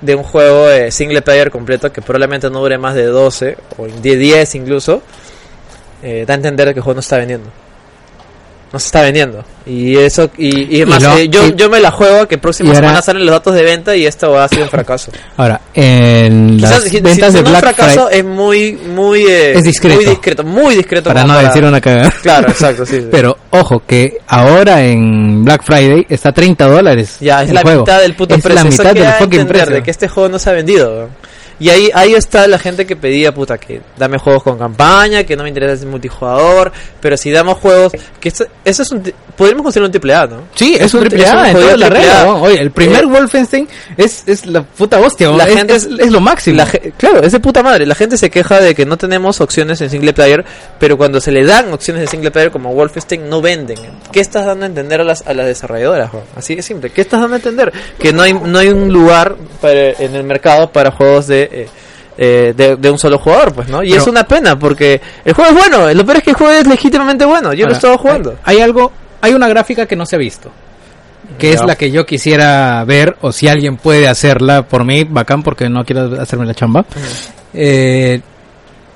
de 0.00 0.14
un 0.14 0.22
juego 0.22 0.68
eh, 0.68 0.90
single 0.90 1.22
player 1.22 1.50
completo 1.50 1.92
que 1.92 2.00
probablemente 2.02 2.48
no 2.50 2.60
dure 2.60 2.78
más 2.78 2.94
de 2.94 3.04
12 3.04 3.56
o 3.78 3.86
de 3.86 4.16
10 4.16 4.54
incluso. 4.54 5.02
Eh, 6.02 6.24
da 6.26 6.34
a 6.34 6.36
entender 6.36 6.72
que 6.72 6.78
el 6.78 6.82
juego 6.82 6.94
no 6.94 7.00
está 7.00 7.18
vendiendo. 7.18 7.50
No 8.70 8.78
se 8.78 8.86
está 8.86 9.00
vendiendo. 9.00 9.42
Y 9.64 9.96
eso, 9.96 10.30
y, 10.36 10.76
y 10.76 10.82
además, 10.82 11.02
lo- 11.02 11.16
eh, 11.16 11.28
yo, 11.30 11.46
y- 11.46 11.54
yo 11.56 11.70
me 11.70 11.80
la 11.80 11.90
juego 11.90 12.28
que 12.28 12.36
próxima 12.36 12.66
y 12.68 12.70
ahora- 12.72 12.80
semana 12.88 13.02
salen 13.02 13.24
los 13.24 13.32
datos 13.34 13.54
de 13.54 13.62
venta 13.62 13.96
y 13.96 14.04
esto 14.06 14.30
va 14.32 14.44
a 14.44 14.48
ser 14.48 14.62
un 14.62 14.68
fracaso. 14.68 15.10
Ahora, 15.38 15.60
en 15.74 16.56
Quizás 16.58 16.70
las 16.70 16.82
si- 16.84 16.90
si 16.90 17.00
ventas 17.00 17.32
de 17.32 17.40
Black 17.42 17.60
fracaso 17.60 18.06
Friday, 18.08 18.18
es 18.18 18.24
muy, 18.26 18.72
muy, 18.74 19.22
eh, 19.22 19.52
Es 19.58 19.64
discreto. 19.64 19.96
muy 19.96 20.04
discreto, 20.04 20.44
muy 20.44 20.76
discreto. 20.76 21.08
para 21.08 21.24
no 21.24 21.38
decir 21.38 21.64
una 21.64 21.80
cagada. 21.80 22.12
Claro, 22.22 22.48
exacto, 22.48 22.84
sí. 22.84 22.96
sí. 23.00 23.06
Pero 23.10 23.38
ojo, 23.50 23.82
que 23.86 24.18
ahora 24.26 24.82
en 24.84 25.44
Black 25.44 25.62
Friday 25.64 26.06
está 26.08 26.32
30 26.32 26.66
dólares. 26.66 27.16
Ya, 27.20 27.42
es 27.42 27.48
el 27.48 27.54
la 27.54 27.62
juego. 27.62 27.80
mitad 27.80 28.00
del 28.02 28.14
puto 28.14 28.34
es 28.34 28.42
precio. 28.42 28.64
la 28.64 28.70
mitad 28.70 28.94
del 28.94 29.12
fucking 29.14 29.46
precio. 29.46 29.74
de 29.76 29.82
que 29.82 29.90
este 29.90 30.08
juego 30.08 30.28
no 30.28 30.38
se 30.38 30.50
ha 30.50 30.52
vendido. 30.52 31.08
Y 31.60 31.70
ahí, 31.70 31.90
ahí 31.92 32.14
está 32.14 32.46
la 32.46 32.58
gente 32.58 32.86
que 32.86 32.94
pedía, 32.96 33.34
puta, 33.34 33.58
que 33.58 33.80
dame 33.96 34.18
juegos 34.18 34.42
con 34.42 34.58
campaña, 34.58 35.24
que 35.24 35.36
no 35.36 35.42
me 35.42 35.48
interesa 35.48 35.82
el 35.82 35.88
multijugador, 35.90 36.72
pero 37.00 37.16
si 37.16 37.30
damos 37.30 37.58
juegos, 37.58 37.92
que 38.20 38.28
esto, 38.28 38.46
eso 38.64 38.82
es 38.82 38.90
un, 38.92 39.02
podríamos 39.36 39.64
considerar 39.64 39.86
un 39.86 39.92
triple 39.92 40.14
A, 40.14 40.26
¿no? 40.26 40.42
Sí, 40.54 40.76
es, 40.78 40.94
un 40.94 41.00
triple 41.00 41.24
es 41.24 41.30
un 41.32 41.36
A 41.38 41.48
en 41.50 41.56
toda 41.56 41.76
la 41.76 41.86
triple 41.88 42.04
regla. 42.06 42.32
Oye, 42.34 42.60
el 42.60 42.70
primer 42.70 43.04
Eh, 43.04 43.06
Wolfenstein 43.06 43.68
es, 43.96 44.22
es 44.26 44.46
la 44.46 44.62
puta 44.62 45.00
hostia. 45.00 45.30
La 45.30 45.48
es, 45.48 45.54
gente 45.56 45.74
es, 45.74 45.84
es 45.98 46.12
lo 46.12 46.20
máximo. 46.20 46.56
La 46.58 46.66
claro, 46.96 47.22
es 47.22 47.32
de 47.32 47.40
puta 47.40 47.62
madre. 47.62 47.86
La 47.86 47.94
gente 47.94 48.16
se 48.16 48.30
queja 48.30 48.60
de 48.60 48.74
que 48.74 48.86
no 48.86 48.96
tenemos 48.96 49.40
opciones 49.40 49.80
en 49.80 49.90
single 49.90 50.12
player, 50.12 50.44
pero 50.78 50.96
cuando 50.96 51.20
se 51.20 51.32
le 51.32 51.44
dan 51.44 51.72
opciones 51.72 52.02
de 52.02 52.06
single 52.08 52.30
player 52.30 52.50
como 52.50 52.72
Wolfenstein 52.72 53.28
no 53.28 53.40
venden. 53.40 53.78
¿Qué 54.12 54.20
estás 54.20 54.46
dando 54.46 54.64
a 54.64 54.68
entender 54.68 55.00
a 55.00 55.04
las, 55.04 55.26
a 55.26 55.34
las 55.34 55.46
desarrolladoras? 55.46 56.10
Así 56.36 56.54
de 56.54 56.62
simple. 56.62 56.90
¿Qué 56.90 57.00
estás 57.00 57.20
dando 57.20 57.34
a 57.34 57.38
entender? 57.38 57.72
Que 57.98 58.12
no 58.12 58.22
hay, 58.22 58.32
no 58.32 58.58
hay 58.58 58.68
un 58.68 58.92
lugar 58.92 59.36
para- 59.60 59.90
en 59.90 60.14
el 60.14 60.24
mercado 60.24 60.70
para 60.70 60.90
juegos 60.90 61.26
de, 61.26 61.47
eh, 61.50 61.68
eh, 62.16 62.54
de, 62.56 62.76
de 62.76 62.90
un 62.90 62.98
solo 62.98 63.18
jugador, 63.18 63.52
pues, 63.54 63.68
¿no? 63.68 63.82
Y 63.82 63.90
Pero- 63.90 64.02
es 64.02 64.08
una 64.08 64.24
pena 64.26 64.58
porque 64.58 65.00
el 65.24 65.32
juego 65.34 65.50
es 65.50 65.56
bueno. 65.56 65.92
Lo 65.94 66.04
peor 66.04 66.18
es 66.18 66.22
que 66.24 66.30
el 66.30 66.36
juego 66.36 66.52
es 66.52 66.66
legítimamente 66.66 67.24
bueno. 67.24 67.52
Yo 67.52 67.66
lo 67.66 67.72
he 67.72 67.74
estado 67.76 67.96
jugando. 67.98 68.36
Hay, 68.44 68.56
hay 68.56 68.62
algo, 68.62 68.90
hay 69.20 69.32
una 69.34 69.48
gráfica 69.48 69.86
que 69.86 69.94
no 69.96 70.04
se 70.06 70.16
ha 70.16 70.18
visto. 70.18 70.50
Que 71.38 71.52
es 71.52 71.62
la 71.62 71.76
que 71.76 71.90
yo 71.90 72.06
quisiera 72.06 72.82
ver, 72.84 73.16
o 73.20 73.30
si 73.32 73.46
alguien 73.48 73.76
puede 73.76 74.08
hacerla 74.08 74.62
por 74.66 74.84
mí, 74.84 75.04
bacán, 75.04 75.42
porque 75.42 75.68
no 75.68 75.84
quiero 75.84 76.20
hacerme 76.20 76.46
la 76.46 76.54
chamba. 76.54 76.84
Eh, 77.54 78.20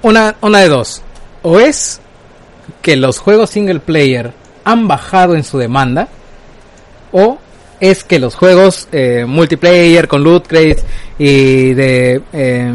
una, 0.02 0.34
una 0.40 0.58
de 0.60 0.68
dos. 0.68 1.02
O 1.42 1.60
es 1.60 2.00
que 2.80 2.96
los 2.96 3.18
juegos 3.18 3.50
single 3.50 3.80
player 3.80 4.32
han 4.64 4.88
bajado 4.88 5.34
en 5.36 5.44
su 5.44 5.58
demanda, 5.58 6.08
o 7.12 7.38
es 7.82 8.04
que 8.04 8.20
los 8.20 8.36
juegos 8.36 8.86
eh, 8.92 9.24
multiplayer 9.26 10.06
con 10.06 10.22
loot 10.22 10.46
crates 10.46 10.84
y 11.18 11.74
de 11.74 12.22
eh, 12.32 12.72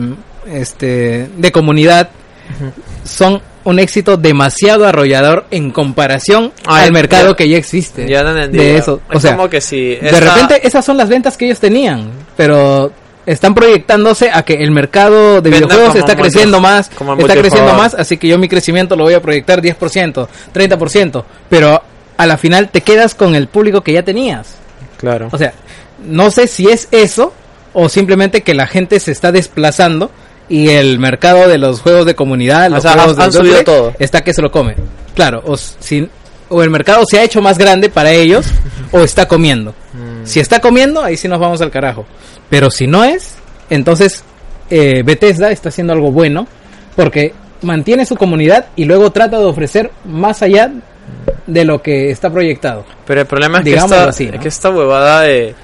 este 0.52 1.30
de 1.38 1.52
comunidad 1.54 2.10
son 3.06 3.42
un 3.64 3.80
éxito 3.80 4.18
demasiado 4.18 4.86
arrollador 4.86 5.46
en 5.50 5.72
comparación 5.72 6.52
al 6.66 6.92
mercado 6.92 7.30
ya- 7.32 7.36
que 7.38 7.50
ya 7.50 7.58
existe. 7.58 8.08
Ya 8.08 8.22
no 8.24 8.32
entendí. 8.32 8.58
de 8.58 8.78
eso. 8.78 9.00
Es 9.10 9.16
o 9.18 9.20
sea 9.22 9.36
como 9.38 9.50
que 9.50 9.62
si 9.62 9.96
de 9.96 10.20
repente 10.20 10.68
esas 10.68 10.84
son 10.84 10.98
las 10.98 11.08
ventas 11.08 11.38
que 11.38 11.46
ellos 11.46 11.60
tenían 11.62 12.12
pero 12.36 12.92
están 13.26 13.56
proyectándose 13.56 14.30
a 14.30 14.44
que 14.44 14.56
el 14.56 14.72
mercado 14.72 15.42
de 15.42 15.50
Venda 15.50 15.68
videojuegos 15.68 15.96
está 15.96 16.18
creciendo 16.18 16.60
más 16.60 16.90
está 16.90 17.36
creciendo 17.36 17.74
más 17.76 17.94
así 17.94 18.18
que 18.18 18.28
yo 18.28 18.38
mi 18.38 18.50
crecimiento 18.50 18.98
lo 18.98 19.04
voy 19.06 19.14
a 19.14 19.22
proyectar 19.22 19.62
10% 19.62 20.28
30% 20.54 21.24
pero 21.50 21.82
a 22.18 22.26
la 22.26 22.38
final 22.38 22.70
te 22.70 22.82
quedas 22.82 23.16
con 23.16 23.36
el 23.36 23.48
público 23.48 23.82
que 23.82 23.94
ya 23.94 24.04
tenías 24.04 24.56
Claro. 24.98 25.30
o 25.32 25.38
sea, 25.38 25.54
no 26.06 26.30
sé 26.32 26.48
si 26.48 26.68
es 26.70 26.88
eso 26.92 27.34
o 27.74 27.88
simplemente 27.90 28.42
que 28.42 28.54
la 28.54 28.68
gente 28.68 29.00
se 29.00 29.12
está 29.12 29.32
desplazando 29.32 30.10
y 30.50 30.70
el 30.70 30.98
mercado 31.00 31.48
de 31.48 31.58
los 31.58 31.82
juegos 31.82 32.06
de 32.06 32.16
comunidad, 32.16 32.70
los 32.72 32.82
sea, 32.84 32.94
juegos 32.94 33.18
han- 33.18 33.24
han 33.26 33.32
de 33.32 33.38
subido 33.38 33.64
todo. 33.64 33.94
está 34.00 34.22
que 34.24 34.34
se 34.34 34.42
lo 34.42 34.52
come. 34.52 34.76
Claro, 35.16 35.44
o, 35.46 35.58
si- 35.58 36.10
o 36.50 36.64
el 36.64 36.70
mercado 36.70 37.04
se 37.06 37.20
ha 37.20 37.24
hecho 37.24 37.42
más 37.42 37.58
grande 37.58 37.90
para 37.90 38.12
ellos 38.12 38.46
o 38.92 39.00
está 39.02 39.28
comiendo. 39.28 39.72
Mm. 39.94 40.26
Si 40.26 40.40
está 40.40 40.60
comiendo, 40.60 41.04
ahí 41.04 41.18
sí 41.18 41.28
nos 41.28 41.40
vamos 41.40 41.62
al 41.62 41.70
carajo. 41.72 42.06
Pero 42.50 42.72
si 42.72 42.88
no 42.88 43.04
es, 43.04 43.36
entonces 43.70 44.24
eh, 44.70 45.04
Bethesda 45.06 45.52
está 45.52 45.70
haciendo 45.70 45.94
algo 45.94 46.12
bueno 46.12 46.48
porque 46.96 47.34
mantiene 47.62 48.06
su 48.06 48.16
comunidad 48.16 48.68
y 48.76 48.86
luego 48.86 49.12
trata 49.12 49.38
de 49.40 49.46
ofrecer 49.46 49.92
más 50.06 50.42
allá 50.42 50.72
de 51.48 51.66
lo 51.66 51.82
que 51.82 52.12
está 52.12 52.30
proyectado. 52.30 52.86
Pero 53.06 53.22
el 53.22 53.28
problema 53.28 53.60
es 53.60 53.64
que 53.64 53.74
esta, 53.76 54.04
así, 54.10 54.26
¿no? 54.28 54.34
es 54.36 54.40
que 54.42 54.48
esta 54.50 54.70
huevada 54.70 55.22
de... 55.22 55.56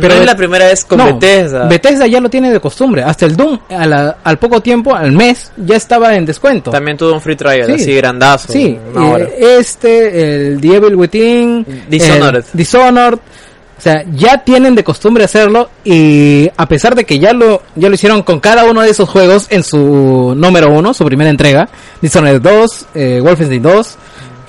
Pero 0.00 0.14
no 0.14 0.20
es 0.20 0.26
la 0.26 0.36
primera 0.36 0.66
vez 0.66 0.86
con 0.86 0.96
No, 0.98 1.04
Bethesda. 1.18 1.66
Bethesda 1.66 2.06
ya 2.06 2.18
lo 2.18 2.30
tiene 2.30 2.50
de 2.50 2.60
costumbre. 2.60 3.02
Hasta 3.02 3.26
el 3.26 3.36
Doom, 3.36 3.58
a 3.68 3.86
la- 3.86 4.16
al 4.24 4.38
poco 4.38 4.62
tiempo, 4.62 4.94
al 4.94 5.12
mes, 5.12 5.52
ya 5.58 5.76
estaba 5.76 6.14
en 6.14 6.24
descuento. 6.24 6.70
También 6.70 6.96
tuvo 6.96 7.12
un 7.12 7.20
free 7.20 7.36
trial, 7.36 7.66
Sí. 7.66 7.72
así 7.82 7.94
grandazo. 7.96 8.52
Sí, 8.52 8.78
eh, 9.18 9.56
este, 9.58 10.46
el 10.52 10.60
The 10.62 10.76
Evil 10.76 10.94
Within, 10.96 11.66
Dishonored. 11.90 12.36
el 12.38 12.44
Dishonored, 12.54 13.18
o 13.18 13.80
sea, 13.82 14.02
ya 14.14 14.38
tienen 14.38 14.74
de 14.74 14.82
costumbre 14.82 15.24
hacerlo 15.24 15.68
y 15.84 16.48
a 16.56 16.66
pesar 16.66 16.94
de 16.94 17.04
que 17.04 17.18
ya 17.18 17.34
lo 17.34 17.60
ya 17.74 17.88
lo 17.90 17.94
hicieron 17.94 18.22
con 18.22 18.40
cada 18.40 18.64
uno 18.64 18.80
de 18.80 18.88
esos 18.90 19.08
juegos 19.10 19.46
en 19.50 19.62
su 19.62 20.32
número 20.34 20.70
uno, 20.70 20.94
su 20.94 21.04
primera 21.04 21.28
entrega, 21.28 21.68
Dishonored 22.00 22.40
2, 22.40 22.86
eh, 22.94 23.20
Wolfenstein 23.22 23.60
2 23.62 23.96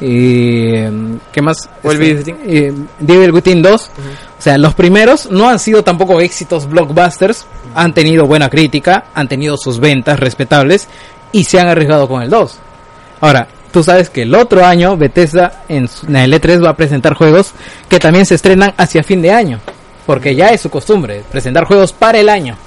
¿qué 0.04 1.41
más? 1.41 1.70
Este, 1.84 2.36
eh, 2.45 2.74
The 3.06 3.14
Evil 3.14 3.32
Within 3.32 3.62
2. 3.62 3.82
O 4.38 4.41
sea, 4.41 4.58
los 4.58 4.74
primeros 4.74 5.32
no 5.32 5.49
han 5.49 5.60
sido 5.60 5.84
tampoco 5.84 6.20
éxitos 6.20 6.68
blockbusters, 6.68 7.45
han 7.76 7.93
tenido 7.93 8.26
buena 8.26 8.49
crítica, 8.49 9.06
han 9.14 9.28
tenido 9.28 9.58
sus 9.58 9.80
ventas 9.80 10.20
respetables 10.20 10.88
y 11.32 11.45
se 11.45 11.60
han 11.60 11.68
arriesgado 11.68 12.08
con 12.08 12.22
el 12.22 12.30
2. 12.30 12.60
Ahora, 13.22 13.47
tú 13.72 13.84
sabes 13.84 14.10
que 14.10 14.24
el 14.24 14.36
otro 14.36 14.66
año 14.66 14.97
Bethesda 14.97 15.64
en, 15.70 15.84
el 15.84 16.34
E3 16.34 16.64
va 16.64 16.72
a 16.72 16.76
presentar 16.76 17.14
juegos 17.14 17.54
que 17.88 17.99
también 17.99 18.26
se 18.26 18.36
estrenan 18.36 18.74
hacia 18.78 19.04
fin 19.04 19.22
de 19.22 19.32
año. 19.32 19.60
Porque 20.06 20.36
ya 20.36 20.49
es 20.49 20.60
su 20.60 20.70
costumbre, 20.70 21.24
presentar 21.32 21.64
juegos 21.64 21.93
para 21.93 22.20
el 22.20 22.28
año. 22.28 22.58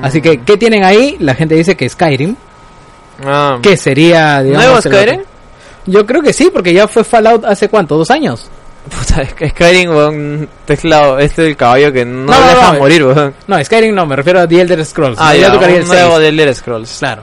Así 0.00 0.22
que, 0.22 0.40
¿qué 0.40 0.56
tienen 0.56 0.82
ahí? 0.84 1.16
La 1.20 1.34
gente 1.34 1.54
dice 1.54 1.76
que 1.76 1.86
Skyrim, 1.86 2.36
Ah. 3.24 3.58
que 3.62 3.76
sería, 3.76 4.42
digamos... 4.42 4.66
¿Nuevo 4.66 4.82
Skyrim? 4.82 5.22
Yo 5.86 6.04
creo 6.04 6.20
que 6.22 6.32
sí, 6.32 6.50
porque 6.52 6.72
ya 6.72 6.88
fue 6.88 7.04
Fallout 7.04 7.44
hace 7.44 7.68
cuánto, 7.68 7.96
dos 7.96 8.10
años. 8.10 8.48
Puta, 8.88 9.24
Skyrim, 9.48 9.90
weón, 9.90 10.48
teclado, 10.64 11.18
este 11.18 11.42
es 11.42 11.48
el 11.50 11.56
caballo 11.56 11.92
que 11.92 12.04
no, 12.04 12.30
No, 12.32 12.40
no, 12.40 12.46
deja 12.48 12.72
no, 12.72 12.78
morir, 12.78 13.04
weón. 13.04 13.34
No, 13.48 13.64
Skyrim 13.64 13.94
no, 13.94 14.06
me 14.06 14.14
refiero 14.16 14.40
a 14.40 14.46
The 14.46 14.60
Elder 14.60 14.84
Scrolls. 14.84 15.18
Ah, 15.20 15.34
ya, 15.34 15.52
tocaría 15.52 15.78
el 15.78 15.86
nuevo 15.86 16.10
6. 16.16 16.20
de 16.20 16.28
Elder 16.28 16.54
Scrolls. 16.54 16.96
Claro. 16.98 17.22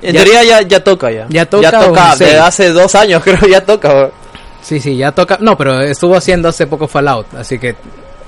En 0.00 0.14
Ya- 0.14 0.22
teoría 0.24 0.44
ya, 0.44 0.62
ya 0.62 0.82
toca 0.84 1.10
ya. 1.10 1.26
Ya 1.28 1.46
toca 1.46 1.70
Ya 1.70 1.80
toca, 1.80 2.16
desde 2.16 2.38
hace 2.38 2.68
dos 2.70 2.94
años 2.94 3.22
creo 3.24 3.38
ya 3.48 3.64
toca, 3.64 3.88
weón. 3.92 4.10
Sí, 4.62 4.78
sí, 4.80 4.96
ya 4.96 5.10
toca. 5.12 5.38
No, 5.40 5.56
pero 5.56 5.80
estuvo 5.80 6.16
haciendo 6.16 6.48
hace 6.48 6.66
poco 6.68 6.86
Fallout, 6.88 7.34
así 7.34 7.58
que 7.58 7.74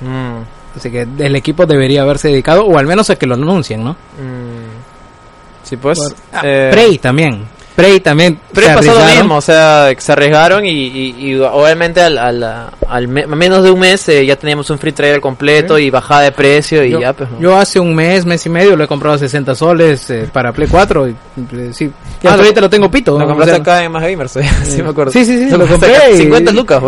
Mm, 0.00 0.42
así 0.76 0.90
que 0.90 1.06
el 1.18 1.36
equipo 1.36 1.64
debería 1.66 2.02
haberse 2.02 2.26
dedicado 2.28 2.64
o 2.66 2.76
al 2.76 2.86
menos 2.86 3.08
a 3.10 3.14
que 3.16 3.26
lo 3.26 3.34
anuncien, 3.34 3.84
¿no? 3.84 3.92
mm. 3.92 5.62
Sí, 5.62 5.76
pues. 5.76 5.98
Por- 5.98 6.14
ah, 6.32 6.40
eh, 6.44 6.68
Prey 6.72 6.98
también. 6.98 7.46
Prey 7.74 7.98
también. 7.98 8.38
Pero 8.52 8.68
se 8.68 8.74
pasó 8.74 8.98
lo 9.00 9.04
mismo, 9.16 9.34
o 9.36 9.40
sea, 9.40 9.90
se 9.98 10.12
arriesgaron 10.12 10.64
y, 10.64 10.70
y, 10.70 11.14
y 11.18 11.34
obviamente 11.40 12.00
al, 12.00 12.18
al, 12.18 12.70
al 12.88 13.08
me- 13.08 13.26
menos 13.26 13.64
de 13.64 13.72
un 13.72 13.80
mes 13.80 14.08
eh, 14.08 14.24
ya 14.24 14.36
teníamos 14.36 14.70
un 14.70 14.78
free 14.78 14.92
trial 14.92 15.20
completo 15.20 15.76
y 15.76 15.90
bajada 15.90 16.20
de 16.22 16.30
precio 16.32 16.84
y 16.84 16.90
yo, 16.90 17.00
ya 17.00 17.12
pues. 17.12 17.28
¿no? 17.32 17.40
yo 17.40 17.56
hace 17.58 17.80
un 17.80 17.92
mes, 17.92 18.24
mes 18.24 18.46
y 18.46 18.48
medio 18.48 18.76
lo 18.76 18.84
he 18.84 18.86
comprado 18.86 19.16
a 19.16 19.18
60 19.18 19.56
soles 19.56 20.08
eh, 20.10 20.28
para 20.32 20.52
Play 20.52 20.68
4 20.70 21.08
y 21.08 21.10
eh, 21.10 21.70
sí. 21.72 21.90
Ah, 22.22 22.36
lo- 22.36 22.42
ahorita 22.44 22.60
lo 22.60 22.70
tengo 22.70 22.88
pito. 22.88 23.18
Lo 23.18 23.26
compraste 23.26 23.52
O 23.52 23.54
sea, 23.56 23.62
acá 23.62 23.82
en 23.84 23.90
Más 23.90 24.02
Gamers, 24.04 24.32
sí 24.64 24.80
me 24.82 24.90
acuerdo. 24.90 25.10
Sí, 25.10 25.24
sí, 25.24 25.36
sí, 25.36 25.50
lo 25.50 25.66
compraste 25.66 25.88
compré. 25.98 26.12
y- 26.14 26.18
50 26.18 26.52
lucas, 26.52 26.82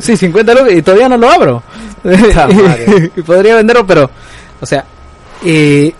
Sí, 0.00 0.16
50 0.16 0.52
lucas 0.54 0.72
y 0.72 0.82
todavía 0.82 1.08
no 1.08 1.16
lo 1.16 1.30
abro. 1.30 1.62
Y 3.16 3.22
podría 3.22 3.54
venderlo, 3.56 3.86
pero, 3.86 4.10
o 4.60 4.66
sea, 4.66 4.84
eh, 5.44 5.92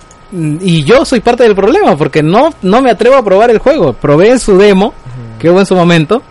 y 0.61 0.83
yo 0.85 1.05
soy 1.05 1.21
parte 1.21 1.43
del 1.45 1.55
problema 1.55 1.97
porque 1.97 2.23
no, 2.23 2.51
no 2.63 2.83
me 2.83 2.91
atrevo 2.91 3.17
a 3.17 3.25
probar 3.25 3.51
el 3.51 3.59
juego. 3.59 3.93
Probé 3.93 4.39
su 4.39 4.57
demo, 4.59 4.93
que 5.39 5.51
hubo 5.51 5.61
en 5.61 5.67
su 5.67 5.75
momento, 5.77 6.23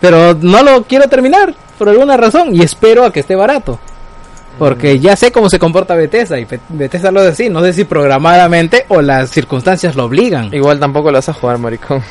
pero 0.00 0.34
no 0.40 0.62
lo 0.62 0.82
quiero 0.84 1.08
terminar 1.08 1.54
por 1.78 1.88
alguna 1.88 2.16
razón 2.16 2.54
y 2.54 2.62
espero 2.62 3.04
a 3.04 3.12
que 3.12 3.20
esté 3.20 3.34
barato. 3.36 3.78
Porque 4.58 4.98
ya 4.98 5.16
sé 5.16 5.32
cómo 5.32 5.48
se 5.48 5.58
comporta 5.58 5.94
Bethesda 5.94 6.38
y 6.38 6.44
Be- 6.44 6.60
Bethesda 6.68 7.10
lo 7.10 7.22
decía, 7.22 7.48
no 7.48 7.62
sé 7.62 7.72
si 7.72 7.84
programadamente 7.84 8.84
o 8.88 9.00
las 9.00 9.30
circunstancias 9.30 9.96
lo 9.96 10.04
obligan. 10.04 10.52
Igual 10.52 10.78
tampoco 10.78 11.10
lo 11.10 11.16
vas 11.18 11.28
a 11.30 11.32
jugar, 11.32 11.56
maricón. 11.58 12.02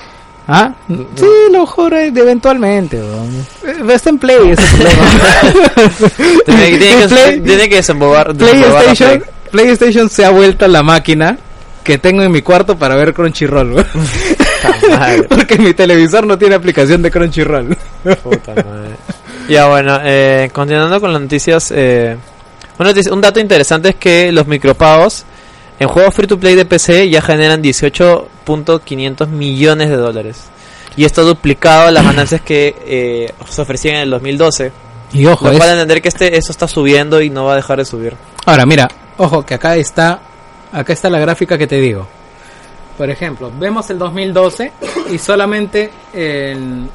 ¿Ah? 0.48 0.74
Sí, 0.88 1.28
lo 1.52 1.68
jugaré 1.68 2.08
eventualmente. 2.08 2.98
weón. 3.00 3.46
Eh, 3.68 3.94
Está 3.94 4.10
en 4.10 4.18
Play, 4.18 4.50
ese 4.50 4.64
problema. 4.78 6.40
Tiene, 6.46 6.72
que, 6.80 7.42
tiene 7.44 7.70
que 7.70 7.76
desembobar, 7.76 8.34
desembobar 8.34 8.72
la 8.74 8.80
PlayStation, 8.82 9.20
Play. 9.20 9.30
PlayStation 9.50 10.10
se 10.10 10.26
ha 10.26 10.30
vuelto 10.30 10.68
la 10.68 10.84
máquina 10.84 11.38
que 11.84 11.98
tengo 11.98 12.22
en 12.24 12.32
mi 12.32 12.42
cuarto 12.42 12.78
para 12.78 12.96
ver 12.96 13.14
Crunchyroll. 13.14 13.86
Porque 15.30 15.58
mi 15.58 15.74
televisor 15.74 16.26
no 16.28 16.38
tiene 16.38 16.56
aplicación 16.56 17.02
de 17.02 17.12
Crunchyroll. 17.12 17.76
Puta 18.24 18.54
madre. 18.56 18.96
Ya 19.48 19.68
bueno, 19.68 20.00
eh, 20.04 20.50
continuando 20.54 21.00
con 21.02 21.12
las 21.12 21.22
noticias, 21.22 21.72
eh, 21.76 22.16
una 22.78 22.90
noticia- 22.90 23.12
un 23.14 23.22
dato 23.22 23.40
interesante 23.40 23.90
es 23.90 23.96
que 23.96 24.32
los 24.32 24.46
micropagos 24.48 25.26
en 25.80 25.88
juegos 25.88 26.14
free 26.14 26.28
to 26.28 26.40
play 26.40 26.56
de 26.56 26.66
PC 26.66 27.10
ya 27.10 27.22
generan 27.22 27.62
18.500 27.64 29.28
millones 29.30 29.90
de 29.90 29.96
dólares. 29.98 30.44
Y 30.96 31.06
esto 31.06 31.22
ha 31.22 31.24
duplicado 31.24 31.90
las 31.92 32.04
ganancias 32.04 32.42
que 32.42 32.76
eh, 32.86 33.34
se 33.50 33.62
ofrecían 33.62 33.96
en 33.96 34.02
el 34.02 34.10
2012. 34.12 34.72
Y 35.14 35.26
ojo, 35.26 35.46
Lo 35.46 35.52
es- 35.54 35.58
cual 35.58 35.72
entender 35.72 36.02
que 36.02 36.10
este, 36.10 36.38
eso 36.38 36.52
está 36.52 36.68
subiendo 36.68 37.22
y 37.22 37.30
no 37.30 37.46
va 37.46 37.54
a 37.54 37.56
dejar 37.56 37.78
de 37.80 37.86
subir. 37.86 38.14
ahora 38.46 38.66
mira, 38.66 38.88
ojo 39.20 39.46
que 39.46 39.54
acá 39.54 39.76
está, 39.76 40.20
acá 40.72 40.94
está 40.94 41.10
la 41.10 41.20
gráfica 41.20 41.58
que 41.58 41.68
te 41.68 41.80
digo. 41.80 42.08
Por 42.98 43.10
ejemplo, 43.10 43.50
vemos 43.58 43.90
el 43.92 43.98
2012 44.00 44.72
y 45.12 45.18
solamente 45.20 45.90
en, 46.14 46.90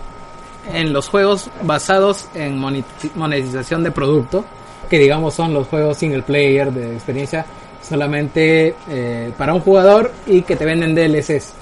en 0.72 0.92
los 0.92 1.08
juegos 1.08 1.48
basados 1.62 2.26
en 2.34 2.60
moneti- 2.60 3.10
monetización 3.14 3.82
de 3.84 3.90
producto, 3.90 4.44
que 4.90 4.98
digamos 4.98 5.32
son 5.34 5.54
los 5.54 5.66
juegos 5.68 5.96
single 5.96 6.20
player 6.22 6.70
de 6.72 6.94
experiencia 6.94 7.46
solamente 7.82 8.74
eh, 8.90 9.32
para 9.38 9.54
un 9.54 9.60
jugador 9.60 10.12
y 10.26 10.42
que 10.42 10.56
te 10.56 10.64
venden 10.66 10.94
DLCs. 10.94 11.54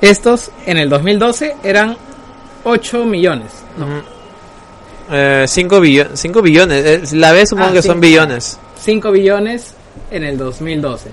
Estos 0.00 0.50
en 0.66 0.78
el 0.78 0.88
2012 0.88 1.56
eran 1.62 1.96
8 2.64 3.04
millones. 3.04 3.52
No, 3.76 3.86
5 5.46 6.42
billones. 6.42 6.84
eh, 6.84 7.02
la 7.16 7.32
vez 7.32 7.48
supongo 7.50 7.70
Ah, 7.70 7.72
que 7.74 7.82
sí. 7.82 7.88
son 7.88 8.00
billones. 8.00 8.58
5 8.82 9.10
billones 9.12 9.74
en 10.10 10.24
el 10.24 10.36
2012. 10.38 11.10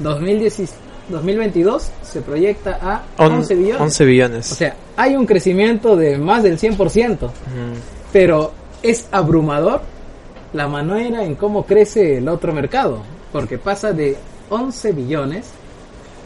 2010 0.00 0.74
2022 1.08 1.90
se 2.02 2.20
proyecta 2.22 2.78
a 2.80 3.02
On- 3.24 3.32
11 3.32 3.54
billones. 3.56 3.80
11 3.80 4.04
billones. 4.04 4.52
O 4.52 4.54
sea, 4.54 4.76
hay 4.96 5.16
un 5.16 5.26
crecimiento 5.26 5.96
de 5.96 6.16
más 6.18 6.42
del 6.44 6.56
100%, 6.58 7.26
Ujú. 7.26 7.32
pero 8.12 8.52
es 8.82 9.06
abrumador 9.10 9.82
la 10.52 10.68
manera 10.68 11.24
en 11.24 11.34
cómo 11.34 11.66
crece 11.66 12.18
el 12.18 12.28
otro 12.28 12.52
mercado, 12.52 13.02
porque 13.32 13.58
pasa 13.58 13.92
de 13.92 14.16
11 14.50 14.92
billones 14.92 15.46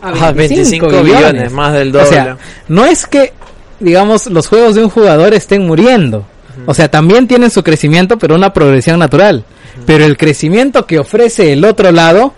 a 0.03 0.11
25, 0.11 0.27
Ah, 0.27 0.33
25 0.33 1.03
billones, 1.03 1.53
más 1.53 1.73
del 1.73 1.89
O 1.89 1.93
doble. 2.01 2.07
sea, 2.07 2.37
no 2.69 2.85
es 2.85 3.07
que, 3.07 3.33
digamos, 3.81 4.27
los 4.27 4.49
juegos 4.49 4.75
de 4.75 4.85
un 4.85 4.91
jugador 4.91 5.33
estén 5.33 5.67
muriendo. 5.67 6.27
O 6.67 6.75
sea, 6.75 6.91
también 6.91 7.27
tienen 7.27 7.51
su 7.51 7.63
crecimiento, 7.63 8.19
pero 8.19 8.35
una 8.35 8.53
progresión 8.53 8.99
natural. 8.99 9.45
Pero 9.87 10.05
el 10.05 10.17
crecimiento 10.17 10.87
que 10.87 10.99
ofrece 10.99 11.53
el 11.53 11.65
otro 11.65 11.91
lado 11.93 12.35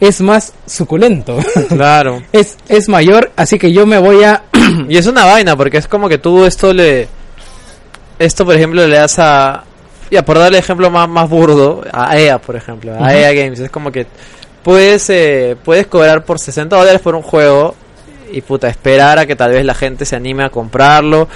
es 0.00 0.20
más 0.20 0.52
suculento. 0.66 1.38
Claro. 1.68 2.22
es, 2.32 2.56
es 2.68 2.88
mayor, 2.88 3.32
así 3.36 3.58
que 3.58 3.72
yo 3.72 3.86
me 3.86 3.98
voy 3.98 4.24
a... 4.24 4.42
Y 4.88 4.96
es 4.96 5.06
una 5.06 5.24
vaina, 5.24 5.56
porque 5.56 5.78
es 5.78 5.88
como 5.88 6.08
que 6.08 6.18
tú 6.18 6.44
esto 6.44 6.72
le... 6.72 7.08
Esto, 8.18 8.44
por 8.44 8.54
ejemplo, 8.54 8.86
le 8.86 8.96
das 8.96 9.18
a... 9.18 9.64
Ya, 10.10 10.24
por 10.24 10.38
darle 10.38 10.58
ejemplo 10.58 10.90
más, 10.90 11.08
más 11.08 11.28
burdo, 11.28 11.82
a 11.92 12.16
EA, 12.16 12.38
por 12.38 12.54
ejemplo, 12.54 12.92
a. 12.98 13.12
EA 13.12 13.32
Games, 13.32 13.58
es 13.58 13.70
como 13.70 13.90
que 13.90 14.06
puedes, 14.62 15.10
eh, 15.10 15.56
puedes 15.64 15.88
cobrar 15.88 16.24
por 16.24 16.38
60 16.38 16.76
dólares 16.76 17.00
por 17.00 17.16
un 17.16 17.22
juego 17.22 17.74
y 18.32 18.40
puta, 18.40 18.68
esperar 18.68 19.18
a 19.18 19.26
que 19.26 19.36
tal 19.36 19.52
vez 19.52 19.64
la 19.64 19.74
gente 19.74 20.04
se 20.04 20.16
anime 20.16 20.44
a 20.44 20.50
comprarlo 20.50 21.28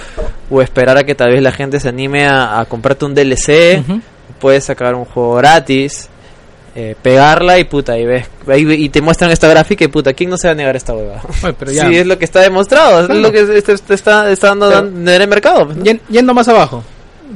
o 0.49 0.61
esperar 0.61 0.97
a 0.97 1.03
que 1.03 1.15
tal 1.15 1.31
vez 1.31 1.41
la 1.41 1.51
gente 1.51 1.79
se 1.79 1.89
anime 1.89 2.25
a, 2.25 2.59
a 2.59 2.65
comprarte 2.65 3.05
un 3.05 3.13
DLC, 3.13 3.79
Ujú. 3.79 4.01
Puedes 4.41 4.63
sacar 4.65 4.95
un 4.95 5.05
juego 5.05 5.35
gratis, 5.35 6.09
eh, 6.75 6.95
pegarla 7.01 7.59
y 7.59 7.63
puta, 7.65 7.97
y 7.97 8.05
ves, 8.05 8.27
y 8.57 8.89
te 8.89 9.01
muestran 9.01 9.29
esta 9.31 9.47
gráfica 9.47 9.83
y 9.85 9.87
puta, 9.89 10.13
¿quién 10.13 10.29
no 10.29 10.37
se 10.37 10.47
va 10.47 10.53
a 10.53 10.55
negar 10.55 10.75
esta 10.75 10.93
hueva? 10.93 11.21
Oye, 11.43 11.53
pero 11.57 11.71
ya- 11.71 11.87
Sí, 11.87 11.95
es 11.97 12.07
lo 12.07 12.17
que 12.17 12.25
está 12.25 12.39
demostrado, 12.41 13.05
Claro. 13.05 13.13
es 13.13 13.19
lo 13.19 13.31
que 13.31 13.45
se- 13.45 13.61
se- 13.61 13.77
se 13.77 13.93
está, 13.93 14.29
está 14.31 14.47
dando 14.49 14.69
Pero- 14.69 14.87
en 14.87 15.07
el 15.07 15.27
mercado. 15.27 15.69
Yendo 16.09 16.33
más 16.33 16.47
abajo. 16.47 16.83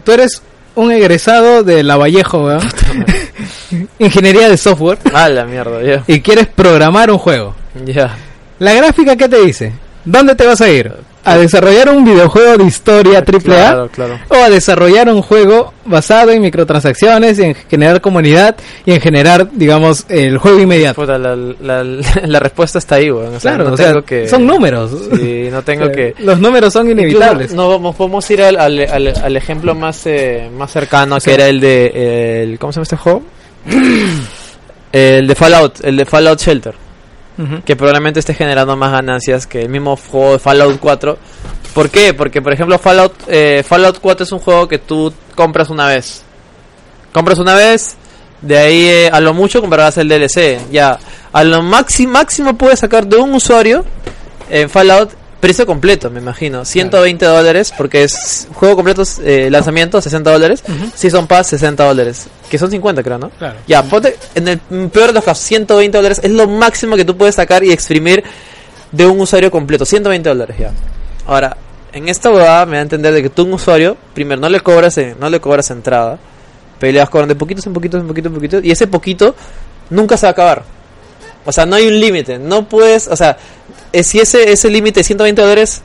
Tú 0.04 0.12
eres 0.12 0.42
un 0.76 0.92
egresado 0.92 1.64
de 1.64 1.84
La 1.84 1.96
Vallejo. 1.98 2.50
Ingeniería 4.00 4.50
de 4.50 4.58
software. 4.58 5.00
Ah, 5.14 5.30
la 5.30 5.46
mierda, 5.46 5.82
ya. 5.84 6.04
Y 6.08 6.22
quieres 6.22 6.48
programar 6.48 7.10
un 7.12 7.18
juego. 7.18 7.56
Ya. 7.86 8.16
La 8.60 8.74
gráfica, 8.74 9.16
¿qué 9.16 9.28
te 9.28 9.42
dice? 9.42 9.74
¿Dónde 10.06 10.36
te 10.36 10.46
vas 10.46 10.62
a 10.62 10.70
ir? 10.70 10.92
A 11.26 11.38
desarrollar 11.38 11.90
un 11.90 12.06
videojuego 12.06 12.58
de 12.58 12.66
historia 12.66 13.20
AAA 13.20 13.40
Claro, 13.42 13.90
claro. 13.90 14.20
o 14.30 14.36
a 14.36 14.50
desarrollar 14.50 15.10
un 15.10 15.22
juego 15.24 15.74
basado 15.86 16.32
en 16.32 16.42
microtransacciones 16.42 17.40
y 17.40 17.44
en 17.44 17.56
generar 17.56 18.00
comunidad 18.00 18.56
y 18.86 18.92
en 18.94 19.02
generar, 19.02 19.50
digamos, 19.52 20.06
el 20.10 20.38
juego 20.38 20.60
inmediato. 20.60 21.02
Puta, 21.02 21.18
la, 21.18 21.36
la, 21.36 21.84
la 22.26 22.40
respuesta 22.40 22.78
está 22.80 22.96
ahí, 22.96 23.10
weón. 23.10 23.36
O 23.36 23.40
sea, 23.40 23.56
claro, 23.56 23.70
no 23.70 23.74
o 23.74 23.78
sea, 23.78 24.02
que... 24.04 24.28
son 24.30 24.46
números. 24.46 24.92
Sí, 25.16 25.50
no 25.52 25.64
tengo 25.64 25.86
O 25.86 25.88
sea, 25.94 25.96
que... 25.96 26.16
Los 26.20 26.40
números 26.40 26.72
son 26.72 26.90
inevitables. 26.90 27.52
Incluso 27.52 27.56
No 27.56 27.70
vamos, 27.70 27.96
podemos 27.96 28.30
ir 28.30 28.44
al, 28.44 28.58
al, 28.58 28.80
al, 28.80 29.14
al 29.24 29.38
ejemplo 29.38 29.74
más 29.74 30.06
eh, 30.06 30.50
más 30.56 30.72
cercano, 30.72 31.18
que 31.20 31.34
era 31.34 31.48
el 31.48 31.60
de... 31.60 32.44
el, 32.44 32.60
¿Cómo 32.60 32.72
se 32.72 32.78
llama 32.78 32.84
este 32.84 32.98
juego? 32.98 33.24
el 34.92 35.28
de 35.28 35.36
Fallout, 35.36 35.84
el 35.84 35.98
de 35.98 36.06
Fallout 36.06 36.40
Shelter. 36.40 36.85
Que 37.66 37.76
probablemente 37.76 38.20
esté 38.20 38.34
generando 38.34 38.78
más 38.78 38.92
ganancias 38.92 39.46
que 39.46 39.64
el 39.64 39.70
mismo 39.70 39.98
juego 39.98 40.34
de 40.34 40.40
Fallout 40.40 40.80
4. 40.80 41.18
¿Por 41.74 41.90
qué? 41.90 42.14
Porque, 42.14 42.42
por 42.42 42.54
ejemplo, 42.54 42.80
Fallout, 42.80 43.14
eh, 43.28 43.64
Fallout 43.68 44.00
4 44.00 44.24
es 44.24 44.32
un 44.32 44.40
juego 44.40 44.68
que 44.68 44.80
tú 44.80 45.14
compras 45.36 45.70
una 45.70 45.88
vez. 45.88 46.24
Compras 47.12 47.40
una 47.40 47.56
vez, 47.56 47.98
de 48.42 48.58
ahí 48.58 48.88
eh, 48.88 49.10
a 49.12 49.20
lo 49.20 49.34
mucho 49.34 49.60
comprarás 49.60 49.98
el 49.98 50.08
DLC. 50.08 50.72
Ya, 50.72 50.98
a 51.34 51.44
lo 51.44 51.62
máximo, 51.62 52.14
máximo 52.14 52.58
puedes 52.58 52.80
sacar 52.80 53.06
de 53.06 53.18
un 53.18 53.34
usuario 53.34 53.84
en 54.50 54.70
Fallout 54.70 55.12
precio 55.40 55.66
completo, 55.66 56.10
me 56.10 56.20
imagino. 56.20 56.66
120 56.66 57.26
dólares, 57.26 57.74
porque 57.78 58.04
es 58.04 58.48
juego 58.54 58.76
completo, 58.76 59.04
eh, 59.24 59.50
lanzamiento, 59.52 60.02
60 60.02 60.32
dólares. 60.32 60.64
Ujú. 60.68 60.92
Season 60.96 61.28
Pass, 61.28 61.48
60 61.48 61.84
dólares. 61.84 62.28
Que 62.50 62.58
son 62.58 62.72
50, 62.72 63.04
creo, 63.04 63.18
¿no? 63.18 63.30
Claro. 63.30 63.58
Ya, 63.68 63.84
ponte, 63.84 64.16
en 64.34 64.48
el 64.48 64.60
peor 64.90 65.08
de 65.08 65.14
los 65.14 65.24
casos, 65.24 65.44
120 65.44 65.98
dólares 65.98 66.20
es 66.24 66.32
lo 66.32 66.48
máximo 66.48 66.96
que 66.96 67.06
tú 67.06 67.16
puedes 67.16 67.36
sacar 67.36 67.64
y 67.64 67.72
exprimir 67.72 68.24
de 68.92 69.06
un 69.06 69.20
usuario 69.20 69.52
completo. 69.52 69.86
120 69.86 70.30
dólares 70.30 70.58
ya. 70.58 70.72
Ahora, 71.28 71.58
en 71.92 72.10
esta 72.10 72.30
huevada 72.30 72.66
me 72.66 72.74
da 72.74 72.80
a 72.80 72.82
entender 72.84 73.14
de 73.14 73.24
que 73.24 73.30
tú 73.30 73.44
un 73.44 73.54
usuario, 73.54 73.98
primero 74.14 74.42
no 74.42 74.50
le 74.50 74.60
cobras, 74.60 74.98
eh, 74.98 75.16
no 75.20 75.30
le 75.30 75.40
cobras 75.40 75.72
entrada, 75.72 76.20
pero 76.80 76.92
le 76.92 77.00
vas 77.00 77.10
cobrando 77.10 77.34
de 77.34 77.40
poquitos 77.40 77.66
en 77.66 77.74
poquitos 77.74 78.02
en 78.02 78.08
poquitos 78.08 78.30
en 78.30 78.36
poquitos, 78.36 78.64
y 78.66 78.72
ese 78.72 78.88
poquito 78.88 79.36
nunca 79.90 80.18
se 80.18 80.26
va 80.26 80.30
a 80.30 80.32
acabar. 80.32 80.64
O 81.46 81.52
sea, 81.52 81.66
no 81.66 81.76
hay 81.76 81.88
un 81.88 82.00
límite, 82.00 82.38
no 82.38 82.68
puedes, 82.68 83.08
o 83.08 83.16
sea, 83.16 83.38
si 84.04 84.20
ese, 84.20 84.52
ese 84.52 84.70
límite 84.70 85.00
de 85.02 85.04
120 85.04 85.42
dólares 85.42 85.82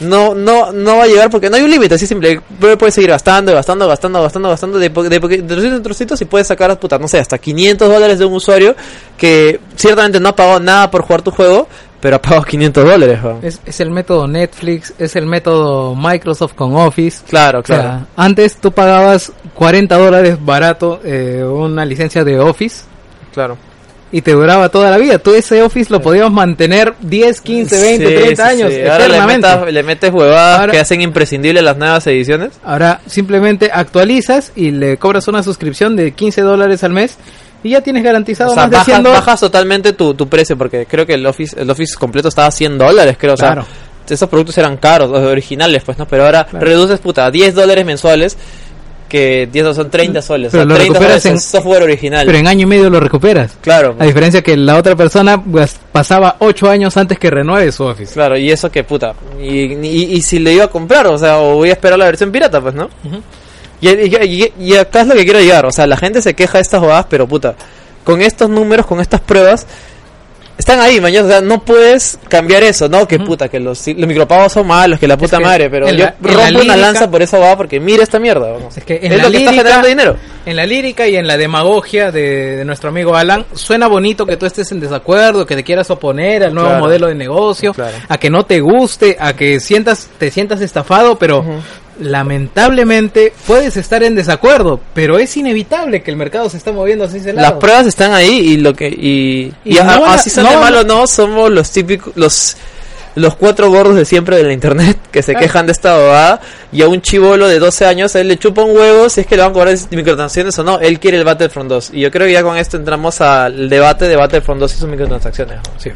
no, 0.00 0.34
no, 0.34 0.72
no 0.72 0.96
va 0.96 1.04
a 1.04 1.06
llegar 1.06 1.30
porque 1.30 1.50
no 1.50 1.56
hay 1.56 1.62
un 1.62 1.70
límite, 1.70 1.94
así 1.94 2.06
simple. 2.06 2.40
Puedes 2.58 2.76
puedes 2.76 2.94
seguir 2.94 3.10
gastando, 3.10 3.52
gastando, 3.52 3.86
gastando, 3.86 4.22
gastando, 4.22 4.48
gastando 4.48 4.78
de, 4.78 4.88
de, 4.88 5.18
de 5.18 5.42
trocitos 5.42 5.76
en 5.76 5.82
trocitos 5.82 6.20
y 6.22 6.24
puedes 6.24 6.46
sacar, 6.46 6.78
puta, 6.78 6.98
no 6.98 7.06
sé, 7.06 7.18
hasta 7.18 7.38
500 7.38 7.88
dólares 7.88 8.18
de 8.18 8.24
un 8.24 8.34
usuario 8.34 8.74
que 9.16 9.60
ciertamente 9.76 10.18
no 10.18 10.30
ha 10.30 10.36
pagado 10.36 10.60
nada 10.60 10.90
por 10.90 11.02
jugar 11.02 11.22
tu 11.22 11.30
juego, 11.30 11.68
pero 12.00 12.16
ha 12.16 12.22
pagado 12.22 12.44
500 12.44 12.84
dólares. 12.84 13.20
Es, 13.42 13.60
es 13.66 13.80
el 13.80 13.90
método 13.90 14.26
Netflix, 14.26 14.94
es 14.98 15.16
el 15.16 15.26
método 15.26 15.94
Microsoft 15.94 16.54
con 16.54 16.74
Office. 16.76 17.22
Claro, 17.28 17.60
O 17.60 17.64
sea, 17.64 17.76
claro. 17.76 18.06
antes 18.16 18.56
tú 18.56 18.72
pagabas 18.72 19.32
40 19.54 19.98
dólares 19.98 20.38
barato 20.42 21.00
eh, 21.04 21.44
una 21.44 21.84
licencia 21.84 22.24
de 22.24 22.38
Office 22.40 22.84
claro. 23.34 23.56
Y 24.12 24.22
te 24.22 24.32
duraba 24.32 24.68
toda 24.68 24.90
la 24.90 24.98
vida. 24.98 25.18
Tú 25.18 25.34
ese 25.34 25.62
Office 25.62 25.90
lo 25.92 26.00
podías 26.02 26.30
mantener 26.30 26.94
10, 27.00 27.40
15, 27.40 27.80
20, 27.80 28.08
Sí, 28.08 28.14
30 28.14 28.44
sí, 28.44 28.50
años 28.54 28.72
sí. 28.72 28.80
Ahora 28.82 29.08
le, 29.08 29.20
metas- 29.20 29.72
le 29.72 29.82
metes 29.82 30.12
huevadas 30.12 30.60
Ahora- 30.60 30.72
que 30.72 30.78
hacen 30.80 31.00
imprescindibles 31.00 31.62
las 31.62 31.76
nuevas 31.76 32.06
ediciones. 32.06 32.50
Ahora 32.64 33.00
simplemente 33.06 33.70
actualizas 33.72 34.52
y 34.56 34.70
le 34.72 34.96
cobras 34.96 35.28
una 35.28 35.42
suscripción 35.42 35.94
de 35.96 36.12
15 36.12 36.40
dólares 36.42 36.82
al 36.84 36.92
mes 36.92 37.16
y 37.62 37.70
ya 37.70 37.82
tienes 37.82 38.02
garantizado 38.02 38.50
O 38.52 38.54
sea, 38.54 38.62
más 38.64 38.70
de 38.70 38.76
bajas, 38.78 38.86
100 38.86 39.02
dólares. 39.02 39.26
bajas 39.26 39.40
totalmente 39.40 39.92
tu, 39.92 40.14
tu 40.14 40.28
precio 40.28 40.56
porque 40.56 40.86
creo 40.86 41.06
que 41.06 41.14
el 41.14 41.26
Office, 41.26 41.60
el 41.60 41.70
Office 41.70 41.94
completo 41.96 42.28
estaba 42.28 42.48
a 42.48 42.50
100 42.52 42.78
dólares, 42.78 43.16
creo. 43.18 43.34
O 43.34 43.36
sea, 43.36 43.64
esos 44.08 44.28
productos 44.28 44.58
eran 44.58 44.76
caros, 44.78 45.08
los 45.08 45.22
originales, 45.22 45.84
pues, 45.84 45.96
¿no? 45.96 46.04
Pero 46.08 46.24
ahora 46.24 46.44
Claro. 46.44 46.66
reduces, 46.66 46.98
puta, 46.98 47.26
a 47.26 47.30
10 47.30 47.54
dólares 47.54 47.84
mensuales, 47.86 48.36
que 49.10 49.46
10 49.52 49.76
son 49.76 49.90
30 49.90 50.22
soles. 50.22 50.50
Pero 50.50 50.62
o 50.62 50.66
sea, 50.66 50.68
lo 50.68 50.74
30 50.76 50.92
recuperas 50.94 51.22
soles 51.22 51.34
en- 51.44 51.50
software 51.50 51.82
original. 51.82 52.24
Pero 52.24 52.38
en 52.38 52.46
año 52.46 52.62
y 52.62 52.66
medio 52.66 52.88
lo 52.88 52.98
recuperas. 53.00 53.52
Claro, 53.60 53.94
A 53.98 54.06
diferencia 54.06 54.40
que 54.40 54.56
la 54.56 54.76
otra 54.78 54.96
persona 54.96 55.42
pues, 55.42 55.76
pasaba 55.92 56.36
8 56.38 56.70
años 56.70 56.96
antes 56.96 57.18
que 57.18 57.28
renueve 57.28 57.70
su 57.72 57.84
Office. 57.84 58.14
claro, 58.14 58.38
y 58.38 58.50
eso 58.50 58.70
que 58.70 58.84
puta. 58.84 59.12
Y, 59.42 59.74
y, 59.74 60.14
y 60.14 60.22
si 60.22 60.38
le 60.38 60.54
iba 60.54 60.64
a 60.64 60.68
comprar, 60.68 61.06
o 61.08 61.18
sea, 61.18 61.38
o 61.40 61.56
voy 61.56 61.68
a 61.68 61.72
esperar 61.72 61.98
la 61.98 62.06
versión 62.06 62.32
pirata, 62.32 62.60
pues, 62.62 62.72
¿no? 62.74 62.88
Y, 63.82 63.88
y- 64.58 64.76
acá 64.76 65.00
es 65.02 65.06
lo 65.06 65.14
que 65.14 65.24
quiero 65.24 65.40
llegar, 65.40 65.64
o 65.66 65.72
sea, 65.72 65.86
la 65.86 65.96
gente 65.96 66.22
se 66.22 66.34
queja 66.34 66.58
de 66.58 66.62
estas 66.62 66.80
jugadas, 66.80 67.06
pero 67.08 67.26
puta, 67.26 67.54
con 68.04 68.20
estos 68.22 68.48
números, 68.48 68.86
con 68.86 69.00
estas 69.00 69.20
pruebas, 69.20 69.66
están 70.60 70.78
ahí, 70.80 71.00
mañana, 71.00 71.26
o 71.26 71.28
sea, 71.28 71.40
no 71.40 71.62
puedes 71.64 72.18
cambiar 72.28 72.62
eso, 72.62 72.88
¿no? 72.88 73.08
Que 73.08 73.18
puta, 73.18 73.48
que 73.48 73.58
los, 73.58 73.86
los 73.88 74.06
micropagos 74.06 74.52
son 74.52 74.66
malos, 74.66 75.00
que 75.00 75.08
la 75.08 75.16
puta 75.16 75.38
que 75.38 75.44
madre, 75.44 75.70
pero 75.70 75.88
yo 75.90 76.04
la- 76.04 76.14
rompo 76.20 76.38
una 76.40 76.50
lírica- 76.50 76.76
lanza 76.76 77.10
por 77.10 77.22
esa 77.22 77.38
jugada 77.38 77.56
porque 77.56 77.80
mira 77.80 78.02
esta 78.02 78.18
mierda. 78.18 78.48
Es 78.76 78.84
que 78.84 78.96
en 79.02 79.12
es 79.12 79.18
la 79.18 79.24
lo 79.24 79.30
que 79.30 79.36
está 79.38 79.50
lírica- 79.50 79.62
generando 79.62 79.88
dinero. 79.88 80.16
En 80.46 80.56
la 80.56 80.66
lírica 80.66 81.06
y 81.08 81.16
en 81.16 81.26
la 81.26 81.36
demagogia 81.36 82.10
de, 82.12 82.56
de 82.56 82.64
nuestro 82.64 82.90
amigo 82.90 83.14
Alan, 83.16 83.44
suena 83.54 83.88
bonito 83.88 84.24
que 84.26 84.36
tú 84.36 84.46
estés 84.46 84.70
en 84.72 84.80
desacuerdo, 84.80 85.44
que 85.46 85.56
te 85.56 85.64
quieras 85.64 85.90
oponer 85.90 86.44
al 86.44 86.54
nuevo 86.54 86.68
Claro. 86.70 86.84
modelo 86.84 87.06
de 87.08 87.14
negocio, 87.14 87.74
Claro. 87.74 87.96
a 88.08 88.18
que 88.18 88.30
no 88.30 88.44
te 88.44 88.60
guste, 88.60 89.16
a 89.18 89.34
que 89.34 89.60
sientas, 89.60 90.08
te 90.18 90.30
sientas 90.30 90.60
estafado, 90.60 91.18
pero. 91.18 91.44
Lamentablemente 92.00 93.32
puedes 93.46 93.76
estar 93.76 94.02
en 94.02 94.14
desacuerdo, 94.14 94.80
pero 94.94 95.18
es 95.18 95.36
inevitable 95.36 96.02
que 96.02 96.10
el 96.10 96.16
mercado 96.16 96.48
se 96.50 96.56
está 96.56 96.72
moviendo 96.72 97.04
hacia 97.04 97.20
ese 97.20 97.32
Las 97.32 97.42
lado. 97.42 97.58
pruebas 97.58 97.86
están 97.86 98.12
ahí 98.12 98.38
y 98.38 98.56
lo 98.56 98.74
que 98.74 98.88
y, 98.88 99.52
Y 99.64 99.74
y 99.74 99.78
a- 99.78 99.84
no 99.84 100.00
van 100.02 100.10
a- 100.10 100.14
así 100.14 100.30
son 100.30 100.44
no 100.44 100.50
de 100.50 100.56
a- 100.56 100.60
malo 100.60 100.84
no 100.84 101.06
somos 101.06 101.50
los 101.50 101.70
típicos 101.70 102.12
los 102.16 102.56
los 103.16 103.34
cuatro 103.34 103.68
gordos 103.70 103.96
de 103.96 104.04
siempre 104.04 104.36
de 104.36 104.44
la 104.44 104.52
internet 104.52 104.96
que 105.10 105.22
se 105.22 105.34
quejan 105.34 105.66
de 105.66 105.72
esta 105.72 105.96
bobada 105.98 106.40
y 106.72 106.82
a 106.82 106.88
un 106.88 107.02
chivolo 107.02 107.48
de 107.48 107.58
12 107.58 107.84
años 107.84 108.14
a 108.14 108.20
él 108.20 108.28
le 108.28 108.38
chupa 108.38 108.62
un 108.62 108.76
huevo 108.76 109.08
si 109.08 109.22
es 109.22 109.26
que 109.26 109.36
le 109.36 109.42
van 109.42 109.50
a 109.50 109.54
cobrar 109.54 109.76
microtransacciones 109.90 110.58
o 110.58 110.64
no, 110.64 110.78
él 110.80 111.00
quiere 111.00 111.18
el 111.18 111.24
Battlefront 111.24 111.68
2 111.68 111.90
y 111.92 112.00
yo 112.00 112.10
creo 112.10 112.26
que 112.26 112.32
ya 112.32 112.42
con 112.42 112.56
esto 112.56 112.76
entramos 112.76 113.20
al 113.20 113.68
debate 113.68 114.06
de 114.08 114.16
Battlefront 114.16 114.60
2 114.60 114.74
y 114.74 114.78
sus 114.78 114.88
microtransacciones. 114.88 115.56
¿no? 115.56 115.80
Sí. 115.80 115.90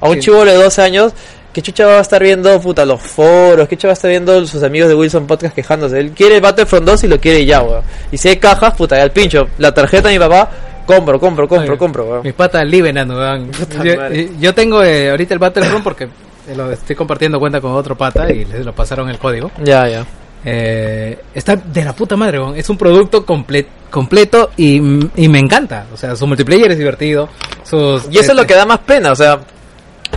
A 0.00 0.08
un 0.08 0.14
Sí. 0.14 0.20
chivolo 0.20 0.50
de 0.50 0.56
12 0.56 0.80
años 0.80 1.12
¿Qué 1.52 1.62
chucha 1.62 1.84
va 1.86 1.98
a 1.98 2.00
estar 2.00 2.22
viendo, 2.22 2.60
puta, 2.60 2.84
los 2.84 3.00
foros? 3.00 3.66
¿Qué 3.68 3.76
chucha 3.76 3.88
va 3.88 3.92
a 3.92 3.94
estar 3.94 4.10
viendo 4.10 4.46
sus 4.46 4.62
amigos 4.62 4.88
de 4.88 4.94
Wilson 4.94 5.26
Podcast 5.26 5.54
quejándose? 5.54 5.98
Él 5.98 6.12
quiere 6.12 6.38
Battlefront 6.40 6.86
2 6.86 7.04
y 7.04 7.08
lo 7.08 7.18
quiere 7.20 7.44
ya, 7.44 7.60
weón. 7.62 7.82
Y 8.12 8.18
si 8.18 8.28
hay 8.28 8.36
cajas, 8.36 8.74
puta, 8.74 8.96
ya 8.96 9.02
al 9.02 9.10
pincho. 9.10 9.48
La 9.58 9.74
tarjeta 9.74 10.08
de 10.08 10.14
mi 10.14 10.20
papá, 10.20 10.48
compro, 10.86 11.18
compro, 11.18 11.48
compro, 11.48 11.68
Oye, 11.72 11.78
compro, 11.78 12.04
weón. 12.04 12.22
Mi 12.22 12.32
pata 12.32 12.62
Livenan, 12.62 13.10
weón. 13.10 13.50
Yo, 13.84 13.96
madre. 13.96 14.30
yo 14.38 14.54
tengo 14.54 14.82
eh, 14.84 15.10
ahorita 15.10 15.34
el 15.34 15.40
Battlefront 15.40 15.82
porque 15.82 16.04
eh, 16.04 16.54
lo 16.56 16.70
estoy 16.70 16.94
compartiendo 16.94 17.40
cuenta 17.40 17.60
con 17.60 17.72
otro 17.72 17.96
pata 17.96 18.30
y 18.30 18.44
les 18.44 18.64
lo 18.64 18.72
pasaron 18.72 19.08
el 19.10 19.18
código. 19.18 19.50
Ya, 19.64 19.88
ya. 19.88 20.06
Eh, 20.44 21.18
está 21.34 21.56
de 21.56 21.84
la 21.84 21.92
puta 21.94 22.16
madre, 22.16 22.38
weón. 22.38 22.56
es 22.56 22.70
un 22.70 22.78
producto 22.78 23.26
comple- 23.26 23.66
completo 23.90 24.50
y, 24.56 24.76
y 25.16 25.28
me 25.28 25.40
encanta. 25.40 25.86
O 25.92 25.96
sea, 25.96 26.14
su 26.14 26.26
multiplayer 26.28 26.70
es 26.70 26.78
divertido. 26.78 27.28
Sus, 27.64 28.06
Y 28.10 28.18
eso 28.18 28.30
es 28.32 28.36
lo 28.36 28.46
que 28.46 28.54
da 28.54 28.64
más 28.64 28.78
pena, 28.78 29.10
o 29.12 29.16
sea, 29.16 29.38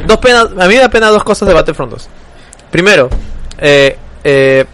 dos 0.07 0.17
penas, 0.17 0.45
a 0.57 0.67
mí 0.67 0.75
me 0.75 0.79
da 0.79 0.89
pena 0.89 1.07
dos 1.09 1.23
cosas 1.23 1.47
de 1.47 1.53
Battlefront 1.53 1.91
2. 1.91 2.09
Primero, 2.71 3.09
eh, 3.59 3.97
eh, 4.23 4.65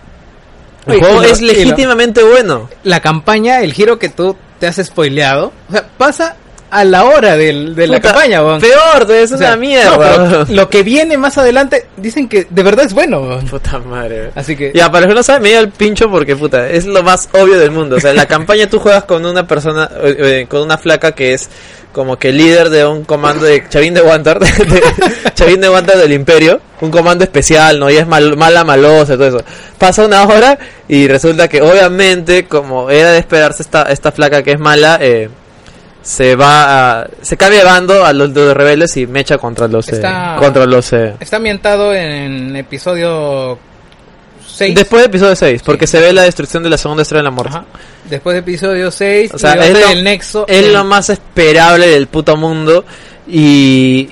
el 0.86 0.92
Oye, 0.94 1.00
juego 1.00 1.22
lo- 1.22 1.28
es 1.28 1.42
lo- 1.42 1.48
legítimamente 1.54 2.24
bueno. 2.24 2.70
La 2.84 3.00
campaña, 3.02 3.62
el 3.62 3.74
giro 3.74 4.00
que 4.00 4.10
tú 4.10 4.36
te 4.60 4.68
has 4.68 4.78
spoileado, 4.78 5.52
o 5.70 5.72
sea, 5.72 5.88
pasa 5.98 6.36
a 6.72 6.84
la 6.86 7.06
hora 7.06 7.36
del, 7.36 7.74
de 7.76 7.88
la 7.88 8.00
campaña, 8.00 8.44
weón. 8.44 8.62
Peor, 8.62 9.10
es 9.12 9.32
O 9.32 9.38
sea, 9.38 9.50
una 9.50 9.58
mierda. 9.58 10.18
no, 10.18 10.46
lo 10.54 10.70
que 10.70 10.84
viene 10.84 11.18
más 11.18 11.38
adelante 11.38 11.88
dicen 11.98 12.28
que 12.30 12.46
de 12.50 12.64
verdad 12.64 12.86
es 12.86 12.94
bueno. 12.94 13.22
weón. 13.22 13.46
Puta 13.48 13.80
madre. 13.80 14.32
Así 14.36 14.56
que 14.56 14.72
Ya, 14.74 14.92
para 14.92 15.02
los 15.06 15.10
que 15.14 15.16
no 15.16 15.24
saben, 15.24 15.42
me 15.44 15.50
dio 15.50 15.60
el 15.60 15.70
pincho 15.70 16.10
porque, 16.10 16.36
puta, 16.36 16.70
es 16.70 16.86
lo 16.86 17.02
más 17.04 17.30
obvio 17.34 17.58
del 17.60 17.72
mundo. 17.72 17.96
O 17.96 18.00
sea, 18.00 18.12
en 18.12 18.18
la 18.18 18.26
campaña 18.28 18.68
tú 18.70 18.80
juegas 18.80 19.04
con 19.06 19.26
una 19.26 19.48
persona, 19.48 19.90
eh, 20.04 20.16
eh, 20.20 20.46
con 20.50 20.62
una 20.62 20.78
flaca 20.78 21.12
que 21.14 21.34
es 21.34 21.50
como 21.92 22.18
que 22.20 22.32
líder 22.32 22.70
de 22.70 22.86
un 22.86 23.04
comando 23.04 23.46
de 23.46 23.68
Chavín 23.68 23.96
de 23.96 24.02
Wantar, 24.02 24.40
de, 24.40 24.46
de- 24.66 25.32
Chavín 25.34 25.60
de 25.60 25.70
Wantar 25.70 25.98
del 25.98 26.14
Imperio, 26.14 26.62
un 26.82 26.92
comando 26.92 27.24
especial, 27.24 27.80
¿no? 27.80 27.90
Y 27.90 27.98
es 27.98 28.06
mal, 28.06 28.38
mala, 28.38 28.64
malosa 28.64 29.16
todo 29.18 29.28
eso. 29.28 29.44
Pasa 29.80 30.06
una 30.06 30.24
hora 30.24 30.60
y 30.88 31.08
resulta 31.08 31.48
que, 31.48 31.62
obviamente, 31.64 32.46
como 32.46 32.92
era 32.92 33.12
de 33.12 33.18
esperarse 33.18 33.64
esta, 33.64 33.84
esta 33.92 34.12
flaca 34.12 34.44
que 34.44 34.52
es 34.52 34.60
mala, 34.60 35.00
eh, 35.02 35.30
se 36.02 36.36
va 36.36 37.02
a, 37.02 37.08
se 37.22 37.36
cambia 37.38 37.60
de 37.60 37.66
bando 37.66 38.06
a 38.06 38.14
los, 38.14 38.30
los 38.30 38.54
rebeldes 38.56 38.96
y 38.98 39.06
mecha 39.08 39.38
contra 39.38 39.68
los, 39.68 39.88
eh, 39.90 39.96
Está- 39.96 40.36
contra 40.40 40.66
los, 40.66 40.92
eh, 40.94 41.14
está 41.20 41.38
ambientado 41.38 41.94
en 41.94 42.56
episodio 42.56 43.60
6. 44.48 44.76
Después 44.76 45.04
de 45.04 45.08
episodio 45.08 45.36
6, 45.36 45.62
porque 45.64 45.88
se 45.88 46.00
ve 46.00 46.12
la 46.14 46.24
destrucción 46.24 46.64
de 46.64 46.70
la 46.70 46.78
segunda 46.78 47.04
estrella 47.04 47.20
de 47.20 47.24
la 47.26 47.32
muerte. 47.32 47.54
Ajá. 47.58 47.66
Después 48.10 48.34
de 48.34 48.40
episodio 48.40 48.92
6, 48.92 49.34
O 49.34 49.38
sea, 49.40 49.54
es 49.54 49.74
lo- 49.80 49.90
el 49.90 50.04
nexo. 50.04 50.46
Es 50.48 50.68
lo 50.74 50.84
más 50.84 51.10
esperable 51.10 51.88
del 51.88 52.08
puto 52.08 52.36
mundo 52.38 52.84
y 53.28 54.10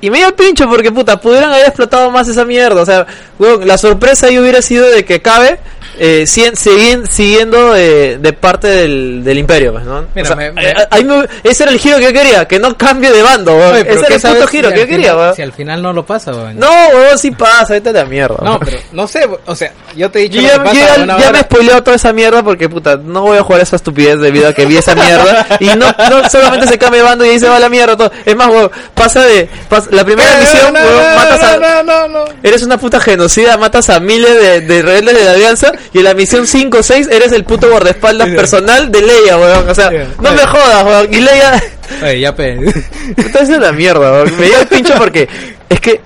Y 0.00 0.10
me 0.10 0.18
dio 0.18 0.28
el 0.28 0.34
pincho 0.34 0.68
porque, 0.68 0.90
puta, 0.92 1.20
pudieran 1.20 1.50
haber 1.52 1.66
explotado 1.66 2.10
más 2.10 2.26
esa 2.28 2.44
mierda. 2.44 2.80
O 2.82 2.86
sea, 2.86 3.06
weón, 3.38 3.66
la 3.66 3.76
sorpresa 3.78 4.26
ahí 4.26 4.38
hubiera 4.38 4.62
sido 4.62 4.86
de 4.88 5.04
que 5.04 5.20
cabe 5.20 5.58
eh, 5.98 6.24
siguen, 6.26 6.54
siguen- 6.54 7.06
siguiendo 7.06 7.76
eh, 7.76 8.16
de 8.18 8.32
parte 8.32 8.68
del, 8.68 9.22
del 9.22 9.36
imperio, 9.36 9.72
¿no? 9.72 10.06
Mira, 10.14 10.22
O 10.22 10.26
sea, 10.28 10.36
me- 10.36 10.52
me- 10.52 10.72
ahí 10.90 11.04
me- 11.04 11.26
ese 11.44 11.64
era 11.64 11.72
el 11.72 11.78
giro 11.78 11.98
que 11.98 12.04
yo 12.04 12.12
quería, 12.14 12.48
que 12.48 12.58
no 12.58 12.74
cambie 12.78 13.10
de 13.12 13.22
bando, 13.22 13.54
weón. 13.54 13.74
Oye, 13.74 13.84
pero 13.84 14.00
ese 14.00 14.06
¿qué 14.08 14.14
era 14.14 14.28
el 14.30 14.34
puto 14.36 14.46
giro 14.48 14.70
que 14.72 14.78
yo 14.80 14.86
quería, 14.86 15.14
weón. 15.16 15.34
Si 15.34 15.42
al 15.42 15.52
final 15.52 15.82
no 15.82 15.92
lo 15.92 16.06
pasa, 16.06 16.30
weón. 16.32 16.58
No, 16.58 16.70
weón, 16.94 17.18
sí 17.18 17.32
pasa, 17.32 17.74
vete 17.74 17.90
a 17.90 17.92
la 17.92 18.04
mierda. 18.06 18.36
No, 18.42 18.52
weón. 18.52 18.60
pero 18.64 18.78
no 18.92 19.06
sé, 19.06 19.28
o 19.44 19.54
sea, 19.54 19.72
yo 19.94 20.10
te 20.10 20.20
he 20.20 20.22
dicho 20.22 20.36
Yo 20.36 20.42
lo 20.42 20.48
ya, 20.48 20.52
que 20.54 20.60
pasa 20.70 20.74
ya- 20.80 20.96
de 20.96 21.02
una 21.02 21.12
ya 21.18 21.22
hora. 21.24 21.32
me 21.32 21.38
he 21.38 21.42
spoileado 21.42 21.82
toda 21.82 21.96
esa 21.96 22.12
mierda 22.14 22.42
porque, 22.42 22.68
puta, 22.70 22.96
no 22.96 23.22
voy 23.22 23.36
a 23.36 23.42
jugar 23.42 23.60
esa 23.60 23.76
estupidez 23.76 24.18
debido 24.20 24.48
a 24.48 24.54
que 24.54 24.64
vi 24.64 24.78
esa 24.78 24.94
mierda 24.94 25.46
y 25.60 25.66
no, 25.66 25.86
no 26.08 26.30
solamente 26.30 26.66
se 26.66 26.78
cambia 26.78 27.02
de 27.02 27.08
bando 27.08 27.26
y 27.26 27.30
ahí 27.30 27.40
se 27.40 27.48
va 27.48 27.58
la 27.58 27.68
mierda 27.68 27.94
todo. 27.98 28.10
Es 28.24 28.36
más, 28.36 28.48
weón, 28.48 28.70
pasa 28.94 29.20
de, 29.22 29.50
pasa- 29.68 29.89
la 29.90 30.04
primera 30.04 30.30
No, 30.34 30.40
misión, 30.40 30.74
weón, 30.74 31.14
matas 31.16 31.42
a, 31.42 31.56
no, 31.56 31.82
no, 31.82 32.08
no, 32.08 32.26
no. 32.26 32.32
Eres 32.42 32.62
una 32.62 32.78
puta 32.78 33.00
genocida, 33.00 33.56
matas 33.56 33.90
a 33.90 34.00
miles 34.00 34.34
de, 34.40 34.60
de 34.60 34.82
rebeldes 34.82 35.18
de 35.18 35.24
la 35.24 35.32
alianza 35.32 35.72
y 35.92 35.98
en 35.98 36.04
la 36.04 36.14
misión 36.14 36.46
5 36.46 36.78
o 36.78 36.82
6 36.82 37.08
eres 37.10 37.32
el 37.32 37.44
puto 37.44 37.68
guardaespaldas 37.70 38.28
personal 38.30 38.90
de 38.90 39.02
Leia, 39.02 39.38
weón. 39.38 39.68
O 39.68 39.74
sea, 39.74 39.90
no 39.90 40.32
me 40.32 40.46
jodas, 40.46 40.84
weón. 40.84 41.14
Y 41.14 41.20
Leia, 41.20 41.62
Oye, 42.02 42.20
ya 42.20 42.34
pe... 42.34 42.56
puta, 43.16 43.40
es 43.40 43.48
la 43.48 43.72
mierda, 43.72 44.12
weón. 44.12 44.36
Me 44.38 44.46
dio 44.46 44.60
el 44.60 44.66
pincho 44.66 44.94
porque 44.96 45.28
es 45.68 45.80
que 45.80 46.00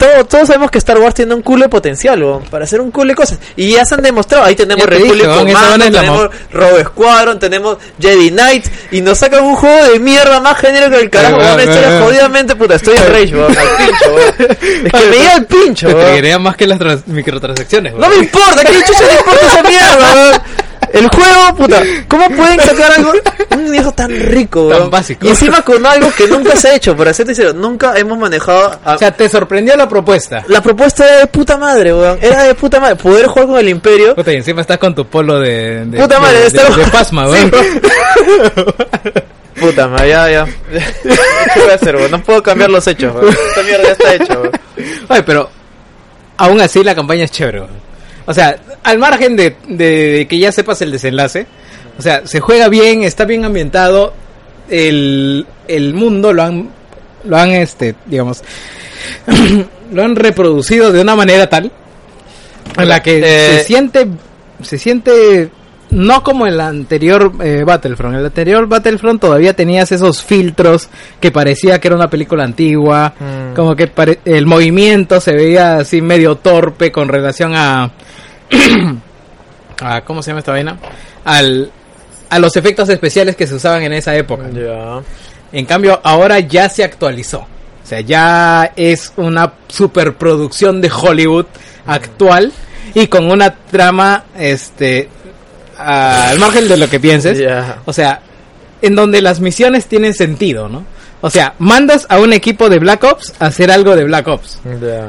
todo- 0.00 0.24
todos 0.24 0.46
sabemos 0.48 0.70
que 0.70 0.78
Star 0.78 0.98
Wars 0.98 1.14
tiene 1.14 1.34
un 1.34 1.42
culo 1.42 1.64
de 1.64 1.68
potencial, 1.68 2.20
weón, 2.22 2.42
para 2.44 2.64
hacer 2.64 2.80
un 2.80 2.90
culo 2.90 3.10
de 3.10 3.14
cosas. 3.14 3.38
Y 3.54 3.72
ya 3.72 3.84
se 3.84 3.94
han 3.94 4.02
demostrado. 4.02 4.44
Ahí 4.44 4.56
tenemos 4.56 4.84
te 4.84 4.90
Republic 4.90 5.26
Commando, 5.26 5.84
tenemos 5.84 6.22
mo- 6.24 6.30
Rogue 6.52 6.84
Squadron, 6.84 7.38
tenemos 7.38 7.76
Jedi 8.00 8.30
Knight 8.30 8.66
y 8.90 9.00
nos 9.02 9.18
sacan 9.18 9.44
un 9.44 9.54
juego 9.56 9.84
de 9.92 9.98
mierda 10.00 10.40
más 10.40 10.56
genérico 10.58 10.92
que 10.92 11.02
el 11.02 11.10
carajo, 11.10 11.36
Ay. 11.40 11.52
Una 11.54 11.64
historia 11.64 12.00
jodidamente, 12.00 12.56
puta, 12.56 12.74
estoy 12.76 12.96
en 12.96 13.06
rage, 13.12 13.34
weón, 13.36 13.56
al 13.56 13.76
pincho. 13.76 14.56
Es 14.86 14.92
que 14.92 15.06
me 15.10 15.16
dio 15.16 15.30
el 15.36 15.46
pincho, 15.46 15.86
Te 15.88 16.38
más 16.38 16.56
que 16.56 16.66
las 16.66 16.78
trans- 16.78 17.06
microtransacciones, 17.06 17.94
No 17.94 18.08
me 18.08 18.16
importa, 18.16 18.62
¿qué 18.64 18.72
chucha 18.86 19.06
le 19.06 19.14
importa 19.14 19.46
esa 19.46 19.62
mierda? 19.62 20.42
El 20.92 21.08
juego, 21.08 21.54
puta, 21.56 21.82
¿cómo 22.08 22.28
pueden 22.30 22.60
sacar 22.60 22.92
algo, 22.92 23.12
un 23.56 23.70
viejo 23.70 23.92
tan 23.92 24.10
rico, 24.10 24.68
Tan 24.68 24.90
básico. 24.90 25.26
Y 25.26 25.30
encima 25.30 25.62
con 25.62 25.84
algo 25.86 26.10
que 26.16 26.26
nunca 26.26 26.56
se 26.56 26.68
ha 26.68 26.74
hecho, 26.74 26.96
por 26.96 27.06
serte 27.14 27.34
sincero, 27.34 27.52
nunca 27.52 27.96
hemos 27.96 28.18
manejado 28.18 28.78
a- 28.84 28.94
O 28.94 28.98
sea, 28.98 29.12
te 29.12 29.28
sorprendió 29.28 29.76
la 29.76 29.88
propuesta. 29.88 30.42
la 30.48 30.60
propuesta 30.60 31.06
era 31.06 31.18
de 31.18 31.26
puta 31.28 31.56
madre, 31.56 31.94
weón, 31.94 32.18
era 32.20 32.42
de 32.44 32.54
puta 32.54 32.80
madre, 32.80 32.96
poder 32.96 33.26
jugar 33.26 33.46
con 33.46 33.58
el 33.58 33.68
imperio. 33.68 34.14
Puta, 34.16 34.32
y 34.32 34.36
encima 34.36 34.62
estás 34.62 34.78
con 34.78 34.94
tu 34.94 35.06
polo 35.06 35.38
de... 35.38 35.84
de 35.86 35.98
Puta 36.00 36.18
madre, 36.18 36.38
de, 36.40 36.46
este- 36.48 36.64
de, 36.64 36.76
de 36.84 36.90
pasma, 36.90 37.28
weón. 37.28 37.50
Puta 39.60 39.88
madre, 39.88 40.08
ya, 40.08 40.30
ya. 40.30 40.44
¿Qué 41.54 41.60
voy 41.60 41.70
a 41.70 41.74
hacer, 41.74 41.96
weón? 41.96 42.10
No 42.10 42.22
puedo 42.22 42.42
cambiar 42.42 42.70
los 42.70 42.86
hechos, 42.86 43.14
weón. 43.14 43.28
Esta 43.48 43.62
mierda 43.62 43.84
ya 43.84 43.92
está 43.92 44.14
hecha, 44.14 44.38
weón. 44.38 44.50
Oye, 45.08 45.22
pero 45.22 45.50
aún 46.38 46.60
así 46.60 46.82
la 46.82 46.94
campaña 46.94 47.24
es 47.24 47.30
chévere. 47.30 47.60
weón. 47.60 47.89
O 48.30 48.34
sea, 48.34 48.56
al 48.84 48.98
margen 49.00 49.34
de, 49.34 49.56
de 49.66 50.26
que 50.30 50.38
ya 50.38 50.52
sepas 50.52 50.80
el 50.82 50.92
desenlace, 50.92 51.48
o 51.98 52.02
sea, 52.02 52.24
se 52.28 52.38
juega 52.38 52.68
bien, 52.68 53.02
está 53.02 53.24
bien 53.24 53.44
ambientado, 53.44 54.14
el, 54.68 55.48
el 55.66 55.94
mundo 55.94 56.32
lo 56.32 56.44
han, 56.44 56.70
lo 57.24 57.36
han, 57.36 57.50
este, 57.50 57.96
digamos, 58.06 58.44
lo 59.92 60.04
han 60.04 60.14
reproducido 60.14 60.92
de 60.92 61.00
una 61.00 61.16
manera 61.16 61.48
tal 61.48 61.72
en 62.78 62.88
la 62.88 63.02
que 63.02 63.18
Eh, 63.18 63.58
se 63.58 63.64
siente, 63.64 64.06
se 64.62 64.78
siente 64.78 65.50
no 65.90 66.22
como 66.22 66.46
el 66.46 66.60
anterior 66.60 67.32
eh, 67.42 67.64
Battlefront. 67.64 68.16
El 68.16 68.26
anterior 68.26 68.66
Battlefront 68.66 69.20
todavía 69.20 69.54
tenías 69.54 69.90
esos 69.92 70.22
filtros 70.22 70.88
que 71.20 71.30
parecía 71.30 71.80
que 71.80 71.88
era 71.88 71.96
una 71.96 72.10
película 72.10 72.44
antigua, 72.44 73.12
Mm. 73.20 73.54
como 73.54 73.74
que 73.76 73.90
el 74.24 74.46
movimiento 74.46 75.20
se 75.20 75.32
veía 75.32 75.78
así 75.78 76.00
medio 76.00 76.36
torpe 76.36 76.90
con 76.92 77.08
relación 77.08 77.54
a, 77.54 77.90
a 79.80 80.00
¿cómo 80.02 80.22
se 80.22 80.30
llama 80.30 80.40
esta 80.40 80.52
vaina? 80.52 80.78
Al 81.24 81.70
a 82.30 82.38
los 82.38 82.56
efectos 82.56 82.88
especiales 82.88 83.34
que 83.34 83.46
se 83.46 83.56
usaban 83.56 83.82
en 83.82 83.92
esa 83.92 84.14
época. 84.14 84.44
En 85.52 85.66
cambio, 85.66 86.00
ahora 86.04 86.38
ya 86.38 86.68
se 86.68 86.84
actualizó. 86.84 87.40
O 87.40 87.86
sea, 87.90 88.00
ya 88.00 88.72
es 88.76 89.12
una 89.16 89.54
superproducción 89.66 90.80
de 90.80 90.90
Hollywood 90.92 91.46
actual 91.86 92.52
y 92.94 93.08
con 93.08 93.28
una 93.28 93.52
trama, 93.52 94.26
este, 94.38 95.08
al 95.80 96.38
margen 96.38 96.68
de 96.68 96.76
lo 96.76 96.88
que 96.88 97.00
pienses. 97.00 97.40
O 97.84 97.92
sea, 97.92 98.20
en 98.82 98.94
donde 98.94 99.20
las 99.22 99.40
misiones 99.40 99.86
tienen 99.86 100.14
sentido, 100.14 100.68
¿no? 100.68 100.84
O 101.22 101.28
sea, 101.28 101.54
mandas 101.58 102.06
a 102.08 102.18
un 102.18 102.32
equipo 102.32 102.70
de 102.70 102.78
Black 102.78 103.04
Ops 103.04 103.34
a 103.40 103.46
hacer 103.46 103.70
algo 103.70 103.94
de 103.94 104.04
Black 104.04 104.26
Ops. 104.26 104.60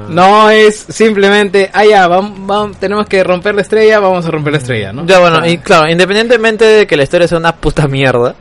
No 0.10 0.50
es 0.50 0.86
simplemente, 0.90 1.70
ah, 1.74 1.86
ya, 1.86 2.08
vamos, 2.08 2.34
vamos, 2.46 2.78
tenemos 2.78 3.08
que 3.08 3.24
romper 3.24 3.56
la 3.56 3.62
estrella, 3.62 4.00
vamos 4.00 4.26
a 4.26 4.32
romper 4.32 4.52
la 4.54 4.60
estrella, 4.60 4.92
¿no? 4.92 5.06
Ya 5.06 5.20
bueno, 5.20 5.46
y 5.48 5.60
claro, 5.60 5.90
independientemente 5.90 6.66
de 6.66 6.88
que 6.88 6.98
la 6.98 7.04
historia 7.04 7.30
sea 7.30 7.38
una 7.38 7.56
puta 7.56 7.88
mierda, 7.88 8.36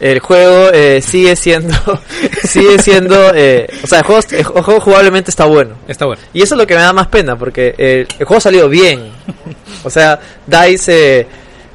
el 0.00 0.18
juego 0.18 0.70
eh, 0.72 1.00
sigue 1.00 1.36
siendo, 1.36 1.76
sigue 2.42 2.80
siendo, 2.80 3.32
eh, 3.36 3.68
o 3.84 3.86
sea, 3.86 4.00
el 4.00 4.04
juego, 4.04 4.20
el 4.32 4.44
juego 4.44 4.80
jugablemente 4.80 5.30
está 5.30 5.44
bueno. 5.44 5.76
Está 5.86 6.06
bueno. 6.06 6.20
Y 6.32 6.42
eso 6.42 6.56
es 6.56 6.58
lo 6.58 6.66
que 6.66 6.74
me 6.74 6.80
da 6.80 6.92
más 6.92 7.06
pena, 7.06 7.36
porque 7.36 7.72
eh, 7.78 8.06
el 8.18 8.26
juego 8.26 8.38
ha 8.38 8.40
salido 8.40 8.68
bien. 8.68 9.12
O 9.84 9.90
sea, 9.90 10.18
DICE 10.46 11.20
eh, 11.20 11.26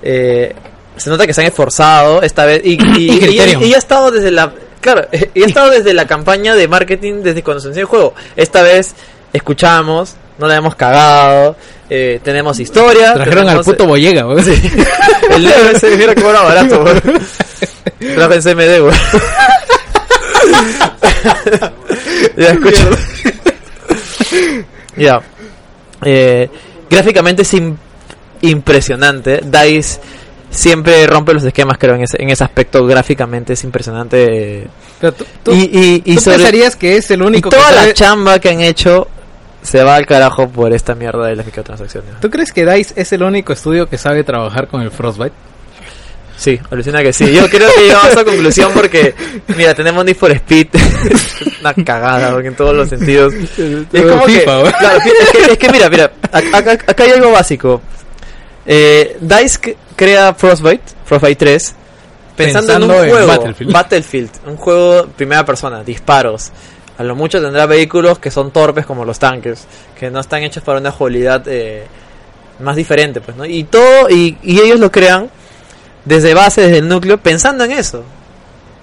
eh, 0.10 0.56
se 0.96 1.10
nota 1.10 1.28
que 1.28 1.34
se 1.34 1.42
han 1.42 1.48
esforzado 1.48 2.22
esta 2.22 2.46
vez 2.46 2.62
y, 2.64 2.72
y, 2.98 3.12
Y 3.12 3.20
Criterion. 3.20 3.62
y- 3.64 3.66
y 3.68 3.74
ha 3.74 3.78
estado 3.78 4.10
desde 4.10 4.32
la 4.32 4.54
claro, 4.80 5.06
y 5.34 5.44
ha 5.44 5.46
estado 5.46 5.70
desde 5.72 5.94
la 5.94 6.08
campaña 6.08 6.56
de 6.56 6.68
marketing 6.70 7.16
desde 7.24 7.44
cuando 7.44 7.60
se 7.62 7.68
inició 7.68 7.82
el 7.82 7.88
juego. 7.88 8.14
Esta 8.38 8.62
vez 8.64 8.96
escuchamos, 9.34 10.16
no 10.38 10.48
la 10.48 10.56
hemos 10.56 10.76
cagado, 10.76 11.58
eh, 11.90 12.20
tenemos 12.24 12.58
historia, 12.60 13.14
Trajeron 13.16 13.50
al 13.50 13.62
puto 13.64 13.86
Boyega, 13.86 14.24
güey. 14.24 14.38
el 15.32 15.44
negro 15.44 15.70
ese 15.76 15.98
mira 15.98 16.16
que 16.16 16.22
era 16.28 16.42
barato, 16.42 16.84
weón. 16.84 17.02
Trajo 18.16 18.34
en 18.34 18.42
CMD, 18.42 18.92
ya. 24.98 25.22
Eh, 26.04 26.50
gráficamente 26.90 27.42
es 27.42 27.54
im- 27.54 27.76
impresionante. 28.42 29.42
DICE 29.44 30.00
siempre 30.50 31.06
rompe 31.08 31.34
los 31.34 31.44
esquemas, 31.44 31.78
creo, 31.78 31.96
en 31.96 32.04
ese, 32.04 32.22
en 32.22 32.30
ese 32.30 32.44
aspecto. 32.44 32.86
Gráficamente 32.86 33.54
es 33.54 33.64
impresionante. 33.64 34.68
Pero 35.00 35.14
tú, 35.14 35.26
tú, 35.44 35.52
y 35.54 35.70
y, 35.72 36.02
y 36.06 36.16
tú 36.16 36.22
sobre- 36.22 36.38
pensarías 36.38 36.76
que 36.76 36.98
es 36.98 37.12
el 37.12 37.22
y 37.22 37.24
único 37.24 37.50
toda 37.50 37.70
que 37.70 37.76
la 37.76 37.94
chamba 37.94 38.40
que 38.40 38.50
han 38.50 38.62
hecho 38.62 39.08
se 39.62 39.84
va 39.84 39.96
al 39.96 40.06
carajo 40.06 40.48
por 40.50 40.72
esta 40.74 40.96
mierda 40.96 41.28
de 41.28 41.36
las 41.36 41.46
microtransacciones. 41.46 42.20
¿Tú 42.22 42.30
crees 42.30 42.54
que 42.54 42.66
DICE 42.66 42.94
es 42.96 43.12
el 43.12 43.24
único 43.24 43.52
estudio 43.54 43.88
que 43.90 43.98
sabe 43.98 44.24
trabajar 44.24 44.68
con 44.68 44.82
el 44.82 44.92
Frostbite? 44.92 45.34
Sí, 46.38 46.60
alucina 46.70 47.02
que 47.02 47.12
sí. 47.12 47.34
Yo 47.34 47.50
creo 47.50 47.68
que 47.76 47.82
llegamos 47.82 48.06
a 48.06 48.10
esa 48.12 48.24
conclusión 48.24 48.72
porque, 48.72 49.16
mira, 49.58 49.74
tenemos 49.74 50.06
Need 50.06 50.16
for 50.16 50.32
Speed, 50.32 50.68
una 51.62 51.74
cagada 51.74 52.32
porque 52.32 52.50
en 52.50 52.56
todos 52.56 52.76
los 52.76 52.88
sentidos. 52.90 53.34
Es 53.92 54.02
como 54.06 54.24
que, 54.26 54.40
FIFA, 54.42 54.72
claro, 54.78 54.98
es 55.00 55.04
que, 55.32 55.52
es 55.54 55.58
que 55.58 55.70
mira, 55.72 55.90
mira, 55.90 56.12
acá 56.32 57.04
hay 57.04 57.10
algo 57.12 57.32
básico. 57.32 57.82
Eh, 58.68 59.18
DICE 59.22 59.78
crea 59.96 60.34
Frostbite, 60.34 60.84
Frostbite 61.06 61.36
3, 61.38 61.76
pensando, 62.36 62.74
en 62.74 62.84
un 62.84 62.92
en 62.92 63.10
juego, 63.12 63.28
Battlefield. 63.28 63.72
Battlefield, 63.74 64.30
un 64.46 64.58
juego 64.58 65.08
primera 65.16 65.46
persona, 65.46 65.84
disparos. 65.84 66.52
A 66.98 67.04
lo 67.04 67.16
mucho 67.16 67.42
tendrá 67.42 67.66
vehículos 67.66 68.20
que 68.20 68.30
son 68.32 68.52
torpes 68.52 68.86
como 68.86 69.06
los 69.06 69.20
tanques, 69.20 69.66
que 69.98 70.10
no 70.12 70.20
están 70.20 70.44
hechos 70.44 70.64
para 70.64 70.80
una 70.80 70.92
jugabilidad 70.92 71.44
eh, 71.48 71.86
más 72.60 72.76
diferente, 72.76 73.22
pues, 73.22 73.38
¿no? 73.38 73.46
Y 73.46 73.64
todo, 73.66 74.10
y, 74.10 74.38
y 74.44 74.60
ellos 74.60 74.80
lo 74.80 74.92
crean 74.92 75.30
desde 76.06 76.34
base, 76.34 76.62
desde 76.62 76.78
el 76.80 76.88
núcleo, 76.88 77.18
pensando 77.20 77.64
en 77.64 77.72
eso. 77.72 78.04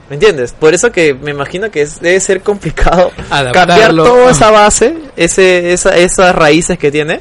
¿Me 0.08 0.14
entiendes? 0.16 0.52
Por 0.52 0.74
eso 0.74 0.92
que 0.92 1.12
me 1.14 1.30
imagino 1.32 1.70
que 1.70 1.82
es- 1.82 2.00
debe 2.00 2.20
ser 2.20 2.42
complicado 2.42 3.10
cambiar 3.52 3.90
toda 4.04 4.30
esa 4.30 4.50
base, 4.50 4.94
ese, 5.16 5.72
esa, 5.72 5.96
esas 5.96 6.34
raíces 6.34 6.78
que 6.78 6.90
tiene, 6.92 7.20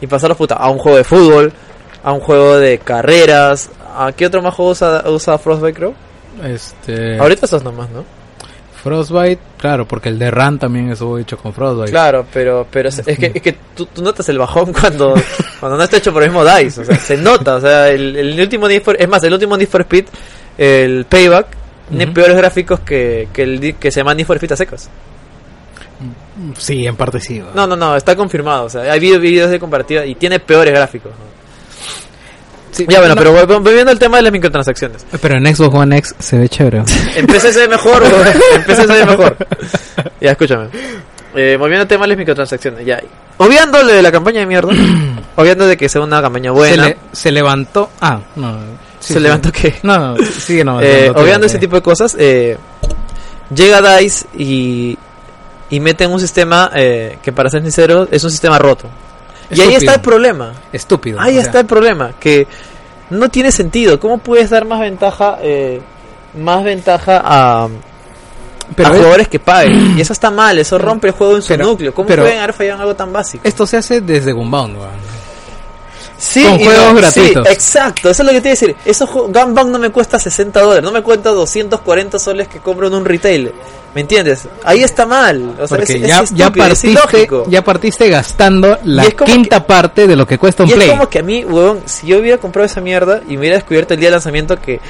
y 0.00 0.06
pasarlos 0.08 0.36
puta, 0.38 0.54
a 0.56 0.68
un 0.70 0.78
juego 0.78 0.96
de 0.98 1.04
fútbol, 1.04 1.52
a 2.04 2.12
un 2.12 2.20
juego 2.20 2.58
de 2.58 2.78
carreras. 2.78 3.70
¿A 3.96 4.12
qué 4.12 4.26
otro 4.26 4.42
más 4.42 4.54
juego 4.54 4.70
usa, 4.72 5.04
usa 5.08 5.38
Frostbite, 5.38 5.74
creo? 5.74 5.94
Este, 6.44 7.18
Ahorita 7.18 7.46
esos 7.46 7.62
nomás, 7.62 7.90
¿no? 7.90 8.04
Frostbite, 8.82 9.38
claro, 9.58 9.86
porque 9.86 10.08
el 10.08 10.18
de 10.18 10.28
Ran 10.30 10.58
también 10.58 10.90
estuvo 10.90 11.16
hecho 11.18 11.36
con 11.38 11.52
Frostbite. 11.52 11.92
Claro, 11.92 12.26
pero 12.32 12.66
pero 12.68 12.88
es, 12.88 12.98
es 13.06 13.16
que, 13.16 13.30
es 13.32 13.40
que 13.42 13.56
tú, 13.76 13.86
tú 13.86 14.02
notas 14.02 14.28
el 14.28 14.38
bajón 14.38 14.72
cuando, 14.80 15.14
cuando 15.60 15.78
no 15.78 15.84
está 15.84 15.98
hecho 15.98 16.12
por 16.12 16.22
el 16.24 16.30
mismo 16.30 16.44
DICE, 16.44 16.80
o 16.80 16.84
sea, 16.84 16.96
se 16.96 17.16
nota, 17.16 17.56
o 17.56 17.60
sea, 17.60 17.88
el, 17.90 18.16
el 18.16 18.40
último 18.40 18.66
Need 18.66 18.82
for, 18.82 18.96
es 18.98 19.08
más, 19.08 19.22
el 19.22 19.32
último 19.34 19.56
Need 19.56 19.68
for 19.68 19.82
Speed, 19.82 20.06
el 20.58 21.04
Payback, 21.04 21.46
tiene 21.90 22.08
peores 22.08 22.36
gráficos 22.36 22.80
que, 22.80 23.28
que 23.32 23.42
el 23.42 23.74
que 23.76 23.90
se 23.92 24.00
llama 24.00 24.14
Need 24.14 24.26
for 24.26 24.36
Speed 24.36 24.52
a 24.52 24.56
secas. 24.56 24.90
Sí, 26.58 26.84
en 26.86 26.96
parte 26.96 27.20
sí. 27.20 27.38
güey. 27.38 27.52
No, 27.54 27.66
no, 27.68 27.76
no, 27.76 27.94
está 27.94 28.16
confirmado, 28.16 28.64
o 28.64 28.68
sea, 28.68 28.90
hay 28.90 28.98
video- 28.98 29.20
videos 29.20 29.50
de 29.50 29.60
comparativa 29.60 30.04
y 30.04 30.16
tiene 30.16 30.40
peores 30.40 30.74
gráficos. 30.74 31.12
¿no? 31.12 31.41
Sí, 32.72 32.86
Ya 32.88 32.98
bueno, 33.00 33.14
no, 33.14 33.20
pero 33.20 33.34
vol- 33.46 33.62
volviendo 33.62 33.92
al 33.92 33.98
tema 33.98 34.16
de 34.16 34.22
las 34.24 34.32
microtransacciones. 34.32 35.04
Pero 35.20 35.36
en 35.36 35.54
Xbox 35.54 35.74
One 35.76 35.98
X 35.98 36.14
se 36.18 36.38
ve 36.38 36.48
chévere. 36.48 36.82
En 37.16 37.26
PC 37.26 37.52
se 37.52 37.60
ve 37.60 37.68
mejor. 37.68 38.02
En 38.56 38.64
PC 38.64 38.86
se 38.86 38.92
ve 38.92 39.04
mejor. 39.06 39.36
Ya, 40.20 40.30
escúchame. 40.32 40.68
Eh, 41.34 41.56
volviendo 41.58 41.82
al 41.82 41.88
tema 41.88 42.04
de 42.04 42.08
las 42.08 42.18
microtransacciones, 42.18 42.84
ya. 42.84 43.00
Obviando 43.38 43.82
lo 43.82 43.92
de 43.92 44.02
la 44.02 44.10
campaña 44.10 44.40
de 44.40 44.46
mierda, 44.46 44.70
obviando 45.36 45.66
de 45.66 45.76
que 45.76 45.88
sea 45.88 46.00
una 46.00 46.20
campaña 46.22 46.50
se, 46.50 46.56
buena, 46.56 46.86
le- 46.88 46.96
se 47.12 47.30
levantó. 47.30 47.90
Ah, 48.00 48.20
no. 48.36 48.58
sí, 49.00 49.08
se 49.08 49.14
sí. 49.14 49.20
levantó 49.20 49.52
que... 49.52 49.74
No, 49.82 49.98
no, 49.98 50.16
sigue 50.24 50.64
no. 50.64 50.80
Eh, 50.80 51.08
no, 51.08 51.14
no, 51.14 51.20
obviando 51.20 51.46
ese 51.46 51.58
tipo 51.58 51.76
de 51.76 51.82
cosas, 51.82 52.16
eh, 52.18 52.56
llega 53.54 53.80
DICE 53.98 54.26
y, 54.38 54.98
y 55.70 55.80
meten 55.80 56.10
un 56.10 56.20
sistema 56.20 56.70
eh, 56.74 57.18
que, 57.22 57.32
para 57.32 57.50
ser 57.50 57.62
sincero, 57.62 58.08
es 58.10 58.22
un 58.24 58.30
sistema 58.30 58.58
roto. 58.58 58.88
Y 59.52 59.60
ahí 59.60 59.74
está 59.74 59.94
el 59.94 60.00
problema. 60.00 60.52
Estúpido. 60.72 61.20
Ahí 61.20 61.34
sea, 61.34 61.42
está 61.42 61.60
el 61.60 61.66
problema, 61.66 62.12
que 62.18 62.46
no 63.10 63.28
tiene 63.28 63.52
sentido. 63.52 64.00
¿Cómo 64.00 64.18
puedes 64.18 64.50
dar 64.50 64.64
más 64.64 64.80
ventaja, 64.80 65.38
eh, 65.42 65.80
más 66.38 66.64
ventaja 66.64 67.20
a, 67.24 67.68
Pero 68.74 68.88
a 68.88 68.92
es- 68.92 68.98
jugadores 68.98 69.28
que 69.28 69.38
paguen? 69.38 69.98
Y 69.98 70.00
eso 70.00 70.12
está 70.12 70.30
mal, 70.30 70.58
eso 70.58 70.78
rompe 70.78 71.08
el 71.08 71.12
juego 71.14 71.36
en 71.36 71.42
su 71.42 71.48
Pero- 71.48 71.66
núcleo. 71.66 71.94
¿Cómo 71.94 72.06
pero- 72.08 72.22
pueden 72.22 72.38
haber 72.38 72.52
fallado 72.54 72.76
en 72.76 72.80
algo 72.82 72.96
tan 72.96 73.12
básico? 73.12 73.46
esto 73.46 73.66
se 73.66 73.76
hace 73.76 74.00
desde 74.00 74.32
Gunbound, 74.32 74.76
weón. 74.76 74.90
Sí, 76.24 76.44
con 76.44 76.58
juegos 76.60 76.92
no- 76.92 76.94
gratuitos. 76.94 77.46
sí, 77.48 77.52
exacto, 77.52 78.08
eso 78.10 78.22
es 78.22 78.26
lo 78.26 78.32
que 78.32 78.40
te 78.40 78.48
iba 78.48 78.52
a 78.52 78.58
decir. 78.60 78.76
Eso 78.84 79.06
Gunbound 79.08 79.72
no 79.72 79.78
me 79.80 79.90
cuesta 79.90 80.20
60 80.20 80.60
dólares, 80.60 80.84
no 80.84 80.92
me 80.92 81.02
cuesta 81.02 81.30
240 81.30 82.18
soles 82.20 82.46
que 82.46 82.60
compro 82.60 82.86
en 82.86 82.94
un 82.94 83.04
retail. 83.04 83.52
¿Me 83.94 84.00
entiendes? 84.02 84.46
Ahí 84.64 84.82
está 84.84 85.04
mal. 85.04 85.56
O 85.60 85.66
sea, 85.66 85.76
Porque 85.76 85.94
es, 85.94 86.02
es 86.02 86.08
ya, 86.08 86.24
ya, 86.32 86.46
es 86.46 86.52
partiste, 86.56 86.88
ilógico. 86.90 87.44
ya 87.48 87.62
partiste 87.64 88.08
gastando 88.08 88.78
la 88.84 89.04
quinta 89.10 89.66
parte 89.66 90.06
de 90.06 90.14
lo 90.16 90.26
que 90.26 90.38
cuesta 90.38 90.62
un 90.62 90.70
Y 90.70 90.72
Play. 90.74 90.88
es 90.88 90.92
como 90.94 91.08
que 91.10 91.18
a 91.18 91.22
mí, 91.22 91.44
huevón, 91.44 91.82
si 91.86 92.06
yo 92.06 92.18
hubiera 92.18 92.38
comprado 92.38 92.66
esa 92.66 92.80
mierda 92.80 93.20
y 93.26 93.32
me 93.32 93.38
hubiera 93.40 93.56
descubierto 93.56 93.92
el 93.94 94.00
día 94.00 94.08
de 94.08 94.12
lanzamiento 94.12 94.58
que, 94.60 94.80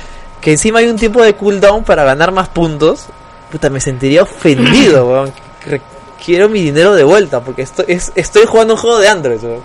que 0.41 0.53
encima 0.53 0.81
hay 0.81 0.87
un 0.89 0.97
tiempo 0.97 1.23
de 1.23 1.35
cooldown 1.35 1.83
para 1.83 2.05
ganar 2.05 2.31
más 2.31 2.49
puntos, 2.51 3.07
puta, 3.51 3.71
me 3.71 3.81
sentiría 3.81 4.23
ofendido. 4.23 5.25
Re- 5.67 5.81
Quiero 6.25 6.49
mi 6.49 6.61
dinero 6.63 6.95
de 6.95 7.03
vuelta 7.05 7.41
porque 7.41 7.63
estoy, 7.63 7.87
es- 7.89 8.13
estoy 8.15 8.45
jugando 8.47 8.75
un 8.75 8.81
juego 8.81 8.99
de 8.99 9.09
Android, 9.09 9.43
huevón. 9.43 9.63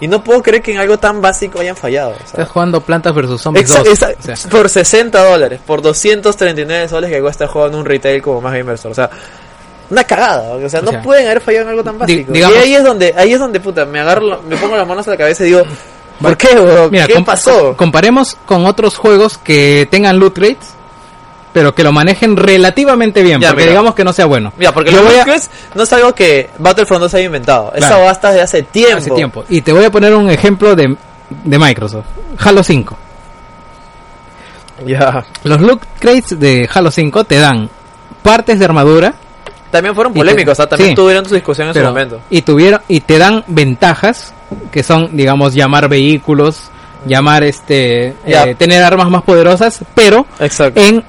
Y 0.00 0.08
no 0.08 0.22
puedo 0.24 0.42
creer 0.42 0.62
que 0.62 0.72
en 0.72 0.78
algo 0.78 0.98
tan 0.98 1.20
básico 1.22 1.60
hayan 1.60 1.76
fallado. 1.76 2.14
sea. 2.16 2.24
Estás 2.26 2.48
jugando 2.48 2.80
Plantas 2.80 3.14
vs 3.14 3.40
Zombies 3.40 3.70
Exa- 3.70 3.84
2. 3.84 3.88
exa- 4.00 4.14
o 4.18 4.36
sea, 4.36 4.50
por 4.50 4.68
60 4.68 5.24
dólares, 5.24 5.60
por 5.64 5.80
239 5.82 6.88
soles 6.88 7.10
que 7.10 7.20
cuesta 7.20 7.46
juego 7.46 7.68
en 7.68 7.74
un 7.76 7.84
retail 7.84 8.20
como 8.20 8.40
más 8.40 8.52
Gamer 8.54 8.74
Store. 8.74 8.92
O 8.92 8.94
sea, 8.94 9.08
una 9.90 10.04
cagada. 10.04 10.54
O 10.54 10.68
sea, 10.68 10.80
O 10.80 10.82
no 10.82 10.90
sea, 10.90 11.02
pueden 11.02 11.26
haber 11.26 11.40
fallado 11.40 11.64
en 11.64 11.70
algo 11.70 11.84
tan 11.84 11.98
básico. 11.98 12.32
digamos- 12.32 12.56
y 12.56 12.58
ahí 12.60 12.74
es 12.74 12.82
donde, 12.84 13.14
ahí 13.16 13.32
es 13.32 13.38
donde 13.38 13.60
puta, 13.60 13.84
me 13.84 14.00
agarro, 14.00 14.40
me 14.48 14.56
pongo 14.56 14.76
las 14.76 14.86
manos 14.86 15.06
a 15.08 15.12
la 15.12 15.16
cabeza 15.16 15.42
y 15.44 15.46
digo, 15.46 15.62
¿por 16.20 16.36
qué, 16.36 16.48
weón? 16.58 16.90
Mira, 16.90 17.06
¿Qué 17.06 17.20
pasó? 17.22 17.76
comparemos 17.76 18.36
con 18.46 18.66
otros 18.66 18.96
juegos 18.96 19.38
que 19.38 19.86
tengan 19.90 20.18
loot 20.18 20.34
crates, 20.34 20.74
pero 21.54 21.74
que 21.74 21.82
lo 21.82 21.92
manejen 21.92 22.36
relativamente 22.36 23.22
bien, 23.22 23.40
Ya, 23.40 23.48
porque 23.48 23.62
mira. 23.62 23.70
digamos 23.72 23.94
que 23.94 24.04
no 24.04 24.12
sea 24.12 24.26
bueno. 24.26 24.52
Mira, 24.58 24.72
porque 24.72 24.90
Yo 24.90 24.98
los 24.98 25.06
voy 25.06 25.18
a- 25.20 25.24
Loot 25.24 25.42
no 25.74 25.82
es 25.84 25.92
algo 25.94 26.14
que 26.14 26.50
Battlefront 26.58 27.00
2 27.02 27.14
haya 27.14 27.24
inventado. 27.24 27.70
Claro. 27.70 27.86
Esa 27.86 27.98
basta 28.04 28.28
desde 28.30 28.42
hace 28.42 28.62
tiempo. 28.64 28.98
hace 28.98 29.10
tiempo. 29.12 29.44
Y 29.48 29.62
te 29.62 29.72
voy 29.72 29.84
a 29.84 29.90
poner 29.90 30.12
un 30.14 30.28
ejemplo 30.28 30.74
de, 30.76 30.94
de 31.44 31.58
Microsoft. 31.58 32.04
Halo 32.44 32.62
5. 32.62 32.98
Ya. 34.86 35.24
Los 35.44 35.60
loot 35.60 35.80
crates 35.98 36.38
de 36.38 36.68
Halo 36.72 36.90
5 36.90 37.24
te 37.24 37.38
dan 37.38 37.70
partes 38.22 38.58
de 38.58 38.64
armadura, 38.64 39.14
También 39.70 39.94
fueron 39.94 40.12
te- 40.12 40.18
polémicos, 40.18 40.52
o 40.52 40.54
sea, 40.56 40.66
también 40.68 40.90
sí. 40.90 40.96
tuvieron 40.96 41.24
su 41.26 41.34
discusión 41.34 41.68
en 41.68 41.74
pero- 41.74 41.86
su 41.86 41.92
momento. 41.92 42.20
y 42.30 42.42
tuvieron 42.42 42.80
y 42.88 43.00
te 43.00 43.18
dan 43.18 43.44
ventajas 43.46 44.34
que 44.72 44.82
son, 44.82 45.16
digamos, 45.16 45.54
llamar 45.54 45.88
vehículos, 45.88 46.70
llamar 47.06 47.44
este, 47.44 48.14
eh, 48.24 48.54
tener 48.58 48.82
armas 48.82 49.08
más 49.10 49.22
poderosas, 49.22 49.80
pero 49.94 50.26
Exacto. 50.40 50.80
en 50.80 51.04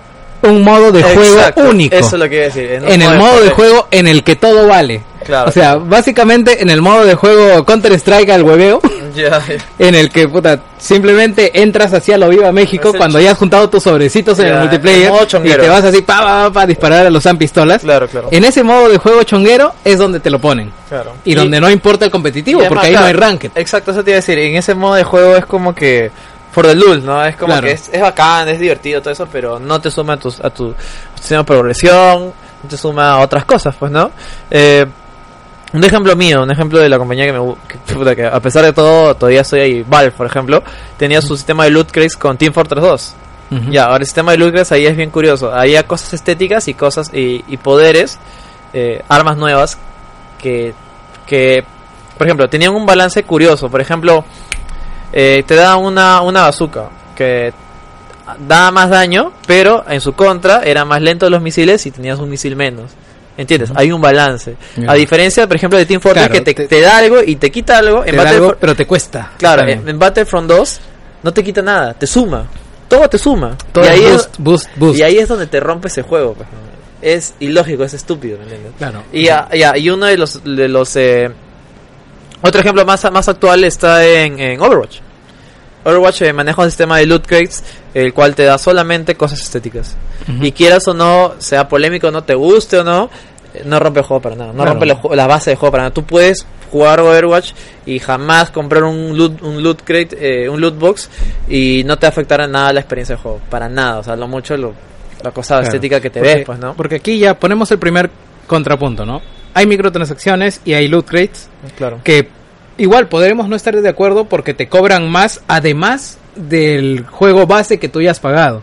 un 0.45 0.63
modo 0.63 0.91
de 0.91 1.03
juego 1.03 1.38
Exacto, 1.38 1.69
único. 1.69 1.95
Eso 1.95 2.15
es 2.15 2.22
lo 2.22 2.30
que 2.30 2.35
iba 2.35 2.43
a 2.43 2.47
decir. 2.47 2.72
en 2.72 3.01
el 3.01 3.17
modo 3.17 3.41
de 3.41 3.49
juego 3.49 3.88
en 3.91 4.07
el 4.07 4.23
que 4.23 4.35
todo 4.35 4.67
vale. 4.67 5.01
Claro. 5.26 5.49
O 5.49 5.51
sea, 5.51 5.76
básicamente 5.76 6.61
en 6.61 6.69
el 6.69 6.84
modo 6.84 7.03
de 7.03 7.15
juego 7.15 7.65
Counter 7.65 7.93
Strike 7.93 8.30
al 8.30 8.43
hueveo, 8.43 8.80
Ya, 9.15 9.41
ya. 9.47 9.55
en 9.80 9.95
el 9.95 10.11
que 10.11 10.27
puta, 10.27 10.59
simplemente 10.77 11.61
entras 11.61 11.93
hacia 11.93 12.17
lo 12.17 12.27
viva 12.30 12.51
México 12.51 12.89
Es 12.89 12.97
cuando 12.97 13.19
ya 13.19 13.31
has 13.31 13.38
juntado 13.38 13.69
tus 13.69 13.81
sobrecitos 13.81 14.38
en 14.39 14.47
el 14.47 14.59
multiplayer 14.59 15.03
el 15.03 15.09
modo 15.09 15.23
y 15.23 15.27
chonguero. 15.27 15.63
te 15.63 15.69
vas 15.69 15.84
así 15.84 16.01
pa 16.01 16.17
pa 16.19 16.43
pa, 16.43 16.53
pa, 16.53 16.67
disparar 16.67 17.07
a 17.07 17.09
los 17.09 17.26
pistolas. 17.39 17.81
Claro, 17.81 18.07
claro. 18.07 18.27
En 18.30 18.43
ese 18.43 18.61
modo 18.63 18.89
de 18.89 18.97
juego 18.97 19.23
chonguero 19.23 19.73
es 19.84 19.97
donde 19.97 20.19
te 20.19 20.30
lo 20.30 20.39
ponen. 20.39 20.72
claro. 20.89 21.13
Y, 21.23 21.34
donde 21.34 21.59
no 21.59 21.72
importa 21.72 22.05
el 22.05 22.11
competitivo, 22.11 22.59
además, 22.59 22.76
porque 22.84 22.88
ahí 22.88 23.01
no 23.01 23.07
hay 23.07 23.13
ranked. 23.13 23.51
Exacto, 23.55 23.91
eso 23.91 24.03
te 24.03 24.11
iba 24.11 24.17
a 24.17 24.22
decir. 24.22 24.38
En 24.38 24.55
ese 24.55 24.76
modo 24.76 24.95
de 24.95 25.03
juego 25.03 25.35
es 25.35 25.45
como 25.45 25.73
que. 25.73 26.11
For 26.56 26.65
the 26.65 26.73
lul, 26.73 27.03
¿no? 27.06 27.22
Es 27.26 27.36
como 27.36 27.52
Claro. 27.52 27.68
que 27.68 27.73
es, 27.73 27.90
es 27.91 27.99
bacán, 28.02 28.48
es 28.48 28.57
divertido, 28.60 29.02
todo 29.02 29.11
eso, 29.11 29.27
pero 29.30 29.60
no 29.60 29.82
te 29.82 29.91
suma 29.91 30.14
a, 30.14 30.18
tus, 30.18 30.40
a 30.40 30.49
tu 30.49 30.73
sistema 31.15 31.40
de 31.41 31.44
progresión, 31.45 32.23
no 32.64 32.69
te 32.69 32.77
suma 32.77 33.11
a 33.11 33.19
otras 33.19 33.44
cosas, 33.44 33.76
pues, 33.77 33.91
¿no? 33.91 34.10
Eh, 34.49 34.86
un 35.73 35.84
ejemplo 35.84 36.15
mío, 36.15 36.44
un 36.44 36.52
ejemplo 36.52 36.80
de 36.80 36.88
la 36.88 36.98
compañía 36.98 37.26
que 37.26 37.34
me 37.34 37.56
que, 37.68 37.94
puta, 37.94 38.15
que 38.15 38.26
a 38.26 38.40
pesar 38.40 38.64
de 38.64 38.72
todo, 38.72 39.14
todavía 39.15 39.44
soy 39.44 39.60
ahí. 39.60 39.84
Valve, 39.86 40.11
por 40.11 40.26
ejemplo, 40.27 40.64
tenía 40.95 41.22
su 41.22 41.36
sistema 41.36 41.65
de 41.65 41.72
loot 41.72 41.91
crates 41.91 42.15
con 42.15 42.38
Team 42.38 42.53
Fortress 42.53 42.82
2. 42.82 43.14
Ujú. 43.52 43.72
Ya, 43.72 43.84
ahora 43.84 43.98
el 43.98 44.06
sistema 44.06 44.32
de 44.32 44.38
loot 44.38 44.52
crates 44.52 44.72
ahí 44.72 44.86
es 44.86 44.95
bien 44.95 45.10
curioso. 45.10 45.53
Había 45.53 45.84
cosas 45.86 46.14
estéticas 46.14 46.69
y 46.69 46.73
cosas 46.73 47.11
y, 47.14 47.44
y 47.49 47.57
poderes, 47.57 48.18
eh, 48.72 49.03
armas 49.10 49.36
nuevas 49.36 49.77
que, 50.38 50.73
que, 51.27 51.65
por 52.18 52.26
ejemplo, 52.26 52.48
tenían 52.48 52.73
un 52.73 52.86
balance 52.86 53.23
curioso. 53.23 53.69
Por 53.69 53.82
ejemplo, 53.82 54.23
eh, 55.16 55.44
te 55.48 55.56
da 55.56 55.78
una, 55.78 56.22
una 56.22 56.42
bazooka 56.44 56.90
que 57.16 57.52
da 58.48 58.70
más 58.72 58.90
daño, 58.90 59.32
pero 59.48 59.84
en 59.90 60.02
su 60.02 60.14
contra 60.14 60.62
eran 60.64 60.88
más 60.88 61.02
lentos 61.02 61.32
los 61.32 61.42
misiles 61.42 61.86
y 61.86 61.92
tenías 61.92 62.20
un 62.20 62.30
misil 62.30 62.56
menos. 62.56 62.92
¿Entiendes? 63.38 63.70
Hay 63.76 63.92
un 63.92 64.00
balance. 64.00 64.56
A 64.88 64.94
diferencia, 64.94 65.46
por 65.46 65.58
ejemplo, 65.58 65.78
de 65.78 65.86
Team 65.86 66.00
Fortress 66.00 66.28
Claro, 66.28 66.34
que 66.46 66.54
te, 66.54 66.54
te- 66.54 66.68
te 66.70 66.80
da 66.82 66.98
algo 67.00 67.18
y 67.22 67.36
te 67.36 67.52
quita 67.52 67.78
algo. 67.80 68.02
Te 68.04 68.12
En 68.12 68.16
da 68.16 68.30
algo, 68.30 68.48
Battlefront- 68.52 68.58
pero 68.62 68.76
te 68.76 68.86
cuesta. 68.88 69.32
Claro, 69.38 69.68
en, 69.68 70.00
Battlefront 70.00 70.48
2 70.50 70.80
no 71.24 71.34
te 71.34 71.44
quita 71.44 71.62
nada, 71.62 71.94
te 71.94 72.08
suma. 72.08 72.46
Todo 72.88 73.10
te 73.10 73.18
suma. 73.18 73.58
Todo 73.74 73.84
y, 73.84 73.88
ahí 73.88 74.02
boost, 74.06 74.32
es, 74.32 74.40
boost, 74.40 74.70
boost. 74.78 75.00
y 75.00 75.04
ahí 75.04 75.18
es 75.18 75.28
donde 75.28 75.48
te 75.48 75.60
rompe 75.60 75.90
ese 75.90 76.02
juego. 76.04 76.34
pues. 76.34 76.48
Es 77.02 77.34
ilógico, 77.42 77.84
es 77.84 77.94
estúpido, 77.94 78.38
¿me 78.38 78.44
entiendes? 78.44 78.72
Claro. 78.78 79.04
Y, 79.12 79.24
ya, 79.26 79.50
ya, 79.54 79.78
y 79.78 79.90
uno 79.90 80.06
de 80.06 80.18
los... 80.18 80.42
De 80.44 80.70
los 80.70 80.96
eh, 80.96 81.30
otro 82.41 82.62
ejemplo 82.62 82.86
más, 82.86 83.10
más 83.12 83.28
actual 83.30 83.64
está 83.64 84.06
en, 84.06 84.40
en 84.40 84.62
Overwatch. 84.62 84.99
Overwatch 85.84 86.22
eh, 86.24 86.34
maneja 86.34 86.62
un 86.62 86.70
sistema 86.70 86.98
de 86.98 87.06
loot 87.06 87.28
crates, 87.28 87.64
el 87.94 88.14
cual 88.14 88.34
te 88.36 88.44
da 88.44 88.57
solamente 88.57 89.16
cosas 89.16 89.40
estéticas. 89.41 89.95
Y 90.41 90.52
quieras 90.52 90.88
o 90.88 90.94
no, 90.94 91.34
sea 91.38 91.68
polémico, 91.68 92.10
no 92.12 92.24
te 92.24 92.34
guste 92.34 92.80
o 92.80 92.84
no, 92.84 93.10
eh, 93.53 93.62
no 93.66 93.80
rompe 93.80 93.99
el 93.99 94.06
juego 94.06 94.22
para 94.22 94.36
nada. 94.36 94.52
No 94.52 94.64
Claro. 94.64 94.80
rompe 94.80 95.16
la, 95.16 95.28
base 95.28 95.52
del 95.52 95.57
juego 95.60 95.72
para 95.72 95.84
nada. 95.84 95.94
Tú 95.94 96.03
puedes 96.03 96.45
jugar 96.72 96.99
Overwatch 96.99 97.52
y 97.86 97.99
jamás 97.99 98.49
comprar 98.49 98.84
un 98.84 99.16
loot, 99.16 99.41
un 99.44 99.62
loot 99.62 99.84
crate, 99.84 100.18
eh, 100.45 100.49
un 100.49 100.60
loot 100.60 100.78
box 100.78 101.10
y 101.48 101.84
no 101.86 101.98
te 101.99 102.07
afectará 102.07 102.48
nada 102.48 102.74
la 102.74 102.80
experiencia 102.80 103.16
del 103.16 103.22
juego. 103.22 103.40
Para 103.49 103.70
nada. 103.70 103.99
O 103.99 104.03
sea, 104.03 104.16
lo 104.16 104.28
mucho 104.28 104.57
lo, 104.57 104.74
la 105.24 105.30
cosa 105.32 105.56
Claro. 105.56 105.66
estética 105.68 106.02
que 106.02 106.10
te 106.10 106.20
Porque- 106.20 106.36
ves, 106.36 106.45
pues, 106.48 106.57
¿no? 106.60 106.74
Porque 106.74 106.95
aquí 106.95 107.20
ya 107.20 107.36
ponemos 107.40 107.70
el 107.72 107.78
primer 107.78 108.10
contrapunto, 108.48 109.06
¿no? 109.06 109.22
Hay 109.56 109.65
microtransacciones 109.65 110.61
y 110.65 110.73
hay 110.73 110.88
loot 110.88 111.07
crates 111.07 111.49
Claro. 111.77 111.99
que 112.03 112.27
igual 112.77 113.07
podremos 113.07 113.48
no 113.49 113.56
estar 113.56 113.76
de 113.76 113.90
acuerdo 113.90 114.26
porque 114.26 114.53
te 114.53 114.68
cobran 114.68 115.10
más 115.10 115.41
además 115.48 116.19
del 116.36 117.06
juego 117.10 117.48
base 117.48 117.80
que 117.80 117.90
tú 117.90 118.02
ya 118.02 118.11
has 118.11 118.19
pagado. 118.19 118.61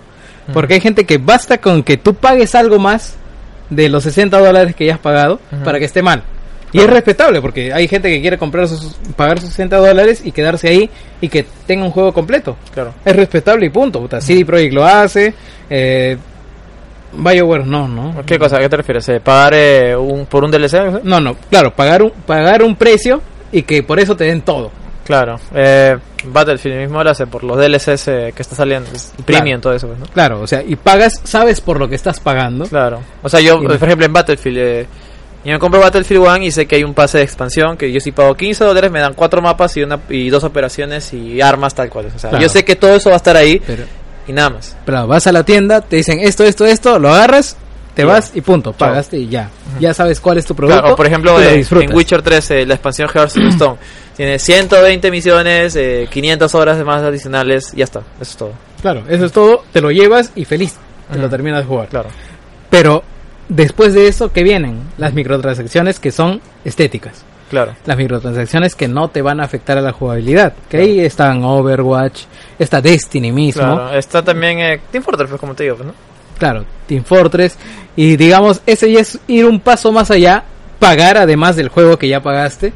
Porque 0.52 0.74
hay 0.74 0.80
gente 0.80 1.04
que 1.06 1.18
basta 1.18 1.58
con 1.58 1.82
que 1.82 1.96
tú 1.96 2.14
pagues 2.14 2.54
algo 2.54 2.78
más 2.78 3.14
de 3.70 3.88
los 3.88 4.02
60 4.04 4.38
dólares 4.38 4.74
que 4.76 4.84
ya 4.86 4.94
has 4.94 5.00
pagado 5.00 5.40
para 5.64 5.78
que 5.78 5.86
esté 5.86 6.02
mal. 6.02 6.22
Y 6.68 6.78
Claro. 6.78 6.88
es 6.88 6.94
respetable 6.94 7.40
porque 7.40 7.72
hay 7.72 7.86
gente 7.86 8.08
que 8.10 8.20
quiere 8.20 8.38
comprar 8.38 8.66
sus, 8.66 8.94
pagar 9.16 9.38
sus 9.40 9.50
60 9.50 9.76
dólares 9.76 10.22
y 10.24 10.32
quedarse 10.32 10.68
ahí 10.68 10.90
y 11.20 11.28
que 11.28 11.44
tenga 11.66 11.84
un 11.84 11.90
juego 11.90 12.12
completo. 12.12 12.56
Claro. 12.74 12.92
Es 13.04 13.14
respetable 13.14 13.66
y 13.66 13.68
punto. 13.70 14.00
Puta. 14.00 14.20
CD 14.20 14.44
Projekt 14.44 14.72
lo 14.74 14.84
hace. 14.84 15.32
Eh, 15.70 16.16
BioWare 17.12 17.66
no, 17.66 17.88
¿no? 17.88 18.22
¿Qué 18.24 18.38
cosa? 18.38 18.56
¿A 18.56 18.60
qué 18.60 18.68
te 18.68 18.76
refieres? 18.76 19.08
Eh, 19.08 19.20
¿Pagar 19.20 19.52
eh, 19.54 19.96
un, 19.96 20.26
por 20.26 20.44
un 20.44 20.50
DLC? 20.50 21.02
No, 21.04 21.20
no, 21.20 21.36
claro, 21.50 21.72
pagar 21.74 22.02
un, 22.02 22.10
pagar 22.26 22.62
un 22.62 22.76
precio 22.76 23.20
y 23.50 23.62
que 23.62 23.82
por 23.82 24.00
eso 24.00 24.16
te 24.16 24.24
den 24.24 24.42
todo. 24.42 24.70
Claro. 25.04 25.38
Eh, 25.54 25.96
Battlefield 26.24 26.78
mismo 26.78 27.02
lo 27.02 27.10
hace 27.10 27.26
por 27.26 27.42
los 27.42 27.56
DLCs 27.58 28.08
eh, 28.08 28.32
que 28.34 28.42
está 28.42 28.54
saliendo. 28.54 28.88
es- 28.92 29.12
Premium, 29.24 29.60
todo 29.60 29.72
eso, 29.74 29.88
pues, 29.88 29.98
¿no? 29.98 30.06
Claro, 30.06 30.40
o 30.40 30.46
sea, 30.46 30.62
y 30.62 30.76
pagas, 30.76 31.20
sabes 31.24 31.60
por 31.60 31.78
lo 31.80 31.88
que 31.88 31.96
estás 31.96 32.20
pagando. 32.20 32.64
Claro. 32.66 33.00
O 33.22 33.28
sea, 33.28 33.40
yo, 33.40 33.60
Y- 33.60 33.66
por 33.66 33.74
ejemplo, 33.74 34.06
en 34.06 34.12
Battlefield, 34.12 34.58
eh, 34.58 34.86
yo 35.44 35.52
me 35.54 35.58
compro 35.58 35.80
Battlefield 35.80 36.22
1 36.22 36.36
y 36.44 36.52
sé 36.52 36.66
que 36.66 36.76
hay 36.76 36.84
un 36.84 36.94
pase 36.94 37.18
de 37.18 37.24
expansión 37.24 37.76
que 37.76 37.90
yo 37.90 37.98
si 37.98 38.12
pago 38.12 38.34
15 38.36 38.62
dólares 38.64 38.92
me 38.92 39.00
dan 39.00 39.12
cuatro 39.14 39.42
mapas 39.42 39.76
y 39.76 39.82
una 39.82 39.98
y 40.08 40.30
dos 40.30 40.44
operaciones 40.44 41.12
y 41.12 41.40
armas 41.40 41.74
tal 41.74 41.90
cual. 41.90 42.06
O 42.14 42.18
sea, 42.18 42.30
Claro. 42.30 42.40
yo 42.44 42.48
sé 42.48 42.64
que 42.64 42.76
todo 42.76 42.94
eso 42.94 43.10
va 43.10 43.16
a 43.16 43.18
estar 43.18 43.36
ahí 43.36 43.60
Pero, 43.66 43.82
y 44.26 44.32
nada 44.32 44.50
más. 44.50 44.76
pero 44.84 45.06
vas 45.06 45.26
a 45.26 45.32
la 45.32 45.44
tienda, 45.44 45.80
te 45.80 45.96
dicen 45.96 46.20
esto, 46.20 46.44
esto, 46.44 46.66
esto, 46.66 46.98
lo 46.98 47.10
agarras 47.10 47.56
te 47.94 48.04
vas 48.04 48.32
y 48.34 48.40
punto, 48.40 48.72
pagaste 48.72 49.18
y 49.18 49.28
ya. 49.28 49.50
Ya 49.78 49.92
sabes 49.92 50.20
cuál 50.20 50.38
es 50.38 50.46
tu 50.46 50.54
producto. 50.54 50.80
Claro, 50.80 50.94
o 50.94 50.96
por 50.96 51.06
ejemplo, 51.06 51.38
lo 51.38 51.80
en, 51.80 51.94
Witcher 51.94 52.22
3, 52.22 52.50
eh, 52.50 52.66
la 52.66 52.74
expansión 52.74 53.08
Hearthstone, 53.12 53.76
tiene 54.16 54.38
120 54.38 55.10
misiones, 55.10 55.76
eh, 55.76 56.08
500 56.10 56.54
horas 56.54 56.78
de 56.78 56.84
más 56.84 57.02
adicionales, 57.02 57.72
y 57.74 57.78
ya 57.78 57.84
está, 57.84 58.00
eso 58.00 58.22
es 58.22 58.36
todo. 58.36 58.52
Claro, 58.80 59.02
eso 59.08 59.26
es 59.26 59.32
todo, 59.32 59.64
te 59.72 59.80
lo 59.80 59.90
llevas 59.90 60.32
y 60.34 60.44
feliz, 60.44 60.76
te 61.10 61.18
lo 61.18 61.28
terminas 61.28 61.60
de 61.60 61.66
jugar. 61.66 61.88
Claro. 61.88 62.08
Pero 62.70 63.04
después 63.48 63.92
de 63.92 64.08
eso, 64.08 64.32
¿qué 64.32 64.42
vienen? 64.42 64.80
Las 64.96 65.12
microtransacciones 65.12 66.00
que 66.00 66.10
son 66.10 66.40
estéticas. 66.64 67.24
Claro. 67.50 67.74
Las 67.84 67.98
microtransacciones 67.98 68.74
que 68.74 68.88
no 68.88 69.08
te 69.08 69.20
van 69.20 69.38
a 69.38 69.44
afectar 69.44 69.76
a 69.76 69.82
la 69.82 69.92
jugabilidad. 69.92 70.54
Que 70.70 70.78
ahí 70.78 71.00
están 71.00 71.44
Overwatch, 71.44 72.22
está 72.58 72.80
Destiny 72.80 73.32
mismo. 73.32 73.62
Claro, 73.62 73.92
está 73.98 74.22
también 74.22 74.58
eh, 74.58 74.80
Team 74.90 75.02
Fortress, 75.04 75.28
pues, 75.30 75.40
como 75.40 75.54
te 75.54 75.64
digo, 75.64 75.76
pues, 75.76 75.86
¿no? 75.88 75.94
Claro, 76.38 76.64
Team 76.86 77.04
Fortress. 77.04 77.56
Y 77.96 78.16
digamos, 78.16 78.60
ese 78.66 78.90
ya 78.90 79.00
es 79.00 79.18
ir 79.28 79.44
un 79.46 79.60
paso 79.60 79.92
más 79.92 80.10
allá, 80.10 80.42
pagar 80.78 81.16
además 81.18 81.56
del 81.56 81.68
juego 81.68 81.98
que 81.98 82.08
ya 82.08 82.20
pagaste, 82.20 82.72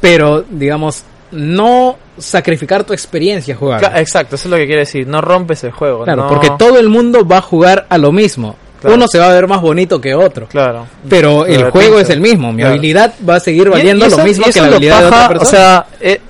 pero 0.00 0.44
digamos, 0.50 1.04
no 1.30 1.96
sacrificar 2.18 2.84
tu 2.84 2.92
experiencia 2.92 3.54
jugando. 3.54 3.88
Exacto, 3.94 4.36
eso 4.36 4.48
es 4.48 4.50
lo 4.50 4.56
que 4.56 4.66
quiere 4.66 4.80
decir, 4.80 5.06
no 5.06 5.20
rompes 5.20 5.62
el 5.64 5.70
juego. 5.72 6.04
Claro, 6.04 6.24
no- 6.24 6.28
porque 6.28 6.50
todo 6.58 6.78
el 6.78 6.88
mundo 6.88 7.26
va 7.26 7.38
a 7.38 7.42
jugar 7.42 7.86
a 7.88 7.98
lo 7.98 8.12
mismo. 8.12 8.56
Claro. 8.80 8.94
Uno 8.94 9.08
se 9.08 9.18
va 9.18 9.28
a 9.30 9.32
ver 9.32 9.48
más 9.48 9.60
bonito 9.60 10.00
que 10.00 10.14
otro. 10.14 10.46
Claro. 10.46 10.86
Pero 11.08 11.46
el 11.46 11.68
juego 11.70 11.98
es 11.98 12.10
el 12.10 12.20
mismo. 12.20 12.52
Mi 12.52 12.58
Claro. 12.58 12.74
habilidad 12.74 13.12
va 13.28 13.36
a 13.36 13.40
seguir 13.40 13.68
valiendo 13.68 14.04
y 14.04 14.08
eso- 14.08 14.18
lo 14.18 14.24
mismo 14.24 14.46
que 14.52 14.60
la 14.60 14.66
habilidad 14.68 15.00
de 15.00 15.06
otra 15.06 15.28
persona. 15.28 15.48
O 15.48 15.50
sea, 15.50 15.86
eh, 16.00 16.20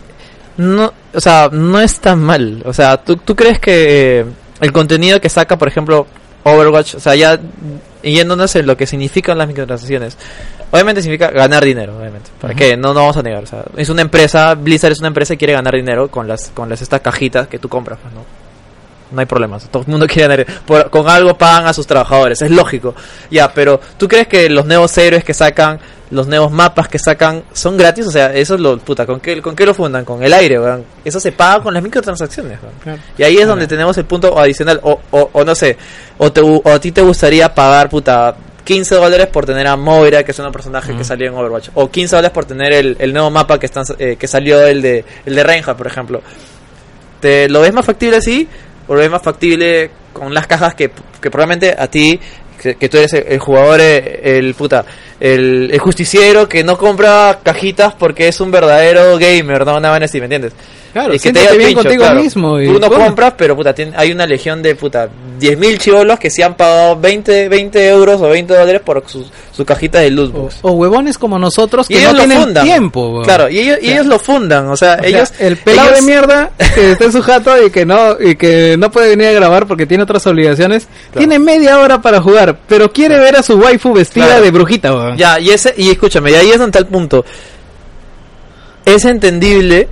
no, 0.59 0.93
o 1.15 1.21
sea, 1.21 1.49
no 1.51 1.81
es 1.81 1.99
tan 2.01 2.21
mal. 2.21 2.63
O 2.67 2.73
sea, 2.73 2.99
¿tú, 2.99 3.17
tú 3.17 3.35
crees 3.35 3.59
que 3.59 4.21
eh, 4.21 4.25
el 4.61 4.73
contenido 4.73 5.21
que 5.21 5.29
saca, 5.29 5.57
por 5.57 5.69
ejemplo, 5.69 6.07
Overwatch, 6.45 6.97
o 6.97 7.01
sea, 7.01 7.15
ya 7.15 7.39
yéndonos 8.03 8.55
en 8.57 8.67
lo 8.67 8.77
que 8.77 8.87
significan 8.87 9.39
las 9.39 9.49
microtransacciones, 9.49 10.17
obviamente 10.71 11.03
significa 11.03 11.31
ganar 11.31 11.65
dinero, 11.65 11.97
obviamente. 11.99 12.31
¿Para 12.41 12.53
Ujú. 12.55 12.59
qué? 12.59 12.77
No, 12.77 12.89
no 12.89 13.01
vamos 13.01 13.17
a 13.17 13.23
negar. 13.23 13.45
O 13.45 13.47
sea, 13.47 13.65
es 13.77 13.89
una 13.89 14.03
empresa, 14.03 14.55
Blizzard 14.55 14.93
es 14.93 14.99
una 14.99 15.09
empresa 15.09 15.35
y 15.35 15.37
quiere 15.37 15.55
ganar 15.55 15.75
dinero 15.75 16.09
con 16.09 16.27
las, 16.29 16.51
con 16.51 16.69
las 16.69 16.83
estas 16.83 17.01
cajitas 17.01 17.49
que 17.49 17.59
tú 17.59 17.69
compras, 17.69 17.99
pues, 18.03 18.15
¿no? 18.15 18.25
No 19.11 19.21
hay 19.21 19.27
problemas, 19.27 19.69
todo 19.71 19.83
el 19.83 19.89
mundo 19.89 20.07
quiere 20.09 20.29
ganar. 20.29 20.47
Por, 20.67 20.91
con 20.91 21.09
algo 21.09 21.37
pagan 21.37 21.67
a 21.67 21.73
sus 21.73 21.87
trabajadores, 21.87 22.43
es 22.43 22.51
lógico. 22.51 22.95
Ya, 23.31 23.53
pero 23.53 23.81
¿tú 23.97 24.09
crees 24.09 24.29
que 24.29 24.49
los 24.51 24.67
nuevos 24.67 24.97
héroes 24.99 25.25
que 25.25 25.35
sacan, 25.35 25.79
los 26.11 26.27
nuevos 26.27 26.51
mapas 26.51 26.89
que 26.89 26.99
sacan, 26.99 27.45
son 27.53 27.77
gratis? 27.77 28.07
O 28.07 28.11
sea, 28.11 28.33
eso 28.35 28.55
es 28.55 28.61
lo, 28.61 28.79
puta, 28.79 29.07
¿con 29.07 29.21
qué, 29.21 29.41
con 29.41 29.57
qué 29.57 29.65
lo 29.65 29.75
fundan? 29.75 30.05
Con 30.05 30.23
el 30.23 30.33
aire, 30.33 30.59
weón. 30.61 30.85
Eso 31.05 31.21
se 31.21 31.33
paga 31.33 31.63
con 31.63 31.75
las 31.75 31.83
microtransacciones. 31.83 32.59
Claro. 32.83 32.99
Y 33.17 33.23
ahí 33.23 33.39
es 33.39 33.47
donde 33.47 33.67
tenemos 33.67 33.97
el 33.99 34.05
punto 34.05 34.39
adicional, 34.39 34.81
o, 34.83 35.01
o, 35.11 35.31
o 35.33 35.45
no 35.45 35.55
sé, 35.55 35.77
o, 36.19 36.31
te, 36.31 36.41
o 36.41 36.63
a 36.65 36.79
ti 36.79 36.93
te 36.93 37.03
gustaría 37.03 37.55
pagar, 37.55 37.89
puta, 37.89 38.37
15 38.69 38.97
dólares 38.97 39.29
por 39.29 39.47
tener 39.47 39.67
a 39.67 39.77
Moira, 39.77 40.23
que 40.23 40.33
es 40.33 40.39
un 40.39 40.53
personaje 40.53 40.95
que 40.95 41.03
salió 41.03 41.27
en 41.29 41.35
Overwatch, 41.35 41.71
o 41.73 41.91
15 41.91 42.17
dólares 42.17 42.35
por 42.35 42.45
tener 42.45 42.75
el, 42.75 42.99
el 42.99 43.15
nuevo 43.15 43.31
mapa 43.31 43.59
que, 43.59 43.65
están, 43.65 43.87
eh, 43.99 44.17
que 44.17 44.29
salió, 44.29 44.61
el 44.67 44.83
de, 44.83 45.07
el 45.25 45.35
de 45.35 45.43
Reinhardt, 45.43 45.79
por 45.79 45.87
ejemplo. 45.87 46.21
¿Te 47.19 47.49
lo 47.49 47.63
ves 47.63 47.73
más 47.73 47.87
factible 47.87 48.19
así? 48.19 48.47
¿O 48.89 48.95
lo 48.95 49.01
ves 49.01 49.11
más 49.11 49.23
factible 49.23 49.91
con 50.13 50.35
las 50.35 50.47
cajas 50.47 50.75
que, 50.75 50.91
que 51.21 51.31
probablemente 51.31 51.75
a 51.79 51.87
ti, 51.89 52.19
que, 52.61 52.75
que 52.77 52.89
tú 52.89 52.97
eres 52.97 53.13
el, 53.13 53.25
el 53.29 53.39
jugador, 53.39 53.81
eh, 53.81 54.39
el 54.39 54.55
puta, 54.55 54.85
el, 55.21 55.71
el 55.73 55.79
justiciero 55.79 56.49
que 56.49 56.63
no 56.65 56.77
compra 56.79 57.41
cajitas 57.43 57.95
porque 57.95 58.29
es 58.29 58.41
un 58.41 58.51
verdadero 58.51 59.19
gamer, 59.19 59.67
no 59.67 59.81
vaina 59.81 60.05
así, 60.07 60.19
¿me 60.19 60.25
entiendes? 60.27 60.53
Claro, 60.93 61.11
y 61.11 61.17
que 61.17 61.19
siéntete 61.19 61.45
diga 61.49 61.57
bien 61.59 61.69
pincho, 61.69 61.83
contigo 61.83 62.03
claro. 62.05 62.21
mismo. 62.23 62.61
Y, 62.61 62.67
Tú 62.67 62.79
no 62.81 62.89
compras, 62.91 63.35
pero 63.37 63.55
puta, 63.55 63.75
tiene- 63.75 63.93
hay 63.95 64.11
una 64.11 64.27
legión 64.27 64.63
de 64.63 64.75
puta 64.75 65.07
10.000 65.39 65.79
chivolos 65.79 66.19
que 66.19 66.31
se 66.31 66.43
han 66.43 66.55
pagado 66.57 66.97
20, 66.99 67.49
20 67.51 67.89
euros 67.89 68.21
o 68.23 68.29
20 68.31 68.55
dólares 68.57 68.81
por 68.85 69.05
sus 69.07 69.27
su 69.53 69.65
cajita 69.65 69.99
de 70.01 70.11
loot 70.11 70.35
o, 70.35 70.39
box. 70.43 70.59
o 70.63 70.71
huevones 70.73 71.19
como 71.19 71.37
nosotros 71.39 71.91
Y 71.91 71.95
que 71.95 72.01
ellos 72.01 72.13
no 72.13 72.19
lo 72.19 72.25
tienen 72.25 72.43
fundan. 72.45 72.65
tiempo. 72.65 73.23
Claro, 73.25 73.49
y 73.51 73.59
ellos, 73.59 73.79
y 73.83 74.07
lo 74.09 74.19
fundan, 74.19 74.69
o 74.69 74.77
sea, 74.77 74.95
O 74.95 74.99
sea, 75.01 75.09
ellos... 75.09 75.33
el 75.41 75.57
pelado 75.59 75.89
ellos- 75.91 76.01
de 76.01 76.07
mierda 76.07 76.51
que 76.75 76.93
está 76.93 77.05
en 77.05 77.13
su 77.13 77.23
jato 77.23 77.67
y 77.67 77.71
que 77.71 77.85
no 77.85 78.17
y 78.19 78.37
que 78.37 78.77
no 78.79 78.91
puede 78.91 79.11
venir 79.11 79.27
a 79.29 79.33
grabar 79.33 79.67
porque 79.67 79.85
tiene 79.85 80.05
otras 80.05 80.27
obligaciones 80.27 80.89
tiene 81.17 81.39
media 81.39 81.81
hora 81.81 82.01
para 82.01 82.21
jugar 82.23 82.57
pero 82.67 82.93
quiere 82.93 83.19
ver 83.19 83.37
a 83.37 83.43
su 83.43 83.57
waifu 83.59 83.93
vestida 83.93 84.41
de 84.41 84.51
brujita 84.51 84.93
Ya, 85.17 85.39
y 85.41 85.51
ese, 85.51 85.75
y 85.77 85.91
escúchame, 85.91 86.31
y 86.31 86.35
ahí 86.35 86.49
es 86.51 86.59
donde 86.59 86.67
está 86.67 86.79
el 86.79 86.87
punto. 86.87 87.25
Es 88.85 89.05
entendible 89.05 89.89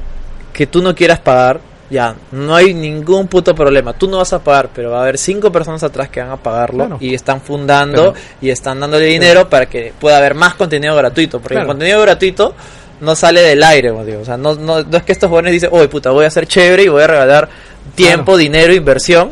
que 0.53 0.67
tú 0.67 0.83
no 0.83 0.95
quieras 0.95 1.19
pagar, 1.21 1.61
ya, 1.91 2.15
no 2.33 2.55
hay 2.57 2.73
ningún 2.75 3.29
puto 3.29 3.55
problema. 3.55 3.93
Tú 3.93 4.09
no 4.09 4.19
vas 4.19 4.33
a 4.33 4.39
pagar, 4.43 4.71
pero 4.75 4.91
va 4.91 4.99
a 4.99 5.03
haber 5.03 5.19
cinco 5.19 5.53
personas 5.53 5.83
atrás 5.83 6.09
que 6.09 6.21
van 6.21 6.31
a 6.31 6.37
pagarlo 6.37 6.87
Claro. 6.87 6.99
y 7.01 7.15
están 7.15 7.41
fundando 7.41 8.13
Pero- 8.15 8.27
y 8.41 8.51
están 8.51 8.81
dándole 8.81 9.05
dinero 9.07 9.49
para 9.49 9.67
que 9.67 9.93
pueda 9.99 10.17
haber 10.17 10.35
más 10.35 10.55
contenido 10.55 10.97
gratuito. 10.97 11.39
Porque 11.41 11.55
Claro. 11.55 11.67
el 11.67 11.69
contenido 11.69 12.01
gratuito 12.01 12.55
no 13.01 13.15
sale 13.15 13.43
del 13.43 13.63
aire, 13.63 13.93
digo. 14.05 14.21
O 14.21 14.25
sea, 14.25 14.37
no, 14.39 14.55
no, 14.55 14.83
no 14.83 14.97
es 14.97 15.03
que 15.05 15.13
estos 15.13 15.29
jóvenes 15.29 15.53
dicen, 15.53 15.69
oye, 15.73 15.89
puta, 15.89 16.11
voy 16.11 16.25
a 16.25 16.31
ser 16.31 16.47
chévere 16.49 16.85
y 16.85 16.89
voy 16.89 17.03
a 17.03 17.07
regalar 17.07 17.49
tiempo, 17.95 18.25
Claro. 18.33 18.39
dinero, 18.39 18.73
inversión. 18.75 19.31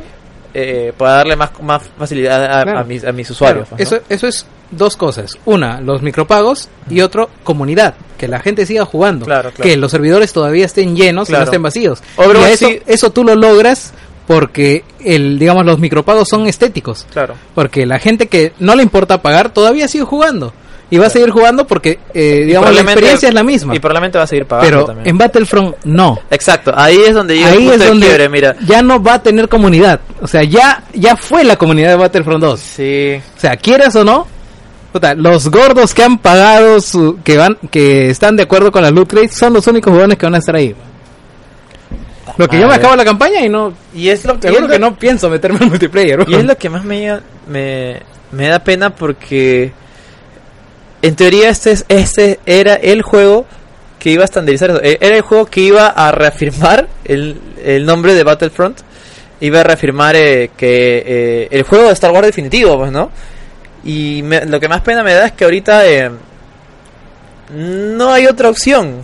Eh, 0.54 0.92
para 0.96 1.14
darle 1.16 1.36
más, 1.36 1.50
más 1.62 1.82
facilidad 1.98 2.44
a, 2.44 2.62
Claro. 2.62 2.78
a 2.78 2.84
mis, 2.84 3.04
a 3.04 3.12
mis 3.12 3.28
usuarios. 3.30 3.68
Claro, 3.68 3.76
pues, 3.76 3.90
¿no? 3.90 3.96
eso, 3.98 4.04
eso 4.08 4.26
es 4.28 4.46
dos 4.70 4.96
cosas. 4.96 5.36
Una, 5.44 5.80
los 5.80 6.00
micropagos 6.02 6.68
y 6.88 7.00
otro, 7.00 7.28
comunidad. 7.42 7.94
Que 8.18 8.28
la 8.28 8.40
gente 8.40 8.64
siga 8.64 8.84
jugando. 8.84 9.26
Claro. 9.26 9.52
Que 9.52 9.76
los 9.76 9.90
servidores 9.90 10.32
todavía 10.32 10.64
estén 10.64 10.94
llenos 10.96 11.28
y 11.28 11.32
no 11.32 11.42
estén 11.42 11.62
vacíos. 11.62 12.02
Overwatch 12.16 12.48
y 12.48 12.52
eso, 12.52 12.68
sí- 12.68 12.80
eso 12.86 13.10
tú 13.10 13.24
lo 13.24 13.34
logras 13.34 13.92
porque 14.26 14.84
el, 15.04 15.38
digamos, 15.38 15.66
los 15.66 15.78
micropagos 15.78 16.28
son 16.28 16.46
estéticos. 16.46 17.06
Claro. 17.12 17.34
Porque 17.54 17.84
la 17.84 17.98
gente 17.98 18.26
que 18.28 18.52
no 18.58 18.74
le 18.74 18.82
importa 18.82 19.20
pagar 19.20 19.50
todavía 19.52 19.88
sigue 19.88 20.04
jugando. 20.04 20.52
Y 20.94 20.98
va 20.98 21.06
a 21.06 21.10
seguir 21.10 21.30
jugando 21.30 21.66
porque, 21.66 21.98
eh, 22.14 22.44
digamos, 22.46 22.72
la 22.72 22.82
experiencia 22.82 23.28
es 23.28 23.34
la 23.34 23.42
misma. 23.42 23.74
Y 23.74 23.80
probablemente 23.80 24.16
va 24.18 24.24
a 24.24 24.26
seguir 24.28 24.46
pagando 24.46 24.70
Pero 24.70 24.84
también. 24.84 25.08
en 25.08 25.18
Battlefront 25.18 25.76
no. 25.84 26.20
Exacto, 26.30 26.72
ahí 26.76 26.98
es 27.06 27.14
donde 27.14 27.36
el 27.36 27.44
Ahí 27.44 27.68
es 27.68 27.80
de 27.80 27.86
donde 27.88 28.06
quiebre, 28.06 28.28
mira. 28.28 28.54
ya 28.64 28.80
no 28.82 29.02
va 29.02 29.14
a 29.14 29.22
tener 29.22 29.48
comunidad. 29.48 30.00
O 30.22 30.28
sea, 30.28 30.44
ya, 30.44 30.84
ya 30.94 31.16
fue 31.16 31.42
la 31.42 31.56
comunidad 31.56 31.88
de 31.90 31.96
Battlefront 31.96 32.40
2. 32.42 32.60
Sí, 32.60 33.20
O 33.36 33.40
sea, 33.40 33.56
quieras 33.56 33.96
o 33.96 34.04
no, 34.04 34.26
los 35.16 35.50
gordos 35.50 35.92
que 35.92 36.04
han 36.04 36.18
pagado, 36.18 36.80
su, 36.80 37.18
que 37.24 37.36
van, 37.36 37.58
que 37.72 38.10
están 38.10 38.36
de 38.36 38.44
acuerdo 38.44 38.70
con 38.70 38.82
las 38.82 38.92
loot 38.92 39.08
crates, 39.10 39.34
son 39.36 39.52
los 39.54 39.66
únicos 39.66 39.90
jugadores 39.90 40.16
que 40.16 40.26
van 40.26 40.36
a 40.36 40.38
estar 40.38 40.54
ahí. 40.54 40.74
Lo 42.36 42.48
que 42.48 42.58
yo 42.58 42.68
me 42.68 42.74
acabo 42.74 42.96
la 42.96 43.04
campaña 43.04 43.40
y 43.44 43.48
no, 43.48 43.72
y 43.94 44.08
es 44.08 44.24
lo, 44.24 44.34
y 44.34 44.68
que 44.68 44.78
no 44.78 44.96
pienso 44.96 45.28
meterme 45.28 45.58
en 45.62 45.68
multiplayer. 45.68 46.24
y 46.28 46.34
es 46.34 46.44
lo 46.44 46.56
que 46.56 46.68
más 46.68 46.84
me, 46.84 47.18
me, 47.48 48.00
me 48.32 48.48
da 48.48 48.58
pena 48.60 48.90
porque 48.94 49.72
en 51.06 51.16
teoría 51.16 51.48
este, 51.50 51.72
es- 51.72 51.84
este 51.88 52.40
era 52.46 52.74
el 52.74 53.02
juego 53.02 53.46
que 53.98 54.10
iba 54.10 54.22
a 54.22 54.24
estandarizar. 54.26 54.80
Eh, 54.82 54.98
Era 55.00 55.16
el 55.16 55.22
juego 55.22 55.46
que 55.46 55.60
iba 55.60 55.86
a 55.86 56.10
reafirmar 56.12 56.88
el, 57.04 57.40
el 57.64 57.86
nombre 57.86 58.14
de 58.14 58.22
Battlefront. 58.22 58.78
Iba 59.40 59.60
a 59.60 59.64
reafirmar 59.64 60.14
eh, 60.16 60.50
que 60.56 61.02
eh, 61.06 61.48
el 61.50 61.62
juego 61.64 61.86
de 61.88 61.92
Star 61.94 62.10
Wars 62.12 62.26
definitivo, 62.26 62.76
pues, 62.78 62.92
¿no? 62.92 63.10
Y 63.84 64.22
me- 64.22 64.44
lo 64.46 64.60
que 64.60 64.68
más 64.68 64.80
pena 64.82 65.02
me 65.02 65.14
da 65.14 65.26
es 65.26 65.32
que 65.32 65.44
ahorita 65.44 65.86
eh, 65.86 66.10
no 67.52 68.12
hay 68.12 68.26
otra 68.26 68.48
opción. 68.48 69.02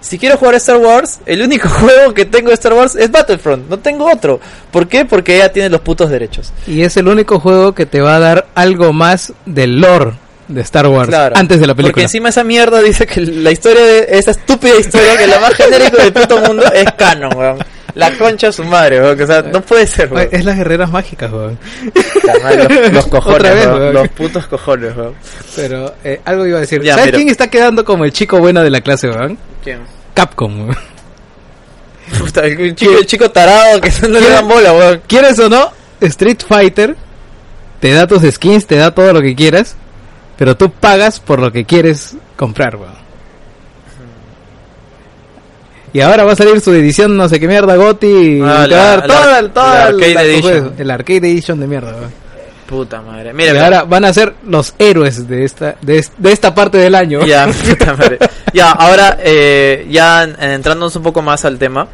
Si 0.00 0.18
quiero 0.18 0.38
jugar 0.38 0.54
Star 0.54 0.78
Wars, 0.78 1.20
el 1.26 1.42
único 1.42 1.68
juego 1.80 2.14
que 2.14 2.24
tengo 2.24 2.48
de 2.48 2.54
Star 2.54 2.72
Wars 2.72 2.96
es 2.96 3.10
Battlefront. 3.10 3.68
No 3.68 3.78
tengo 3.78 4.10
otro. 4.10 4.40
¿Por 4.70 4.88
qué? 4.88 5.04
Porque 5.04 5.36
ella 5.36 5.52
tiene 5.52 5.68
los 5.68 5.80
putos 5.82 6.08
derechos. 6.10 6.52
Y 6.66 6.82
es 6.82 6.96
el 6.96 7.08
único 7.08 7.38
juego 7.40 7.74
que 7.74 7.86
te 7.86 8.00
va 8.00 8.16
a 8.16 8.20
dar 8.20 8.46
algo 8.54 8.92
más 8.92 9.32
del 9.46 9.80
lore 9.80 10.12
de 10.50 10.60
Star 10.62 10.86
Wars 10.86 11.08
Claro. 11.08 11.36
antes 11.36 11.60
de 11.60 11.66
la 11.66 11.74
Porque 11.74 11.82
película. 11.84 12.02
encima 12.04 12.28
esa 12.30 12.44
mierda 12.44 12.80
dice 12.82 13.06
que 13.06 13.20
la 13.20 13.50
historia 13.50 13.84
de 13.84 14.06
esa 14.10 14.32
estúpida 14.32 14.76
historia 14.78 15.16
que 15.16 15.26
la 15.26 15.38
más 15.40 15.54
genérica 15.54 16.02
del 16.02 16.12
puto 16.12 16.40
mundo 16.40 16.64
es 16.72 16.86
canon, 16.98 17.36
weón. 17.36 17.58
La 17.94 18.16
concha 18.16 18.48
de 18.48 18.52
su 18.52 18.62
madre, 18.64 19.00
weón. 19.00 19.20
O 19.20 19.26
sea, 19.26 19.42
no 19.42 19.60
puede 19.62 19.86
ser, 19.86 20.12
weón. 20.12 20.28
Es 20.30 20.44
las 20.44 20.56
guerreras 20.56 20.90
mágicas, 20.90 21.32
weón. 21.32 21.58
Los, 21.94 22.92
los 22.92 23.06
cojones, 23.08 23.38
Otra 23.40 23.54
vez, 23.54 23.66
weón. 23.66 23.94
Los 23.94 24.08
putos 24.10 24.46
cojones, 24.46 24.96
weón. 24.96 25.14
Pero 25.56 25.94
eh, 26.04 26.20
algo 26.24 26.46
iba 26.46 26.58
a 26.58 26.60
decir. 26.60 26.82
Ya, 26.82 26.94
¿Sabes 26.96 27.12
quién 27.14 27.28
está 27.28 27.48
quedando 27.48 27.84
como 27.84 28.04
el 28.04 28.12
chico 28.12 28.38
bueno 28.38 28.62
de 28.62 28.70
la 28.70 28.80
clase, 28.80 29.08
weón? 29.08 29.38
¿Quién? 29.64 29.80
Capcom, 30.14 30.60
weón. 30.68 30.76
Puta, 32.18 32.44
el 32.44 32.74
chico, 32.74 32.92
el 32.98 33.06
chico 33.06 33.30
tarado 33.30 33.80
que 33.80 33.90
no 34.08 34.18
le 34.20 34.28
dan 34.28 34.48
bola, 34.48 34.72
weón. 34.72 35.02
¿Quieres 35.06 35.38
o 35.38 35.48
no? 35.48 35.70
Street 36.00 36.38
Fighter 36.46 36.96
te 37.80 37.92
da 37.92 38.06
tus 38.06 38.22
skins, 38.34 38.66
te 38.66 38.76
da 38.76 38.90
todo 38.94 39.12
lo 39.12 39.20
que 39.22 39.34
quieras, 39.34 39.76
pero 40.40 40.56
tú 40.56 40.70
pagas 40.70 41.20
por 41.20 41.38
lo 41.38 41.52
que 41.52 41.66
quieres 41.66 42.16
comprar, 42.34 42.76
weón. 42.76 42.94
Y 45.92 46.00
ahora 46.00 46.24
va 46.24 46.32
a 46.32 46.36
salir 46.36 46.60
su 46.60 46.72
edición, 46.72 47.14
no 47.16 47.28
sé 47.28 47.38
qué 47.40 47.46
mierda, 47.48 47.74
Goti, 47.76 48.06
y 48.06 48.40
Ah, 48.42 48.64
te 48.68 48.74
va 48.74 48.92
a 48.92 48.96
dar 48.96 49.48
toda 49.48 49.72
la 49.74 49.84
Arcade 49.88 50.14
la- 50.14 50.22
Edition. 50.22 50.74
el 50.78 50.90
arcade 50.90 51.16
edition 51.30 51.60
de 51.60 51.66
mierda, 51.66 51.90
weón. 51.96 52.10
Puta 52.66 53.02
madre. 53.02 53.30
Y 53.30 53.34
Mira, 53.34 53.52
mira. 53.52 53.64
ahora 53.64 53.82
van 53.82 54.04
a 54.04 54.12
ser 54.12 54.32
los 54.46 54.74
héroes 54.78 55.26
de 55.28 55.44
esta, 55.44 55.74
de, 55.82 55.98
es- 55.98 56.12
de 56.16 56.30
esta 56.32 56.54
parte 56.54 56.78
del 56.78 56.94
año. 56.94 57.26
Ya, 57.26 57.46
puta 57.68 57.94
madre. 57.96 58.18
Ya, 58.54 58.70
ahora, 58.70 59.18
eh, 59.22 59.86
ya 59.90 60.22
en- 60.22 60.40
entrándonos 60.40 60.94
un 60.94 61.02
poco 61.02 61.20
más 61.20 61.44
al 61.44 61.58
tema. 61.58 61.88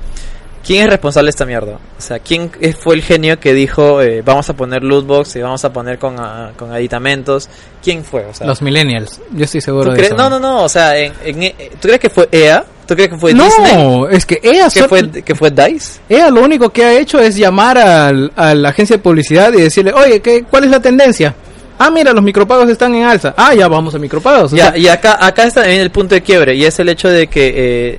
¿Quién 0.66 0.82
es 0.84 0.90
responsable 0.90 1.26
de 1.28 1.30
esta 1.30 1.47
mierda? 1.47 1.74
O 1.98 2.01
sea, 2.01 2.18
¿quién 2.18 2.51
fue 2.78 2.94
el 2.97 3.02
genio 3.02 3.38
que 3.38 3.55
dijo, 3.55 4.02
eh, 4.02 4.22
vamos 4.22 4.48
a 4.51 4.55
poner 4.55 4.82
lootbox 4.82 5.36
y 5.36 5.40
vamos 5.43 5.64
a 5.64 5.72
poner 5.72 5.98
con, 5.98 6.16
ah, 6.18 6.51
con 6.56 6.72
aditamentos? 6.72 7.48
¿Quién 7.82 8.02
fue? 8.05 8.24
O 8.26 8.34
sea, 8.34 8.47
Los 8.47 8.60
millennials, 8.62 9.20
yo 9.32 9.44
estoy 9.44 9.60
¿tú 9.60 9.64
seguro 9.66 9.93
de 9.93 10.02
eso. 10.02 10.16
no, 10.16 10.28
no, 10.28 10.38
no, 10.40 10.64
o 10.64 10.68
sea, 10.68 10.97
en, 10.98 11.12
en- 11.24 11.43
eh, 11.44 11.55
¿tú 11.80 11.88
crees 11.88 12.01
que 12.01 12.10
fue 12.10 12.28
EA? 12.32 12.64
¿Tú 12.86 12.94
crees 12.94 13.10
que 13.10 13.18
fue 13.18 13.32
Disney? 13.34 13.74
No, 13.76 14.09
es 14.09 14.24
que 14.26 14.38
ella, 14.43 14.68
¿Que 14.72 14.84
fue, 14.84 15.10
que 15.10 15.34
fue 15.34 15.51
DICE? 15.51 16.01
ella 16.09 16.30
lo 16.30 16.43
único 16.43 16.70
que 16.70 16.84
ha 16.84 16.93
hecho 16.98 17.18
es 17.18 17.34
llamar 17.36 17.78
al, 17.78 18.32
a 18.36 18.55
la 18.55 18.68
agencia 18.68 18.97
de 18.97 19.02
publicidad 19.02 19.52
y 19.55 19.60
decirle, 19.62 19.93
oye, 19.93 20.20
¿qué, 20.20 20.44
¿cuál 20.44 20.64
es 20.64 20.70
la 20.70 20.80
tendencia? 20.80 21.34
Ah, 21.78 21.90
mira, 21.90 22.12
los 22.12 22.22
micropagos 22.22 22.70
están 22.70 22.94
en 22.94 23.02
alza. 23.05 23.34
Ah, 23.36 23.52
ya 23.55 23.68
vamos 23.68 23.94
a 23.94 23.98
micropagos. 23.98 24.52
Ya, 24.52 24.68
sea, 24.70 24.78
y 24.78 24.86
acá, 24.88 25.18
acá 25.20 25.44
está 25.44 25.62
también 25.62 25.82
el 25.82 25.90
punto 25.90 26.14
de 26.14 26.22
quiebre, 26.22 26.55
y 26.55 26.64
es 26.64 26.78
el 26.78 26.88
hecho 26.88 27.09
de 27.09 27.26
que 27.26 27.52
eh, 27.56 27.98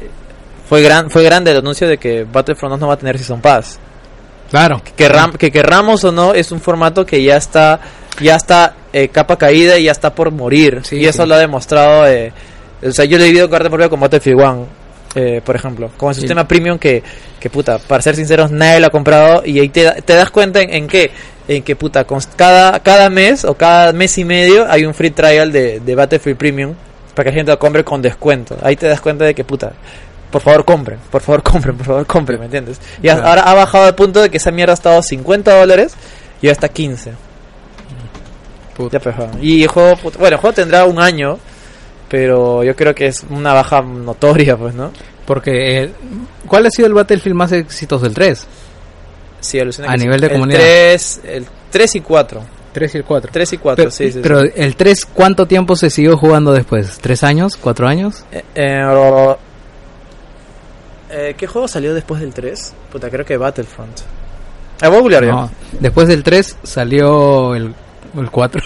fue 0.69 0.81
gran 0.81 1.09
fue 1.09 1.23
grande 1.23 1.51
el 1.51 1.57
anuncio 1.57 1.87
de 1.87 1.97
que 1.97 2.23
Battlefront 2.25 2.71
2 2.73 2.79
no 2.79 2.87
va 2.87 2.93
a 2.95 2.97
tener 2.97 3.17
Season 3.17 3.41
Pass. 3.41 3.79
claro. 4.49 4.81
Querram- 4.97 5.37
que 5.37 5.51
querramos 5.51 6.03
o 6.03 6.11
no, 6.11 6.33
es 6.33 6.51
un 6.51 6.59
formato 6.61 7.05
que 7.05 7.21
ya 7.23 7.37
está 7.37 7.79
ya 8.19 8.35
está 8.35 8.73
eh, 8.93 9.09
capa 9.09 9.37
caída 9.37 9.77
y 9.77 9.83
ya 9.83 9.91
está 9.91 10.13
por 10.15 10.31
morir. 10.31 10.81
Sí, 10.83 10.97
y 10.97 11.05
eso 11.05 11.23
sí. 11.23 11.29
lo 11.29 11.35
ha 11.35 11.39
demostrado. 11.39 12.07
eh, 12.07 12.31
o 12.83 12.91
sea, 12.91 13.05
yo 13.05 13.17
le 13.17 13.25
he 13.25 13.27
vivido 13.27 13.49
carta 13.49 13.69
por 13.69 13.87
con 13.89 13.99
Battlefield 13.99 14.39
1, 14.39 14.67
eh, 15.15 15.41
por 15.45 15.55
ejemplo. 15.55 15.91
Con 15.97 16.09
el 16.09 16.15
Sí. 16.15 16.21
sistema 16.21 16.47
premium 16.47 16.79
que, 16.79 17.03
que, 17.39 17.49
puta, 17.51 17.77
para 17.77 18.01
ser 18.01 18.15
sinceros, 18.15 18.49
nadie 18.51 18.79
lo 18.79 18.87
ha 18.87 18.89
comprado. 18.89 19.43
Y 19.45 19.59
ahí 19.59 19.69
te, 19.69 20.01
te 20.01 20.13
das 20.15 20.31
cuenta 20.31 20.61
en, 20.61 20.73
en 20.73 20.87
que, 20.87 21.11
en 21.47 21.61
que, 21.63 21.75
puta, 21.75 22.05
con 22.05 22.19
cada, 22.35 22.79
cada 22.79 23.09
mes 23.11 23.45
o 23.45 23.53
cada 23.55 23.93
mes 23.93 24.17
y 24.17 24.25
medio 24.25 24.65
hay 24.69 24.85
un 24.85 24.93
free 24.95 25.11
trial 25.11 25.51
de, 25.51 25.79
de 25.79 25.95
Battlefield 25.95 26.37
Premium 26.37 26.73
para 27.13 27.25
que 27.25 27.29
la 27.31 27.35
gente 27.35 27.51
lo 27.51 27.59
compre 27.59 27.83
con 27.83 28.01
descuento. 28.01 28.57
Ahí 28.63 28.75
te 28.75 28.87
das 28.87 28.99
cuenta 29.01 29.25
de 29.25 29.35
que, 29.35 29.43
puta, 29.43 29.73
por 30.31 30.41
favor 30.41 30.65
compren, 30.65 30.99
por 31.11 31.21
favor 31.21 31.41
compren, 31.51 31.75
por 31.77 31.85
favor 31.85 32.05
compren, 32.05 32.39
¿me 32.39 32.45
entiendes? 32.45 32.79
Y 32.99 33.01
Claro. 33.03 33.25
ahora 33.27 33.41
ha 33.43 33.53
bajado 33.53 33.85
al 33.85 33.95
punto 33.95 34.21
de 34.21 34.29
que 34.29 34.37
esa 34.37 34.51
mierda 34.51 34.73
ha 34.73 34.75
estado 34.75 35.01
50 35.01 35.57
dólares 35.59 35.93
y 36.41 36.47
ahora 36.47 36.53
está 36.53 36.69
15. 36.69 37.13
Puta. 38.75 38.97
Ya, 38.99 39.03
pues, 39.03 39.15
y 39.41 39.63
el 39.63 39.67
juego, 39.69 39.95
bueno, 40.19 40.35
el 40.35 40.41
juego 40.41 40.53
tendrá 40.53 40.85
un 40.85 40.99
año, 40.99 41.39
pero 42.09 42.63
yo 42.63 42.75
creo 42.75 42.93
que 42.93 43.07
es 43.07 43.23
una 43.29 43.53
baja 43.53 43.81
notoria, 43.81 44.55
pues, 44.55 44.75
¿no? 44.75 44.91
Porque, 45.25 45.83
eh, 45.83 45.91
¿cuál 46.47 46.65
ha 46.67 46.69
sido 46.69 46.87
el 46.87 46.93
Battlefield 46.93 47.35
más 47.35 47.51
exitoso 47.51 48.05
del 48.05 48.13
3? 48.13 48.45
Sí, 49.39 49.59
alucina 49.59 49.89
A 49.89 49.93
que 49.93 49.99
sí. 49.99 50.05
nivel 50.05 50.21
de 50.21 50.27
el 50.27 50.33
comunidad. 50.33 50.59
3, 50.59 51.21
el 51.25 51.45
3 51.71 51.95
y 51.95 52.01
4. 52.01 52.41
3 52.71 52.93
y 52.93 52.97
el 52.99 53.03
4. 53.03 53.29
3 53.33 53.53
y 53.53 53.57
4, 53.57 53.75
Pero, 53.83 53.91
sí, 53.91 54.11
sí. 54.11 54.19
pero 54.21 54.41
sí. 54.43 54.49
el 54.55 54.75
3, 54.75 55.05
¿cuánto 55.07 55.47
tiempo 55.47 55.75
se 55.75 55.89
siguió 55.89 56.15
jugando 56.17 56.53
después? 56.53 56.99
¿Tres 57.01 57.23
años? 57.23 57.57
¿Cuatro 57.57 57.87
años? 57.87 58.23
Eh, 58.31 58.43
eh, 58.53 59.35
eh, 61.09 61.35
¿Qué 61.37 61.47
juego 61.47 61.67
salió 61.67 61.93
después 61.93 62.21
del 62.21 62.33
3? 62.33 62.73
Puta, 62.91 63.09
creo 63.09 63.25
que 63.25 63.37
Battlefront. 63.37 63.99
Ah, 64.81 64.89
voy 64.89 64.97
a 64.97 65.01
googlear 65.01 65.25
ya. 65.25 65.31
No, 65.31 65.51
después 65.79 66.07
del 66.07 66.23
3 66.23 66.57
salió 66.63 67.55
el, 67.55 67.73
el 68.15 68.31
4. 68.31 68.61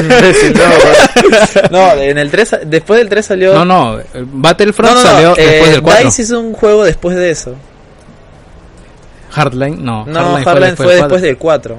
Imbécil, 0.00 0.54
no, 1.70 1.70
no, 1.70 1.92
en 2.02 2.18
el 2.18 2.30
3, 2.30 2.58
después 2.66 2.98
del 2.98 3.08
3 3.08 3.26
salió... 3.26 3.54
no, 3.54 3.64
no, 3.64 3.98
Battlefront 4.14 4.94
No, 4.94 5.02
no, 5.02 5.02
no, 5.02 5.10
salió 5.10 5.36
eh, 5.36 5.46
después 5.46 5.70
del 5.70 5.82
4. 5.82 6.04
DICE 6.04 6.22
hizo 6.22 6.40
un 6.40 6.52
juego 6.52 6.84
después 6.84 7.16
de 7.16 7.30
eso. 7.30 7.54
Hardline, 9.30 9.84
no. 9.84 10.04
No, 10.06 10.36
Hardline 10.42 10.76
fue, 10.76 10.96
después 10.96 11.22
del 11.22 11.38
4. 11.38 11.78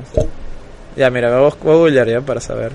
Ya, 0.95 1.09
mira, 1.09 1.39
voy 1.39 1.51
a 1.51 1.75
googlear 1.75 2.07
ya 2.07 2.21
para 2.21 2.41
saber. 2.41 2.71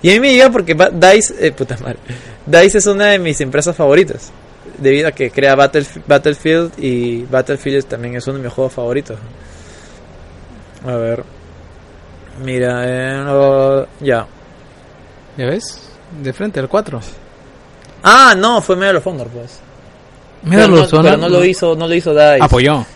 Y 0.00 0.10
a 0.10 0.14
mí 0.14 0.20
me 0.20 0.32
llega 0.32 0.50
porque 0.50 0.74
DICE, 0.74 1.46
eh, 1.46 1.52
puta 1.52 1.76
madre, 1.78 1.98
DICE 2.46 2.78
es 2.78 2.86
una 2.86 3.06
de 3.06 3.18
mis 3.18 3.40
empresas 3.40 3.74
favoritas. 3.76 4.30
Debido 4.78 5.08
a 5.08 5.12
que 5.12 5.30
crea 5.30 5.56
Battlef- 5.56 6.02
Battlefield 6.06 6.72
y 6.78 7.24
Battlefield 7.24 7.84
también 7.86 8.14
es 8.16 8.26
uno 8.26 8.38
de 8.38 8.44
mis 8.44 8.52
juegos 8.52 8.72
favoritos. 8.72 9.18
A 10.86 10.92
ver. 10.94 11.24
Mira, 12.42 12.82
eh, 12.86 13.86
ya. 14.00 14.26
¿Ya 15.36 15.46
ves? 15.46 15.80
De 16.22 16.32
frente 16.32 16.60
al 16.60 16.68
4. 16.68 17.00
Ah, 18.04 18.34
no, 18.36 18.62
fue 18.62 18.76
Medal 18.76 18.96
of 18.96 19.06
Honor, 19.08 19.26
pues. 19.28 19.58
Mira 20.44 20.62
pero, 20.66 20.76
los 20.76 20.92
no, 20.92 21.02
pero 21.02 21.16
no 21.16 21.28
lo 21.28 21.44
hizo, 21.44 21.74
no 21.74 21.88
lo 21.88 21.94
hizo 21.94 22.12
DICE. 22.14 22.38
Apoyó. 22.40 22.86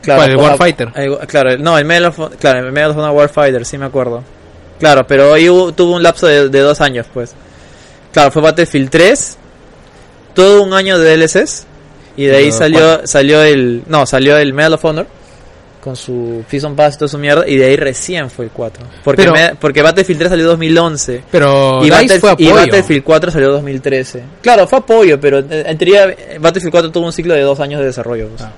Claro, 0.00 0.20
¿Cuál, 0.22 0.30
el 0.30 0.36
Warfighter? 0.38 0.88
eh, 0.96 1.18
claro, 1.28 1.50
el- 1.50 1.62
no, 1.62 1.76
el 1.78 1.84
Medal 1.84 2.06
of, 2.06 2.18
claro, 2.40 2.66
el 2.66 2.72
Medal 2.72 2.92
of 2.92 2.96
Honor 2.96 3.10
Warfighter, 3.14 3.64
sí 3.66 3.76
me 3.78 3.84
acuerdo. 3.84 4.24
Claro, 4.80 5.06
pero 5.06 5.34
ahí 5.34 5.48
hubo- 5.48 5.72
tuvo 5.72 5.94
un 5.96 6.02
lapso 6.02 6.26
de, 6.26 6.48
de 6.48 6.60
dos 6.60 6.80
años, 6.80 7.06
pues. 7.12 7.34
Claro, 8.12 8.30
fue 8.32 8.42
Battlefield 8.42 8.90
3, 8.90 9.38
todo 10.34 10.62
un 10.62 10.72
año 10.74 10.98
de 10.98 11.16
DLCs, 11.16 11.66
y 12.16 12.26
de 12.26 12.36
ahí 12.36 12.44
Pero, 12.46 12.56
salió 12.58 13.06
salió 13.06 13.42
el, 13.42 13.82
no, 13.86 14.04
salió 14.06 14.36
el 14.36 14.52
Medal 14.52 14.74
of 14.74 14.84
Honor 14.84 15.06
con 15.80 15.96
su 15.96 16.44
Season 16.48 16.76
Pass 16.76 16.94
y 16.94 16.98
toda 16.98 17.08
su 17.08 17.18
mierda, 17.18 17.48
y 17.48 17.56
de 17.56 17.64
ahí 17.66 17.76
recién 17.76 18.30
fue 18.30 18.44
el 18.44 18.50
4. 18.52 18.84
Porque, 19.02 19.22
Pero- 19.24 19.32
me- 19.34 19.54
porque 19.56 19.82
Battlefield 19.82 20.18
3 20.20 20.30
salió 20.30 20.46
2011. 20.46 21.24
Pero 21.30 21.80
Y, 21.82 21.90
DICE 21.90 21.90
Battle- 22.02 22.20
fue 22.20 22.30
y 22.30 22.32
apoyo. 22.46 22.54
Battlefield 22.54 23.02
4 23.04 23.30
salió 23.32 23.50
2013. 23.52 24.22
Claro, 24.42 24.68
fue 24.68 24.78
apoyo, 24.78 25.18
pero 25.20 25.38
en 25.40 25.78
teoría 25.78 26.14
Battlefield 26.38 26.70
4 26.70 26.92
tuvo 26.92 27.06
un 27.06 27.12
ciclo 27.12 27.34
de 27.34 27.40
dos 27.40 27.58
años 27.58 27.80
de 27.80 27.86
desarrollo. 27.86 28.28
pues. 28.28 28.42
Ah. 28.42 28.52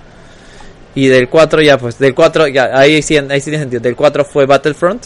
Y 0.96 1.06
del 1.08 1.28
4 1.30 1.62
ya, 1.62 1.78
pues, 1.78 1.98
del 1.98 2.14
4, 2.14 2.46
ya, 2.48 2.70
ahí 2.74 3.00
sí, 3.02 3.16
ahí 3.16 3.40
sí 3.40 3.50
tiene 3.50 3.60
sentido. 3.60 3.80
Del 3.80 3.96
4 3.96 4.24
fue 4.24 4.44
Battlefront. 4.46 5.04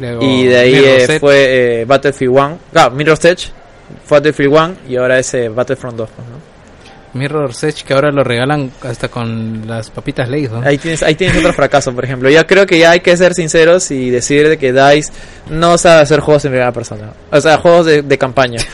Luego, 0.00 0.22
y 0.22 0.46
de 0.46 0.56
ahí 0.58 0.74
eh, 0.84 1.18
fue 1.20 1.80
eh, 1.80 1.84
Battlefield 1.84 2.32
1. 2.32 2.58
Claro, 2.72 2.90
Mirror's 2.92 3.24
Edge. 3.24 3.50
Battlefield 4.08 4.52
1 4.52 4.74
y 4.88 4.96
ahora 4.96 5.18
es 5.18 5.32
eh, 5.34 5.48
Battlefront 5.48 5.96
2. 5.96 6.08
pues, 6.14 6.28
¿no? 6.28 6.50
Mirror's 7.12 7.64
Edge 7.64 7.82
que 7.84 7.92
ahora 7.92 8.12
lo 8.12 8.22
regalan 8.22 8.70
hasta 8.82 9.08
con 9.08 9.66
las 9.66 9.90
papitas 9.90 10.28
Lay's, 10.28 10.50
¿no? 10.50 10.62
Ahí 10.64 10.78
tienes, 10.78 11.02
ahí 11.02 11.16
tienes 11.16 11.36
otro 11.38 11.52
fracaso, 11.52 11.92
por 11.92 12.04
ejemplo. 12.04 12.30
Yo 12.30 12.46
creo 12.46 12.66
que 12.66 12.78
ya 12.78 12.92
hay 12.92 13.00
que 13.00 13.16
ser 13.16 13.34
sinceros 13.34 13.90
y 13.90 14.10
decir 14.10 14.48
de 14.48 14.56
que 14.58 14.72
DICE 14.72 15.10
no 15.50 15.76
sabe 15.76 16.02
hacer 16.02 16.20
juegos 16.20 16.44
en 16.44 16.52
primera 16.52 16.70
persona. 16.70 17.10
O 17.32 17.40
sea, 17.40 17.58
juegos 17.58 17.86
de, 17.86 18.02
de 18.02 18.18
campaña. 18.18 18.60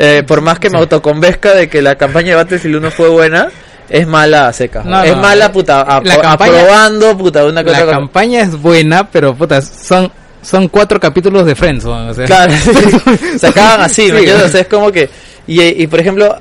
Eh, 0.00 0.22
por 0.24 0.42
más 0.42 0.60
que 0.60 0.70
me 0.70 0.78
autoconvenzca 0.78 1.54
de 1.54 1.68
que 1.68 1.82
la 1.82 1.96
campaña 1.96 2.28
de 2.28 2.34
Battlefield 2.36 2.76
1 2.76 2.90
fue 2.92 3.08
buena, 3.08 3.48
es 3.88 4.06
mala 4.06 4.46
a 4.46 4.52
seca. 4.52 4.82
No, 4.84 5.02
es 5.02 5.16
no, 5.16 5.22
mala, 5.22 5.50
puta, 5.50 5.80
a- 5.80 6.00
la 6.00 6.20
campaña- 6.20 6.60
aprobando, 6.60 7.18
puta, 7.18 7.44
una 7.44 7.64
cosa. 7.64 7.84
La 7.84 7.92
campaña 7.92 8.42
es 8.42 8.60
buena, 8.60 9.08
pero 9.10 9.34
puta, 9.34 9.60
son 9.60 10.12
son 10.42 10.68
cuatro 10.68 10.98
capítulos 11.00 11.44
de 11.46 11.54
Friends, 11.54 11.84
¿no? 11.84 12.08
o 12.08 12.14
sea. 12.14 12.24
Claro, 12.26 12.52
se 13.38 13.46
acaban 13.46 13.80
así, 13.82 14.02
¿me 14.02 14.08
Sí. 14.08 14.16
entiendes? 14.18 14.44
O 14.46 14.48
sea, 14.48 14.60
es 14.62 14.66
como 14.68 14.90
que. 14.92 15.08
Y, 15.46 15.62
y 15.62 15.86
por 15.86 16.00
ejemplo, 16.00 16.36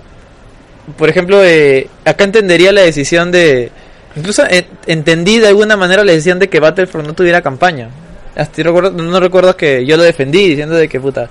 por 0.97 1.09
ejemplo, 1.09 1.43
eh, 1.43 1.87
acá 2.05 2.23
entendería 2.23 2.71
la 2.71 2.81
decisión 2.81 3.31
de. 3.31 3.71
Incluso 4.15 4.43
eh, 4.49 4.65
entendí 4.87 5.39
de 5.39 5.47
alguna 5.49 5.77
manera 5.77 6.03
la 6.03 6.11
decisión 6.11 6.39
de 6.39 6.49
que 6.49 6.59
Battlefront 6.59 7.07
no 7.07 7.13
tuviera 7.13 7.41
campaña. 7.41 7.89
Hasta 8.35 8.57
yo 8.57 8.63
recuerdo, 8.65 8.91
no 8.91 9.19
recuerdo 9.19 9.55
que 9.57 9.85
yo 9.85 9.97
lo 9.97 10.03
defendí 10.03 10.49
diciendo 10.49 10.75
de 10.75 10.87
que 10.87 10.99
puta. 10.99 11.29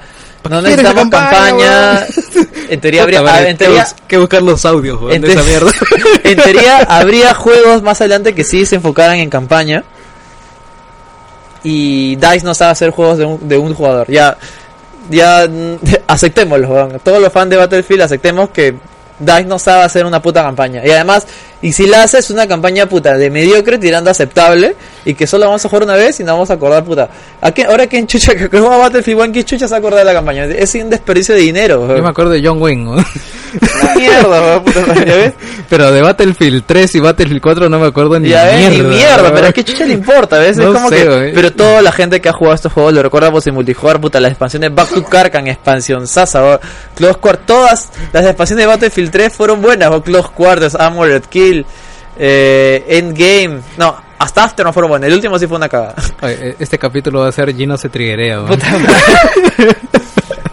No 0.51 0.62
necesitamos 0.62 1.02
campaña, 1.09 1.30
campaña. 1.30 2.06
En 2.68 2.80
teoría 2.80 3.02
habría. 3.02 3.18
Ah, 3.20 3.22
vale, 3.22 3.51
en 3.51 3.56
teoría, 3.56 3.84
que, 3.84 3.90
bus- 3.93 4.02
que 4.09 4.18
buscar 4.18 4.43
los 4.43 4.64
audios 4.64 5.01
en 5.12 5.22
de 5.22 5.32
esa 5.32 5.43
mierda. 5.43 5.70
en 6.24 6.36
teoría 6.36 6.78
habría 6.88 7.34
juegos 7.34 7.82
más 7.82 8.01
adelante 8.01 8.34
que 8.34 8.44
sí 8.44 8.64
se 8.66 8.76
enfocaran 8.76 9.16
en 9.18 9.30
campaña. 9.30 9.82
Y 11.68 12.14
DICE 12.14 12.44
no 12.44 12.55
sabe 12.55 12.70
hacer 12.70 12.90
juegos 12.90 13.18
de 13.18 13.24
un, 13.24 13.48
de 13.48 13.59
un 13.59 13.74
jugador. 13.74 14.09
Ya, 14.09 14.38
ya 15.10 15.48
aceptémoslo. 16.06 16.68
weón. 16.68 17.01
Todos 17.02 17.20
los 17.20 17.32
fans 17.32 17.51
de 17.51 17.56
Battlefield 17.56 18.02
aceptemos 18.02 18.51
que 18.51 18.76
DICE 19.18 19.47
no 19.47 19.59
sabe 19.59 19.82
hacer 19.82 20.06
una 20.06 20.22
puta 20.22 20.43
campaña. 20.44 20.86
Y 20.86 20.90
además, 20.90 21.26
y 21.60 21.72
si 21.72 21.88
la 21.88 22.05
hace 22.05 22.20
es 22.20 22.30
una 22.30 22.47
campaña 22.47 22.86
puta 22.86 23.16
de 23.16 23.30
mediocre 23.30 23.78
tirando 23.78 24.10
aceptable. 24.10 24.76
Y 25.07 25.15
que 25.15 25.27
solo 25.27 25.47
vamos 25.47 25.65
a 25.65 25.69
jugar 25.69 25.85
una 25.85 25.95
vez 25.95 26.20
y 26.20 26.24
no 26.24 26.33
vamos 26.33 26.51
a 26.51 26.55
acordar 26.55 26.85
puta. 26.85 27.09
¿A 27.41 27.53
qué, 27.53 27.65
ahora 27.65 27.87
que 27.87 27.97
en 27.97 28.07
chucha 28.07 28.35
que 28.37 28.49
juega 28.49 28.77
Battlefield 28.77 29.20
1, 29.20 29.33
¿qué 29.33 29.45
chucha 29.45 29.66
se 29.66 29.70
va 29.70 29.77
a 29.77 29.78
acordar 29.78 30.01
de 30.01 30.05
la 30.05 30.12
campaña? 30.12 30.45
Es 30.47 30.74
un 30.74 30.91
desperdicio 30.91 31.35
de 31.35 31.41
dinero. 31.43 31.87
Yo 31.97 32.03
me 32.03 32.09
acuerdo 32.09 32.33
de 32.33 32.43
John 32.45 32.61
Wayne, 32.61 32.85
¿no? 32.85 32.97
Mierda, 33.97 34.62
puta 34.62 34.95
¿ya 35.05 35.05
ves? 35.16 35.33
pero 35.69 35.91
de 35.91 36.03
Battlefield 36.03 36.65
3 36.66 36.95
y 36.97 37.01
Battlefield 37.01 37.41
4 37.41 37.69
no 37.69 37.78
me 37.78 37.87
acuerdo 37.87 38.19
ni 38.19 38.28
Ya 38.28 38.45
ves, 38.45 38.69
mierda. 38.70 38.77
ni 38.77 38.97
mierda, 38.97 39.33
pero 39.33 39.53
¿qué 39.53 39.65
chucha 39.65 39.85
le 39.87 39.95
importa? 39.95 40.39
¿ves? 40.39 40.57
No 40.57 40.65
es 40.65 40.74
como 40.74 40.89
sé, 40.91 40.97
que. 40.97 41.33
Pero 41.35 41.53
toda 41.53 41.81
la 41.83 41.93
gente 41.93 42.20
que 42.20 42.28
ha 42.28 42.33
jugado 42.33 42.55
estos 42.55 42.73
juegos 42.73 42.93
lo 42.93 43.03
recuerda 43.03 43.31
por 43.31 43.43
en 43.47 43.55
multijugador, 43.55 44.01
puta, 44.01 44.19
las 44.20 44.33
expansiones 44.33 44.74
Back 44.74 44.89
to 44.93 45.05
Karkan, 45.05 45.47
expansión 45.47 46.07
Sasa, 46.07 46.59
Close 46.97 47.19
Quarters, 47.19 47.47
todas 47.47 47.91
las 48.12 48.24
expansiones 48.27 48.65
de 48.65 48.66
Battlefield 48.66 49.11
3 49.11 49.33
fueron 49.33 49.62
buenas, 49.62 49.91
o 49.91 50.03
Close 50.03 50.28
Quarters, 50.35 50.74
Armored 50.74 51.23
Kill, 51.28 51.65
eh, 52.19 52.85
Endgame, 52.89 53.61
no, 53.78 53.97
hasta 54.18 54.44
After 54.44 54.64
no 54.64 54.72
fueron 54.72 54.90
buenas, 54.90 55.09
el 55.09 55.14
último 55.14 55.38
sí 55.38 55.47
fue 55.47 55.56
una 55.56 55.68
cagada. 55.68 55.94
Oye, 56.22 56.56
Este 56.59 56.78
capítulo 56.78 57.20
va 57.20 57.28
a 57.28 57.32
ser 57.32 57.55
Gino 57.55 57.76
se 57.76 57.88
madre. 57.88 58.59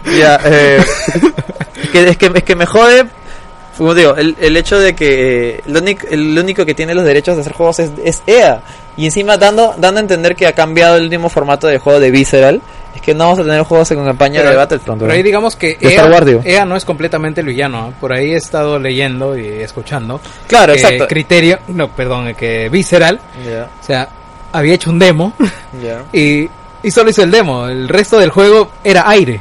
ya, 0.18 0.40
eh, 0.44 0.84
es, 1.82 1.90
que, 1.90 2.08
es, 2.08 2.16
que, 2.16 2.32
es 2.34 2.42
que 2.42 2.56
me 2.56 2.66
jode, 2.66 3.06
como 3.78 3.94
digo, 3.94 4.14
el, 4.16 4.36
el 4.40 4.56
hecho 4.56 4.78
de 4.78 4.94
que 4.94 5.56
eh, 5.56 5.60
lo 5.66 5.80
único, 5.80 6.06
el 6.10 6.38
único 6.38 6.64
que 6.66 6.74
tiene 6.74 6.94
los 6.94 7.04
derechos 7.04 7.36
de 7.36 7.40
hacer 7.42 7.52
juegos 7.52 7.78
es, 7.80 7.92
es 8.04 8.22
EA. 8.26 8.62
Y 8.96 9.06
encima 9.06 9.36
dando, 9.36 9.74
dando 9.78 9.98
a 9.98 10.02
entender 10.02 10.36
que 10.36 10.46
ha 10.46 10.52
cambiado 10.52 10.96
el 10.96 11.04
último 11.04 11.28
formato 11.28 11.66
de 11.66 11.78
juego 11.78 11.98
de 11.98 12.10
Visceral 12.10 12.60
Es 12.94 13.00
que 13.00 13.12
no 13.14 13.24
vamos 13.24 13.40
a 13.40 13.42
tener 13.42 13.62
juegos 13.62 13.90
en 13.90 14.04
campaña 14.04 14.38
Pero- 14.40 14.50
de 14.50 14.56
Battlefront. 14.56 15.00
Pero 15.02 15.12
ahí 15.12 15.22
digamos 15.22 15.56
que 15.56 15.76
Wars. 16.10 16.46
EA, 16.46 16.64
no 16.64 16.76
es 16.76 16.84
completamente 16.84 17.40
el 17.40 17.46
villano. 17.48 17.88
¿eh? 17.88 17.92
Por 18.00 18.12
ahí 18.12 18.32
he 18.32 18.36
estado 18.36 18.78
leyendo 18.78 19.36
y 19.36 19.46
escuchando. 19.46 20.20
Claro, 20.46 20.72
que 20.74 20.80
exacto. 20.80 21.06
Criterio, 21.08 21.58
no, 21.68 21.88
perdón, 21.88 22.34
que 22.34 22.68
Visceral, 22.68 23.18
Ya, 23.44 23.68
o 23.80 23.84
sea, 23.84 24.08
había 24.52 24.74
hecho 24.74 24.90
un 24.90 24.98
demo 24.98 25.32
ya. 25.82 26.02
y, 26.12 26.48
y 26.82 26.90
solo 26.90 27.10
hizo 27.10 27.22
el 27.22 27.30
demo. 27.30 27.66
El 27.66 27.88
resto 27.88 28.18
del 28.18 28.30
juego 28.30 28.70
era 28.84 29.08
aire. 29.08 29.40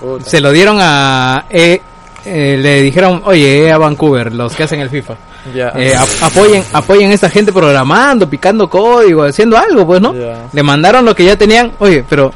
Puta. 0.00 0.24
Se 0.28 0.40
lo 0.40 0.50
dieron 0.50 0.78
a... 0.80 1.44
E- 1.50 1.80
eh, 2.24 2.56
le 2.56 2.82
dijeron, 2.82 3.20
oye, 3.24 3.66
EA 3.66 3.78
Vancouver, 3.78 4.32
los 4.32 4.54
que 4.54 4.62
hacen 4.62 4.78
el 4.80 4.88
FIFA. 4.88 5.14
Eh, 5.54 5.92
ap- 5.96 6.08
apoyen 6.22 6.62
apoyen 6.72 7.10
a 7.10 7.14
esta 7.14 7.28
gente 7.28 7.52
programando, 7.52 8.30
picando 8.30 8.70
código, 8.70 9.24
haciendo 9.24 9.58
algo, 9.58 9.84
pues, 9.84 10.00
¿no? 10.00 10.14
Le 10.52 10.62
mandaron 10.62 11.04
lo 11.04 11.16
que 11.16 11.24
ya 11.24 11.34
tenían. 11.36 11.72
Oye, 11.80 12.04
pero 12.08 12.32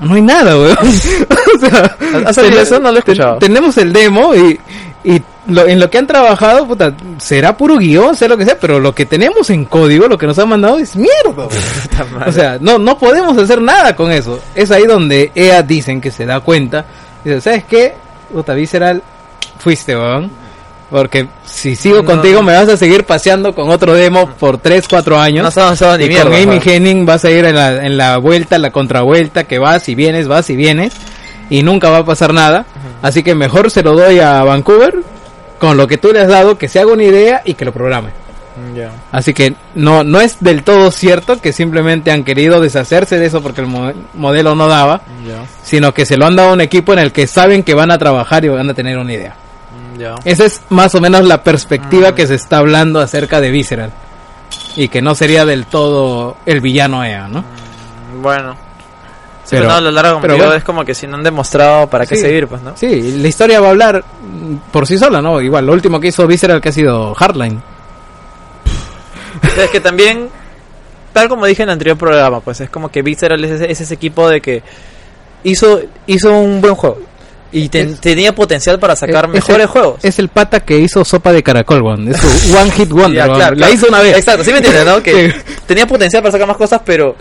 no 0.00 0.14
hay 0.14 0.22
nada, 0.22 0.56
weón. 0.58 0.76
o 1.56 1.58
sea, 1.58 1.96
¿Ha 2.26 2.32
salido 2.32 2.54
ten- 2.54 2.62
eso? 2.62 2.80
No 2.80 2.90
lo 2.92 2.98
he 2.98 3.02
ten- 3.02 3.12
escuchado. 3.12 3.38
tenemos 3.38 3.76
el 3.78 3.92
demo 3.92 4.34
y, 4.34 4.58
y 5.04 5.22
lo- 5.46 5.66
en 5.66 5.78
lo 5.80 5.88
que 5.90 5.98
han 5.98 6.06
trabajado, 6.06 6.66
puta, 6.66 6.94
será 7.18 7.56
puro 7.56 7.76
guion, 7.76 8.14
sea 8.16 8.28
lo 8.28 8.36
que 8.36 8.44
sea, 8.44 8.58
pero 8.58 8.80
lo 8.80 8.94
que 8.94 9.06
tenemos 9.06 9.50
en 9.50 9.64
código, 9.64 10.08
lo 10.08 10.16
que 10.18 10.26
nos 10.26 10.38
han 10.38 10.48
mandado 10.48 10.78
es 10.78 10.96
mierda. 10.96 11.48
o 12.26 12.32
sea, 12.32 12.58
no, 12.60 12.78
no 12.78 12.98
podemos 12.98 13.36
hacer 13.38 13.60
nada 13.60 13.94
con 13.96 14.10
eso. 14.10 14.38
Es 14.54 14.70
ahí 14.70 14.84
donde 14.84 15.30
EA 15.34 15.62
dicen 15.62 16.00
que 16.00 16.10
se 16.10 16.26
da 16.26 16.40
cuenta. 16.40 16.84
Dice, 17.24 17.40
¿sabes 17.40 17.64
qué? 17.64 17.94
Puta, 18.32 18.54
Visceral, 18.54 19.02
fuiste, 19.58 19.96
weón. 19.96 20.30
Porque 20.90 21.28
si 21.44 21.76
sigo 21.76 21.98
No. 21.98 22.04
contigo 22.04 22.42
me 22.42 22.52
vas 22.54 22.68
a 22.68 22.76
seguir 22.76 23.04
paseando 23.04 23.54
con 23.54 23.70
otro 23.70 23.94
demo 23.94 24.28
por 24.38 24.58
3, 24.58 24.86
4 24.88 25.18
años. 25.20 25.44
no 25.44 25.96
ni 25.96 26.04
y 26.04 26.08
con 26.24 26.32
Amy. 26.50 26.60
Henning 26.64 27.06
vas 27.06 27.24
a 27.24 27.30
ir 27.30 27.44
en 27.44 27.54
la, 27.54 27.86
en 27.86 27.96
la 27.96 28.16
vuelta, 28.18 28.58
la 28.58 28.70
contravuelta, 28.72 29.44
que 29.44 29.58
vas 29.58 29.88
y 29.88 29.94
vienes, 29.94 30.26
vas 30.26 30.50
y 30.50 30.56
vienes. 30.56 30.92
Y 31.48 31.62
nunca 31.62 31.90
va 31.90 31.98
a 31.98 32.04
pasar 32.04 32.32
nada. 32.34 32.64
Así 33.02 33.22
que 33.22 33.34
mejor 33.34 33.70
se 33.70 33.82
lo 33.82 33.94
doy 33.94 34.18
a 34.20 34.42
Vancouver 34.44 34.94
con 35.58 35.76
lo 35.76 35.86
que 35.86 35.98
tú 35.98 36.12
le 36.12 36.20
has 36.20 36.28
dado, 36.28 36.56
que 36.58 36.68
se 36.68 36.80
haga 36.80 36.92
una 36.92 37.04
idea 37.04 37.42
y 37.44 37.54
que 37.54 37.64
lo 37.64 37.72
programe. 37.72 38.10
Ya. 38.76 38.90
Así 39.12 39.32
que 39.32 39.54
no, 39.74 40.04
no 40.04 40.20
es 40.20 40.36
del 40.40 40.62
todo 40.64 40.90
cierto 40.90 41.40
que 41.40 41.52
simplemente 41.52 42.10
han 42.12 42.24
querido 42.24 42.60
deshacerse 42.60 43.18
de 43.18 43.26
eso 43.26 43.42
porque 43.42 43.60
el 43.62 43.66
mo- 43.68 43.92
modelo 44.14 44.54
no 44.54 44.68
daba, 44.68 45.00
sino 45.62 45.94
que 45.94 46.04
se 46.04 46.16
lo 46.16 46.26
han 46.26 46.36
dado 46.36 46.50
a 46.50 46.52
un 46.52 46.60
equipo 46.60 46.92
en 46.92 46.98
el 46.98 47.10
que 47.12 47.26
saben 47.26 47.62
que 47.62 47.74
van 47.74 47.90
a 47.90 47.98
trabajar 47.98 48.44
y 48.44 48.48
van 48.48 48.68
a 48.68 48.74
tener 48.74 48.98
una 48.98 49.12
idea. 49.12 49.34
Ya. 50.00 50.14
Esa 50.24 50.46
es 50.46 50.62
más 50.70 50.94
o 50.94 51.00
menos 51.00 51.24
la 51.26 51.42
perspectiva 51.42 52.12
Mm. 52.12 52.14
que 52.14 52.26
se 52.26 52.34
está 52.36 52.56
hablando 52.58 53.00
acerca 53.00 53.40
de 53.40 53.50
Visceral. 53.50 53.92
Y 54.76 54.88
que 54.88 55.02
no 55.02 55.14
sería 55.14 55.44
del 55.44 55.66
todo 55.66 56.36
el 56.46 56.60
villano 56.60 57.04
EA, 57.04 57.28
¿no? 57.28 57.44
Bueno. 58.22 58.52
Sí, 59.44 59.56
Pero- 59.56 59.62
pero, 59.62 59.68
no, 59.72 59.76
a 59.76 59.80
lo 59.80 59.90
largo 59.90 60.12
como 60.12 60.22
pero 60.22 60.34
digo, 60.34 60.46
bueno. 60.46 60.58
es 60.58 60.64
como 60.64 60.84
que 60.84 60.94
si 60.94 61.06
no 61.06 61.16
han 61.16 61.22
demostrado 61.24 61.88
para 61.88 62.06
qué 62.06 62.14
Sí. 62.14 62.22
seguir, 62.22 62.46
pues, 62.46 62.62
¿no? 62.62 62.76
Sí, 62.76 63.18
la 63.20 63.26
historia 63.28 63.60
va 63.60 63.66
a 63.66 63.70
hablar 63.70 64.04
mm, 64.22 64.70
por 64.70 64.86
sí 64.86 64.96
sola, 64.96 65.20
¿no? 65.20 65.40
Igual, 65.40 65.66
lo 65.66 65.72
último 65.72 65.98
que 66.00 66.08
hizo 66.08 66.26
Visceral 66.26 66.60
que 66.60 66.68
ha 66.68 66.72
sido 66.72 67.14
Hardline. 67.14 67.60
Es 69.58 69.70
que 69.70 69.80
también, 69.80 70.28
tal 71.12 71.28
como 71.28 71.46
dije 71.46 71.62
en 71.62 71.68
el 71.70 71.72
anterior 71.74 71.96
programa, 71.96 72.40
pues 72.40 72.60
es 72.60 72.70
como 72.70 72.88
que 72.90 73.02
Visceral 73.02 73.42
es 73.44 73.50
ese, 73.52 73.70
es 73.70 73.80
ese 73.80 73.94
equipo 73.94 74.28
de 74.28 74.40
que 74.40 74.62
hizo, 75.44 75.80
hizo 76.06 76.32
un 76.32 76.60
buen 76.60 76.74
juego. 76.74 76.98
Y 77.52 77.68
ten- 77.68 77.94
Es- 77.94 78.00
tenía 78.00 78.34
potencial 78.34 78.78
para 78.78 78.94
sacar 78.94 79.24
Es- 79.24 79.30
es 79.30 79.34
mejores 79.34 79.60
el- 79.62 79.66
juegos. 79.66 80.04
Es 80.04 80.18
el 80.18 80.28
pata 80.28 80.60
que 80.60 80.78
hizo 80.78 81.04
sopa 81.04 81.32
de 81.32 81.42
caracol, 81.42 81.82
weón. 81.82 82.08
Es 82.08 82.20
su 82.20 82.56
One 82.56 82.70
Hit 82.70 82.90
Wonder, 82.90 83.12
Ya, 83.16 83.24
claro, 83.24 83.50
La 83.54 83.56
claro. 83.56 83.72
hizo 83.74 83.86
una 83.88 84.00
vez. 84.00 84.16
Exacto, 84.16 84.44
sí 84.44 84.50
me 84.52 84.58
entiendes, 84.58 84.84
¿no? 84.86 85.02
Que 85.02 85.34
tenía 85.66 85.86
potencial 85.86 86.22
para 86.22 86.32
sacar 86.32 86.46
más 86.46 86.56
cosas, 86.56 86.80
pero, 86.84 87.16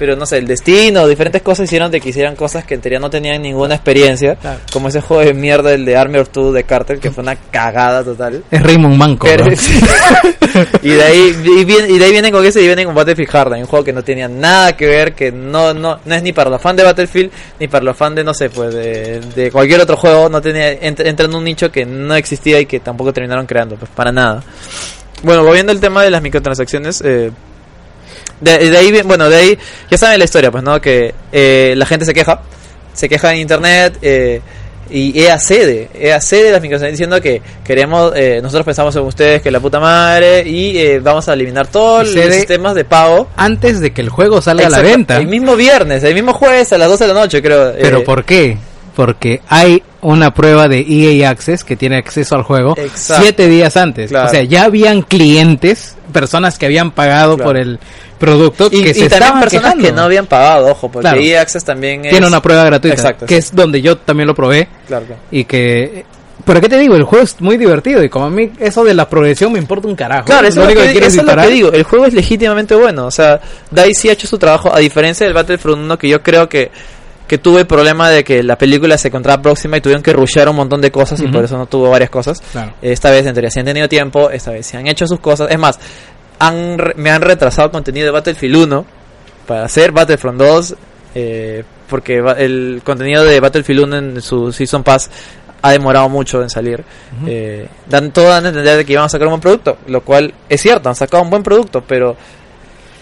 pero 0.00 0.16
no 0.16 0.24
sé, 0.26 0.38
el 0.38 0.46
destino, 0.46 1.06
diferentes 1.06 1.42
cosas 1.42 1.66
hicieron 1.66 1.90
de 1.90 2.00
que 2.00 2.08
hicieran 2.08 2.34
cosas 2.34 2.64
que 2.64 2.72
en 2.74 2.80
teoría 2.80 2.98
no 2.98 3.10
tenían 3.10 3.40
ninguna 3.42 3.74
experiencia. 3.74 4.34
Claro. 4.36 4.58
Como 4.72 4.88
ese 4.88 5.00
juego 5.02 5.22
de 5.22 5.34
mierda, 5.34 5.72
el 5.74 5.84
de 5.84 5.94
Army 5.96 6.18
of 6.18 6.30
Two 6.30 6.52
de 6.52 6.64
Carter, 6.64 6.98
que 6.98 7.10
fue 7.10 7.22
una 7.22 7.36
cagada 7.36 8.02
total. 8.02 8.42
Es 8.50 8.62
Raymond 8.62 8.96
Manco, 8.96 9.26
Pero- 9.28 9.44
y 10.82 10.88
de 10.88 11.02
ahí 11.02 11.36
y 11.44 11.64
viene- 11.64 11.88
y 11.90 11.98
de 11.98 12.04
ahí 12.06 12.10
vienen 12.12 12.32
con 12.32 12.44
ese 12.44 12.60
y 12.62 12.66
vienen 12.66 12.86
con 12.86 12.94
Battlefield 12.94 13.28
Hardline, 13.30 13.60
un 13.62 13.68
juego 13.68 13.84
que 13.84 13.92
no 13.92 14.02
tenía 14.02 14.26
nada 14.26 14.76
que 14.76 14.86
ver, 14.86 15.14
que 15.14 15.30
no 15.30 15.74
no 15.74 16.00
no 16.04 16.14
es 16.14 16.22
ni 16.22 16.32
para 16.32 16.50
los 16.50 16.60
fans 16.60 16.78
de 16.78 16.82
Battlefield 16.84 17.30
ni 17.60 17.68
para 17.68 17.84
los 17.84 17.96
fans 17.96 18.16
de 18.16 18.24
no 18.24 18.32
sé, 18.34 18.48
pues 18.50 18.74
de, 18.74 19.20
de 19.36 19.50
cualquier 19.52 19.80
otro 19.80 19.96
juego, 19.96 20.28
no 20.28 20.40
tenía 20.40 20.72
entra, 20.72 21.06
entra 21.08 21.26
en 21.26 21.34
un 21.34 21.44
nicho 21.44 21.70
que 21.70 21.84
no 21.84 22.14
existía 22.14 22.58
y 22.58 22.66
que 22.66 22.80
tampoco 22.80 23.12
terminaron 23.12 23.46
creando, 23.46 23.76
pues 23.76 23.90
para 23.94 24.10
nada. 24.10 24.42
Bueno, 25.22 25.44
volviendo 25.44 25.70
al 25.70 25.78
tema 25.80 26.02
de 26.02 26.10
las 26.10 26.22
microtransacciones, 26.22 27.02
eh, 27.04 27.30
de, 28.40 28.70
de 28.70 28.76
ahí, 28.78 29.02
bueno, 29.02 29.28
de 29.28 29.36
ahí, 29.36 29.58
ya 29.90 29.98
saben 29.98 30.18
la 30.18 30.24
historia, 30.24 30.50
pues, 30.50 30.62
¿no? 30.64 30.80
Que 30.80 31.14
eh, 31.32 31.74
la 31.76 31.86
gente 31.86 32.04
se 32.04 32.14
queja, 32.14 32.40
se 32.92 33.08
queja 33.08 33.32
en 33.32 33.40
internet, 33.40 33.98
eh, 34.02 34.40
y 34.92 35.20
EA 35.22 35.38
cede, 35.38 35.88
EA 35.94 36.20
cede 36.20 36.50
las 36.50 36.60
microtransacciones 36.60 36.98
diciendo 36.98 37.20
que 37.20 37.40
queremos, 37.64 38.12
eh, 38.16 38.40
nosotros 38.42 38.64
pensamos 38.66 38.96
en 38.96 39.02
ustedes 39.02 39.40
que 39.40 39.50
la 39.50 39.60
puta 39.60 39.78
madre, 39.78 40.42
y 40.44 40.76
eh, 40.78 40.98
vamos 40.98 41.28
a 41.28 41.34
eliminar 41.34 41.68
todos 41.68 42.12
los 42.12 42.34
sistemas 42.34 42.74
de 42.74 42.84
pago. 42.84 43.28
Antes 43.36 43.80
de 43.80 43.92
que 43.92 44.00
el 44.00 44.08
juego 44.08 44.42
salga 44.42 44.66
a 44.66 44.70
la 44.70 44.80
venta. 44.80 45.16
El 45.18 45.28
mismo 45.28 45.54
viernes, 45.54 46.02
el 46.02 46.14
mismo 46.14 46.32
jueves 46.32 46.72
a 46.72 46.78
las 46.78 46.88
12 46.88 47.06
de 47.06 47.14
la 47.14 47.20
noche, 47.20 47.40
creo. 47.40 47.72
¿Pero 47.80 47.98
eh, 47.98 48.02
por 48.02 48.24
qué? 48.24 48.58
Porque 48.96 49.40
hay 49.48 49.80
una 50.02 50.34
prueba 50.34 50.66
de 50.66 50.80
EA 50.88 51.30
Access 51.30 51.62
que 51.62 51.76
tiene 51.76 51.96
acceso 51.96 52.34
al 52.34 52.42
juego 52.42 52.74
Exacto. 52.76 53.22
siete 53.22 53.46
días 53.48 53.76
antes. 53.76 54.10
Claro. 54.10 54.26
O 54.28 54.30
sea, 54.30 54.42
ya 54.42 54.64
habían 54.64 55.02
clientes, 55.02 55.96
personas 56.12 56.58
que 56.58 56.66
habían 56.66 56.90
pagado 56.90 57.36
Claro. 57.36 57.48
por 57.50 57.56
el 57.58 57.78
producto 58.20 58.68
y, 58.70 58.84
que 58.84 58.90
y 58.90 58.94
se 58.94 59.06
estaban 59.06 59.40
personas 59.40 59.64
quejando. 59.72 59.84
que 59.84 59.92
no 59.92 60.02
habían 60.02 60.26
pagado, 60.26 60.68
ojo, 60.68 60.88
porque 60.88 61.08
Claro. 61.08 61.40
Access 61.40 61.64
también 61.64 62.04
es... 62.04 62.10
Tiene 62.12 62.26
una 62.28 62.40
prueba 62.40 62.62
gratuita, 62.64 62.94
Exacto, 62.94 63.26
que 63.26 63.38
es 63.38 63.52
donde 63.52 63.82
yo 63.82 63.96
también 63.96 64.28
lo 64.28 64.34
probé 64.34 64.68
Claro, 64.86 65.06
claro. 65.06 65.22
y 65.32 65.44
que... 65.44 66.04
¿Pero 66.44 66.60
qué 66.60 66.68
te 66.68 66.78
digo? 66.78 66.94
El 66.96 67.02
juego 67.04 67.22
es 67.24 67.40
muy 67.40 67.56
divertido 67.58 68.02
y 68.02 68.08
como 68.08 68.26
a 68.26 68.30
mí 68.30 68.50
eso 68.60 68.82
de 68.82 68.94
la 68.94 69.08
progresión 69.08 69.52
me 69.52 69.58
importa 69.58 69.88
un 69.88 69.94
carajo. 69.94 70.24
Claro, 70.24 70.48
eso, 70.48 70.60
lo 70.60 70.62
es, 70.62 70.68
único 70.68 70.80
lo 70.80 70.86
que 70.86 70.98
que, 71.00 71.06
eso 71.06 71.20
es 71.20 71.26
lo 71.26 71.36
que 71.36 71.48
digo. 71.48 71.72
El 71.72 71.82
juego 71.82 72.06
es 72.06 72.14
legítimamente 72.14 72.74
bueno. 72.74 73.06
O 73.06 73.10
sea, 73.10 73.40
DICE 73.70 74.08
ha 74.08 74.12
hecho 74.14 74.26
su 74.26 74.38
trabajo. 74.38 74.74
A 74.74 74.78
diferencia 74.78 75.26
del 75.26 75.34
Battlefront 75.34 75.82
1, 75.82 75.98
que 75.98 76.08
yo 76.08 76.22
creo 76.22 76.48
que, 76.48 76.70
que 77.28 77.36
tuve 77.36 77.60
el 77.60 77.66
problema 77.66 78.08
de 78.08 78.24
que 78.24 78.42
la 78.42 78.56
película 78.56 78.96
se 78.96 79.08
encontraba 79.08 79.42
próxima 79.42 79.76
y 79.76 79.80
tuvieron 79.82 80.02
que 80.02 80.14
rushear 80.14 80.48
un 80.48 80.56
montón 80.56 80.80
de 80.80 80.90
cosas 80.90 81.20
y 81.20 81.28
por 81.28 81.44
eso 81.44 81.58
no 81.58 81.66
tuvo 81.66 81.90
varias 81.90 82.08
cosas. 82.10 82.40
Claro. 82.52 82.72
Esta 82.80 83.10
vez, 83.10 83.26
en 83.26 83.34
teoría, 83.34 83.50
sí 83.50 83.60
han 83.60 83.66
tenido 83.66 83.86
tiempo. 83.88 84.30
Esta 84.30 84.50
vez 84.50 84.66
sí 84.66 84.78
han 84.78 84.86
hecho 84.86 85.06
sus 85.06 85.20
cosas. 85.20 85.48
Es 85.50 85.58
más, 85.58 85.78
han, 86.40 86.76
me 86.96 87.10
han 87.10 87.22
retrasado 87.22 87.66
el 87.66 87.72
contenido 87.72 88.06
de 88.06 88.10
Battlefield 88.12 88.56
1 88.56 88.84
para 89.46 89.64
hacer 89.64 89.92
Battlefront 89.92 90.38
2. 90.40 90.74
eh, 91.14 91.62
porque 91.88 92.18
el 92.38 92.82
contenido 92.84 93.24
de 93.24 93.40
Battlefield 93.40 93.80
1 93.84 93.96
en 93.96 94.22
su 94.22 94.52
Season 94.52 94.82
Pass 94.84 95.10
ha 95.62 95.72
demorado 95.72 96.08
mucho 96.08 96.40
en 96.40 96.48
salir. 96.48 96.84
Ujú. 97.18 97.26
Eh, 97.28 97.66
dan 97.88 98.12
todo 98.12 98.32
a 98.32 98.38
entender 98.38 98.76
de 98.76 98.84
que 98.84 98.92
iban 98.92 99.04
a 99.06 99.08
sacar 99.08 99.26
un 99.26 99.32
buen 99.32 99.40
producto, 99.40 99.76
lo 99.88 100.00
cual 100.02 100.32
es 100.48 100.60
cierto, 100.60 100.88
han 100.88 100.94
sacado 100.94 101.22
un 101.24 101.30
buen 101.30 101.42
producto, 101.42 101.82
pero 101.86 102.16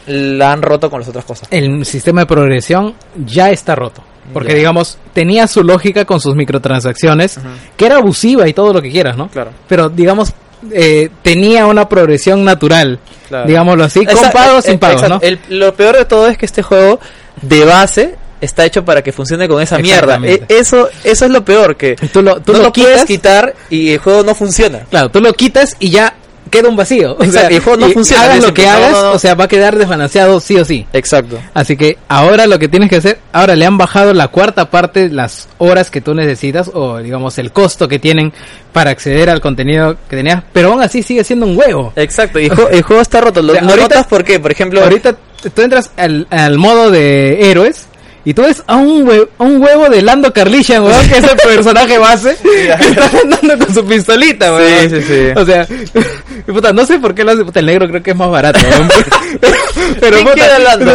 la 0.06 0.52
han 0.52 0.62
roto 0.62 0.88
con 0.90 1.00
las 1.00 1.08
otras 1.10 1.24
cosas. 1.26 1.48
el 1.50 1.84
sistema 1.84 2.22
de 2.22 2.26
progresión 2.26 2.94
ya 3.26 3.50
está 3.50 3.74
roto. 3.74 4.02
Porque, 4.32 4.54
digamos, 4.54 4.98
tenía 5.14 5.46
su 5.46 5.62
lógica 5.62 6.04
con 6.04 6.20
sus 6.20 6.34
microtransacciones, 6.34 7.36
Ujú. 7.38 7.46
que 7.76 7.86
era 7.86 7.96
abusiva 7.96 8.46
y 8.48 8.52
todo 8.54 8.72
lo 8.74 8.82
que 8.82 8.90
quieras, 8.90 9.16
¿no? 9.16 9.28
Claro. 9.28 9.50
Pero, 9.68 9.88
digamos, 9.88 10.32
eh, 10.72 11.10
tenía 11.22 11.66
una 11.66 11.88
progresión 11.88 12.44
natural, 12.44 12.98
Claro. 13.28 13.46
digámoslo 13.46 13.84
así, 13.84 14.00
con 14.04 14.16
Exacto, 14.16 14.38
pagos, 14.38 14.64
eh, 14.66 14.70
sin 14.70 14.78
pagos, 14.78 15.02
exacto. 15.02 15.20
¿no? 15.24 15.28
El- 15.28 15.38
lo 15.58 15.74
peor 15.74 15.96
de 15.96 16.04
todo 16.04 16.28
es 16.28 16.38
que 16.38 16.46
este 16.46 16.62
juego, 16.62 16.98
de 17.42 17.64
base, 17.64 18.14
está 18.40 18.64
hecho 18.64 18.84
para 18.84 19.02
que 19.02 19.12
funcione 19.12 19.48
con 19.48 19.60
esa 19.60 19.78
mierda. 19.78 20.20
E- 20.22 20.42
eso, 20.48 20.88
eso 21.04 21.24
es 21.24 21.30
lo 21.30 21.44
peor, 21.44 21.76
que 21.76 21.96
tú 22.12 22.22
lo, 22.22 22.40
tú 22.40 22.52
no 22.52 22.58
lo 22.58 22.64
lo 22.64 22.72
puedes 22.72 23.04
quitar 23.04 23.54
y 23.68 23.90
el 23.90 23.98
juego 23.98 24.22
no 24.22 24.34
funciona. 24.34 24.80
claro, 24.90 25.10
tú 25.10 25.20
lo 25.20 25.32
quitas 25.34 25.76
y 25.80 25.90
ya 25.90 26.14
queda 26.48 26.68
un 26.68 26.76
vacío. 26.76 27.16
O 27.18 27.24
sea, 27.24 27.48
el 27.48 27.60
juego 27.60 27.78
no 27.86 27.90
funciona, 27.90 28.24
Hagas 28.24 28.42
lo 28.44 28.54
que 28.54 28.62
no, 28.64 28.70
hagas, 28.70 28.92
no, 28.92 29.02
no. 29.02 29.12
o 29.12 29.18
sea, 29.18 29.34
va 29.34 29.44
a 29.44 29.48
quedar 29.48 29.76
desbalanceado 29.76 30.40
sí 30.40 30.56
o 30.56 30.64
sí. 30.64 30.86
Exacto. 30.92 31.38
Así 31.54 31.76
que 31.76 31.98
ahora 32.08 32.46
lo 32.46 32.58
que 32.58 32.68
tienes 32.68 32.88
que 32.90 32.96
hacer, 32.96 33.18
ahora 33.32 33.56
le 33.56 33.66
han 33.66 33.76
bajado 33.78 34.14
la 34.14 34.28
cuarta 34.28 34.70
parte 34.70 35.08
las 35.08 35.48
horas 35.58 35.90
que 35.90 36.00
tú 36.00 36.14
necesitas 36.14 36.70
o 36.72 36.98
digamos 36.98 37.38
el 37.38 37.52
costo 37.52 37.88
que 37.88 37.98
tienen 37.98 38.32
para 38.72 38.90
acceder 38.90 39.28
al 39.30 39.40
contenido 39.40 39.96
que 40.08 40.16
tenías, 40.16 40.42
pero 40.52 40.70
aún 40.72 40.82
así 40.82 41.02
sigue 41.02 41.24
siendo 41.24 41.46
un 41.46 41.56
huevo. 41.58 41.92
Exacto, 41.96 42.38
y 42.38 42.44
el 42.46 42.54
juego, 42.54 42.70
el 42.70 42.82
juego 42.82 43.02
está 43.02 43.20
roto. 43.20 43.42
Lo, 43.42 43.52
O 43.52 43.56
sea, 43.56 43.62
¿No 43.62 43.70
ahorita- 43.70 43.88
rotas 43.88 44.06
por 44.06 44.22
qué? 44.24 44.38
Por 44.38 44.52
ejemplo, 44.52 44.82
Ahorita 44.82 45.16
tú 45.54 45.62
entras 45.62 45.90
al, 45.96 46.26
al 46.30 46.58
modo 46.58 46.90
de 46.90 47.50
héroes 47.50 47.87
y 48.30 48.34
tú 48.34 48.42
ves 48.42 48.62
a 48.66 48.76
un, 48.76 49.06
hue- 49.06 49.26
a 49.38 49.42
un 49.42 49.62
huevo 49.62 49.88
de 49.88 50.02
Lando 50.02 50.30
Carlishan, 50.32 50.82
weón, 50.84 51.08
que 51.08 51.16
es 51.18 51.24
el 51.24 51.36
personaje 51.42 51.96
base, 51.96 52.36
que 52.42 52.68
está 52.72 53.10
andando 53.22 53.64
con 53.64 53.74
su 53.74 53.84
pistolita, 53.86 54.52
weón. 54.54 54.90
Sí, 54.90 54.96
sí, 54.96 55.02
sí. 55.08 55.28
O 55.34 55.46
sea, 55.46 55.66
puta, 56.46 56.72
no 56.74 56.84
sé 56.84 56.98
por 56.98 57.14
qué 57.14 57.24
lo 57.24 57.32
hace, 57.32 57.44
puta, 57.44 57.60
el 57.60 57.66
negro 57.66 57.88
creo 57.88 58.02
que 58.02 58.10
es 58.10 58.16
más 58.16 58.30
barato, 58.30 58.58
weón. 58.60 58.88
Pero, 60.00 60.16
¿Quién 60.16 60.28
quiere 60.34 60.58
Lando, 60.62 60.92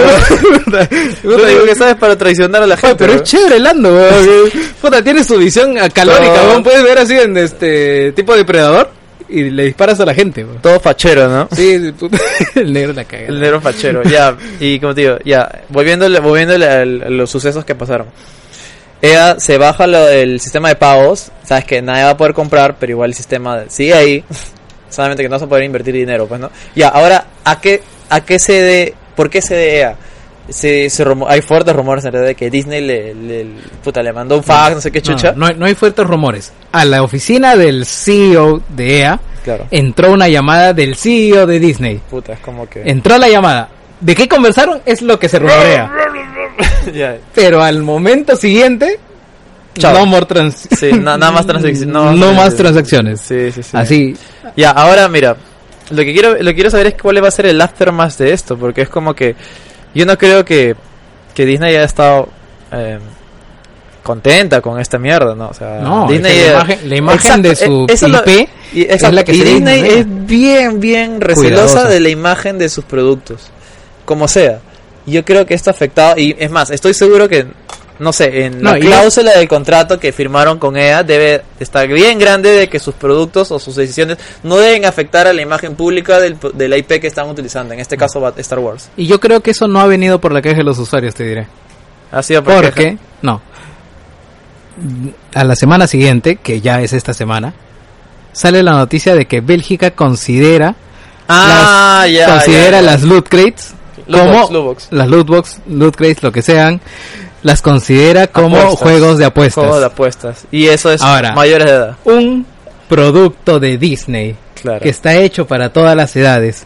puta, 0.63 0.89
lo 1.23 1.35
puta, 1.35 1.47
único 1.47 1.65
que 1.65 1.75
sabes 1.75 1.95
para 1.95 2.15
traicionar 2.17 2.61
a 2.61 2.67
la 2.67 2.75
Oye, 2.75 2.81
gente. 2.81 2.95
pero 2.97 3.13
es 3.13 3.23
chévere 3.23 3.59
Lando, 3.59 3.89
weón. 3.95 4.49
Puta, 4.81 5.01
tiene 5.03 5.23
su 5.23 5.37
visión 5.37 5.75
calórica, 5.93 6.33
No. 6.43 6.49
weón. 6.49 6.63
Puedes 6.63 6.83
ver 6.83 6.99
así 6.99 7.13
en 7.17 7.35
este 7.37 8.11
tipo 8.11 8.33
de 8.33 8.39
depredador. 8.39 8.89
Y 9.33 9.49
le 9.49 9.63
disparas 9.65 9.99
a 9.99 10.05
la 10.05 10.13
gente. 10.13 10.45
Todo 10.61 10.79
fachero, 10.79 11.27
¿no? 11.27 11.49
Sí, 11.51 11.93
el 12.55 12.71
negro 12.71 12.93
la 12.93 13.05
caga. 13.05 13.27
El 13.27 13.39
negro 13.39 13.59
fachero, 13.59 14.03
ya. 14.03 14.37
Y 14.59 14.79
como 14.79 14.93
te 14.93 15.01
digo, 15.01 15.17
ya. 15.25 15.63
Volviéndole, 15.69 16.19
volviéndole 16.19 16.67
a 16.67 16.85
los 16.85 17.29
sucesos 17.29 17.65
que 17.65 17.73
pasaron. 17.73 18.07
Ella 19.01 19.39
se 19.39 19.57
baja 19.57 19.87
lo 19.87 20.05
del 20.05 20.39
sistema 20.39 20.69
de 20.69 20.75
pagos. 20.75 21.31
Sabes 21.43 21.65
que 21.65 21.81
nadie 21.81 22.03
va 22.03 22.11
a 22.11 22.17
poder 22.17 22.33
comprar, 22.33 22.77
pero 22.79 22.91
igual 22.91 23.09
el 23.09 23.15
sistema 23.15 23.63
sigue 23.67 23.93
ahí. 23.93 24.23
Solamente 24.89 25.23
que 25.23 25.29
no 25.29 25.35
vas 25.35 25.41
a 25.41 25.47
poder 25.47 25.63
invertir 25.63 25.95
dinero, 25.95 26.27
pues, 26.27 26.39
¿no? 26.39 26.51
Ya, 26.75 26.89
ahora, 26.89 27.25
¿a 27.43 27.59
qué, 27.59 27.81
a 28.09 28.21
qué 28.21 28.37
se 28.37 28.53
de, 28.53 28.93
por 29.15 29.29
qué 29.29 29.41
se 29.41 29.55
de 29.55 29.77
EA? 29.79 29.95
Se, 30.49 30.89
se 30.89 31.05
rumo- 31.05 31.25
hay 31.29 31.41
fuertes 31.41 31.73
rumores 31.75 32.03
en 32.03 32.11
realidad 32.11 32.29
de 32.31 32.35
que 32.35 32.49
Disney 32.49 32.81
le, 32.81 33.13
le, 33.13 33.45
puta, 33.83 34.03
le 34.03 34.11
mandó 34.11 34.35
un 34.37 34.43
fax, 34.43 34.75
no 34.75 34.81
sé 34.81 34.91
qué 34.91 35.01
chucha. 35.01 35.33
No, 35.35 35.45
hay- 35.45 35.55
no 35.55 35.65
hay 35.65 35.73
fuertes 35.75 36.05
rumores. 36.05 36.51
A 36.73 36.83
la 36.83 37.01
oficina 37.01 37.55
del 37.55 37.85
CEO 37.85 38.61
de 38.69 38.99
EA 38.99 39.19
Claro. 39.43 39.67
entró 39.71 40.11
una 40.11 40.27
llamada 40.27 40.73
del 40.73 40.95
CEO 40.95 41.45
de 41.47 41.59
Disney. 41.59 42.01
Puta, 42.09 42.33
es 42.33 42.39
como 42.39 42.67
que... 42.69 42.81
Entró 42.85 43.17
la 43.17 43.29
llamada. 43.29 43.69
¿De 44.01 44.15
qué 44.15 44.27
conversaron? 44.27 44.81
Es 44.85 45.01
lo 45.01 45.17
que 45.17 45.29
se 45.29 45.39
rumorea. 45.39 45.89
Pero 47.33 47.61
al 47.63 47.81
momento 47.81 48.35
siguiente, 48.35 48.99
no 49.81 50.05
more 50.05 50.25
trans- 50.25 50.67
Sí, 50.77 50.91
na- 50.93 51.17
nada 51.17 51.31
más 51.31 51.45
transacciones. 51.47 51.93
No, 51.93 52.33
más 52.33 52.55
transacciones. 52.55 53.21
Sí, 53.21 53.51
sí, 53.51 53.63
sí. 53.63 53.69
Así. 53.77 54.15
Ya, 54.55 54.71
ahora 54.71 55.07
mira, 55.07 55.35
lo 55.89 55.97
que 56.03 56.13
quiero 56.13 56.31
lo 56.35 56.45
que 56.51 56.55
quiero 56.55 56.69
saber 56.69 56.87
es 56.87 56.93
cuál 57.01 57.23
va 57.23 57.27
a 57.29 57.31
ser 57.31 57.45
el 57.45 57.59
aftermath 57.61 58.17
de 58.17 58.33
esto, 58.33 58.57
porque 58.57 58.81
es 58.81 58.89
como 58.89 59.13
que 59.13 59.35
yo 59.93 60.05
no 60.05 60.17
creo 60.17 60.43
que, 60.45 60.75
que 61.33 61.45
Disney 61.45 61.75
haya 61.75 61.83
estado 61.85 62.29
eh, 62.71 62.99
contenta 64.01 64.59
con 64.61 64.79
esta 64.79 64.97
mierda, 64.99 65.33
¿no? 65.35 65.47
O 65.49 65.53
sea, 65.53 65.79
No, 65.81 66.07
Disney 66.07 66.31
es 66.37 66.43
que 66.43 66.49
la 66.51 66.55
imagen, 66.57 66.89
la 66.89 66.95
imagen 66.97 67.41
de 67.41 67.55
su 67.55 67.85
eh, 67.89 67.93
eso 67.93 68.07
lo- 68.09 68.19
IP 68.25 68.49
y, 68.73 68.81
exacto, 68.81 69.11
la 69.15 69.23
que 69.23 69.33
y 69.33 69.41
Disney 69.41 69.81
es 69.87 70.05
bien, 70.25 70.79
bien 70.79 71.21
recelosa 71.21 71.63
Cuidadosa. 71.63 71.89
de 71.89 71.99
la 71.99 72.09
imagen 72.09 72.57
de 72.57 72.69
sus 72.69 72.83
productos, 72.85 73.49
como 74.05 74.27
sea. 74.27 74.59
Yo 75.05 75.23
creo 75.25 75.45
que 75.45 75.53
esto 75.53 75.69
ha 75.69 75.73
afectado, 75.73 76.17
y 76.17 76.35
es 76.39 76.49
más, 76.49 76.69
estoy 76.71 76.93
seguro 76.93 77.27
que, 77.29 77.45
no 77.99 78.11
sé, 78.11 78.45
en 78.45 78.61
No, 78.61 78.73
la 78.73 78.79
cláusula 78.79 79.31
del 79.37 79.47
contrato 79.47 79.99
que 79.99 80.11
firmaron 80.11 80.57
con 80.59 80.75
EA 80.77 81.03
debe 81.03 81.43
estar 81.59 81.87
bien 81.87 82.17
grande 82.19 82.49
de 82.51 82.67
que 82.69 82.79
sus 82.79 82.95
productos 82.95 83.51
o 83.51 83.59
sus 83.59 83.75
decisiones 83.75 84.17
no 84.43 84.57
deben 84.57 84.85
afectar 84.85 85.27
a 85.27 85.33
la 85.33 85.41
imagen 85.41 85.75
pública 85.75 86.19
del, 86.19 86.37
de 86.53 86.67
la 86.67 86.77
IP 86.77 86.99
que 86.99 87.07
están 87.07 87.29
utilizando, 87.29 87.73
en 87.73 87.79
este 87.79 87.95
caso 87.97 88.27
Star 88.37 88.59
Wars. 88.59 88.89
Y 88.97 89.05
yo 89.07 89.19
creo 89.19 89.41
que 89.41 89.51
eso 89.51 89.67
no 89.67 89.79
ha 89.79 89.85
venido 89.87 90.19
por 90.19 90.31
la 90.33 90.41
queja 90.41 90.57
de 90.57 90.63
los 90.63 90.79
usuarios, 90.79 91.13
te 91.15 91.23
diré. 91.23 91.47
Ha 92.11 92.21
sido 92.23 92.43
por 92.43 92.55
Porque, 92.55 92.71
queja. 92.83 92.97
no. 93.21 93.41
A 95.35 95.43
la 95.43 95.55
semana 95.55 95.85
siguiente, 95.87 96.37
que 96.37 96.59
ya 96.61 96.81
es 96.81 96.93
esta 96.93 97.13
semana, 97.13 97.53
sale 98.31 98.63
la 98.63 98.71
noticia 98.73 99.13
de 99.15 99.25
que 99.27 99.41
Bélgica 99.41 99.91
considera 99.91 100.75
Ah, 101.29 102.05
ya. 102.11 102.25
considera 102.27 102.81
las 102.81 103.03
loot 103.03 103.29
crates 103.29 103.73
Loot 104.07 104.19
como 104.21 104.33
box, 104.39 104.51
loot 104.51 104.63
box. 104.65 104.87
las 104.91 105.07
loot 105.07 105.27
box, 105.27 105.59
loot 105.67 105.95
crates, 105.95 106.23
lo 106.23 106.31
que 106.31 106.41
sean, 106.41 106.81
las 107.43 107.61
considera 107.61 108.27
como 108.27 108.57
Apuestas. 108.57 108.79
juegos 108.79 109.17
de 109.17 109.25
apuestas. 109.25 109.63
Juegos 109.63 109.79
de 109.79 109.85
apuestas. 109.85 110.45
Y 110.51 110.67
eso 110.67 110.91
es 110.91 111.01
Ahora. 111.01 111.33
mayores 111.33 111.67
de 111.67 111.71
edad. 111.73 111.95
Un 112.05 112.45
producto 112.89 113.59
de 113.59 113.77
Disney 113.77 114.35
Claro. 114.61 114.79
que 114.79 114.89
está 114.89 115.15
hecho 115.17 115.45
para 115.45 115.71
todas 115.73 115.95
las 115.95 116.15
edades 116.15 116.63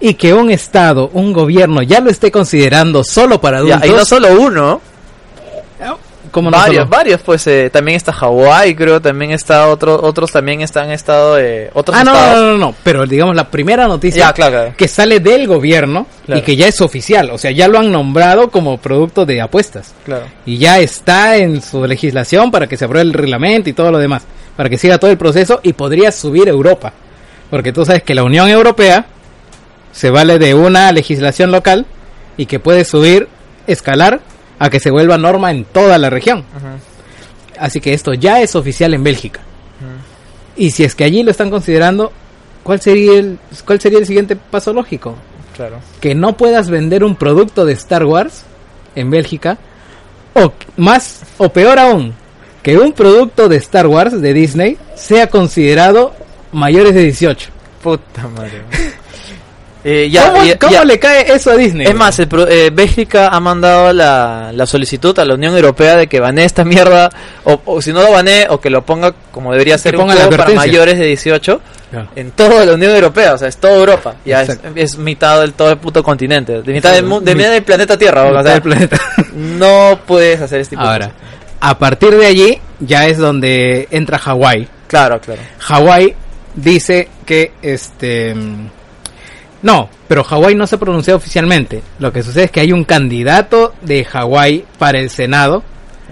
y 0.00 0.14
que 0.14 0.32
un 0.34 0.50
estado, 0.50 1.10
un 1.12 1.32
gobierno 1.32 1.82
ya 1.82 2.00
lo 2.00 2.10
esté 2.10 2.30
considerando 2.30 3.04
solo 3.04 3.40
para 3.40 3.58
Ya, 3.58 3.76
adultos. 3.76 3.88
y 3.88 3.92
no 3.92 4.04
solo 4.04 4.40
uno, 4.40 4.80
¿cómo 6.36 6.50
no 6.50 6.58
varios, 6.58 6.86
varios, 6.86 7.20
pues 7.22 7.46
eh, 7.46 7.70
también 7.72 7.96
está 7.96 8.12
Hawái, 8.12 8.74
creo, 8.74 9.00
también 9.00 9.30
está 9.30 9.68
otro, 9.68 9.98
otros 10.02 10.30
también 10.30 10.60
están 10.60 10.90
estado 10.90 11.36
de 11.36 11.70
otros 11.72 11.96
Ah, 11.98 12.04
no, 12.04 12.12
no, 12.12 12.42
no, 12.52 12.58
no, 12.58 12.74
pero 12.84 13.06
digamos 13.06 13.34
la 13.34 13.48
primera 13.50 13.88
noticia 13.88 14.26
Ya, 14.26 14.32
claro, 14.34 14.52
claro. 14.52 14.74
que 14.76 14.86
sale 14.86 15.18
del 15.20 15.46
gobierno 15.46 16.06
Claro. 16.26 16.40
y 16.40 16.44
que 16.44 16.54
ya 16.54 16.66
es 16.68 16.78
oficial, 16.82 17.30
o 17.30 17.38
sea, 17.38 17.52
ya 17.52 17.68
lo 17.68 17.78
han 17.78 17.90
nombrado 17.90 18.50
como 18.50 18.76
producto 18.76 19.24
de 19.24 19.40
apuestas 19.40 19.94
claro. 20.04 20.26
y 20.44 20.58
ya 20.58 20.78
está 20.78 21.38
en 21.38 21.62
su 21.62 21.86
legislación 21.86 22.50
para 22.50 22.66
que 22.66 22.76
se 22.76 22.84
apruebe 22.84 23.06
el 23.08 23.14
reglamento 23.14 23.70
y 23.70 23.72
todo 23.72 23.90
lo 23.90 23.98
demás, 23.98 24.24
para 24.58 24.68
que 24.68 24.76
siga 24.76 24.98
todo 24.98 25.10
el 25.10 25.16
proceso 25.16 25.60
y 25.62 25.72
podría 25.72 26.12
subir 26.12 26.48
Europa, 26.48 26.92
porque 27.48 27.72
tú 27.72 27.86
sabes 27.86 28.02
que 28.02 28.14
la 28.14 28.24
Unión 28.24 28.50
Europea 28.50 29.06
se 29.92 30.10
vale 30.10 30.38
de 30.38 30.52
una 30.52 30.92
legislación 30.92 31.50
local 31.50 31.86
y 32.36 32.44
que 32.44 32.58
puede 32.60 32.84
subir, 32.84 33.26
escalar 33.66 34.20
a 34.58 34.70
que 34.70 34.80
se 34.80 34.90
vuelva 34.90 35.18
norma 35.18 35.50
en 35.50 35.64
toda 35.64 35.98
la 35.98 36.10
región. 36.10 36.44
Así 37.58 37.80
que 37.80 37.94
esto 37.94 38.14
ya 38.14 38.40
es 38.40 38.54
oficial 38.54 38.94
en 38.94 39.04
Bélgica. 39.04 39.40
Y 40.56 40.70
si 40.70 40.84
es 40.84 40.94
que 40.94 41.04
allí 41.04 41.22
lo 41.22 41.30
están 41.30 41.50
considerando, 41.50 42.12
¿cuál 42.62 42.80
sería 42.80 43.18
el 43.18 43.38
cuál 43.64 43.80
sería 43.80 43.98
el 43.98 44.06
siguiente 44.06 44.36
paso 44.36 44.72
lógico? 44.72 45.14
Claro. 45.54 45.80
Que 46.00 46.14
no 46.14 46.36
puedas 46.36 46.70
vender 46.70 47.04
un 47.04 47.16
producto 47.16 47.64
de 47.64 47.74
Star 47.74 48.04
Wars 48.04 48.44
en 48.94 49.10
Bélgica 49.10 49.58
o 50.34 50.52
más 50.76 51.22
o 51.38 51.48
peor 51.50 51.78
aún, 51.78 52.14
que 52.62 52.78
un 52.78 52.92
producto 52.92 53.48
de 53.48 53.56
Star 53.56 53.86
Wars 53.86 54.20
de 54.20 54.34
Disney 54.34 54.78
sea 54.94 55.28
considerado 55.28 56.14
mayores 56.52 56.94
de 56.94 57.02
18. 57.04 57.50
Puta 57.82 58.28
madre. 58.28 58.62
Eh, 59.88 60.10
ya, 60.10 60.32
¿Cómo, 60.32 60.44
ya- 60.44 60.58
cómo 60.58 60.72
ya. 60.72 60.84
le 60.84 60.98
cae 60.98 61.32
eso 61.32 61.52
a 61.52 61.54
Disney? 61.56 61.86
Es 61.86 61.94
más, 61.94 62.18
el 62.18 62.28
eh, 62.48 62.70
Bélgica 62.72 63.28
ha 63.28 63.38
mandado 63.38 63.92
la, 63.92 64.50
la 64.52 64.66
solicitud 64.66 65.16
a 65.16 65.24
la 65.24 65.34
Unión 65.34 65.54
Europea 65.54 65.96
de 65.96 66.08
que 66.08 66.18
banee 66.18 66.44
esta 66.44 66.64
mierda, 66.64 67.08
o, 67.44 67.60
o 67.66 67.80
si 67.80 67.92
no 67.92 68.02
lo 68.02 68.10
banee, 68.10 68.46
o 68.50 68.60
que 68.60 68.68
lo 68.68 68.84
ponga 68.84 69.14
como 69.30 69.52
debería 69.52 69.78
ser 69.78 69.96
un 69.96 70.10
juego 70.10 70.28
para 70.30 70.50
mayores 70.54 70.98
de 70.98 71.06
18 71.06 71.60
Claro. 71.88 72.08
en 72.16 72.32
toda 72.32 72.64
la 72.64 72.74
Unión 72.74 72.90
Europea, 72.96 73.34
o 73.34 73.38
sea, 73.38 73.46
es 73.46 73.58
toda 73.58 73.76
Europa, 73.76 74.16
ya 74.24 74.42
es, 74.42 74.58
es 74.74 74.98
mitad 74.98 75.40
del 75.40 75.52
todo 75.52 75.70
el 75.70 75.78
puto 75.78 76.02
continente, 76.02 76.60
de 76.60 76.72
mitad 76.72 76.92
del 76.92 77.04
mundo, 77.04 77.24
de 77.24 77.36
Mi- 77.36 77.38
mitad 77.42 77.52
del 77.52 77.62
planeta 77.62 77.96
Tierra, 77.96 78.24
o 78.24 78.30
Mitad 78.30 78.42
sea, 78.42 78.52
del 78.54 78.62
planeta. 78.62 79.00
no 79.36 80.00
puedes 80.04 80.40
hacer 80.40 80.62
este 80.62 80.70
tipo 80.74 80.82
de 80.82 80.88
Ahora, 80.90 81.12
a 81.60 81.78
partir 81.78 82.10
de 82.16 82.26
allí 82.26 82.58
ya 82.80 83.06
es 83.06 83.18
donde 83.18 83.86
entra 83.92 84.18
Hawái. 84.18 84.66
Claro, 84.88 85.20
claro. 85.20 85.40
Hawái 85.60 86.16
dice 86.56 87.08
que 87.24 87.52
este 87.62 88.34
no, 89.62 89.88
pero 90.08 90.22
Hawái 90.24 90.54
no 90.54 90.66
se 90.66 90.78
pronuncia 90.78 91.14
oficialmente. 91.16 91.82
Lo 91.98 92.12
que 92.12 92.22
sucede 92.22 92.44
es 92.44 92.50
que 92.50 92.60
hay 92.60 92.72
un 92.72 92.84
candidato 92.84 93.74
de 93.82 94.04
Hawái 94.04 94.64
para 94.78 94.98
el 95.00 95.10
Senado 95.10 95.62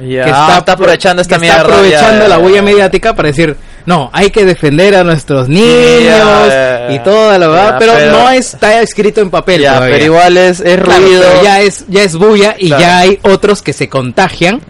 Ya, 0.00 0.24
que 0.24 0.30
está, 0.30 0.58
está, 0.58 0.72
aprovechando 0.72 1.22
esta 1.22 1.36
que 1.36 1.42
mierda. 1.42 1.60
está 1.62 1.72
aprovechando 1.72 2.22
ya, 2.28 2.38
la 2.38 2.50
ya. 2.50 2.62
mediática 2.62 3.14
para 3.14 3.28
decir, 3.28 3.56
no, 3.86 4.10
hay 4.12 4.30
que 4.30 4.44
defender 4.44 4.96
a 4.96 5.04
nuestros 5.04 5.48
niños 5.48 6.04
ya, 6.48 6.88
y 6.90 6.98
toda 7.00 7.38
la 7.38 7.46
verdad, 7.48 7.76
pero, 7.78 7.92
pero- 7.92 8.12
no 8.12 8.30
está 8.30 8.80
escrito 8.80 9.20
en 9.20 9.30
papel 9.30 9.62
todavía. 9.62 9.94
pero 9.94 10.04
igual 10.06 10.36
es, 10.38 10.60
es 10.60 10.80
ruido. 10.82 11.22
ya 11.44 11.60
es 11.60 11.84
ya 11.88 12.02
es 12.02 12.16
bulla 12.16 12.56
y 12.58 12.68
Claro. 12.68 12.82
ya 12.82 12.98
hay 13.00 13.18
otros 13.22 13.62
que 13.62 13.72
se 13.72 13.88
contagian 13.88 14.60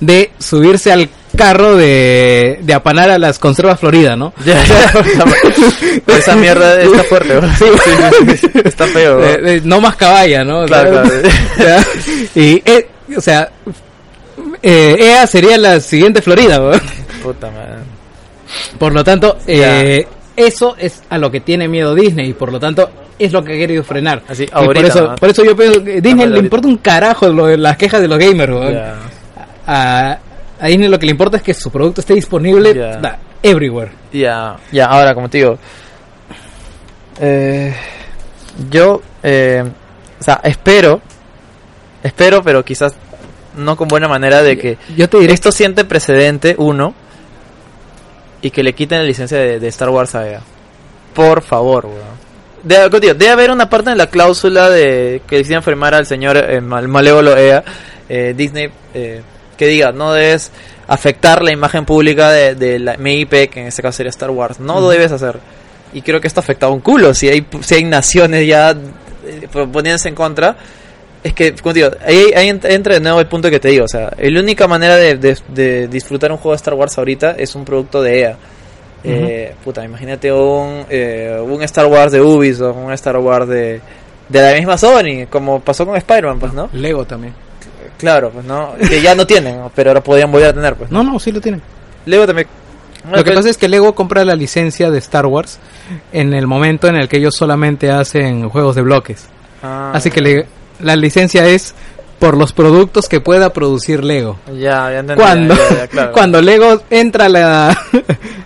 de 0.00 0.30
subirse 0.38 0.92
al 0.92 1.08
carro 1.36 1.76
de, 1.76 2.60
de 2.62 2.74
apanar 2.74 3.10
a 3.10 3.18
las 3.18 3.38
conservas 3.38 3.80
Florida, 3.80 4.16
¿no? 4.16 4.32
Ya, 4.44 4.62
ya. 4.64 4.92
Esa 6.16 6.36
mierda 6.36 6.80
está 6.80 7.02
fuerte, 7.04 7.36
bro. 7.36 7.48
Sí, 7.56 7.64
sí, 7.84 8.36
sí. 8.36 8.50
Está 8.64 8.86
feo. 8.86 9.22
Eh, 9.22 9.40
eh, 9.44 9.60
no 9.64 9.80
más 9.80 9.96
caballa, 9.96 10.44
¿no? 10.44 10.64
Claro, 10.66 11.02
claro. 11.56 11.82
y, 12.34 12.62
eh, 12.64 12.88
o 13.16 13.20
sea, 13.20 13.50
eh, 14.62 14.96
EA 14.98 15.26
sería 15.26 15.58
la 15.58 15.80
siguiente 15.80 16.22
Florida, 16.22 16.58
¿no? 16.58 16.70
Puta 17.22 17.50
madre. 17.50 17.82
Por 18.78 18.92
lo 18.92 19.02
tanto, 19.02 19.38
eh, 19.46 20.06
eso 20.36 20.76
es 20.78 21.02
a 21.08 21.18
lo 21.18 21.30
que 21.30 21.40
tiene 21.40 21.68
miedo 21.68 21.94
Disney 21.94 22.30
y 22.30 22.32
por 22.32 22.52
lo 22.52 22.60
tanto 22.60 22.90
es 23.18 23.32
lo 23.32 23.42
que 23.42 23.54
ha 23.54 23.56
querido 23.56 23.82
frenar. 23.82 24.22
Así, 24.28 24.44
Y 24.44 24.48
ahorita, 24.52 24.74
por 24.74 24.84
eso, 24.84 25.08
¿no? 25.08 25.14
por 25.16 25.30
eso 25.30 25.44
yo 25.44 25.56
pienso 25.56 25.82
que 25.84 26.00
Disney 26.00 26.26
le 26.28 26.38
importa 26.38 26.68
un 26.68 26.78
carajo 26.78 27.28
lo 27.28 27.56
las 27.56 27.76
quejas 27.76 28.00
de 28.00 28.08
los 28.08 28.18
gamers, 28.18 28.52
¿no? 28.52 28.62
A, 29.66 30.18
a 30.62 30.66
Disney 30.68 30.88
lo 30.88 30.98
que 30.98 31.06
le 31.06 31.12
importa 31.12 31.36
es 31.38 31.42
que 31.42 31.54
su 31.54 31.70
producto 31.70 32.00
esté 32.00 32.14
disponible 32.14 32.74
Ya. 32.74 32.96
da, 32.98 33.18
everywhere. 33.42 33.90
Ya, 34.12 34.56
ya, 34.70 34.86
ahora 34.86 35.14
como 35.14 35.28
te 35.28 35.38
digo, 35.38 35.58
eh, 37.20 37.74
yo, 38.70 39.00
eh, 39.22 39.62
o 40.20 40.22
sea, 40.22 40.40
espero, 40.44 41.00
espero, 42.02 42.42
pero 42.42 42.64
quizás 42.64 42.94
no 43.56 43.76
con 43.76 43.88
buena 43.88 44.08
manera 44.08 44.42
de 44.42 44.56
que 44.56 44.78
Yo 44.96 45.08
te 45.08 45.18
diré 45.18 45.34
esto 45.34 45.52
siente 45.52 45.84
precedente, 45.84 46.54
uno, 46.58 46.94
y 48.40 48.50
que 48.50 48.62
le 48.62 48.72
quiten 48.74 48.98
la 48.98 49.04
licencia 49.04 49.38
de, 49.38 49.60
de 49.60 49.68
Star 49.68 49.90
Wars 49.90 50.14
a 50.14 50.28
EA. 50.28 50.40
Por 51.14 51.42
favor, 51.42 51.86
weón. 51.86 52.22
Debe, 52.62 53.00
digo, 53.00 53.14
debe 53.14 53.30
haber 53.30 53.50
una 53.50 53.68
parte 53.68 53.90
en 53.90 53.98
la 53.98 54.06
cláusula 54.06 54.70
de 54.70 55.22
que 55.26 55.38
decían 55.38 55.62
firmar 55.62 55.94
al 55.94 56.06
señor 56.06 56.36
eh, 56.36 56.60
mal- 56.60 56.88
malévolo 56.88 57.36
EA, 57.36 57.62
eh, 58.08 58.34
Disney, 58.36 58.68
eh, 58.94 59.20
que 59.56 59.66
diga, 59.66 59.92
no 59.92 60.12
debes 60.12 60.50
afectar 60.88 61.42
la 61.42 61.52
imagen 61.52 61.84
pública 61.84 62.30
de, 62.30 62.54
de 62.54 62.78
la 62.78 62.96
mi 62.96 63.20
IP, 63.20 63.48
que 63.50 63.60
en 63.60 63.66
este 63.66 63.82
caso 63.82 63.96
sería 63.98 64.10
Star 64.10 64.30
Wars. 64.30 64.60
No 64.60 64.80
lo 64.80 64.88
debes 64.88 65.12
hacer. 65.12 65.38
Y 65.92 66.02
creo 66.02 66.20
que 66.20 66.26
esto 66.28 66.40
ha 66.40 66.42
afectado 66.42 66.72
un 66.72 66.80
culo. 66.80 67.12
Si 67.14 67.28
hay, 67.28 67.46
si 67.60 67.74
hay 67.76 67.84
naciones 67.84 68.46
ya 68.46 68.70
eh, 68.70 69.48
poniéndose 69.52 70.08
en 70.08 70.14
contra, 70.14 70.56
es 71.22 71.34
que, 71.34 71.54
como 71.54 71.72
digo, 71.72 71.88
ahí, 72.04 72.32
ahí 72.34 72.48
ent- 72.48 72.68
entra 72.68 72.94
de 72.94 73.00
nuevo 73.00 73.20
el 73.20 73.26
punto 73.26 73.48
que 73.50 73.60
te 73.60 73.68
digo. 73.68 73.84
O 73.84 73.88
sea, 73.88 74.10
la 74.18 74.40
única 74.40 74.66
manera 74.66 74.96
de, 74.96 75.16
de- 75.16 75.38
de 75.48 75.88
disfrutar 75.88 76.32
un 76.32 76.38
juego 76.38 76.52
de 76.52 76.56
Star 76.56 76.74
Wars 76.74 76.96
ahorita 76.98 77.32
es 77.38 77.54
un 77.54 77.64
producto 77.64 78.02
de 78.02 78.20
EA. 78.20 78.36
eh, 79.04 79.54
puta, 79.64 79.84
imagínate 79.84 80.32
un, 80.32 80.84
eh, 80.88 81.38
un 81.44 81.62
Star 81.62 81.86
Wars 81.86 82.12
de 82.12 82.20
Ubisoft, 82.20 82.76
un 82.76 82.92
Star 82.92 83.16
Wars 83.18 83.48
de, 83.48 83.80
de 84.28 84.42
la 84.42 84.54
misma 84.56 84.78
Sony, 84.78 85.26
como 85.28 85.60
pasó 85.60 85.84
con 85.86 85.96
Spider-Man, 85.96 86.38
pues, 86.40 86.52
¿no? 86.52 86.68
Lego 86.72 87.04
también. 87.04 87.34
Claro, 88.02 88.30
pues, 88.30 88.44
¿no? 88.44 88.74
Que 88.88 89.00
ya 89.00 89.14
no 89.14 89.26
tienen, 89.26 89.60
pero 89.74 89.90
ahora 89.90 90.02
podrían 90.02 90.30
volver 90.30 90.48
a 90.50 90.52
tener, 90.52 90.74
pues. 90.74 90.90
No, 90.90 91.02
no, 91.04 91.18
sí 91.20 91.30
lo 91.32 91.40
tienen. 91.40 91.62
Lego 92.04 92.26
también. 92.26 92.48
Lo 93.10 93.22
que 93.24 93.32
pasa 93.32 93.48
es 93.48 93.56
que 93.56 93.68
Lego 93.68 93.94
compra 93.94 94.24
la 94.24 94.34
licencia 94.34 94.90
de 94.90 94.98
Star 94.98 95.26
Wars 95.26 95.58
en 96.12 96.34
el 96.34 96.46
momento 96.48 96.88
en 96.88 96.96
el 96.96 97.08
que 97.08 97.16
ellos 97.18 97.34
solamente 97.36 97.90
hacen 97.90 98.48
juegos 98.48 98.74
de 98.76 98.82
bloques. 98.82 99.26
Ah, 99.62 99.92
Así 99.94 100.10
que 100.10 100.20
le- 100.20 100.46
la 100.80 100.96
licencia 100.96 101.46
es 101.46 101.74
por 102.18 102.36
los 102.36 102.52
productos 102.52 103.08
que 103.08 103.20
pueda 103.20 103.52
producir 103.52 104.02
Lego. 104.04 104.38
Ya, 104.48 104.90
ya 104.90 104.98
entendí. 104.98 105.22
Cuando, 105.22 105.54
ya, 105.54 105.76
ya, 105.76 105.86
claro. 105.86 106.12
cuando 106.14 106.42
Lego 106.42 106.82
entra 106.90 107.26
a 107.26 107.28
la- 107.28 107.78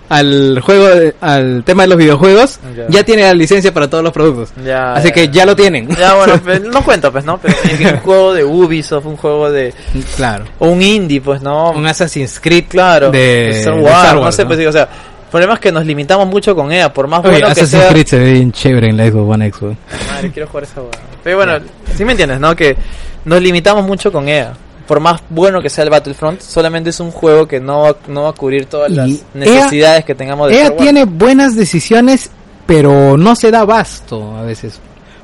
al 0.08 0.60
juego, 0.60 0.86
de- 0.88 1.14
al 1.20 1.62
tema 1.64 1.82
de 1.84 1.88
los 1.88 1.98
videojuegos, 1.98 2.60
Ya. 2.76 2.86
ya 2.88 3.02
tiene 3.04 3.22
la 3.22 3.34
licencia 3.34 3.72
para 3.74 3.88
todos 3.90 4.04
los 4.04 4.12
productos. 4.12 4.50
Ya, 4.64 4.94
Así 4.94 5.08
ya. 5.08 5.14
que 5.14 5.28
ya 5.28 5.46
lo 5.46 5.56
tienen. 5.56 5.88
Ya, 5.96 6.14
bueno, 6.14 6.34
pues, 6.44 6.62
no 6.62 6.84
cuenta, 6.84 7.10
pues, 7.10 7.24
¿no? 7.24 7.38
Pero 7.38 7.54
que 7.78 7.84
un 7.86 7.98
juego 8.00 8.34
de 8.34 8.44
Ubisoft, 8.44 9.06
un 9.06 9.16
juego 9.16 9.50
de... 9.50 9.74
claro. 10.16 10.44
O 10.58 10.68
un 10.68 10.82
indie, 10.82 11.20
pues, 11.20 11.42
¿no? 11.42 11.70
Un 11.72 11.86
Assassin's 11.86 12.38
Creed 12.40 12.64
Claro, 12.68 13.10
de, 13.10 13.50
Star 13.60 13.74
de 13.74 13.80
Wars, 13.82 14.14
no 14.14 14.32
sé, 14.32 14.42
¿no? 14.42 14.48
pues 14.48 14.58
digo, 14.58 14.70
o 14.70 14.72
sea, 14.72 14.82
el 14.82 15.30
problema 15.30 15.54
es 15.54 15.60
que 15.60 15.72
nos 15.72 15.84
limitamos 15.84 16.26
mucho 16.28 16.54
con 16.54 16.70
EA, 16.72 16.92
por 16.92 17.08
más 17.08 17.20
Oye, 17.20 17.30
bueno 17.30 17.46
que 17.46 17.52
Assassin's 17.52 17.82
sea. 17.82 17.88
Creed 17.90 18.06
se 18.06 18.18
ve 18.18 18.32
bien 18.32 18.52
chévere 18.52 18.88
en 18.90 18.96
la 18.96 19.06
Xbox 19.10 19.34
One 19.34 19.46
X. 19.48 19.60
Madre, 20.08 20.30
quiero 20.30 20.48
jugar 20.48 20.64
esa 20.64 20.80
hueá. 20.80 20.90
Pero 21.24 21.36
bueno, 21.36 21.58
sí 21.96 22.04
me 22.04 22.12
entiendes, 22.12 22.38
¿no? 22.40 22.54
Que 22.54 22.76
nos 23.24 23.42
limitamos 23.42 23.84
mucho 23.84 24.12
con 24.12 24.28
EA. 24.28 24.52
Por 24.86 25.00
más 25.00 25.20
bueno 25.28 25.60
que 25.60 25.68
sea 25.68 25.84
el 25.84 25.90
Battlefront, 25.90 26.40
solamente 26.40 26.90
es 26.90 27.00
un 27.00 27.10
juego 27.10 27.46
que 27.46 27.58
no 27.60 27.82
va, 27.82 27.96
no 28.08 28.24
va 28.24 28.30
a 28.30 28.32
cubrir 28.32 28.66
todas 28.66 28.90
Y 28.90 28.94
las 28.94 29.08
EA 29.10 29.16
necesidades 29.34 30.04
que 30.04 30.14
tengamos 30.14 30.48
de 30.48 30.60
EA 30.60 30.76
tiene 30.76 31.04
buenas 31.04 31.56
decisiones, 31.56 32.30
pero 32.66 33.16
no 33.16 33.34
se 33.34 33.50
da 33.50 33.60
abasto 33.60 34.36
a 34.36 34.42
veces. 34.42 34.80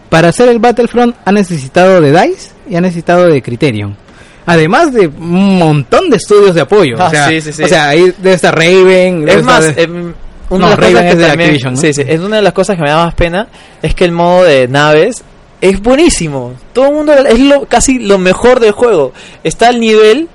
Para 0.08 0.28
hacer 0.28 0.48
el 0.48 0.58
Battlefront 0.58 1.14
ha 1.24 1.32
necesitado 1.32 2.00
de 2.00 2.10
DICE 2.12 2.50
y 2.68 2.76
ha 2.76 2.80
necesitado 2.80 3.26
de 3.26 3.40
Criterion. 3.40 3.96
Además 4.44 4.92
de 4.92 5.06
un 5.06 5.58
montón 5.58 6.10
de 6.10 6.16
estudios 6.16 6.54
de 6.54 6.62
apoyo. 6.62 6.96
Ah, 6.98 7.06
o, 7.06 7.10
sea, 7.10 7.28
sí, 7.28 7.40
sí, 7.40 7.52
sí. 7.52 7.62
o 7.62 7.68
sea, 7.68 7.88
ahí 7.88 8.12
debe 8.18 8.34
estar 8.34 8.54
Raven. 8.54 9.24
debe 9.24 9.38
Es 9.40 9.44
más, 9.44 9.64
estar- 9.64 9.84
em, 9.84 10.12
No, 10.50 10.56
una 10.56 10.64
de 10.66 10.70
las 10.70 10.78
Raven 10.80 10.92
cosas 10.92 11.02
que 11.04 11.12
es 11.12 11.18
de 11.18 11.26
también, 11.28 11.76
sí, 11.76 11.94
sí, 11.94 12.02
es 12.06 12.20
una 12.20 12.36
de 12.36 12.42
las 12.42 12.52
cosas 12.52 12.76
que 12.76 12.82
me 12.82 12.90
da 12.90 13.04
más 13.04 13.14
pena 13.14 13.48
es 13.80 13.94
que 13.94 14.04
el 14.04 14.12
modo 14.12 14.44
de 14.44 14.66
naves 14.68 15.22
es 15.62 15.80
buenísimo. 15.80 16.52
Todo 16.74 16.88
el 16.88 16.92
mundo 16.92 17.12
es 17.14 17.38
lo 17.40 17.64
casi 17.66 17.98
lo 18.00 18.18
mejor 18.18 18.60
del 18.60 18.72
juego. 18.72 19.12
Está 19.42 19.68
al 19.68 19.80
nivel 19.80 20.28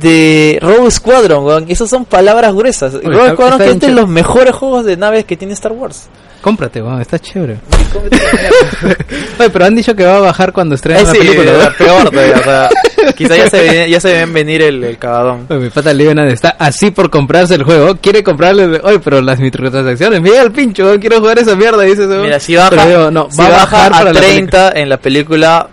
de 0.00 0.58
Rogue 0.60 0.90
Squadron, 0.90 1.44
weón. 1.44 1.66
Esas 1.68 1.88
son 1.88 2.04
palabras 2.04 2.52
gruesas. 2.54 2.94
Rogue 2.94 3.16
está- 3.18 3.32
Squadron 3.34 3.52
está 3.60 3.64
que 3.64 3.70
es 3.70 3.78
bien 3.78 3.94
de 3.94 4.00
los 4.00 4.08
mejores 4.10 4.54
juegos 4.54 4.84
de 4.84 4.96
naves 4.96 5.24
que 5.24 5.36
tiene 5.36 5.52
Star 5.54 5.70
Wars. 5.72 6.08
Cómprate, 6.42 6.82
weón, 6.82 7.00
está 7.00 7.18
chévere. 7.18 7.58
Oye, 9.38 9.50
pero 9.50 9.64
han 9.64 9.74
dicho 9.74 9.94
que 9.94 10.04
va 10.04 10.16
a 10.16 10.20
bajar 10.20 10.52
cuando 10.52 10.74
estrenen 10.74 11.02
Eh, 11.02 11.06
la 11.06 11.12
sí, 11.12 11.18
película. 11.18 11.74
peor 11.78 12.10
todavía. 12.10 12.36
O 12.38 12.42
sea, 12.42 12.70
quizá 13.14 13.36
ya 13.36 13.50
se, 13.50 13.60
ve- 13.60 13.90
ya 13.90 14.00
se 14.00 14.12
ven 14.12 14.32
venir 14.32 14.62
el, 14.62 14.82
el 14.82 14.98
cagadón. 14.98 15.46
Oye, 15.48 15.58
mi 15.60 15.70
pata 15.70 15.92
Leonard 15.92 16.28
está 16.28 16.50
así 16.58 16.90
por 16.90 17.10
comprarse 17.10 17.54
el 17.54 17.62
juego. 17.64 17.96
Quiere 18.00 18.22
comprarle. 18.22 18.80
Oye, 18.82 18.98
pero 19.00 19.20
las 19.20 19.38
microtransacciones. 19.38 20.20
Mira 20.20 20.42
el 20.42 20.52
pincho, 20.52 20.94
quiero 21.00 21.20
jugar 21.20 21.38
esa 21.38 21.54
mierda. 21.56 21.82
Dice, 21.82 22.02
ese 22.04 22.08
weón. 22.12 22.22
Mira, 22.22 22.40
si 22.40 22.56
baja, 22.56 22.70
Pero 22.70 22.86
digo, 22.86 23.10
no, 23.10 23.28
si 23.30 23.38
va 23.38 23.46
a 23.46 23.50
baja 23.50 23.64
bajar 23.76 23.90
para 23.92 24.10
a 24.10 24.12
la 24.12 24.20
30 24.20 24.72
en 24.76 24.88
la 24.88 24.96
película. 24.98 25.68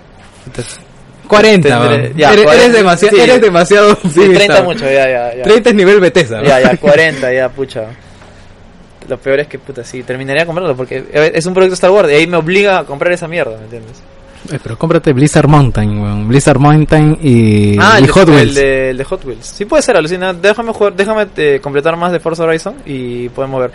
40, 1.27 1.69
Tendré- 1.69 2.13
ya, 2.15 2.33
eres, 2.33 2.43
40, 2.45 2.53
eres 2.65 2.73
demasiado, 2.73 3.15
sí. 3.17 3.21
eres 3.23 3.41
demasiado 3.41 3.89
Sí, 3.95 4.07
optimista, 4.07 4.33
30 4.35 4.53
weón. 4.55 4.65
mucho, 4.65 4.85
ya, 4.85 5.09
ya, 5.09 5.35
ya. 5.37 5.43
30 5.43 5.69
es 5.69 5.75
nivel 5.75 5.99
Bethesda. 5.99 6.43
Ya, 6.43 6.59
ya, 6.61 6.77
40, 6.81 7.33
ya, 7.33 7.49
pucha. 7.49 7.85
Lo 9.07 9.17
peor 9.17 9.39
es 9.41 9.47
que, 9.47 9.57
puta, 9.59 9.83
sí, 9.83 10.03
terminaría 10.03 10.45
comprarlo 10.45 10.75
porque 10.75 11.03
es 11.33 11.45
un 11.45 11.53
producto 11.53 11.73
Star 11.73 11.91
Wars 11.91 12.09
y 12.11 12.13
ahí 12.15 12.27
me 12.27 12.37
obliga 12.37 12.79
a 12.79 12.83
comprar 12.85 13.11
esa 13.13 13.27
mierda, 13.27 13.57
¿me 13.57 13.63
entiendes? 13.63 14.01
Eh, 14.51 14.59
pero 14.61 14.77
cómprate 14.77 15.13
Blizzard 15.13 15.47
Mountain, 15.47 15.99
weón. 16.01 16.27
Blizzard 16.27 16.59
Mountain 16.59 17.17
y, 17.21 17.77
ah, 17.79 17.97
y 17.99 18.03
el, 18.03 18.11
Hot 18.11 18.27
el 18.27 18.33
Wheels. 18.35 18.55
de, 18.55 18.89
el 18.89 18.97
de 18.97 19.03
Hot 19.05 19.23
Wheels. 19.25 19.45
Sí 19.45 19.65
puede 19.65 19.81
ser, 19.83 19.95
alucina. 19.95 20.33
Déjame 20.33 20.73
jugar, 20.73 20.93
déjame 20.95 21.27
eh, 21.37 21.59
completar 21.61 21.95
más 21.95 22.11
de 22.11 22.19
Forza 22.19 22.43
Horizon 22.43 22.75
y 22.85 23.29
podemos 23.29 23.61
ver. 23.61 23.71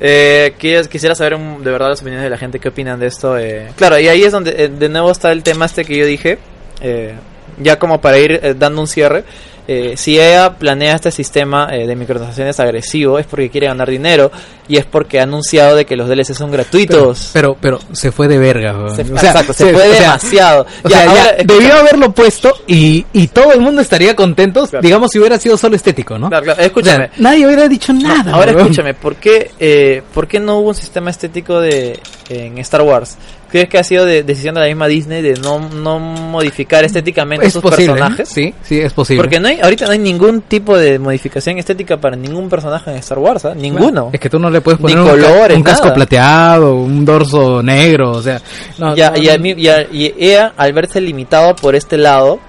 Eh, 0.00 0.54
quis- 0.60 0.88
quisiera 0.88 1.14
saber 1.14 1.34
un- 1.34 1.62
de 1.62 1.70
verdad 1.70 1.88
las 1.90 2.00
opiniones 2.00 2.24
de 2.24 2.30
la 2.30 2.38
gente, 2.38 2.58
qué 2.58 2.68
opinan 2.68 2.98
de 3.00 3.06
esto. 3.06 3.38
Eh. 3.38 3.68
Claro, 3.76 3.98
y 3.98 4.08
ahí 4.08 4.22
es 4.22 4.32
donde 4.32 4.54
eh, 4.56 4.68
de 4.68 4.88
nuevo 4.88 5.10
está 5.10 5.30
el 5.32 5.42
tema 5.42 5.66
este 5.66 5.84
que 5.84 5.96
yo 5.96 6.06
dije. 6.06 6.38
eh, 6.80 7.14
ya 7.60 7.78
como 7.78 8.00
para 8.00 8.18
ir 8.18 8.32
eh, 8.42 8.54
dando 8.56 8.80
un 8.80 8.86
cierre. 8.86 9.24
Eh, 9.68 9.94
si 9.96 10.18
ella 10.18 10.54
planea 10.54 10.94
este 10.96 11.10
sistema 11.10 11.68
eh, 11.70 11.86
de 11.86 11.94
microtransacciones 11.94 12.58
agresivo 12.58 13.18
es 13.18 13.26
porque 13.26 13.50
quiere 13.50 13.66
ganar 13.68 13.88
dinero 13.90 14.32
y 14.66 14.78
es 14.78 14.84
porque 14.86 15.20
ha 15.20 15.24
anunciado 15.24 15.76
de 15.76 15.84
que 15.86 15.94
los 15.94 16.08
DLC 16.08 16.34
son 16.34 16.50
gratuitos. 16.50 17.30
pero, 17.34 17.56
pero 17.60 17.78
se 17.92 18.10
fue 18.10 18.28
de 18.28 18.38
verga. 18.38 18.72
Se- 18.96 19.02
O 19.02 19.18
sea, 19.18 19.30
exacto, 19.30 19.52
se, 19.52 19.64
se- 19.66 19.72
fue 19.74 19.88
o 19.88 19.92
demasiado. 19.92 20.66
O 20.84 20.88
Ya, 20.88 20.96
sea, 20.98 21.08
ahora, 21.10 21.24
ya 21.24 21.30
escucha. 21.32 21.54
debió 21.54 21.74
haberlo 21.76 22.12
puesto 22.12 22.52
y, 22.66 23.04
y 23.12 23.28
todo 23.28 23.52
el 23.52 23.60
mundo 23.60 23.80
estaría 23.82 24.16
contento, 24.16 24.66
Claro. 24.66 24.82
digamos, 24.82 25.10
si 25.10 25.18
hubiera 25.18 25.38
sido 25.38 25.56
solo 25.56 25.76
estético, 25.76 26.18
¿no? 26.18 26.28
Claro, 26.28 26.44
claro, 26.44 26.56
O 26.56 26.56
sea, 26.60 26.66
escúchame. 26.66 27.10
nadie 27.18 27.46
hubiera 27.46 27.68
dicho 27.68 27.92
nada. 27.92 28.32
Ahora 28.32 28.50
escúchame, 28.52 28.94
¿por 28.94 29.16
qué, 29.16 29.50
eh, 29.60 30.02
¿por 30.14 30.26
qué 30.26 30.40
no 30.40 30.58
hubo 30.58 30.68
un 30.70 30.74
sistema 30.74 31.10
estético 31.10 31.60
de 31.60 31.98
en 32.30 32.58
Star 32.58 32.82
Wars? 32.82 33.16
¿Crees 33.50 33.68
que 33.68 33.78
ha 33.78 33.82
sido 33.84 34.04
de 34.04 34.22
decisión 34.24 34.54
de 34.54 34.60
la 34.60 34.66
misma 34.66 34.86
Disney 34.88 35.22
de 35.22 35.34
no, 35.40 35.58
no 35.70 35.98
modificar 35.98 36.84
estéticamente 36.84 37.46
Es 37.46 37.54
sus 37.54 37.62
posible, 37.62 37.84
¿eh? 37.84 37.94
personajes? 37.94 38.28
Sí, 38.28 38.52
sí, 38.62 38.78
es 38.78 38.92
posible. 38.92 39.22
Porque 39.22 39.40
no 39.40 39.48
hay, 39.48 39.58
ahorita 39.62 39.86
no 39.86 39.92
hay 39.92 39.98
ningún 39.98 40.42
tipo 40.42 40.76
de 40.76 40.98
modificación 40.98 41.56
estética 41.58 41.96
para 41.96 42.14
ningún 42.14 42.50
personaje 42.50 42.90
en 42.90 42.96
Star 42.98 43.18
Wars, 43.18 43.46
¿ah? 43.46 43.54
Ninguno. 43.54 44.10
Es 44.12 44.20
que 44.20 44.28
tú 44.28 44.38
no 44.38 44.50
le 44.50 44.60
puedes 44.60 44.78
Ni 44.80 44.92
poner 44.92 44.98
un, 44.98 45.08
colores, 45.08 45.56
un 45.56 45.62
casco 45.62 45.84
nada. 45.84 45.94
plateado, 45.94 46.74
un 46.76 47.04
dorso 47.06 47.62
negro, 47.62 48.10
o 48.12 48.22
sea... 48.22 48.40
No, 48.76 48.94
ya, 48.94 49.12
no, 49.12 49.18
y, 49.18 49.28
a 49.30 49.38
mí- 49.38 49.54
y 49.56 49.68
a- 49.68 49.82
y 49.90 50.14
ella, 50.18 50.52
al 50.56 50.72
verse 50.74 51.00
limitado 51.00 51.56
por 51.56 51.74
este 51.74 51.96
lado, 51.96 52.40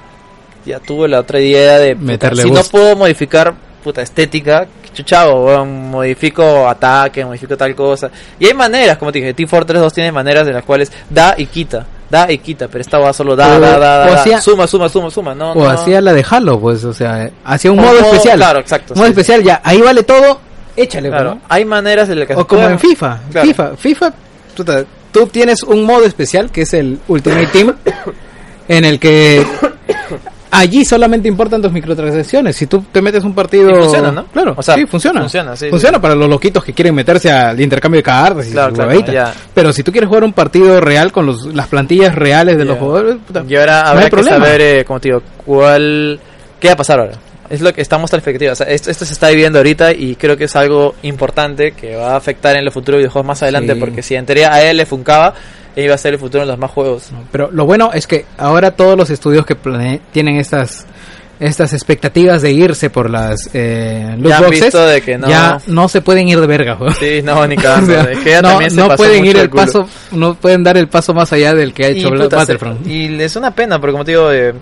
ya 0.66 0.80
tuvo 0.80 1.08
la 1.08 1.20
otra 1.22 1.40
idea 1.40 1.80
de 1.80 1.96
Meterle 1.96 2.44
si 2.44 2.52
no 2.52 2.62
puedo 2.64 2.96
modificar 2.98 3.54
puta 3.84 4.02
estética, 4.02 4.68
chuchavo, 4.94 5.66
modifico 5.66 6.68
ataque, 6.68 7.24
modifico 7.26 7.56
tal 7.58 7.74
cosa. 7.76 8.10
Y 8.40 8.46
hay 8.48 8.54
maneras, 8.54 8.98
como 8.98 9.12
te 9.12 9.20
dije, 9.20 9.34
Team 9.34 9.48
Fortress 9.50 9.82
2 9.82 9.94
tiene 9.94 10.12
maneras 10.12 10.48
en 10.48 10.54
las 10.54 10.64
cuales 10.64 10.92
da 11.10 11.36
y 11.38 11.46
quita, 11.46 11.86
da 12.10 12.32
y 12.32 12.38
quita, 12.40 12.68
pero 12.68 12.82
esta 12.82 12.98
va 13.00 13.14
solo 13.14 13.36
da, 13.36 13.56
O- 13.56 13.60
da, 13.60 13.78
da, 13.80 13.98
da, 13.98 14.12
o 14.12 14.16
da. 14.30 14.42
suma, 14.42 14.68
suma, 14.68 14.90
suma, 14.90 15.10
suma, 15.12 15.36
no, 15.36 15.52
O 15.54 15.64
no. 15.64 15.70
hacía 15.70 16.02
la 16.02 16.14
de 16.14 16.26
Halo, 16.30 16.60
pues, 16.60 16.84
o 16.84 16.94
sea, 16.94 17.30
hacía 17.46 17.72
un 17.72 17.80
O 17.80 17.82
modo 17.84 17.94
modo- 18.02 18.06
especial. 18.12 18.38
claro, 18.38 18.60
exacto, 18.60 18.94
Modo 18.96 19.06
sí, 19.06 19.12
especial, 19.12 19.44
ya, 19.44 19.62
ahí 19.64 19.82
vale 19.82 20.04
todo, 20.04 20.40
échale, 20.76 21.10
Claro, 21.10 21.36
¿no? 21.36 21.42
hay 21.50 21.66
maneras 21.66 22.10
en 22.10 22.20
las 22.20 22.28
que 22.28 22.36
O 22.36 22.46
como 22.48 22.68
en 22.68 22.80
FIFA, 22.80 23.20
Claro. 23.32 23.48
FIFA, 23.48 23.78
FIFA, 23.78 24.14
puta, 24.58 24.84
tú 25.12 25.28
tienes 25.28 25.64
un 25.64 25.84
modo 25.86 26.06
especial 26.06 26.52
que 26.52 26.62
es 26.64 26.74
el 26.74 27.00
Ultimate 27.08 27.48
Team, 27.48 27.76
en 28.68 28.86
el 28.86 29.00
que 29.00 29.46
allí 30.52 30.84
solamente 30.86 31.28
importan 31.28 31.62
tus 31.62 31.72
microtransacciones. 31.72 32.56
Si 32.56 32.68
tú 32.68 32.84
te 32.92 33.02
metes 33.02 33.24
un 33.24 33.34
partido, 33.34 33.70
Y 33.70 33.76
funciona, 33.76 34.12
¿no? 34.12 34.26
Claro, 34.26 34.54
O 34.58 34.62
sea, 34.64 34.76
sí, 34.76 34.86
funciona. 34.86 35.22
funciona, 35.22 35.56
sí, 35.56 35.70
Funciona 35.70 35.98
sí. 35.98 36.02
para 36.02 36.16
los 36.16 36.30
loquitos 36.30 36.64
que 36.64 36.74
quieren 36.74 36.96
meterse 36.96 37.32
al 37.32 37.60
intercambio 37.60 38.00
de 38.00 38.04
cartas 38.04 38.48
y 38.48 38.52
Claro, 38.52 38.74
claro, 38.74 39.00
ya. 39.12 39.34
Pero 39.54 39.72
si 39.74 39.84
tú 39.84 39.92
quieres 39.92 40.08
jugar 40.08 40.24
un 40.24 40.34
partido 40.34 40.80
real 40.82 41.12
con 41.12 41.26
los, 41.26 41.46
las 41.54 41.68
plantillas 41.68 42.16
reales 42.16 42.58
de 42.58 42.66
los 42.66 42.78
jugadores, 42.78 43.18
puta, 43.26 43.44
Y 43.48 43.56
ahora 43.56 43.84
no 43.84 43.88
habrá 43.90 44.00
hay 44.02 44.06
que 44.06 44.12
problema. 44.12 44.38
saber, 44.46 44.62
eh, 44.62 44.86
como 44.86 45.00
te 45.00 45.10
digo, 45.10 45.22
cuál... 45.46 46.20
¿Qué 46.60 46.68
va 46.68 46.74
a 46.74 46.78
pasar 46.78 47.00
ahora? 47.00 47.14
Es 47.50 47.62
lo 47.62 47.74
que 47.74 47.82
estamos 47.82 48.12
la 48.12 48.20
expectativa. 48.20 48.52
O 48.52 48.56
sea, 48.56 48.68
esto, 48.68 48.92
esto 48.92 49.06
se 49.06 49.14
está 49.14 49.30
viviendo 49.30 49.58
ahorita 49.60 49.92
y 49.92 50.16
creo 50.16 50.38
que 50.38 50.44
es 50.46 50.56
algo 50.56 50.94
importante 51.02 51.72
que 51.72 51.96
va 51.96 52.14
a 52.14 52.16
afectar 52.18 52.56
en 52.56 52.64
los 52.64 52.74
futuros 52.74 53.00
videojuegos 53.00 53.26
más 53.28 53.42
adelante. 53.44 53.74
Sí. 53.74 53.80
Porque 53.80 54.04
si 54.04 54.16
en 54.16 54.26
teoría 54.26 54.54
a 54.54 54.62
él 54.62 54.78
le 54.78 54.86
funcaba, 54.86 55.34
iba 55.76 55.96
a 55.96 55.98
ser 55.98 56.14
el 56.14 56.20
futuro 56.20 56.44
en 56.44 56.50
los 56.50 56.58
más 56.60 56.70
juegos. 56.70 57.10
Pero 57.32 57.50
lo 57.52 57.66
bueno 57.66 57.90
es 57.94 58.06
que 58.06 58.26
ahora 58.38 58.72
todos 58.72 58.96
los 58.98 59.10
estudios 59.10 59.46
que 59.46 59.56
tienen 60.12 60.38
estas 60.38 60.86
estas 61.40 61.72
expectativas 61.74 62.42
de 62.42 62.52
irse 62.52 62.90
por 62.90 63.10
las 63.10 63.50
eh, 63.54 64.14
loot 64.18 64.28
Ya 64.30 64.38
han 64.40 64.44
boxes, 64.44 64.62
visto 64.62 64.86
de 64.86 65.02
que 65.02 65.18
no- 65.18 65.30
ya 65.30 65.58
no 65.68 65.88
se 65.88 66.02
pueden 66.02 66.28
ir 66.28 66.38
de 66.42 66.46
verga. 66.48 66.76
weón. 66.78 66.94
Sí, 66.96 67.22
no, 67.24 67.48
ni 67.48 67.56
O 67.58 67.62
cagando. 67.62 67.94
sea, 67.94 68.04
Es 68.12 68.20
que 68.20 68.30
ella 68.32 68.42
no 68.42 68.50
también 68.50 68.72
se 68.72 68.76
no 68.76 68.88
pasó 68.90 68.98
pueden 68.98 69.26
ir 69.26 69.36
de 69.38 69.42
el 69.44 69.50
paso, 69.50 69.88
no 70.12 70.36
pueden 70.36 70.64
dar 70.66 70.76
el 70.78 70.90
paso 70.90 71.14
más 71.14 71.32
allá 71.32 71.54
del 71.56 71.74
que 71.74 71.86
ha 71.86 71.90
Y, 71.92 72.00
hecho 72.00 72.10
Black 72.10 72.24
puta, 72.26 72.36
se- 72.46 72.54
Battlefront. 72.54 72.86
y 72.88 73.22
es 73.24 73.36
una 73.38 73.56
pena, 73.56 73.80
porque 73.80 73.92
como 73.94 74.04
te 74.04 74.12
digo, 74.12 74.30
eh, 74.34 74.54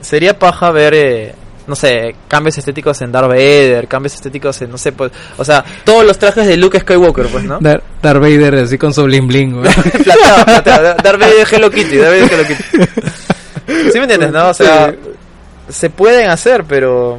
sería 0.00 0.38
paja 0.38 0.70
ver, 0.70 0.94
eh, 0.94 1.34
no 1.66 1.74
sé, 1.76 2.14
cambios 2.28 2.58
estéticos 2.58 3.00
en 3.02 3.10
Darth 3.12 3.28
Vader, 3.28 3.86
cambios 3.88 4.14
estéticos 4.14 4.60
en, 4.62 4.70
no 4.70 4.78
sé, 4.78 4.92
pues, 4.92 5.10
o 5.38 5.44
sea, 5.44 5.64
todos 5.84 6.04
los 6.04 6.18
trajes 6.18 6.46
de 6.46 6.56
Luke 6.56 6.78
Skywalker, 6.80 7.26
pues, 7.28 7.44
¿no? 7.44 7.58
Dar- 7.60 7.82
Darth 8.02 8.20
Vader 8.20 8.54
así 8.56 8.76
con 8.78 8.92
su 8.92 9.04
bling 9.04 9.26
bling. 9.26 9.62
plateado, 9.62 10.44
plateado. 10.44 10.94
Darth 11.02 11.20
Vader 11.20 11.46
Hello 11.50 11.70
Kitty, 11.70 11.96
Darth 11.96 12.10
Vader 12.20 12.32
Hello 12.32 12.44
Kitty. 12.48 13.90
¿Sí 13.92 13.98
me 13.98 14.02
entiendes, 14.04 14.30
no? 14.32 14.48
O 14.50 14.54
sea, 14.54 14.94
se 15.68 15.90
pueden 15.90 16.28
hacer, 16.30 16.64
pero... 16.64 17.18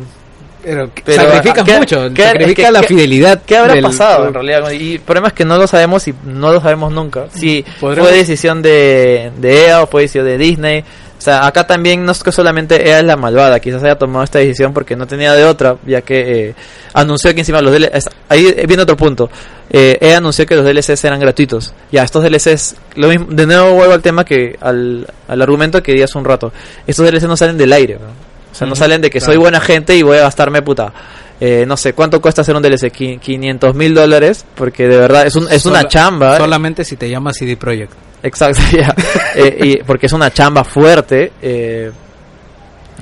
Pero, 0.64 0.90
Pero, 1.06 1.22
sacrifican 1.24 1.64
¿qué- 1.66 1.78
mucho, 1.78 2.10
qué- 2.12 2.24
sacrifica 2.24 2.62
es 2.64 2.68
que- 2.68 2.72
la 2.72 2.82
qué- 2.82 2.88
fidelidad. 2.88 3.42
¿Qué 3.46 3.56
habrá 3.56 3.74
del- 3.76 3.84
pasado 3.84 4.28
en 4.28 4.34
realidad? 4.34 4.72
Y 4.72 4.94
el 4.94 5.00
problema 5.02 5.28
es 5.28 5.34
que 5.36 5.46
no 5.46 5.58
lo 5.60 5.68
sabemos 5.68 6.08
y 6.08 6.16
no 6.26 6.52
lo 6.52 6.60
sabemos 6.60 6.92
nunca. 6.92 7.26
Si 7.36 7.64
Podremos- 7.80 8.10
fue 8.10 8.18
decisión 8.18 8.64
de, 8.64 9.32
de 9.38 9.66
EA 9.68 9.84
o 9.84 9.88
fue 9.88 10.02
decisión 10.04 10.26
de 10.26 10.40
Disney. 10.40 10.84
Sea, 11.26 11.45
acá 11.45 11.68
también 11.68 12.06
no 12.06 12.11
es 12.14 12.23
que 12.23 12.31
solamente 12.31 12.81
ella 12.81 12.99
es 12.99 13.06
la 13.06 13.18
malvada, 13.18 13.60
quizás 13.60 13.84
haya 13.84 13.97
tomado 13.97 14.23
esta 14.23 14.39
decisión 14.39 14.73
porque 14.73 14.95
no 14.95 15.06
tenía 15.07 15.34
de 15.34 15.43
otra, 15.43 15.76
ya 15.85 16.02
que 16.02 16.49
eh, 16.49 16.56
anunció 16.93 17.34
que 17.34 17.41
encima 17.41 17.61
los 17.61 17.73
DLCs, 17.73 18.10
ahí 18.30 18.56
viene 18.68 18.84
otro 18.84 18.95
punto, 18.95 19.30
eh, 19.69 19.97
ella 19.99 20.18
anunció 20.18 20.45
que 20.45 20.56
los 20.56 20.64
DLCs 20.65 21.03
eran 21.03 21.19
gratuitos. 21.19 21.73
Ya, 21.91 22.03
estos 22.03 22.23
DLCs, 22.23 22.76
lo 22.95 23.10
mismo, 23.10 23.26
de 23.30 23.45
nuevo 23.45 23.73
vuelvo 23.73 23.93
al 23.93 24.02
tema 24.02 24.23
que, 24.23 24.57
al, 24.61 25.06
al 25.27 25.41
argumento 25.41 25.81
que 25.84 25.93
di 25.93 26.02
hace 26.02 26.18
un 26.18 26.26
rato, 26.26 26.53
estos 26.88 27.06
DLCs 27.06 27.27
no 27.27 27.35
salen 27.35 27.57
del 27.57 27.73
aire, 27.73 27.95
¿no? 27.95 28.07
o 28.52 28.56
sea, 28.57 28.65
no 28.68 28.76
salen 28.76 29.02
de 29.02 29.10
que 29.10 29.19
claro. 29.19 29.34
soy 29.34 29.38
buena 29.38 29.60
gente 29.60 29.95
y 29.97 30.02
voy 30.02 30.18
a 30.18 30.22
gastarme 30.22 30.61
puta. 30.61 30.93
eh, 31.41 31.65
no 31.68 31.76
sé, 31.76 31.91
¿cuánto 31.91 32.22
cuesta 32.22 32.41
hacer 32.41 32.56
un 32.56 32.61
DLC? 32.61 32.89
Qui- 32.93 33.19
500 33.19 33.76
mil 33.76 33.93
dólares, 33.93 34.45
porque 34.56 34.88
de 34.88 34.97
verdad 34.97 35.27
es, 35.27 35.35
un, 35.35 35.52
es 35.52 35.65
una 35.65 35.85
chamba. 35.89 36.38
Solamente 36.38 36.85
si 36.85 36.95
te 36.95 37.10
llamas 37.10 37.35
CD 37.38 37.57
Projekt. 37.57 37.91
Exacto, 38.26 38.61
ya. 38.76 38.93
Eh, 39.35 39.57
y 39.61 39.84
porque 39.84 40.07
es 40.07 40.14
una 40.14 40.31
chamba 40.31 40.64
fuerte 40.64 41.31
eh, 41.41 41.91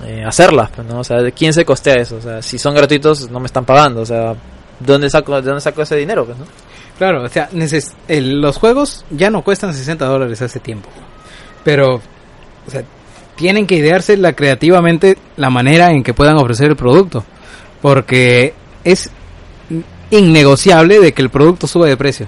eh, 0.06 0.24
hacerlas, 0.26 0.70
pues, 0.76 0.86
¿no? 0.86 1.00
O 1.00 1.04
sea, 1.04 1.22
¿de 1.22 1.32
quién 1.32 1.54
se 1.54 1.64
costea 1.64 1.96
eso? 1.96 2.18
O 2.18 2.22
sea, 2.22 2.42
si 2.42 2.58
son 2.58 2.76
gratuitos 2.76 3.30
no 3.32 3.40
me 3.40 3.46
están 3.46 3.64
pagando, 3.64 4.02
o 4.02 4.06
sea, 4.06 4.34
¿de 4.34 4.38
dónde 4.86 5.10
saco, 5.10 5.36
de 5.36 5.48
dónde 5.48 5.62
saco 5.62 5.82
ese 5.82 5.96
dinero? 5.96 6.26
Pues. 6.26 6.38
Claro, 6.98 7.24
o 7.24 7.30
sea, 7.30 7.50
los 8.10 8.58
juegos 8.58 9.06
ya 9.10 9.30
no 9.30 9.44
cuestan 9.44 9.74
60 9.74 10.06
dólares 10.06 10.42
hace 10.42 10.60
tiempo. 10.60 10.90
Pero, 11.64 12.02
tienen 13.36 13.66
que 13.66 13.76
idearse 13.76 14.18
la, 14.18 14.34
creativamente 14.34 15.18
la 15.38 15.50
manera 15.50 15.92
en 15.92 16.04
que 16.04 16.14
puedan 16.14 16.36
ofrecer 16.36 16.68
el 16.68 16.76
producto. 16.76 17.24
Porque 17.82 18.54
es 18.84 19.10
innegociable 20.12 21.00
de 21.00 21.14
que 21.14 21.22
el 21.22 21.30
producto 21.30 21.66
suba 21.66 21.88
de 21.88 21.98
precio. 21.98 22.28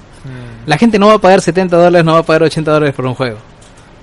La 0.66 0.78
gente 0.78 0.98
no 1.00 1.08
va 1.08 1.14
a 1.16 1.20
pagar 1.20 1.42
70 1.42 1.76
dólares, 1.78 2.06
no 2.06 2.14
va 2.14 2.20
a 2.20 2.24
pagar 2.24 2.44
80 2.44 2.72
dólares 2.72 2.96
por 2.96 3.06
un 3.06 3.14
juego. 3.16 3.38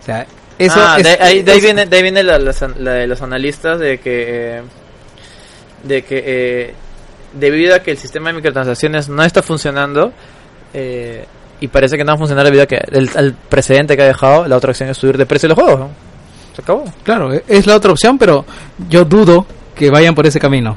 O 0.01 0.05
sea, 0.05 0.27
eso 0.59 0.77
Ah, 0.79 0.97
es- 0.99 1.05
de, 1.05 1.11
ahí, 1.25 1.43
de 1.43 1.53
ahí 1.53 1.59
es- 1.59 1.65
viene, 1.65 1.87
de 1.87 1.97
ahí 1.97 2.03
viene 2.03 2.23
la, 2.23 2.39
la- 2.39 2.55
la 2.79 2.91
de 2.93 3.07
los 3.07 3.21
analistas 3.23 3.79
de 3.81 3.99
que, 3.99 4.59
eh, 4.59 4.63
de 5.83 6.03
que 6.03 6.23
eh, 6.25 6.75
debido 7.33 7.75
a 7.75 7.81
que 7.81 7.91
el 7.93 7.99
sistema 7.99 8.31
de 8.31 8.35
microtransacciones 8.37 9.09
no 9.09 9.23
está 9.25 9.43
funcionando 9.43 10.13
eh, 10.75 11.25
y 11.61 11.69
parece 11.69 11.97
que 11.97 12.05
no 12.05 12.11
va 12.13 12.15
a 12.15 12.19
funcionar 12.19 12.45
debido 12.45 12.63
a 12.65 12.67
que 12.67 12.79
el, 12.91 13.35
precedente 13.49 13.97
que 13.97 14.03
ha 14.03 14.07
dejado, 14.07 14.47
la 14.49 14.57
otra 14.57 14.71
opción 14.71 14.89
es 14.89 14.97
subir 14.97 15.17
de 15.17 15.27
precio 15.27 15.49
los 15.49 15.57
juegos. 15.59 15.81
¿no? 15.81 15.91
Se 16.55 16.63
acabó. 16.63 16.85
Claro, 17.05 17.33
e- 17.33 17.45
es 17.49 17.67
la 17.67 17.77
otra 17.77 17.93
opción, 17.93 18.19
pero 18.19 18.45
yo 18.89 19.05
dudo 19.05 19.47
que 19.75 19.91
vayan 19.91 20.15
por 20.15 20.27
ese 20.27 20.39
camino. 20.39 20.77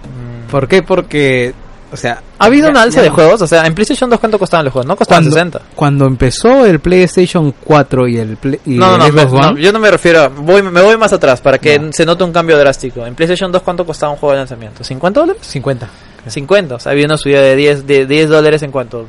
¿Por 0.49 0.67
qué? 0.67 0.81
Porque, 0.83 1.53
o 1.91 1.97
sea, 1.97 2.21
Ha 2.39 2.45
habido 2.45 2.65
ya- 2.67 2.71
una 2.71 2.81
alza 2.81 2.97
ya 2.97 3.03
de 3.03 3.09
no. 3.09 3.15
juegos, 3.15 3.41
o 3.41 3.47
sea, 3.47 3.65
en 3.65 3.73
PlayStation 3.73 4.09
2 4.09 4.19
cuánto 4.19 4.37
costaban 4.39 4.65
los 4.65 4.73
juegos, 4.73 4.87
no 4.87 4.95
costaban 4.95 5.23
cuando, 5.23 5.35
60. 5.35 5.61
cuando 5.75 6.05
empezó 6.05 6.65
el 6.65 6.79
PlayStation 6.79 7.53
4 7.63 8.07
y 8.07 8.17
el, 8.17 8.37
Play- 8.37 8.59
y 8.65 8.71
No, 8.77 8.97
no, 8.97 9.05
el 9.05 9.15
no, 9.15 9.21
Xbox 9.21 9.33
no, 9.33 9.47
One, 9.49 9.61
yo 9.61 9.71
no 9.71 9.79
me 9.79 9.91
refiero, 9.91 10.21
a- 10.21 10.27
voy, 10.27 10.61
me 10.61 10.81
voy 10.81 10.97
más 10.97 11.13
atrás 11.13 11.41
para 11.41 11.57
que 11.57 11.79
Ya. 11.79 11.91
se 11.93 12.05
note 12.05 12.23
un 12.23 12.31
cambio 12.33 12.57
drástico. 12.57 13.05
En 13.05 13.15
PlayStation 13.15 13.51
2 13.51 13.61
cuánto 13.61 13.85
costaba 13.85 14.11
un 14.11 14.17
juego 14.17 14.33
de 14.33 14.39
lanzamiento, 14.39 14.83
¿50 14.83 15.11
dólares? 15.21 15.41
50. 15.45 15.87
50, 16.27 16.75
o 16.75 16.79
sea, 16.79 16.91
había 16.91 17.05
una 17.05 17.17
subida 17.17 17.41
de 17.41 17.55
10, 17.55 17.85
de 17.85 18.05
10 18.07 18.29
dólares 18.29 18.63
en 18.63 18.71
cuanto, 18.71 19.05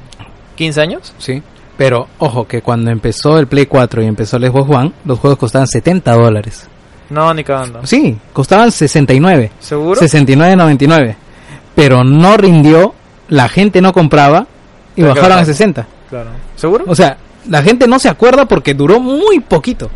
15 0.54 0.80
años. 0.82 1.12
Sí. 1.18 1.42
Pero, 1.78 2.08
ojo, 2.18 2.46
que 2.46 2.62
cuando 2.62 2.90
empezó 2.90 3.38
el 3.38 3.46
Play 3.46 3.66
4 3.66 4.02
y 4.02 4.06
empezó 4.06 4.36
el 4.38 4.44
Xbox 4.50 4.74
One, 4.74 4.92
los 5.04 5.18
juegos 5.18 5.38
costaban 5.38 5.66
70 5.66 6.12
dólares. 6.14 6.68
No, 7.10 7.32
ni 7.34 7.44
cagando. 7.44 7.86
Sí, 7.86 8.18
costaban 8.32 8.72
69. 8.72 9.50
¿Seguro? 9.60 10.00
69.99. 10.00 11.16
Pero 11.76 12.02
no 12.02 12.36
rindió, 12.36 12.94
la 13.28 13.48
gente 13.48 13.80
no 13.80 13.92
compraba 13.92 14.46
y 14.96 15.02
bajaron 15.02 15.26
claro. 15.26 15.42
a 15.42 15.44
60. 15.44 15.86
Claro. 16.10 16.30
¿Seguro? 16.56 16.84
O 16.88 16.94
sea, 16.96 17.18
la 17.48 17.62
gente 17.62 17.86
no 17.86 18.00
se 18.00 18.08
acuerda 18.08 18.46
porque 18.46 18.74
duró 18.74 18.98
muy 18.98 19.38
poquito. 19.38 19.88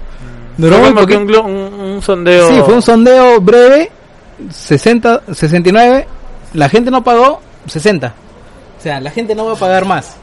Duró 0.56 0.76
Fue 0.78 0.92
muy 0.92 1.02
poquito. 1.02 1.42
un, 1.42 1.50
un 1.50 2.02
sondeo. 2.02 2.48
Sí, 2.48 2.60
fue 2.64 2.74
un 2.74 2.82
sondeo 2.82 3.40
breve, 3.40 3.90
60, 4.50 5.22
69, 5.32 6.06
la 6.54 6.68
gente 6.68 6.90
no 6.90 7.02
pagó 7.02 7.40
60. 7.66 8.14
O 8.78 8.82
sea, 8.82 9.00
la 9.00 9.10
gente 9.10 9.34
no 9.34 9.46
va 9.46 9.52
a 9.52 9.56
pagar 9.56 9.84
más. 9.86 10.16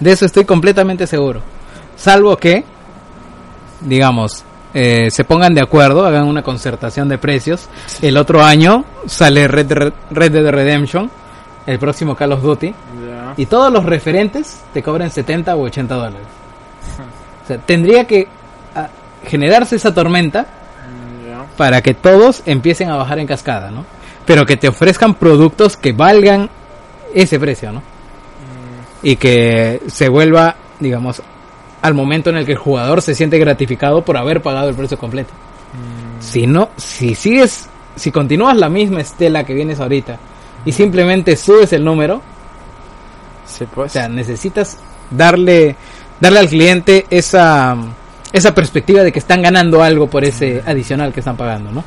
De 0.00 0.12
eso 0.12 0.26
estoy 0.26 0.44
completamente 0.44 1.06
seguro. 1.06 1.40
Salvo 1.96 2.36
que, 2.36 2.64
digamos, 3.80 4.44
eh, 4.80 5.10
se 5.10 5.24
pongan 5.24 5.54
de 5.54 5.60
acuerdo, 5.60 6.06
hagan 6.06 6.22
una 6.28 6.44
concertación 6.44 7.08
de 7.08 7.18
precios. 7.18 7.68
El 8.00 8.16
otro 8.16 8.44
año 8.44 8.84
sale 9.06 9.48
Red, 9.48 9.72
Red, 9.72 9.92
Red 10.12 10.30
Dead 10.30 10.50
Redemption, 10.52 11.10
el 11.66 11.80
próximo 11.80 12.14
Call 12.14 12.30
of 12.30 12.42
Duty, 12.42 12.72
y 13.36 13.46
todos 13.46 13.72
los 13.72 13.84
referentes 13.84 14.60
te 14.72 14.80
cobran 14.80 15.10
70 15.10 15.56
o 15.56 15.62
80 15.62 15.94
dólares. 15.96 16.26
O 17.42 17.48
sea, 17.48 17.58
tendría 17.58 18.04
que 18.04 18.28
ah, 18.76 18.86
generarse 19.26 19.74
esa 19.74 19.92
tormenta 19.92 20.46
para 21.56 21.82
que 21.82 21.94
todos 21.94 22.44
empiecen 22.46 22.88
a 22.88 22.94
bajar 22.94 23.18
en 23.18 23.26
cascada, 23.26 23.72
¿no? 23.72 23.84
Pero 24.26 24.46
que 24.46 24.56
te 24.56 24.68
ofrezcan 24.68 25.14
productos 25.14 25.76
que 25.76 25.90
valgan 25.90 26.50
ese 27.12 27.40
precio, 27.40 27.72
¿no? 27.72 27.82
Y 29.02 29.16
que 29.16 29.82
se 29.88 30.08
vuelva, 30.08 30.54
digamos, 30.78 31.20
al 31.82 31.94
momento 31.94 32.30
en 32.30 32.36
el 32.36 32.46
que 32.46 32.52
el 32.52 32.58
jugador 32.58 33.02
se 33.02 33.14
siente 33.14 33.38
gratificado 33.38 34.02
por 34.02 34.16
haber 34.16 34.42
pagado 34.42 34.68
el 34.68 34.74
precio 34.74 34.98
completo. 34.98 35.32
Si 36.20 36.46
no, 36.46 36.70
si 36.76 37.14
sigues, 37.14 37.68
si 37.94 38.10
continúas 38.10 38.56
la 38.56 38.68
misma 38.68 39.00
estela 39.00 39.44
que 39.44 39.54
vienes 39.54 39.80
ahorita 39.80 40.18
y 40.64 40.72
simplemente 40.72 41.36
subes 41.36 41.72
el 41.72 41.84
número, 41.84 42.20
Sí, 43.48 43.66
o 43.74 43.88
sea, 43.88 44.08
necesitas 44.08 44.76
darle, 45.10 45.74
darle 46.20 46.38
al 46.38 46.48
cliente 46.48 47.06
esa, 47.08 47.76
esa 48.32 48.54
perspectiva 48.54 49.02
de 49.02 49.10
que 49.10 49.18
están 49.18 49.42
ganando 49.42 49.82
algo 49.82 50.06
por 50.08 50.24
ese 50.24 50.62
adicional 50.66 51.12
que 51.12 51.20
están 51.20 51.36
pagando, 51.36 51.72
¿no? 51.72 51.82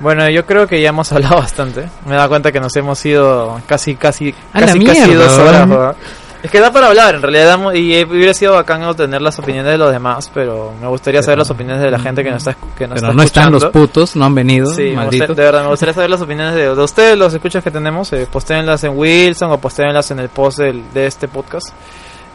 Bueno, 0.00 0.28
yo 0.28 0.46
creo 0.46 0.66
que 0.66 0.80
ya 0.80 0.90
hemos 0.90 1.10
hablado 1.12 1.36
bastante. 1.36 1.88
Me 2.06 2.14
da 2.14 2.28
cuenta 2.28 2.52
que 2.52 2.60
nos 2.60 2.76
hemos 2.76 3.04
ido 3.04 3.60
casi, 3.66 3.96
casi, 3.96 4.34
A 4.52 4.60
casi, 4.60 4.84
casi 4.84 5.12
dos 5.14 5.38
horas. 5.38 5.96
Es 6.42 6.50
que 6.50 6.60
da 6.60 6.70
para 6.70 6.86
hablar, 6.86 7.16
en 7.16 7.22
realidad, 7.22 7.58
y 7.74 8.04
hubiera 8.04 8.32
sido 8.32 8.54
bacán 8.54 8.82
obtener 8.84 9.20
las 9.20 9.38
opiniones 9.40 9.72
de 9.72 9.78
los 9.78 9.90
demás, 9.90 10.30
pero 10.32 10.72
me 10.80 10.86
gustaría 10.86 11.20
saber 11.22 11.38
las 11.38 11.50
opiniones 11.50 11.82
de 11.82 11.90
la 11.90 11.98
gente 11.98 12.22
que 12.22 12.30
nos 12.30 12.46
está, 12.46 12.52
que 12.76 12.86
nos 12.86 12.94
Pero 13.00 13.08
está 13.08 13.12
no 13.12 13.22
están 13.22 13.52
los 13.52 13.64
putos, 13.66 14.14
no 14.14 14.24
han 14.26 14.34
venido, 14.36 14.66
Sí, 14.72 14.94
gustaría- 14.94 15.26
de 15.26 15.34
verdad, 15.34 15.62
me 15.64 15.68
gustaría 15.70 15.94
saber 15.94 16.10
las 16.10 16.20
opiniones 16.20 16.54
de, 16.54 16.62
de 16.74 16.80
ustedes, 16.82 17.18
los 17.18 17.34
escuchas 17.34 17.64
que 17.64 17.72
tenemos. 17.72 18.12
Eh, 18.12 18.28
postéenlas 18.30 18.84
en 18.84 18.96
Wilson 18.96 19.50
o 19.50 19.58
postéenlas 19.58 20.10
en 20.12 20.20
el 20.20 20.28
post 20.28 20.58
del- 20.58 20.84
de 20.94 21.06
este 21.08 21.26
podcast. 21.26 21.70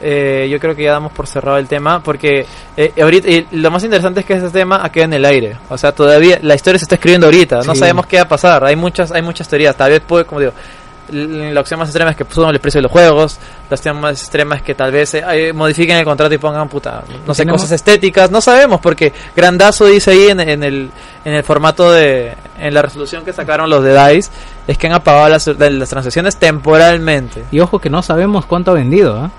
Eh, 0.05 0.49
yo 0.51 0.59
creo 0.59 0.75
que 0.75 0.83
ya 0.83 0.91
damos 0.91 1.13
por 1.13 1.27
cerrado 1.27 1.57
el 1.57 1.67
tema 1.67 2.03
porque 2.03 2.45
eh, 2.75 2.91
ahorita 3.01 3.29
y 3.29 3.47
lo 3.51 3.71
más 3.71 3.85
interesante 3.85 4.19
es 4.19 4.25
que 4.25 4.33
ese 4.33 4.49
tema 4.49 4.89
queda 4.91 5.05
en 5.05 5.13
el 5.13 5.23
aire. 5.23 5.55
O 5.69 5.77
sea, 5.77 5.93
todavía 5.93 6.39
la 6.41 6.55
historia 6.55 6.77
se 6.77 6.83
está 6.83 6.95
escribiendo 6.95 7.27
ahorita. 7.27 7.61
No 7.63 7.73
sabemos 7.73 8.05
qué 8.07 8.17
va 8.17 8.23
a 8.23 8.27
pasar. 8.27 8.65
Hay 8.65 8.75
muchas, 8.75 9.13
hay 9.13 9.21
muchas 9.21 9.47
teorías. 9.47 9.77
Tal 9.77 9.91
vez 9.91 10.01
puede, 10.01 10.25
como 10.25 10.41
digo, 10.41 10.51
la 11.09 11.59
opción 11.61 11.79
más 11.79 11.89
extrema 11.89 12.11
es 12.11 12.17
que 12.17 12.25
suban 12.29 12.53
el 12.53 12.59
precio 12.59 12.79
de 12.79 12.83
los 12.83 12.91
juegos. 12.91 13.37
La 13.69 13.75
opción 13.75 13.99
más 13.99 14.19
extrema 14.21 14.55
es 14.55 14.61
que 14.61 14.73
tal 14.75 14.91
vez 14.91 15.13
eh, 15.15 15.23
eh, 15.33 15.53
modifiquen 15.53 15.97
el 15.97 16.05
contrato 16.05 16.33
y 16.33 16.37
pongan 16.37 16.69
puta, 16.69 17.03
no 17.27 17.33
sé, 17.33 17.43
Tenemos- 17.43 17.61
cosas 17.61 17.73
estéticas. 17.73 18.31
No 18.31 18.39
sabemos 18.41 18.79
porque 18.79 19.11
Grandazo 19.35 19.85
dice 19.85 20.11
ahí 20.11 20.27
en, 20.29 20.39
en 20.39 20.63
el 20.63 20.89
en 21.25 21.33
el 21.33 21.43
formato 21.43 21.91
de 21.91 22.33
en 22.59 22.73
la 22.73 22.81
resolución 22.81 23.25
que 23.25 23.33
sacaron 23.33 23.69
los 23.69 23.83
de 23.83 23.93
Dice 24.13 24.31
es 24.67 24.77
que 24.77 24.87
han 24.87 24.93
apagado 24.93 25.29
las, 25.29 25.43
transacciones 25.89 26.37
temporalmente. 26.37 27.43
Y 27.51 27.59
ojo 27.59 27.79
que 27.79 27.89
no 27.89 28.01
sabemos 28.01 28.45
cuánto 28.45 28.71
ha 28.71 28.75
vendido, 28.75 29.17
¿ah? 29.17 29.31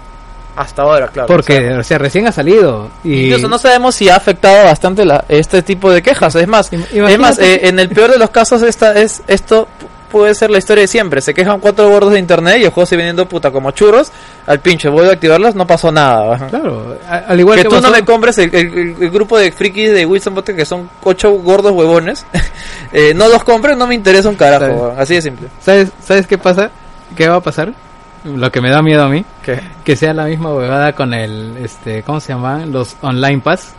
Hasta 0.57 0.83
ahora, 0.83 1.09
claro. 1.09 1.27
Porque, 1.27 1.73
o 1.73 1.83
sea, 1.83 1.99
recién 1.99 2.29
ha 2.29 2.33
salido. 2.33 2.89
Y 3.03 3.25
Incluso 3.27 3.49
no 3.49 3.59
sabemos 3.59 3.97
si 3.97 4.09
ha 4.09 4.15
afectado 4.15 4.65
bastante 4.67 5.05
la- 5.05 5.25
este 5.29 5.63
tipo 5.63 5.91
de 5.91 6.01
quejas. 6.01 6.33
Es 6.37 6.47
más, 6.47 6.73
es 6.73 7.19
más 7.19 7.41
eh, 7.41 7.67
en 7.67 7.81
el 7.81 7.89
peor 7.89 8.13
de 8.13 8.19
los 8.19 8.31
casos 8.31 8.63
esta 8.63 8.93
es 8.95 9.21
esto 9.27 9.67
puede 10.15 10.33
ser 10.37 10.49
la 10.51 10.59
historia 10.59 10.83
de 10.83 10.89
siempre. 10.89 11.21
Se 11.21 11.35
quejan 11.35 11.59
cuatro 11.59 11.89
gordos 11.91 12.13
de 12.13 12.21
internet 12.21 12.59
y 12.61 12.65
el 12.65 12.71
juego 12.71 12.87
sigue 12.87 12.99
vendiendo 12.99 13.27
puta 13.29 13.51
como 13.51 13.73
churros. 13.73 14.13
Al 14.47 14.61
pinche, 14.61 14.89
vuelvo 14.89 15.11
a 15.11 15.15
activarlas, 15.15 15.57
no 15.57 15.67
pasó 15.67 15.91
nada. 15.91 16.47
Claro, 16.49 16.97
al 17.09 17.41
igual 17.41 17.57
que 17.59 17.65
que, 17.65 17.69
tú 17.69 17.81
no 17.81 17.91
me 17.91 18.05
compres 18.05 18.39
el, 18.39 18.55
el- 18.55 18.79
el- 18.79 18.97
el 19.01 19.11
grupo 19.11 19.37
de 19.37 19.51
frikis 19.51 19.91
de 19.93 20.07
Wilson 20.07 20.35
Bote 20.37 20.55
que 20.55 20.65
son 20.65 20.89
ocho 21.03 21.33
gordos 21.33 21.73
huevones. 21.73 22.25
eh, 22.93 23.13
no 23.15 23.29
los 23.29 23.43
compres, 23.43 23.77
no 23.77 23.89
me 23.89 23.97
interesa 23.97 24.29
un 24.29 24.37
carajo. 24.37 24.95
Así 24.97 25.15
de 25.17 25.23
simple. 25.23 25.49
¿Sabes, 25.61 25.91
¿Sabes 26.07 26.27
qué 26.29 26.39
pasa? 26.39 26.71
¿Qué 27.17 27.29
va 27.29 27.37
a 27.37 27.41
pasar? 27.41 27.73
Lo 28.25 28.51
que 28.53 28.61
me 28.61 28.71
da 28.71 28.81
miedo 28.83 29.03
a 29.03 29.09
mí, 29.09 29.25
¿Qué? 29.43 29.61
que 29.85 29.97
sea 29.97 30.15
la 30.15 30.25
misma 30.25 30.55
huevada 30.55 30.93
con 30.95 31.13
el, 31.13 31.57
este, 31.59 32.03
¿cómo 32.05 32.21
se 32.21 32.33
llaman? 32.33 32.73
Los 32.73 32.97
online 33.03 33.41
pass. 33.41 33.75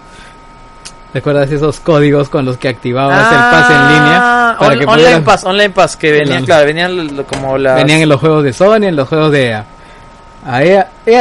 ¿Recuerdas 1.15 1.49
esos 1.49 1.79
códigos 1.79 2.27
con 2.27 2.43
los 2.43 2.57
que 2.57 2.67
activabas 2.67 3.31
el 3.31 3.37
pase 3.37 3.73
en 3.73 3.79
línea? 3.87 4.17
Ah, 4.19 4.55
Para 4.59 4.73
on- 4.73 4.79
que 4.79 4.85
online 4.85 5.21
pass, 5.21 5.45
online 5.45 5.69
pass, 5.69 5.95
que 5.95 6.11
venían, 6.11 6.43
claro, 6.45 6.65
venían 6.65 7.23
como 7.23 7.57
las... 7.57 7.77
Venían 7.77 8.01
en 8.01 8.09
los 8.09 8.19
juegos 8.19 8.43
de 8.43 8.51
Sony, 8.51 8.83
en 8.83 8.97
los 8.97 9.07
juegos 9.07 9.31
de 9.31 9.47
EA. 9.47 9.65
A 10.45 10.61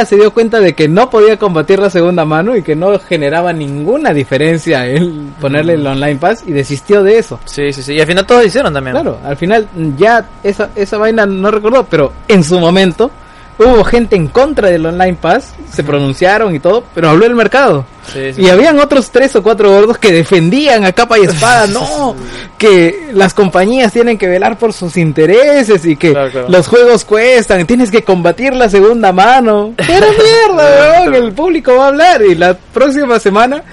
se 0.05 0.15
dio 0.17 0.31
cuenta 0.33 0.59
de 0.59 0.73
que 0.75 0.89
no 0.89 1.09
podía 1.09 1.37
combatir 1.39 1.79
la 1.79 1.89
segunda 1.89 2.25
mano 2.25 2.57
y 2.57 2.61
que 2.61 2.75
no 2.75 2.99
generaba 2.99 3.53
ninguna 3.53 4.13
diferencia 4.13 4.85
el 4.85 5.29
ponerle 5.39 5.75
el 5.75 5.87
online 5.87 6.17
pass 6.17 6.43
y 6.45 6.51
desistió 6.51 7.01
de 7.01 7.17
eso. 7.17 7.39
Sí, 7.45 7.71
sí, 7.71 7.81
sí. 7.81 7.93
Y 7.93 8.01
al 8.01 8.05
final 8.07 8.25
todos 8.25 8.45
hicieron 8.45 8.73
también. 8.73 8.95
Claro, 8.95 9.17
al 9.23 9.37
final 9.37 9.65
ya 9.97 10.25
esa, 10.43 10.71
esa 10.75 10.97
vaina 10.97 11.25
no 11.25 11.49
recordó, 11.51 11.85
pero 11.85 12.11
en 12.27 12.43
su 12.43 12.59
momento 12.59 13.09
hubo 13.57 13.83
gente 13.83 14.15
en 14.15 14.27
contra 14.27 14.69
del 14.69 14.85
Online 14.85 15.17
Pass, 15.19 15.53
se 15.71 15.83
pronunciaron 15.83 16.53
y 16.55 16.59
todo, 16.59 16.83
pero 16.93 17.09
habló 17.09 17.25
el 17.25 17.35
mercado. 17.35 17.85
Sí, 18.11 18.33
sí. 18.33 18.43
Y 18.43 18.49
habían 18.49 18.79
otros 18.79 19.09
tres 19.09 19.35
o 19.35 19.41
cuatro 19.41 19.71
gordos 19.71 19.97
que 19.97 20.11
defendían 20.11 20.85
a 20.85 20.91
capa 20.91 21.17
y 21.17 21.23
espada, 21.23 21.65
no, 21.73 22.15
que 22.57 23.09
las 23.13 23.33
compañías 23.33 23.91
tienen 23.93 24.17
que 24.17 24.27
velar 24.27 24.57
por 24.57 24.73
sus 24.73 24.95
intereses 24.97 25.85
y 25.85 25.95
que 25.95 26.11
Claro, 26.11 26.31
claro. 26.31 26.47
los 26.49 26.67
juegos 26.67 27.05
cuestan, 27.05 27.65
tienes 27.65 27.89
que 27.89 28.03
combatir 28.03 28.53
la 28.53 28.69
segunda 28.69 29.11
mano. 29.11 29.73
Pero 29.77 30.07
mierda, 30.11 30.99
weón, 31.01 31.15
el 31.15 31.33
público 31.33 31.75
va 31.75 31.85
a 31.85 31.87
hablar 31.89 32.21
y 32.23 32.35
la 32.35 32.53
próxima 32.53 33.19
semana 33.19 33.63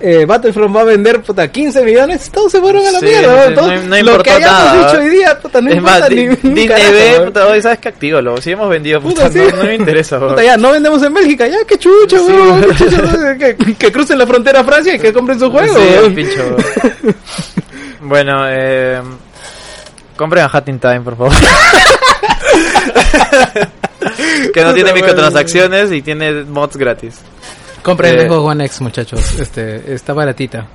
eh, 0.00 0.24
Battlefront 0.26 0.74
va 0.76 0.82
a 0.82 0.84
vender 0.84 1.20
puta 1.22 1.50
15 1.50 1.82
millones, 1.84 2.30
todos 2.30 2.52
se 2.52 2.60
fueron 2.60 2.86
a 2.86 2.90
la 2.92 3.00
Sí, 3.00 3.06
mierda, 3.06 3.50
no 3.50 3.66
no- 3.66 3.82
no 4.02 4.16
lo 4.16 4.22
que 4.22 4.30
hayamos 4.30 4.64
nada, 4.64 4.86
dicho 4.92 5.02
hoy 5.02 5.08
día, 5.10 5.38
puta, 5.40 5.60
no 5.60 5.70
es 5.70 5.76
importa 5.76 6.00
más, 6.00 6.10
ni, 6.10 6.16
di- 6.16 6.26
ni 6.28 6.34
Disney 6.36 6.68
carajo, 6.68 6.90
weón. 6.92 7.24
puta, 7.26 7.46
hoy 7.48 7.62
sabes 7.62 7.78
que 7.78 7.88
actívalo. 7.88 8.40
Si 8.40 8.50
hemos 8.52 8.70
vendido, 8.70 9.00
puta, 9.00 9.28
Puta, 9.28 9.32
sí. 9.32 9.40
no, 9.56 9.64
me 9.64 9.74
interesa. 9.74 10.18
Puta, 10.20 10.42
ya, 10.42 10.56
no 10.56 10.72
vendemos 10.72 11.02
en 11.02 11.14
Bélgica, 11.14 11.46
ya, 11.46 11.58
qué 11.66 11.78
chucha, 11.78 12.18
Sí, 12.18 12.24
qué 13.38 13.56
que, 13.56 13.74
que 13.74 13.92
crucen 13.92 14.18
la 14.18 14.26
frontera 14.26 14.60
a 14.60 14.64
Francia 14.64 14.94
y 14.94 14.98
que 14.98 15.12
compren 15.12 15.38
su 15.38 15.50
juego, 15.50 15.74
pincho, 16.14 16.56
bueno, 18.02 18.44
eh, 18.48 19.00
compren 20.16 20.44
a 20.44 20.50
Hatting 20.52 20.78
Time, 20.78 21.00
por 21.00 21.16
favor. 21.16 21.32
que 24.52 24.62
no 24.62 24.74
tiene 24.74 24.92
microtransacciones 24.92 25.92
y 25.92 26.02
tiene 26.02 26.44
mods 26.44 26.76
gratis. 26.76 27.16
Compren 27.88 28.14
Eh, 28.14 28.22
el 28.22 28.28
Xbox 28.28 28.46
One 28.50 28.64
X, 28.66 28.80
muchachos, 28.80 29.40
este, 29.40 29.92
está 29.94 30.12
baratita. 30.12 30.66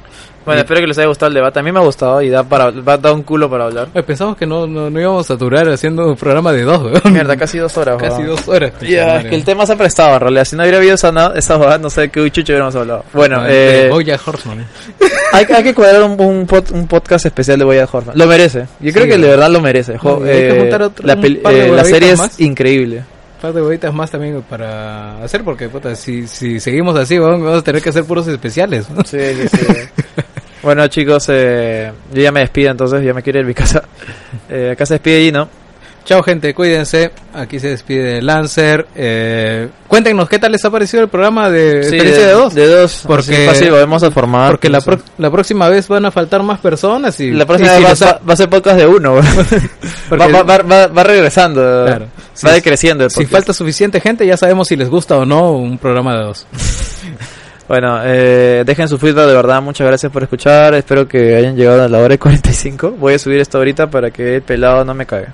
Bueno, 0.45 0.59
espero 0.59 0.81
que 0.81 0.87
les 0.87 0.97
haya 0.97 1.07
gustado 1.07 1.29
el 1.29 1.35
debate. 1.35 1.59
A 1.59 1.63
mí 1.63 1.71
me 1.71 1.79
ha 1.79 1.83
gustado 1.83 2.21
y 2.21 2.27
da 2.29 2.43
para 2.43 2.69
va 2.69 2.93
a 2.93 2.97
dar 2.97 3.13
un 3.13 3.23
culo 3.23 3.49
para 3.49 3.63
hablar. 3.63 3.87
Oye, 3.93 4.03
pensamos 4.03 4.35
que 4.35 4.45
no, 4.45 4.67
no, 4.67 4.89
no 4.89 4.99
íbamos 4.99 5.31
a 5.31 5.35
durar 5.37 5.69
haciendo 5.69 6.05
un 6.05 6.17
programa 6.17 6.51
de 6.51 6.63
dos, 6.63 6.81
weón. 6.83 7.13
Mierda, 7.13 7.37
casi 7.37 7.59
dos 7.59 7.77
horas. 7.77 7.95
Casi 7.97 8.23
weón. 8.23 8.35
dos 8.35 8.47
horas. 8.49 8.73
Ya, 8.81 9.19
es 9.21 9.25
que 9.27 9.35
el 9.35 9.45
tema 9.45 9.65
se 9.65 9.71
ha 9.71 9.75
prestado 9.77 10.15
en 10.15 10.19
realidad. 10.19 10.43
Si 10.43 10.57
no 10.57 10.63
hubiera 10.63 10.79
habido 10.79 10.95
esa, 10.95 11.13
no, 11.13 11.33
esa 11.33 11.77
no 11.77 11.89
sé 11.89 12.09
qué 12.09 12.29
chucho 12.29 12.51
hubiéramos 12.51 12.75
hablado. 12.75 13.05
Bueno, 13.13 13.45
eh, 13.47 13.85
eh, 13.85 13.89
Bojack 13.89 14.27
Horseman. 14.27 14.59
eh. 14.59 14.65
hay, 15.31 15.45
hay 15.49 15.63
que 15.63 15.73
cuadrar 15.73 16.03
un, 16.03 16.19
un, 16.19 16.45
pod- 16.45 16.71
un 16.73 16.87
podcast 16.89 17.25
especial 17.25 17.57
de 17.59 17.63
Boya 17.63 17.87
Horseman. 17.89 18.17
Lo 18.17 18.27
merece. 18.27 18.65
Yo 18.81 18.91
creo 18.91 19.05
Sí, 19.05 19.11
que 19.11 19.17
de 19.19 19.27
verdad 19.29 19.49
lo 19.49 19.61
merece. 19.61 19.97
Jo- 19.97 20.19
No, 20.19 20.25
y 20.25 20.29
hay 20.29 20.35
que 20.39 20.57
eh, 20.59 20.73
otro- 20.73 20.91
la, 21.05 21.13
eh, 21.13 21.71
la 21.73 21.85
serie 21.85 22.11
es 22.11 22.39
increíble. 22.41 23.05
Par 23.43 23.51
de 23.51 23.59
bolitas 23.59 23.93
más 23.93 24.09
también 24.09 24.41
para 24.43 25.21
hacer, 25.21 25.43
porque 25.43 25.67
puta, 25.67 25.93
si, 25.97 26.27
si 26.27 26.61
seguimos 26.61 26.95
así, 26.95 27.19
vamos 27.19 27.59
a 27.59 27.61
tener 27.61 27.81
que 27.81 27.89
hacer 27.89 28.05
puros 28.05 28.25
especiales. 28.25 28.89
¿no? 28.89 29.03
Sí, 29.03 29.17
sí, 29.19 29.49
sí. 29.49 29.65
bueno, 30.63 30.87
chicos, 30.87 31.25
eh, 31.27 31.91
yo 32.13 32.21
ya 32.21 32.31
me 32.31 32.39
despido 32.39 32.71
entonces, 32.71 33.03
ya 33.03 33.13
me 33.13 33.21
quiero 33.21 33.39
ir 33.39 33.43
a 33.43 33.47
mi 33.49 33.53
casa. 33.53 33.83
Eh, 34.49 34.71
acá 34.71 34.85
se 34.85 34.93
despide 34.95 35.25
Gino. 35.25 35.49
Chao 36.05 36.21
gente, 36.21 36.53
cuídense. 36.53 37.11
Aquí 37.33 37.61
se 37.61 37.69
despide 37.69 38.21
Lancer. 38.21 38.85
Eh, 38.93 39.69
cuéntenos 39.87 40.27
qué 40.27 40.37
tal 40.37 40.51
les 40.51 40.63
ha 40.65 40.69
parecido 40.69 41.01
el 41.03 41.07
programa 41.09 41.49
de 41.49 41.83
Sí, 41.83 41.95
experiencia 41.95 42.27
de, 42.27 42.33
dos. 42.33 42.53
De 42.53 42.67
dos. 42.67 43.03
Porque- 43.07 43.45
fácil, 43.47 43.71
vamos 43.71 44.03
a 44.03 44.11
formar. 44.11 44.51
Porque 44.51 44.67
la, 44.69 44.81
pro- 44.81 44.99
la 45.17 45.31
próxima 45.31 45.69
vez 45.69 45.87
van 45.87 46.05
a 46.05 46.11
faltar 46.11 46.43
más 46.43 46.59
personas 46.59 47.17
y 47.21 47.31
La 47.31 47.45
próxima 47.45 47.77
y 47.79 47.83
vez 47.85 48.01
va, 48.03 48.09
ha- 48.09 48.13
va- 48.15 48.19
va 48.27 48.33
a 48.33 48.35
ser 48.35 48.49
podcast 48.49 48.77
de 48.77 48.85
uno. 48.87 49.15
va, 50.11 50.87
va, 50.87 51.03
regresando. 51.03 51.61
Claro. 51.85 52.05
Va 52.05 52.09
Si- 52.33 52.47
decreciendo. 52.49 53.05
el 53.05 53.09
si 53.09 53.25
falta 53.25 53.53
suficiente 53.53 54.01
gente 54.01 54.25
ya 54.27 54.35
sabemos 54.35 54.67
si 54.67 54.75
les 54.75 54.89
gusta 54.89 55.17
o 55.17 55.25
no 55.25 55.53
un 55.53 55.77
programa 55.77 56.15
de 56.17 56.23
dos. 56.25 56.47
Bueno, 57.65 58.01
eh, 58.03 58.63
dejen 58.65 58.89
su 58.89 58.97
feedback, 58.99 59.25
de 59.25 59.33
verdad, 59.35 59.61
muchas 59.61 59.87
gracias 59.87 60.11
por 60.11 60.21
escuchar. 60.21 60.73
Espero 60.75 61.07
que 61.07 61.33
hayan 61.37 61.55
llegado 61.55 61.81
a 61.83 61.87
la 61.87 61.97
hora 61.99 62.13
y 62.13 62.17
45. 62.17 62.91
Voy 62.99 63.13
a 63.13 63.19
subir 63.19 63.39
esto 63.39 63.57
ahorita 63.57 63.89
para 63.89 64.11
que 64.11 64.35
el 64.35 64.41
pelado 64.41 64.83
no 64.83 64.93
me 64.93 65.05
cague. 65.05 65.27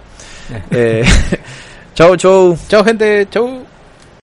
Eh, 0.71 1.03
chau, 1.93 2.15
chau. 2.15 2.57
Chao 2.67 2.83
gente, 2.83 3.25
chau. 3.31 3.68